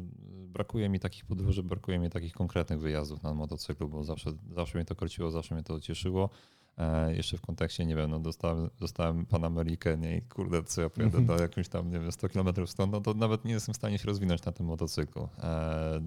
brakuje 0.47 0.89
mi 0.89 0.99
takich 0.99 1.25
podróży, 1.25 1.63
brakuje 1.63 1.99
mi 1.99 2.09
takich 2.09 2.33
konkretnych 2.33 2.79
wyjazdów 2.79 3.23
na 3.23 3.33
motocyklu, 3.33 3.89
bo 3.89 4.03
zawsze, 4.03 4.31
zawsze 4.55 4.77
mnie 4.77 4.85
to 4.85 4.95
kręciło, 4.95 5.31
zawsze 5.31 5.55
mnie 5.55 5.63
to 5.63 5.79
cieszyło. 5.79 6.29
E, 6.77 7.15
jeszcze 7.15 7.37
w 7.37 7.41
kontekście, 7.41 7.85
nie 7.85 7.95
wiem, 7.95 8.09
no 8.09 8.19
dostałem, 8.19 8.69
dostałem 8.79 9.25
Panamerikę, 9.25 9.97
nie, 9.97 10.17
i 10.17 10.21
kurde, 10.21 10.63
co 10.63 10.81
ja 10.81 10.89
pojadę 10.89 11.17
-hmm. 11.17 11.25
do 11.25 11.37
jakimś 11.37 11.67
tam, 11.67 11.91
nie 11.91 11.99
wiem, 11.99 12.11
100 12.11 12.29
km 12.29 12.67
stąd, 12.67 12.91
no 12.91 13.01
to 13.01 13.13
nawet 13.13 13.45
nie 13.45 13.53
jestem 13.53 13.73
w 13.73 13.77
stanie 13.77 13.97
się 13.97 14.05
rozwinąć 14.05 14.45
na 14.45 14.51
tym 14.51 14.65
motocyklu. 14.65 15.29
E, 15.43 16.01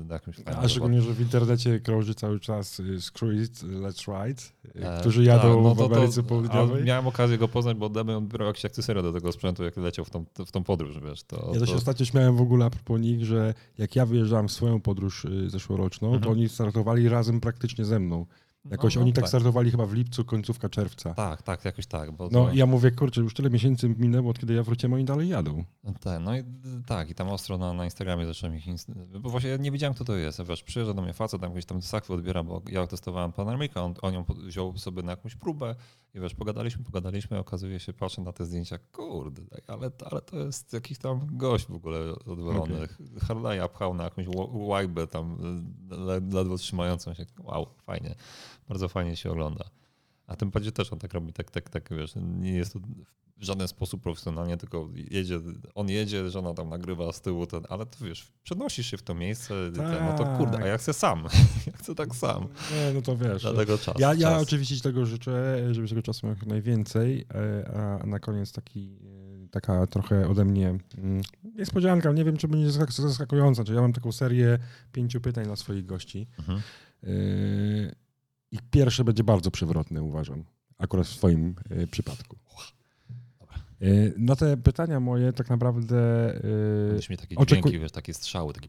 A 0.56 0.68
szczególnie, 0.68 1.02
że 1.02 1.12
w 1.12 1.20
internecie 1.20 1.80
krąży 1.80 2.14
cały 2.14 2.40
czas 2.40 2.80
y, 2.80 3.00
Screw 3.00 3.44
It, 3.44 3.52
Let's 3.62 4.26
Ride, 4.26 4.42
y, 4.76 4.88
e, 4.88 5.00
którzy 5.00 5.24
jadą 5.24 5.54
tak, 5.54 5.62
no 5.62 5.74
w 5.74 5.92
Ameryce 5.92 6.22
to, 6.22 6.28
Południowej. 6.28 6.84
Miałem 6.84 7.06
okazję 7.06 7.38
go 7.38 7.48
poznać, 7.48 7.76
bo 7.76 7.88
Demy 7.88 8.16
odbierał 8.16 8.48
jakieś 8.48 8.64
akcesoria 8.64 9.02
do 9.02 9.12
tego 9.12 9.32
sprzętu, 9.32 9.64
jak 9.64 9.76
leciał 9.76 10.04
w 10.04 10.10
tą, 10.10 10.24
w 10.46 10.52
tą 10.52 10.64
podróż, 10.64 11.00
wiesz. 11.00 11.22
To, 11.22 11.50
ja 11.54 11.60
to 11.60 11.66
się 11.66 11.74
ostatnio 11.74 12.06
śmiałem 12.06 12.36
w 12.36 12.40
ogóle 12.40 12.64
a 12.64 12.70
propos 12.70 13.00
nich, 13.00 13.24
że 13.24 13.54
jak 13.78 13.96
ja 13.96 14.06
wyjeżdżałem 14.06 14.48
w 14.48 14.52
swoją 14.52 14.80
podróż 14.80 15.24
y, 15.24 15.50
zeszłoroczną, 15.50 16.08
-hmm. 16.08 16.12
to 16.12 16.16
mhm. 16.16 16.32
oni 16.32 16.48
startowali 16.48 17.08
razem 17.08 17.40
praktycznie 17.40 17.84
ze 17.84 18.00
mną. 18.00 18.26
Jakoś 18.70 18.94
no, 18.94 19.00
no, 19.00 19.04
oni 19.04 19.12
tak, 19.12 19.22
tak 19.22 19.28
startowali 19.28 19.70
chyba 19.70 19.86
w 19.86 19.92
lipcu, 19.92 20.24
końcówka 20.24 20.68
czerwca. 20.68 21.14
Tak, 21.14 21.42
tak, 21.42 21.64
jakoś 21.64 21.86
tak. 21.86 22.12
Bo 22.12 22.28
no 22.32 22.46
to... 22.46 22.52
ja 22.52 22.66
mówię, 22.66 22.90
kurczę, 22.90 23.20
już 23.20 23.34
tyle 23.34 23.50
miesięcy 23.50 23.88
minęło, 23.88 24.30
od 24.30 24.38
kiedy 24.38 24.54
ja 24.54 24.62
wróciłem, 24.62 24.92
oni 24.92 25.04
dalej 25.04 25.28
jadą. 25.28 25.64
No, 25.84 25.92
tak, 26.00 26.20
no 26.22 26.36
i 26.36 26.44
tak, 26.86 27.10
i 27.10 27.14
tam 27.14 27.28
ostro 27.28 27.58
na, 27.58 27.72
na 27.72 27.84
Instagramie 27.84 28.26
zacząłem 28.26 28.56
ich, 28.56 28.66
inst... 28.66 28.90
bo 29.20 29.30
właśnie 29.30 29.50
ja 29.50 29.56
nie 29.56 29.70
wiedziałem, 29.70 29.94
kto 29.94 30.04
to 30.04 30.16
jest. 30.16 30.42
Wiesz, 30.44 30.62
przyjeżdża 30.62 30.94
do 30.94 31.02
mnie 31.02 31.12
facet, 31.12 31.40
tam 31.40 31.52
gdzieś 31.52 31.64
tam 31.64 31.82
sakwy 31.82 32.12
odbiera, 32.12 32.42
bo 32.42 32.62
ja 32.68 32.86
testowałem 32.86 33.32
Panamerica, 33.32 33.82
on, 33.82 33.94
on 34.02 34.14
ją 34.14 34.24
wziął 34.46 34.78
sobie 34.78 35.02
na 35.02 35.10
jakąś 35.10 35.34
próbę 35.34 35.74
i 36.14 36.20
wiesz, 36.20 36.34
pogadaliśmy, 36.34 36.84
pogadaliśmy, 36.84 37.38
okazuje 37.38 37.80
się, 37.80 37.92
patrzę 37.92 38.22
na 38.22 38.32
te 38.32 38.44
zdjęcia, 38.44 38.78
kurde, 38.78 39.42
ale, 39.66 39.90
ale 40.10 40.20
to 40.20 40.36
jest 40.36 40.72
jakiś 40.72 40.98
tam 40.98 41.36
gość 41.36 41.66
w 41.66 41.74
ogóle 41.74 41.98
odwalony. 42.26 42.74
Okay. 42.74 43.06
Harley'a 43.28 43.68
pchał 43.68 43.94
na 43.94 44.04
jakąś 44.04 44.26
łajbę 44.52 45.06
tam, 45.06 45.38
ledwo 46.32 46.56
trzymającą 46.56 47.14
się. 47.14 47.26
Wow, 47.38 47.66
fajnie 47.86 48.14
bardzo 48.68 48.88
fajnie 48.88 49.16
się 49.16 49.30
ogląda. 49.30 49.64
A 50.26 50.36
tym 50.36 50.50
bardziej 50.50 50.72
też 50.72 50.92
on 50.92 50.98
tak 50.98 51.14
robi, 51.14 51.32
tak, 51.32 51.50
tak, 51.50 51.70
tak, 51.70 51.88
wiesz, 51.90 52.12
nie 52.16 52.52
jest 52.52 52.72
to 52.72 52.78
w 53.36 53.44
żaden 53.44 53.68
sposób 53.68 54.02
profesjonalnie, 54.02 54.56
tylko 54.56 54.88
jedzie, 55.10 55.40
on 55.74 55.88
jedzie, 55.88 56.30
żona 56.30 56.54
tam 56.54 56.68
nagrywa 56.68 57.12
z 57.12 57.20
tyłu, 57.20 57.46
ten, 57.46 57.64
ale 57.68 57.86
to 57.86 58.04
wiesz, 58.04 58.32
przenosisz 58.42 58.86
się 58.86 58.96
w 58.96 59.02
to 59.02 59.14
miejsce, 59.14 59.54
tak. 59.76 59.90
ten, 59.90 60.06
no 60.06 60.18
to 60.18 60.36
kurde, 60.36 60.58
a 60.58 60.66
ja 60.66 60.78
chcę 60.78 60.92
sam, 60.92 61.24
ja 61.66 61.72
chcę 61.72 61.94
tak 61.94 62.14
sam. 62.14 62.42
Nie, 62.42 62.92
no 62.94 63.02
to 63.02 63.16
wiesz. 63.16 63.42
Dlatego 63.42 63.78
czas. 63.78 63.94
Ja, 63.98 64.14
ja 64.14 64.30
czas. 64.30 64.42
oczywiście 64.42 64.76
ci 64.76 64.82
tego 64.82 65.06
życzę, 65.06 65.58
żeby 65.74 65.88
tego 65.88 66.02
czasu 66.02 66.26
jak 66.26 66.46
najwięcej, 66.46 67.26
e, 67.34 67.70
a 68.02 68.06
na 68.06 68.18
koniec 68.18 68.52
taki 68.52 68.98
e, 69.44 69.48
taka 69.48 69.86
trochę 69.86 70.28
ode 70.28 70.44
mnie 70.44 70.68
mm, 70.98 71.22
niespodzianka, 71.54 72.12
nie 72.12 72.24
wiem, 72.24 72.36
czy 72.36 72.48
będzie 72.48 72.70
zaskakująca, 72.88 73.64
czy 73.64 73.74
ja 73.74 73.80
mam 73.80 73.92
taką 73.92 74.12
serię 74.12 74.58
pięciu 74.92 75.20
pytań 75.20 75.44
dla 75.44 75.56
swoich 75.56 75.86
gości. 75.86 76.26
Mhm. 76.38 76.60
Y 77.04 78.05
i 78.52 78.58
pierwsze 78.70 79.04
będzie 79.04 79.24
bardzo 79.24 79.50
przewrotne, 79.50 80.02
uważam, 80.02 80.44
akurat 80.78 81.06
w 81.06 81.16
Twoim 81.16 81.54
y, 81.70 81.86
przypadku. 81.86 82.36
Y, 83.82 84.14
na 84.18 84.36
te 84.36 84.56
pytania 84.56 85.00
moje 85.00 85.32
tak 85.32 85.50
naprawdę. 85.50 85.96
Będziesz 86.88 87.10
mi 87.10 87.16
takie 87.16 87.36
oczeku... 87.36 87.62
dźwięki, 87.62 87.78
wiesz, 87.78 87.92
takie 87.92 88.14
strzały, 88.14 88.52
takie. 88.52 88.68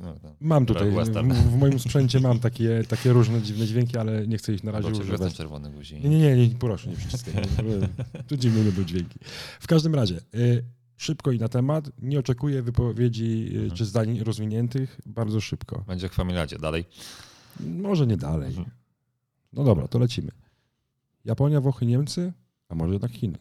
No, 0.00 0.14
mam 0.40 0.66
tutaj, 0.66 0.90
w, 0.90 0.94
w, 1.32 1.56
moim 1.56 1.78
sprzęcie 1.78 2.20
mam 2.20 2.38
takie, 2.38 2.82
takie 2.88 3.12
różne 3.12 3.42
dziwne 3.42 3.66
dźwięki, 3.66 3.98
ale 3.98 4.26
nie 4.26 4.38
chcę 4.38 4.52
ich 4.52 4.64
na 4.64 4.72
razie 4.72 4.88
używać. 4.88 5.34
czerwony 5.34 5.70
guzik. 5.70 6.04
Nie, 6.04 6.18
nie, 6.18 6.36
nie, 6.36 6.54
proszę, 6.54 6.90
nie 6.90 6.96
wszystkie. 6.96 7.32
tu 8.28 8.36
dziwne 8.36 8.62
będą 8.64 8.84
dźwięki. 8.84 9.18
W 9.60 9.66
każdym 9.66 9.94
razie, 9.94 10.20
szybko 10.96 11.32
i 11.32 11.38
na 11.38 11.48
temat. 11.48 11.90
Nie 12.02 12.18
oczekuję 12.18 12.62
wypowiedzi 12.62 13.48
mhm. 13.52 13.70
czy 13.70 13.84
zdań 13.84 14.20
rozwiniętych, 14.20 15.00
bardzo 15.06 15.40
szybko. 15.40 15.84
Będzie 15.86 16.06
jak 16.06 16.14
dalej. 16.60 16.84
Może 17.60 18.06
nie 18.06 18.16
dalej. 18.16 18.48
Mhm. 18.48 18.70
No 19.56 19.64
dobra, 19.64 19.88
to 19.88 19.98
lecimy. 19.98 20.32
Japonia, 21.24 21.60
Włochy, 21.60 21.86
Niemcy, 21.86 22.32
a 22.68 22.74
może 22.74 22.92
jednak 22.92 23.12
Chiny? 23.12 23.38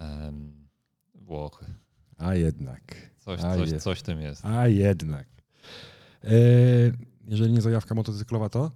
Um, 0.00 0.68
Włochy. 1.14 1.66
A 2.16 2.34
jednak. 2.34 3.10
Coś, 3.18 3.40
a 3.40 3.56
coś, 3.56 3.70
je... 3.70 3.80
coś 3.80 4.02
tym 4.02 4.20
jest. 4.20 4.44
A 4.44 4.68
jednak. 4.68 5.26
E, 6.24 6.30
jeżeli 7.28 7.52
nie 7.52 7.60
zajawka 7.60 7.94
motocyklowa, 7.94 8.48
to? 8.48 8.70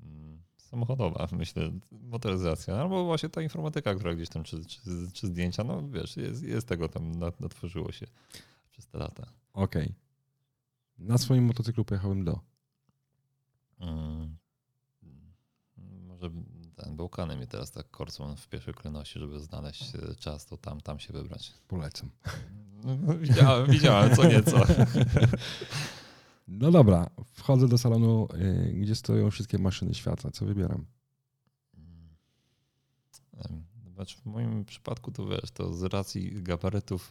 Mm, 0.00 0.42
samochodowa, 0.56 1.28
myślę, 1.32 1.70
motoryzacja, 1.90 2.76
albo 2.76 3.04
właśnie 3.04 3.28
ta 3.28 3.42
informatyka, 3.42 3.94
która 3.94 4.14
gdzieś 4.14 4.28
tam, 4.28 4.44
czy, 4.44 4.64
czy, 4.64 4.80
czy 5.12 5.26
zdjęcia, 5.26 5.64
no 5.64 5.88
wiesz, 5.88 6.16
jest, 6.16 6.42
jest 6.42 6.68
tego 6.68 6.88
tam, 6.88 7.18
natworzyło 7.40 7.92
się 7.92 8.06
przez 8.70 8.86
te 8.86 8.98
lata. 8.98 9.26
Okej. 9.52 9.82
Okay. 9.82 9.94
Na 10.98 11.18
swoim 11.18 11.44
motocyklu 11.44 11.84
pojechałem 11.84 12.24
do? 12.24 12.40
Mm, 13.80 14.36
może 16.22 16.30
ten 16.76 16.96
Bałkany 16.96 17.36
mnie 17.36 17.46
teraz 17.46 17.70
tak 17.70 17.90
korcą 17.90 18.36
w 18.36 18.48
pierwszej 18.48 18.74
kolejności, 18.74 19.18
żeby 19.18 19.40
znaleźć 19.40 19.94
e, 19.94 20.14
czas, 20.14 20.46
to 20.46 20.56
tam, 20.56 20.80
tam 20.80 20.98
się 20.98 21.12
wybrać. 21.12 21.54
Polecam. 21.68 22.10
No, 22.84 23.14
widziałem, 23.18 23.70
widziałem 23.70 24.16
co 24.16 24.24
nieco. 24.24 24.56
No 26.48 26.70
dobra, 26.70 27.10
wchodzę 27.32 27.68
do 27.68 27.78
salonu, 27.78 28.28
y, 28.34 28.72
gdzie 28.72 28.94
stoją 28.94 29.30
wszystkie 29.30 29.58
maszyny 29.58 29.94
świata. 29.94 30.30
Co 30.30 30.46
wybieram? 30.46 30.86
Znaczy 33.98 34.16
w 34.22 34.26
moim 34.26 34.64
przypadku 34.64 35.10
to 35.12 35.26
wiesz, 35.26 35.50
to 35.54 35.74
z 35.74 35.82
racji 35.82 36.42
gabarytów 36.42 37.10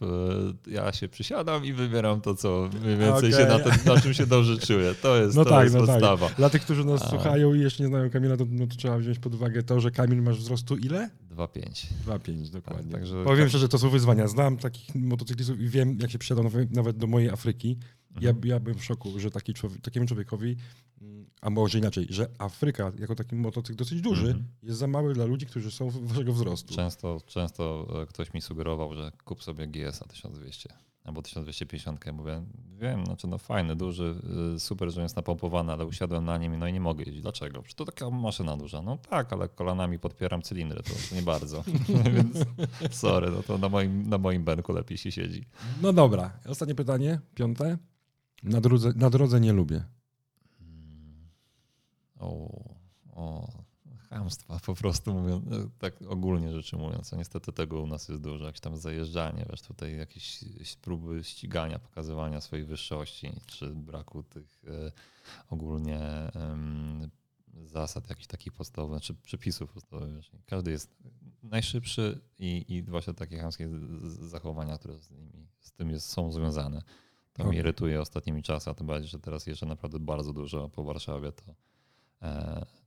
e, 0.67 0.71
ja 0.71 0.91
się 0.93 1.07
przysiadam 1.07 1.65
i 1.65 1.73
wybieram 1.73 2.21
to, 2.21 2.35
co 2.35 2.69
mniej 2.83 2.97
więcej 2.97 3.31
się 3.31 3.45
na, 3.45 3.59
tym, 3.59 3.71
na 3.85 4.01
czym 4.01 4.13
się 4.13 4.25
dobrze 4.27 4.57
czuję. 4.57 4.95
To 5.01 5.17
jest, 5.21 5.35
No 5.35 5.43
to 5.43 5.49
tak, 5.49 5.63
jest 5.63 5.75
no 5.75 5.81
tak. 5.81 5.89
podstawa. 5.89 6.29
Dla 6.37 6.49
tych, 6.49 6.61
którzy 6.61 6.85
nas 6.85 7.01
A. 7.01 7.09
słuchają 7.09 7.53
i 7.53 7.59
jeszcze 7.59 7.83
nie 7.83 7.89
znają 7.89 8.09
Kamila, 8.09 8.37
to, 8.37 8.45
no 8.49 8.67
to 8.67 8.75
trzeba 8.75 8.97
wziąć 8.97 9.19
pod 9.19 9.35
uwagę 9.35 9.63
to, 9.63 9.79
że 9.79 9.91
Kamil 9.91 10.21
masz 10.21 10.37
wzrostu 10.37 10.77
ile? 10.77 11.09
2,5. 11.35 11.85
2,5 12.07 12.49
dokładnie. 12.49 12.91
Tak, 12.91 12.91
także- 13.01 13.23
Powiem 13.23 13.49
szczerze, 13.49 13.69
to 13.69 13.79
są 13.79 13.89
wyzwania. 13.89 14.27
Znam 14.27 14.57
takich 14.57 14.95
motocyklistów 14.95 15.59
i 15.59 15.69
wiem, 15.69 15.97
jak 16.01 16.11
się 16.11 16.17
przysiadam 16.19 16.49
nawet- 16.71 16.97
do 16.97 17.07
mojej 17.07 17.29
Afryki. 17.29 17.77
Ja, 18.21 18.29
Mhm. 18.29 18.47
ja 18.47 18.59
byłem 18.59 18.77
w 18.79 18.83
szoku, 18.83 19.19
że 19.19 19.31
taki 19.31 19.53
człowiek, 19.53 19.81
takiemu 19.81 20.05
człowiekowi, 20.07 20.55
a 21.41 21.49
może 21.49 21.79
inaczej, 21.79 22.07
że 22.09 22.27
Afryka 22.39 22.91
jako 22.99 23.15
taki 23.15 23.35
motocykl 23.35 23.77
dosyć 23.77 24.01
duży 24.01 24.27
Mhm. 24.27 24.47
jest 24.63 24.79
za 24.79 24.87
mały 24.87 25.13
dla 25.13 25.25
ludzi, 25.25 25.45
którzy 25.45 25.71
są 25.71 25.89
waszego 25.89 26.33
wzrostu. 26.33 26.75
Często, 26.75 27.21
często 27.25 27.87
e, 28.01 28.05
ktoś 28.05 28.33
mi 28.33 28.41
sugerował, 28.41 28.93
że 28.93 29.11
kup 29.25 29.43
sobie 29.43 29.67
GS-a 29.67 30.05
1200 30.07 30.73
albo 31.03 31.21
1250. 31.21 32.05
Ja 32.05 32.13
mówię, 32.13 32.43
wiem, 32.79 33.05
znaczy 33.05 33.27
no 33.27 33.37
fajny, 33.37 33.75
duży, 33.75 34.15
y, 34.55 34.59
super, 34.59 34.91
że 34.91 35.01
jest 35.01 35.15
napompowany, 35.15 35.73
ale 35.73 35.85
usiadłem 35.85 36.25
na 36.25 36.37
nim 36.37 36.53
i 36.53 36.57
no 36.57 36.67
i 36.67 36.73
nie 36.73 36.79
mogę 36.79 37.03
jeździć. 37.03 37.21
Dlaczego? 37.21 37.61
Przecież 37.61 37.75
to 37.75 37.85
taka 37.85 38.09
maszyna 38.09 38.57
duża. 38.57 38.81
No 38.81 38.97
tak, 38.97 39.33
ale 39.33 39.49
kolanami 39.49 39.99
podpieram 39.99 40.41
cylindry, 40.41 40.83
to, 40.83 40.89
to 41.09 41.15
nie 41.15 41.21
bardzo. 41.21 41.63
Więc 42.15 42.37
sorry, 42.91 43.31
no 43.31 43.43
to 43.43 43.57
na 43.57 43.69
moim, 43.69 44.09
na 44.09 44.17
moim 44.17 44.43
benku 44.43 44.73
lepiej 44.73 44.97
się 44.97 45.11
siedzi. 45.11 45.45
No 45.81 45.93
dobra, 45.93 46.39
ostatnie 46.45 46.75
pytanie, 46.75 47.19
piąte. 47.35 47.77
Na 48.43 48.61
drodze, 48.61 48.93
na 48.95 49.09
drodze 49.09 49.39
nie 49.39 49.53
lubię. 49.53 49.83
O, 52.19 52.49
o, 53.15 53.47
chamstwa 54.09 54.59
po 54.65 54.75
prostu 54.75 55.13
mówiąc, 55.13 55.47
e, 55.47 55.69
tak 55.79 56.01
ogólnie 56.01 56.51
rzecz 56.51 56.73
ujmując. 56.73 57.13
A 57.13 57.17
niestety 57.17 57.51
tego 57.51 57.81
u 57.81 57.87
nas 57.87 58.09
jest 58.09 58.21
dużo. 58.21 58.45
Jakieś 58.45 58.59
tam 58.61 58.77
zajeżdżanie, 58.77 59.45
wiesz, 59.49 59.61
tutaj 59.61 59.97
jakieś 59.97 60.43
próby 60.81 61.23
ścigania, 61.23 61.79
pokazywania 61.79 62.41
swojej 62.41 62.65
wyższości, 62.65 63.31
czy 63.45 63.69
braku 63.69 64.23
tych 64.23 64.61
e, 64.67 64.91
ogólnie 65.49 65.99
em, 66.33 67.09
zasad 67.65 68.09
jakichś 68.09 68.27
takich 68.27 68.53
podstawowych, 68.53 69.01
czy 69.01 69.13
przepisów 69.13 69.73
podstawowych. 69.73 70.15
Wiesz. 70.15 70.31
Każdy 70.45 70.71
jest 70.71 70.97
najszybszy 71.43 72.19
i, 72.39 72.65
i 72.67 72.83
właśnie 72.83 73.13
takie 73.13 73.51
z- 73.51 74.19
zachowania, 74.29 74.77
które 74.77 74.99
z, 74.99 75.11
nimi, 75.11 75.47
z 75.59 75.71
tym 75.71 75.89
jest, 75.89 76.09
są 76.09 76.31
związane. 76.31 76.81
To 77.33 77.43
mnie 77.43 77.49
Okej. 77.49 77.59
irytuje 77.59 78.01
ostatnimi 78.01 78.43
czasy, 78.43 78.69
a 78.69 78.73
tym 78.73 78.87
bardziej, 78.87 79.09
że 79.09 79.19
teraz 79.19 79.47
jeszcze 79.47 79.65
naprawdę 79.65 79.99
bardzo 79.99 80.33
dużo 80.33 80.69
po 80.69 80.83
Warszawie, 80.83 81.31
to 81.31 81.43
e, 82.21 82.27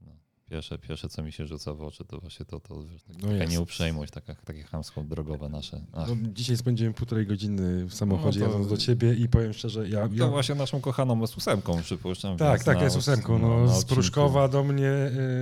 no, 0.01 0.20
pierwsze, 0.51 0.79
pierwsze, 0.79 1.09
co 1.09 1.23
mi 1.23 1.33
się 1.33 1.47
rzuca 1.47 1.75
w 1.75 1.83
oczy, 1.83 2.05
to 2.05 2.21
właśnie 2.21 2.47
to, 2.47 2.61
to 2.61 2.83
wiesz, 2.87 3.03
No 3.09 3.15
taka 3.21 3.35
jest. 3.35 3.53
nieuprzejmość, 3.53 4.13
taka, 4.13 4.35
takie 4.35 4.63
chamsko 4.63 5.03
drogowe 5.05 5.49
nasze. 5.49 5.81
No, 5.93 6.07
dzisiaj 6.33 6.57
spędziłem 6.57 6.95
półtorej 6.95 7.27
godziny 7.27 7.85
w 7.87 7.95
samochodzie 7.95 8.41
No 8.41 8.47
to- 8.47 8.53
jadąc 8.53 8.71
do 8.71 8.77
ciebie 8.77 9.15
i 9.15 9.29
powiem 9.29 9.53
szczerze, 9.53 9.89
ja... 9.89 10.09
to 10.09 10.15
ja 10.15 10.27
właśnie 10.29 10.55
naszą 10.55 10.81
kochaną 10.81 11.27
z 11.27 11.37
ósemką 11.37 11.83
przypuszczam. 11.83 12.37
tak, 12.37 12.65
tak, 12.65 12.81
jest 12.81 12.97
ósemką. 12.97 13.39
No, 13.39 13.69
z. 13.81 13.85
Pruszkowa 13.85 14.49
do 14.49 14.65
mnie, 14.65 14.93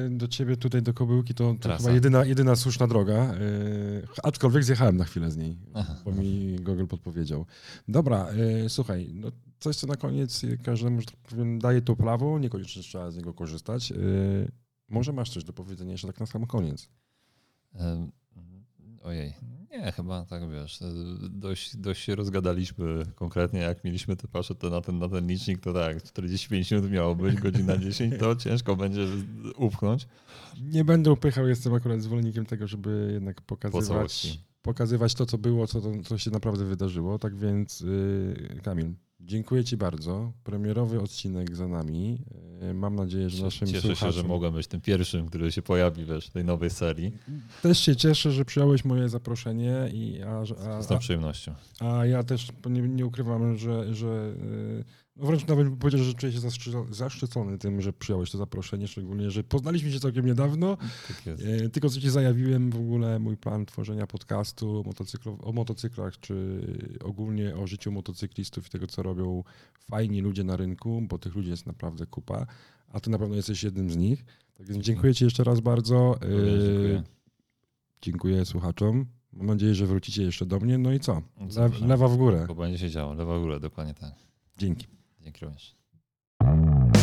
y, 0.07 0.11
do 0.11 0.29
ciebie 0.29 0.57
tutaj 0.57 0.83
do 0.83 0.95
Kobyłki, 0.95 1.35
to, 1.35 1.55
to 1.61 1.77
chyba 1.77 1.91
jedyna, 1.91 2.25
jedyna 2.25 2.57
słuszna 2.57 2.87
droga. 2.87 3.35
y, 3.35 4.07
Aczkolwiek 4.23 4.65
zjechałem 4.65 4.97
na 4.97 5.05
chwilę 5.05 5.31
z 5.31 5.37
niej, 5.37 5.57
Aha. 5.75 5.95
bo 6.05 6.13
mi 6.13 6.57
Google 6.61 6.87
podpowiedział. 6.87 7.47
Dobra, 7.89 8.27
y, 8.65 8.69
słuchaj, 8.69 9.11
no, 9.15 9.29
coś 9.61 9.77
co 9.77 9.87
na 9.87 9.97
koniec 9.97 10.43
każdemu, 10.65 11.01
że 11.01 11.07
tak 11.07 11.17
powiem, 11.17 11.59
daje 11.59 11.83
to 11.83 11.97
prawo, 11.97 12.39
niekoniecznie 12.39 12.83
trzeba 12.83 13.11
z 13.11 13.17
niego 13.17 13.35
korzystać. 13.35 13.93
Może 14.89 15.13
masz 15.13 15.31
coś 15.31 15.45
do 15.45 15.53
powiedzenia 15.53 15.93
jeszcze 15.93 16.07
tak 16.07 16.21
na 16.21 16.27
sam 16.27 16.47
koniec. 16.47 16.89
Ojej, 19.03 19.35
nie, 19.71 19.93
chyba 19.93 20.25
tak 20.25 20.51
wiesz. 20.51 20.83
e, 20.83 20.85
Dość, 21.31 21.77
dość 21.77 22.05
się 22.05 22.15
rozgadaliśmy 22.15 23.07
konkretnie, 23.15 23.61
jak 23.61 23.85
mieliśmy 23.85 24.17
te 24.17 24.29
pasze 24.29 24.55
to 24.55 24.71
na, 24.71 24.81
ten, 24.81 24.99
na 24.99 25.09
ten 25.09 25.27
licznik, 25.27 25.61
to 25.61 25.73
tak, 25.73 26.03
45 26.03 26.71
minut 26.71 26.91
miało 26.91 27.15
być, 27.15 27.37
godzina 27.37 27.79
10, 27.89 28.15
to 28.19 28.37
ciężko 28.37 28.77
będzie 28.77 29.07
upchnąć. 29.57 30.09
Nie 30.63 30.85
będę 30.85 31.13
upychał, 31.13 31.49
jestem 31.49 31.75
akurat 31.75 32.03
zwolennikiem 32.03 32.47
tego, 32.47 32.67
żeby 32.67 33.11
jednak 33.13 33.37
Po 33.37 33.43
pokazywać, 33.43 34.39
pokazywać 34.63 35.15
to, 35.15 35.27
co 35.27 35.39
było, 35.39 35.67
co, 35.67 35.81
to, 35.81 35.93
co 36.05 36.19
się 36.19 36.31
naprawdę 36.31 36.65
wydarzyło. 36.65 37.19
Tak 37.19 37.37
więc, 37.37 37.81
yy, 37.81 38.61
Kamil, 38.63 38.95
dziękuję 39.21 39.65
Ci 39.65 39.77
bardzo. 39.77 40.33
Premierowy 40.45 41.01
odcinek 41.01 41.57
za 41.57 41.69
nami. 41.69 42.19
Yy, 42.63 42.75
mam 42.75 42.95
nadzieję, 42.97 43.31
że 43.31 43.45
naszym 43.45 43.69
Cieszę 43.69 43.83
się, 43.83 43.89
że 43.89 43.97
słuchaczom... 43.97 44.27
mogłem 44.27 44.55
być 44.55 44.67
tym 44.67 44.81
pierwszym, 44.81 45.27
który 45.27 45.53
się 45.53 45.63
pojawi 45.63 46.05
wiesz, 46.05 46.27
w 46.27 46.31
tej 46.31 46.45
nowej 46.45 46.71
serii. 46.71 47.13
Też 47.63 47.79
się 47.79 47.97
cieszę, 47.97 48.33
że 48.33 48.45
przyjąłeś 48.45 48.85
moje 48.85 49.09
zaproszenie, 49.09 49.91
i, 49.93 50.23
a, 50.23 50.39
a, 50.69 50.83
Z 50.83 50.87
tą 50.87 50.95
a, 50.95 50.99
przyjemnością. 50.99 51.55
a 51.81 52.07
ja 52.07 52.23
też 52.23 52.49
nie, 52.71 52.83
nie 52.83 53.07
ukrywam, 53.07 53.57
że, 53.57 53.95
że 53.95 54.35
no 54.37 54.85
wręcz 55.19 55.47
nawet 55.47 55.69
bym 55.69 55.77
powiedział, 55.77 56.03
że 56.03 56.15
czuję 56.15 56.33
się 56.33 56.39
zaszczy- 56.41 56.93
zaszczycony 56.95 57.59
tym, 57.59 57.81
że 57.81 57.93
przyjąłeś 57.93 58.31
to 58.31 58.39
zaproszenie, 58.39 58.89
szczególnie, 58.89 59.31
że 59.31 59.45
poznaliśmy 59.45 59.93
się 59.93 60.01
całkiem 60.01 60.27
niedawno. 60.27 60.77
Tak. 60.77 61.23
E, 61.65 61.69
Tylko 61.69 61.89
co 61.91 62.01
ci 62.01 62.11
zajawiłem 62.11 62.71
w 62.71 62.77
ogóle 62.77 63.19
mój 63.19 63.37
plan 63.37 63.67
tworzenia 63.67 64.07
podcastu 64.07 64.83
motocyklo- 64.87 65.37
o 65.43 65.53
motocyklach, 65.53 66.21
czy 66.21 66.61
ogólnie 67.05 67.57
o 67.57 67.67
życiu 67.67 67.93
motocyklistów 67.93 68.67
i 68.67 68.71
tego, 68.71 68.87
co 68.87 69.03
robią 69.03 69.45
fajni 69.81 70.21
ludzie 70.21 70.45
na 70.45 70.57
rynku, 70.57 71.03
bo 71.09 71.19
tych 71.19 71.35
ludzi 71.35 71.51
jest 71.51 71.67
naprawdę 71.67 72.07
kupa, 72.07 72.47
a 72.89 73.01
ty 73.01 73.11
na 73.11 73.19
pewno 73.19 73.35
jesteś 73.37 73.63
jednym 73.63 73.91
z 73.91 73.97
nich. 73.97 74.25
Tak 74.55 74.67
więc 74.67 74.85
dziękuję 74.85 75.15
ci 75.15 75.25
jeszcze 75.25 75.45
raz 75.45 75.61
bardzo. 75.61 76.15
E, 76.23 76.29
dziękuję. 76.67 77.03
Dziękuję 78.03 78.45
słuchaczom. 78.45 79.07
Mam 79.33 79.47
nadzieję, 79.47 79.75
że 79.75 79.87
wrócicie 79.87 80.23
jeszcze 80.23 80.47
do 80.47 80.61
mnie. 80.61 80.79
No 80.79 80.93
i 80.93 81.01
co? 81.01 81.23
Le- 81.81 81.87
lewa 81.87 82.09
w 82.09 82.17
górę. 82.17 82.45
Bo 82.49 82.55
będzie 82.55 82.79
się 82.79 82.91
działo. 82.91 83.15
Lewa 83.15 83.39
w 83.39 83.43
górę, 83.43 83.61
dokładnie 83.61 83.95
tak. 83.95 84.13
Dzięki. 84.59 84.87
em 85.29 86.98